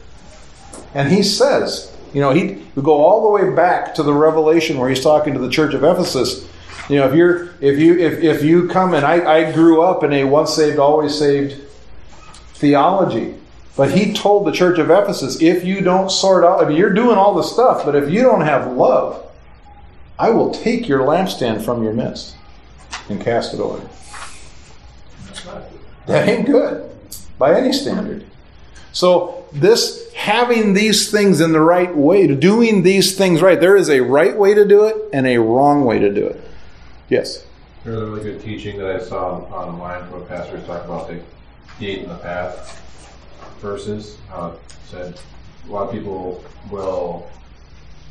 And 0.94 1.12
he 1.12 1.22
says 1.22 1.94
you 2.12 2.20
know 2.20 2.30
he 2.30 2.62
we 2.74 2.82
go 2.82 2.94
all 2.94 3.22
the 3.22 3.28
way 3.28 3.54
back 3.54 3.94
to 3.96 4.02
the 4.02 4.12
revelation 4.12 4.78
where 4.78 4.88
he's 4.88 5.02
talking 5.02 5.34
to 5.34 5.40
the 5.40 5.50
church 5.50 5.74
of 5.74 5.84
ephesus 5.84 6.46
you 6.88 6.96
know, 6.96 7.08
if 7.08 7.14
you're 7.14 7.50
if 7.60 7.78
you 7.78 7.98
if, 7.98 8.22
if 8.22 8.42
you 8.42 8.68
come 8.68 8.94
and 8.94 9.04
I, 9.04 9.24
I 9.24 9.52
grew 9.52 9.82
up 9.82 10.04
in 10.04 10.12
a 10.12 10.24
once 10.24 10.54
saved, 10.54 10.78
always 10.78 11.18
saved 11.18 11.60
theology. 12.54 13.34
But 13.76 13.90
he 13.90 14.14
told 14.14 14.46
the 14.46 14.52
church 14.52 14.78
of 14.78 14.90
Ephesus, 14.90 15.42
if 15.42 15.64
you 15.64 15.82
don't 15.82 16.10
sort 16.10 16.44
out, 16.44 16.64
I 16.64 16.68
mean, 16.68 16.78
you're 16.78 16.94
doing 16.94 17.18
all 17.18 17.34
the 17.34 17.42
stuff, 17.42 17.84
but 17.84 17.94
if 17.94 18.10
you 18.10 18.22
don't 18.22 18.40
have 18.40 18.72
love, 18.72 19.22
I 20.18 20.30
will 20.30 20.50
take 20.50 20.88
your 20.88 21.00
lampstand 21.00 21.62
from 21.62 21.82
your 21.82 21.92
midst 21.92 22.36
and 23.10 23.20
cast 23.20 23.52
it 23.52 23.60
away. 23.60 23.82
That 26.06 26.28
ain't 26.28 26.46
good 26.46 26.90
by 27.38 27.58
any 27.58 27.72
standard. 27.72 28.24
So 28.92 29.46
this 29.52 30.10
having 30.14 30.72
these 30.72 31.10
things 31.10 31.42
in 31.42 31.52
the 31.52 31.60
right 31.60 31.94
way, 31.94 32.26
doing 32.34 32.82
these 32.82 33.16
things 33.16 33.42
right, 33.42 33.60
there 33.60 33.76
is 33.76 33.90
a 33.90 34.00
right 34.00 34.36
way 34.36 34.54
to 34.54 34.64
do 34.64 34.84
it 34.84 34.96
and 35.12 35.26
a 35.26 35.36
wrong 35.36 35.84
way 35.84 35.98
to 35.98 36.10
do 36.10 36.26
it. 36.26 36.45
Yes. 37.08 37.46
There's 37.84 38.02
a 38.02 38.06
really 38.06 38.22
good 38.22 38.42
teaching 38.42 38.78
that 38.78 38.90
I 38.90 38.98
saw 38.98 39.38
online 39.44 40.08
from 40.08 40.22
a 40.22 40.24
pastor 40.24 40.56
about 40.56 41.08
the 41.08 41.22
gate 41.78 42.00
and 42.00 42.10
the 42.10 42.16
path 42.16 42.82
verses. 43.60 44.18
It 44.34 44.58
said 44.88 45.18
a 45.68 45.72
lot 45.72 45.88
of 45.88 45.92
people 45.92 46.44
will 46.70 47.30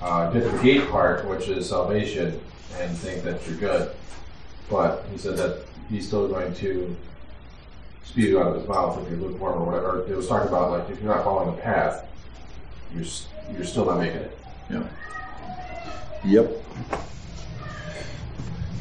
uh, 0.01 0.31
get 0.31 0.49
the 0.49 0.57
gate 0.63 0.89
part, 0.89 1.25
which 1.27 1.49
is 1.49 1.67
salvation, 1.69 2.39
and 2.77 2.97
think 2.97 3.23
that 3.23 3.45
you're 3.47 3.57
good. 3.57 3.95
But 4.69 5.05
he 5.11 5.17
said 5.17 5.37
that 5.37 5.65
he's 5.89 6.07
still 6.07 6.27
going 6.27 6.53
to 6.55 6.95
spew 8.03 8.29
you 8.29 8.39
out 8.39 8.47
of 8.47 8.55
his 8.55 8.67
mouth 8.67 9.01
if 9.01 9.09
you're 9.09 9.19
lukewarm 9.19 9.61
or 9.61 9.65
whatever. 9.65 10.05
It 10.09 10.15
was 10.15 10.27
talking 10.27 10.47
about 10.47 10.71
like 10.71 10.89
if 10.89 11.01
you're 11.01 11.13
not 11.13 11.23
following 11.23 11.55
the 11.55 11.61
path, 11.61 12.07
you're 12.93 13.05
you're 13.53 13.65
still 13.65 13.85
not 13.85 13.99
making 13.99 14.21
it. 14.21 14.37
Yeah. 14.69 14.87
Yep. 16.25 16.51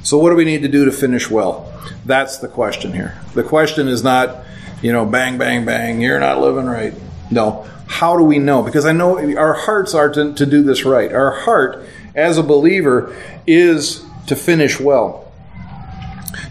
So, 0.05 0.19
what 0.19 0.31
do 0.31 0.37
we 0.37 0.45
need 0.45 0.61
to 0.63 0.69
do 0.69 0.85
to 0.85 0.93
finish 0.93 1.31
well? 1.31 1.73
That's 2.05 2.37
the 2.37 2.47
question 2.47 2.93
here. 2.93 3.19
The 3.33 3.43
question 3.43 3.89
is 3.89 4.05
not, 4.05 4.45
you 4.83 4.93
know, 4.93 5.07
bang, 5.07 5.39
bang, 5.39 5.65
bang, 5.65 6.03
you're 6.03 6.21
not 6.21 6.41
living 6.41 6.67
right. 6.67 6.93
No. 7.31 7.67
How 7.87 8.17
do 8.19 8.23
we 8.23 8.39
know? 8.39 8.63
Because 8.63 8.85
I 8.85 8.93
know 8.93 9.19
our 9.37 9.55
hearts 9.55 9.95
are 9.95 10.11
to, 10.11 10.35
to 10.35 10.45
do 10.45 10.63
this 10.63 10.85
right. 10.85 11.11
Our 11.11 11.31
heart, 11.31 11.87
as 12.15 12.37
a 12.37 12.43
believer, 12.43 13.17
is 13.47 14.05
to 14.27 14.37
finish 14.37 14.79
well. 14.79 15.33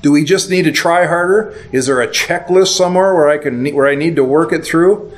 Do 0.02 0.12
we 0.12 0.24
just 0.24 0.50
need 0.50 0.64
to 0.64 0.72
try 0.72 1.06
harder? 1.06 1.56
Is 1.72 1.86
there 1.86 2.02
a 2.02 2.08
checklist 2.08 2.76
somewhere 2.76 3.14
where 3.14 3.30
I 3.30 3.38
can 3.38 3.66
where 3.76 3.88
I 3.88 3.94
need 3.94 4.16
to 4.16 4.24
work 4.24 4.52
it 4.52 4.66
through? 4.66 5.12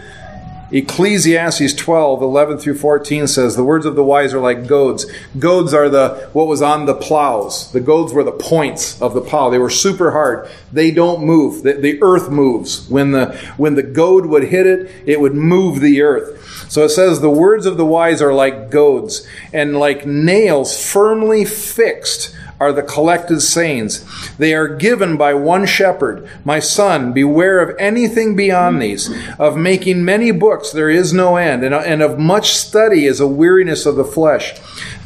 Ecclesiastes 0.72 1.74
12, 1.76 2.22
11 2.22 2.58
through 2.58 2.78
14 2.78 3.28
says, 3.28 3.56
The 3.56 3.64
words 3.64 3.86
of 3.86 3.96
the 3.96 4.04
wise 4.04 4.34
are 4.34 4.40
like 4.40 4.68
goads. 4.68 5.06
Goads 5.38 5.74
are 5.74 5.90
the 5.90 6.30
what 6.34 6.48
was 6.48 6.62
on 6.62 6.86
the 6.86 6.96
plows. 6.96 7.72
The 7.72 7.80
goads 7.80 8.14
were 8.14 8.24
the 8.24 8.32
points 8.32 9.00
of 9.02 9.14
the 9.14 9.22
plow. 9.22 9.50
They 9.50 9.60
were 9.60 9.70
super 9.70 10.12
hard. 10.12 10.50
They 10.74 10.90
don't 10.90 11.24
move. 11.24 11.64
The, 11.64 11.74
the 11.74 12.02
earth 12.02 12.32
moves. 12.32 12.90
When 12.90 13.12
the 13.12 13.38
when 13.58 13.76
the 13.76 13.84
goad 13.84 14.26
would 14.26 14.46
hit 14.46 14.66
it, 14.66 14.92
it 15.06 15.20
would 15.20 15.36
move 15.36 15.82
the 15.82 16.02
earth. 16.02 16.42
So 16.70 16.84
it 16.84 16.90
says, 16.90 17.22
The 17.22 17.30
words 17.30 17.66
of 17.66 17.78
the 17.78 17.86
wise 17.86 18.22
are 18.22 18.34
like 18.34 18.72
goads, 18.72 19.28
and 19.54 19.78
like 19.78 20.06
nails 20.06 20.84
firmly 20.84 21.46
fixed 21.46 22.36
are 22.60 22.72
the 22.72 22.84
collected 22.84 23.42
sayings. 23.42 24.06
They 24.38 24.54
are 24.54 24.68
given 24.68 25.18
by 25.18 25.34
one 25.34 25.66
shepherd. 25.66 26.28
My 26.44 26.60
son, 26.60 27.12
beware 27.14 27.60
of 27.60 27.76
anything 27.78 28.36
beyond 28.36 28.82
these. 28.82 29.10
Of 29.38 29.58
making 29.58 30.06
many 30.06 30.32
books 30.32 30.72
there 30.72 30.90
is 30.90 31.14
no 31.14 31.36
end, 31.36 31.64
and, 31.64 32.02
of 32.02 32.20
much 32.20 32.52
study 32.52 33.06
is 33.06 33.20
a 33.20 33.28
weariness 33.28 33.86
of 33.86 33.96
the 33.96 34.06
flesh. 34.06 34.54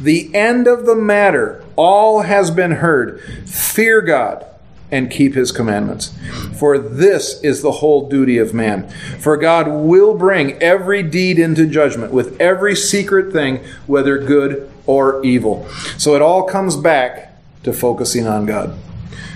The 0.00 0.34
end 0.34 0.66
of 0.66 0.86
the 0.86 0.94
matter, 0.94 1.64
all 1.76 2.22
has 2.22 2.50
been 2.50 2.72
heard. 2.72 3.20
Fear 3.46 4.02
God 4.02 4.46
and 4.92 5.10
keep 5.10 5.34
his 5.34 5.52
commandments. 5.52 6.12
For 6.58 6.78
this 6.78 7.40
is 7.42 7.62
the 7.62 7.70
whole 7.72 8.08
duty 8.08 8.38
of 8.38 8.52
man. 8.52 8.88
For 9.18 9.36
God 9.36 9.68
will 9.68 10.14
bring 10.14 10.52
every 10.62 11.02
deed 11.02 11.38
into 11.38 11.66
judgment 11.66 12.12
with 12.12 12.40
every 12.40 12.74
secret 12.74 13.32
thing, 13.32 13.58
whether 13.86 14.18
good 14.18 14.70
or 14.86 15.24
evil. 15.24 15.68
So 15.96 16.16
it 16.16 16.22
all 16.22 16.42
comes 16.42 16.76
back 16.76 17.29
to 17.62 17.72
focusing 17.72 18.26
on 18.26 18.46
God. 18.46 18.78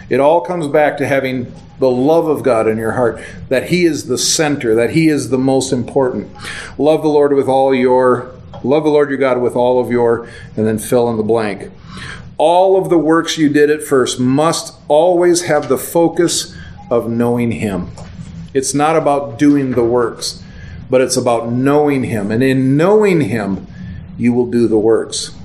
It 0.08 0.20
all 0.20 0.40
comes 0.40 0.66
back 0.68 0.96
to 0.98 1.06
having 1.06 1.54
the 1.78 1.90
love 1.90 2.26
of 2.26 2.42
God 2.42 2.68
in 2.68 2.78
your 2.78 2.92
heart, 2.92 3.22
that 3.48 3.68
He 3.70 3.84
is 3.84 4.06
the 4.06 4.18
center, 4.18 4.74
that 4.74 4.90
He 4.90 5.08
is 5.08 5.30
the 5.30 5.38
most 5.38 5.72
important. 5.72 6.30
Love 6.78 7.02
the 7.02 7.08
Lord 7.08 7.32
with 7.32 7.48
all 7.48 7.74
your, 7.74 8.32
love 8.62 8.84
the 8.84 8.90
Lord 8.90 9.08
your 9.08 9.18
God 9.18 9.40
with 9.40 9.56
all 9.56 9.80
of 9.80 9.90
your, 9.90 10.28
and 10.56 10.66
then 10.66 10.78
fill 10.78 11.10
in 11.10 11.16
the 11.16 11.22
blank. 11.22 11.70
All 12.36 12.80
of 12.80 12.90
the 12.90 12.98
works 12.98 13.38
you 13.38 13.48
did 13.48 13.70
at 13.70 13.82
first 13.82 14.18
must 14.18 14.74
always 14.88 15.42
have 15.42 15.68
the 15.68 15.78
focus 15.78 16.54
of 16.90 17.08
knowing 17.08 17.52
Him. 17.52 17.90
It's 18.52 18.74
not 18.74 18.96
about 18.96 19.38
doing 19.38 19.72
the 19.72 19.84
works, 19.84 20.42
but 20.88 21.00
it's 21.00 21.16
about 21.16 21.50
knowing 21.50 22.04
Him. 22.04 22.30
And 22.30 22.42
in 22.42 22.76
knowing 22.76 23.22
Him, 23.22 23.66
you 24.16 24.32
will 24.32 24.46
do 24.46 24.68
the 24.68 24.78
works. 24.78 25.36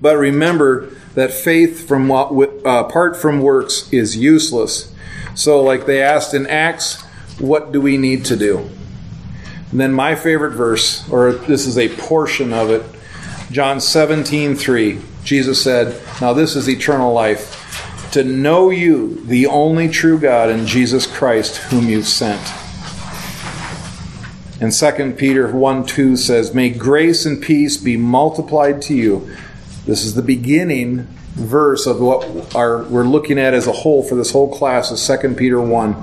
But 0.00 0.16
remember, 0.16 0.90
that 1.18 1.32
faith 1.32 1.88
from 1.88 2.06
what, 2.06 2.30
uh, 2.64 2.84
apart 2.86 3.16
from 3.16 3.40
works 3.40 3.92
is 3.92 4.16
useless. 4.16 4.94
So, 5.34 5.60
like 5.60 5.84
they 5.84 6.00
asked 6.00 6.32
in 6.32 6.46
Acts, 6.46 7.02
what 7.40 7.72
do 7.72 7.80
we 7.80 7.96
need 7.96 8.24
to 8.26 8.36
do? 8.36 8.70
And 9.72 9.80
then 9.80 9.92
my 9.92 10.14
favorite 10.14 10.52
verse, 10.52 11.08
or 11.10 11.32
this 11.32 11.66
is 11.66 11.76
a 11.76 11.88
portion 11.96 12.52
of 12.52 12.70
it, 12.70 12.84
John 13.50 13.80
17, 13.80 14.54
3. 14.54 15.00
Jesus 15.24 15.60
said, 15.60 16.00
Now 16.20 16.34
this 16.34 16.54
is 16.54 16.68
eternal 16.68 17.12
life, 17.12 18.10
to 18.12 18.22
know 18.22 18.70
you, 18.70 19.20
the 19.24 19.46
only 19.46 19.88
true 19.88 20.20
God, 20.20 20.50
and 20.50 20.68
Jesus 20.68 21.04
Christ, 21.04 21.56
whom 21.56 21.88
you've 21.88 22.06
sent. 22.06 22.40
And 24.60 24.72
2 24.72 25.14
Peter 25.18 25.50
1 25.50 25.84
2 25.84 26.16
says, 26.16 26.54
May 26.54 26.70
grace 26.70 27.26
and 27.26 27.42
peace 27.42 27.76
be 27.76 27.96
multiplied 27.96 28.80
to 28.82 28.94
you 28.94 29.28
this 29.88 30.04
is 30.04 30.14
the 30.14 30.22
beginning 30.22 31.08
verse 31.32 31.86
of 31.86 31.98
what 31.98 32.54
our, 32.54 32.82
we're 32.84 33.04
looking 33.04 33.38
at 33.38 33.54
as 33.54 33.66
a 33.66 33.72
whole 33.72 34.02
for 34.02 34.16
this 34.16 34.32
whole 34.32 34.54
class 34.54 34.90
of 34.90 35.20
2 35.20 35.34
Peter 35.34 35.58
1. 35.58 35.96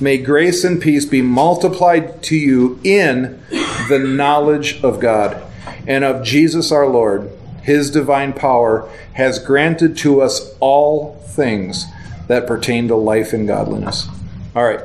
May 0.00 0.18
grace 0.18 0.62
and 0.62 0.80
peace 0.80 1.04
be 1.04 1.22
multiplied 1.22 2.22
to 2.22 2.36
you 2.36 2.78
in 2.84 3.42
the 3.88 3.98
knowledge 3.98 4.80
of 4.84 5.00
God 5.00 5.42
and 5.88 6.04
of 6.04 6.24
Jesus 6.24 6.70
our 6.70 6.86
Lord. 6.86 7.28
His 7.64 7.90
divine 7.90 8.32
power 8.32 8.88
has 9.14 9.40
granted 9.40 9.96
to 9.98 10.20
us 10.20 10.54
all 10.60 11.16
things 11.16 11.84
that 12.28 12.46
pertain 12.46 12.86
to 12.86 12.94
life 12.94 13.32
and 13.32 13.48
godliness. 13.48 14.06
All 14.54 14.62
right. 14.62 14.80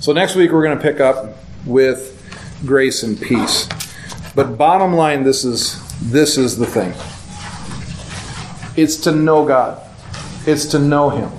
So 0.00 0.14
next 0.14 0.34
week 0.34 0.50
we're 0.50 0.64
going 0.64 0.78
to 0.78 0.82
pick 0.82 0.98
up 0.98 1.36
with 1.66 2.14
grace 2.64 3.02
and 3.02 3.20
peace. 3.20 3.68
But 4.34 4.56
bottom 4.56 4.94
line 4.94 5.24
this 5.24 5.44
is 5.44 5.82
this 6.00 6.38
is 6.38 6.56
the 6.56 6.66
thing. 6.66 6.94
It's 8.76 8.96
to 8.98 9.12
know 9.12 9.46
God. 9.46 9.82
It's 10.46 10.66
to 10.66 10.78
know 10.78 11.10
Him. 11.10 11.30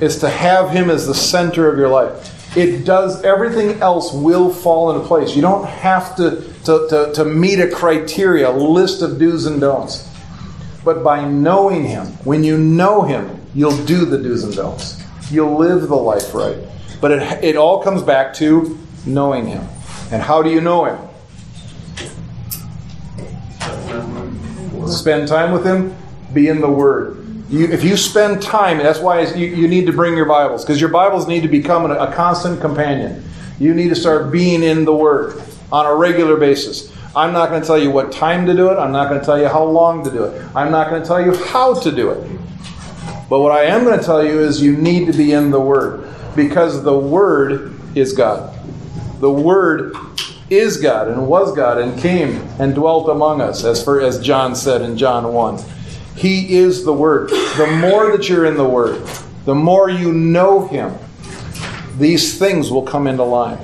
It's 0.00 0.16
to 0.16 0.28
have 0.28 0.70
Him 0.70 0.90
as 0.90 1.06
the 1.06 1.14
center 1.14 1.70
of 1.70 1.78
your 1.78 1.88
life. 1.88 2.56
It 2.56 2.84
does, 2.84 3.22
everything 3.22 3.82
else 3.82 4.12
will 4.14 4.50
fall 4.50 4.90
into 4.90 5.06
place. 5.06 5.36
You 5.36 5.42
don't 5.42 5.66
have 5.66 6.16
to, 6.16 6.42
to, 6.64 6.86
to, 6.88 7.12
to 7.14 7.24
meet 7.24 7.60
a 7.60 7.68
criteria, 7.68 8.50
a 8.50 8.52
list 8.56 9.02
of 9.02 9.18
do's 9.18 9.44
and 9.44 9.60
don'ts. 9.60 10.08
But 10.82 11.04
by 11.04 11.28
knowing 11.28 11.84
Him, 11.84 12.06
when 12.24 12.44
you 12.44 12.56
know 12.56 13.02
Him, 13.02 13.42
you'll 13.54 13.84
do 13.84 14.06
the 14.06 14.16
do's 14.18 14.44
and 14.44 14.54
don'ts. 14.54 15.02
You'll 15.30 15.58
live 15.58 15.88
the 15.88 15.96
life 15.96 16.32
right. 16.32 16.56
But 17.00 17.10
it, 17.10 17.44
it 17.44 17.56
all 17.56 17.82
comes 17.82 18.02
back 18.02 18.32
to 18.34 18.78
knowing 19.04 19.46
Him. 19.46 19.66
And 20.10 20.22
how 20.22 20.42
do 20.42 20.50
you 20.50 20.60
know 20.60 20.84
Him? 20.84 20.98
Spend 24.88 25.28
time 25.28 25.52
with 25.52 25.66
Him, 25.66 25.94
be 26.32 26.48
in 26.48 26.60
the 26.60 26.70
Word. 26.70 27.22
You, 27.48 27.66
if 27.66 27.84
you 27.84 27.96
spend 27.96 28.42
time, 28.42 28.78
that's 28.78 28.98
why 28.98 29.20
you, 29.20 29.46
you 29.46 29.68
need 29.68 29.86
to 29.86 29.92
bring 29.92 30.16
your 30.16 30.26
Bibles, 30.26 30.64
because 30.64 30.80
your 30.80 30.90
Bibles 30.90 31.28
need 31.28 31.42
to 31.42 31.48
become 31.48 31.88
a, 31.90 31.94
a 31.94 32.12
constant 32.12 32.60
companion. 32.60 33.22
You 33.58 33.72
need 33.74 33.88
to 33.88 33.94
start 33.94 34.32
being 34.32 34.62
in 34.62 34.84
the 34.84 34.94
Word 34.94 35.42
on 35.70 35.86
a 35.86 35.94
regular 35.94 36.36
basis. 36.36 36.92
I'm 37.14 37.32
not 37.32 37.48
going 37.48 37.62
to 37.62 37.66
tell 37.66 37.78
you 37.78 37.90
what 37.90 38.12
time 38.12 38.44
to 38.46 38.54
do 38.54 38.70
it. 38.70 38.76
I'm 38.76 38.92
not 38.92 39.08
going 39.08 39.20
to 39.20 39.24
tell 39.24 39.40
you 39.40 39.48
how 39.48 39.64
long 39.64 40.04
to 40.04 40.10
do 40.10 40.24
it. 40.24 40.44
I'm 40.54 40.70
not 40.70 40.90
going 40.90 41.00
to 41.00 41.08
tell 41.08 41.24
you 41.24 41.34
how 41.46 41.72
to 41.80 41.90
do 41.90 42.10
it. 42.10 42.38
But 43.30 43.40
what 43.40 43.52
I 43.52 43.64
am 43.64 43.84
going 43.84 43.98
to 43.98 44.04
tell 44.04 44.24
you 44.24 44.40
is 44.40 44.62
you 44.62 44.76
need 44.76 45.06
to 45.06 45.12
be 45.12 45.32
in 45.32 45.50
the 45.50 45.60
Word 45.60 46.08
because 46.36 46.82
the 46.82 46.96
Word 46.96 47.74
is 47.96 48.12
God. 48.12 48.54
The 49.20 49.30
Word 49.30 49.96
is 50.50 50.76
God 50.76 51.08
and 51.08 51.26
was 51.26 51.54
God 51.56 51.78
and 51.78 51.98
came 51.98 52.36
and 52.60 52.74
dwelt 52.74 53.08
among 53.08 53.40
us, 53.40 53.64
as, 53.64 53.82
for, 53.82 54.00
as 54.00 54.20
John 54.20 54.54
said 54.54 54.82
in 54.82 54.96
John 54.96 55.32
1. 55.32 55.75
He 56.16 56.56
is 56.56 56.84
the 56.84 56.92
Word. 56.92 57.28
The 57.28 57.78
more 57.80 58.16
that 58.16 58.28
you're 58.28 58.46
in 58.46 58.56
the 58.56 58.68
Word, 58.68 59.06
the 59.44 59.54
more 59.54 59.90
you 59.90 60.12
know 60.12 60.66
Him, 60.66 60.94
these 61.98 62.38
things 62.38 62.70
will 62.70 62.82
come 62.82 63.06
into 63.06 63.22
line. 63.22 63.62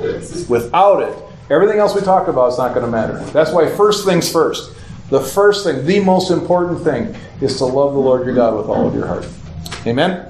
Without 0.49 1.03
it, 1.03 1.17
everything 1.51 1.79
else 1.79 1.95
we 1.95 2.03
talk 2.03 2.29
about 2.29 2.53
is 2.53 2.59
not 2.59 2.75
going 2.75 2.85
to 2.85 2.93
matter. 2.93 3.19
That's 3.33 3.53
why 3.53 3.69
first 3.69 4.05
things 4.05 4.31
first. 4.31 4.75
The 5.11 5.21
first 5.21 5.65
thing, 5.65 5.85
the 5.85 6.01
most 6.01 6.31
important 6.31 6.83
thing, 6.83 7.15
is 7.41 7.57
to 7.59 7.65
love 7.65 7.93
the 7.93 7.99
Lord 7.99 8.25
your 8.25 8.35
God 8.35 8.57
with 8.57 8.67
all 8.67 8.87
of 8.87 8.95
your 8.95 9.07
heart. 9.07 9.27
Amen? 9.87 10.29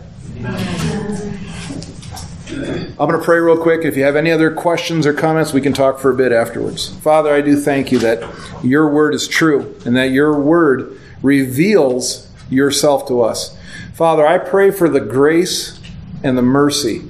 I'm 2.53 3.09
going 3.09 3.19
to 3.19 3.25
pray 3.25 3.39
real 3.39 3.57
quick. 3.57 3.85
If 3.85 3.97
you 3.97 4.05
have 4.05 4.17
any 4.17 4.31
other 4.31 4.51
questions 4.53 5.07
or 5.07 5.13
comments, 5.13 5.53
we 5.53 5.61
can 5.61 5.73
talk 5.73 5.99
for 5.99 6.11
a 6.11 6.15
bit 6.15 6.33
afterwards. 6.33 6.95
Father, 6.97 7.33
I 7.33 7.41
do 7.41 7.57
thank 7.57 7.91
you 7.91 7.99
that 8.01 8.23
your 8.63 8.89
word 8.91 9.15
is 9.15 9.27
true 9.27 9.75
and 9.85 9.97
that 9.97 10.11
your 10.11 10.39
word 10.39 10.99
reveals 11.23 12.29
yourself 12.51 13.07
to 13.09 13.23
us. 13.23 13.57
Father, 13.95 14.27
I 14.27 14.39
pray 14.39 14.71
for 14.71 14.89
the 14.89 15.01
grace 15.01 15.81
and 16.23 16.37
the 16.37 16.43
mercy 16.43 17.03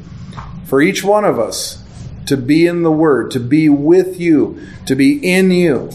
for 0.67 0.81
each 0.81 1.05
one 1.05 1.25
of 1.25 1.39
us 1.39 1.83
to 2.27 2.37
be 2.37 2.67
in 2.67 2.83
the 2.83 2.91
Word, 2.91 3.31
to 3.33 3.41
be 3.41 3.69
with 3.69 4.19
you, 4.19 4.61
to 4.87 4.95
be 4.95 5.19
in 5.19 5.51
you 5.51 5.91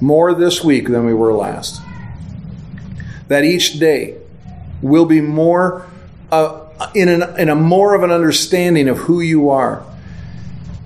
more 0.00 0.34
this 0.34 0.62
week 0.62 0.88
than 0.88 1.04
we 1.04 1.14
were 1.14 1.32
last. 1.32 1.82
That 3.28 3.44
each 3.44 3.78
day 3.78 4.16
will 4.80 5.04
be 5.04 5.20
more 5.20 5.86
uh, 6.30 6.66
in, 6.94 7.08
an, 7.08 7.38
in 7.38 7.48
a 7.48 7.54
more 7.54 7.94
of 7.94 8.02
an 8.02 8.10
understanding 8.10 8.88
of 8.88 8.98
who 8.98 9.20
you 9.20 9.50
are 9.50 9.84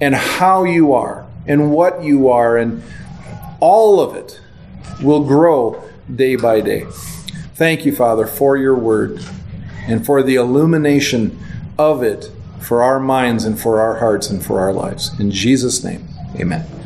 and 0.01 0.15
how 0.15 0.65
you 0.65 0.93
are 0.93 1.27
and 1.47 1.71
what 1.71 2.03
you 2.03 2.29
are 2.29 2.57
and 2.57 2.83
all 3.61 4.01
of 4.01 4.17
it 4.17 4.41
will 5.03 5.25
grow 5.25 5.83
day 6.15 6.37
by 6.37 6.61
day. 6.61 6.87
Thank 7.55 7.85
you, 7.85 7.95
Father, 7.95 8.27
for 8.27 8.57
your 8.57 8.75
word 8.75 9.25
and 9.87 10.05
for 10.05 10.23
the 10.23 10.37
illumination 10.37 11.39
of 11.79 12.03
it 12.03 12.31
for 12.61 12.83
our 12.83 13.01
minds 13.01 13.45
and 13.45 13.59
for 13.61 13.81
our 13.81 13.99
hearts 13.99 14.31
and 14.31 14.45
for 14.45 14.61
our 14.61 14.73
lives. 14.73 15.19
In 15.19 15.31
Jesus' 15.31 15.83
name, 15.83 16.09
amen. 16.37 16.80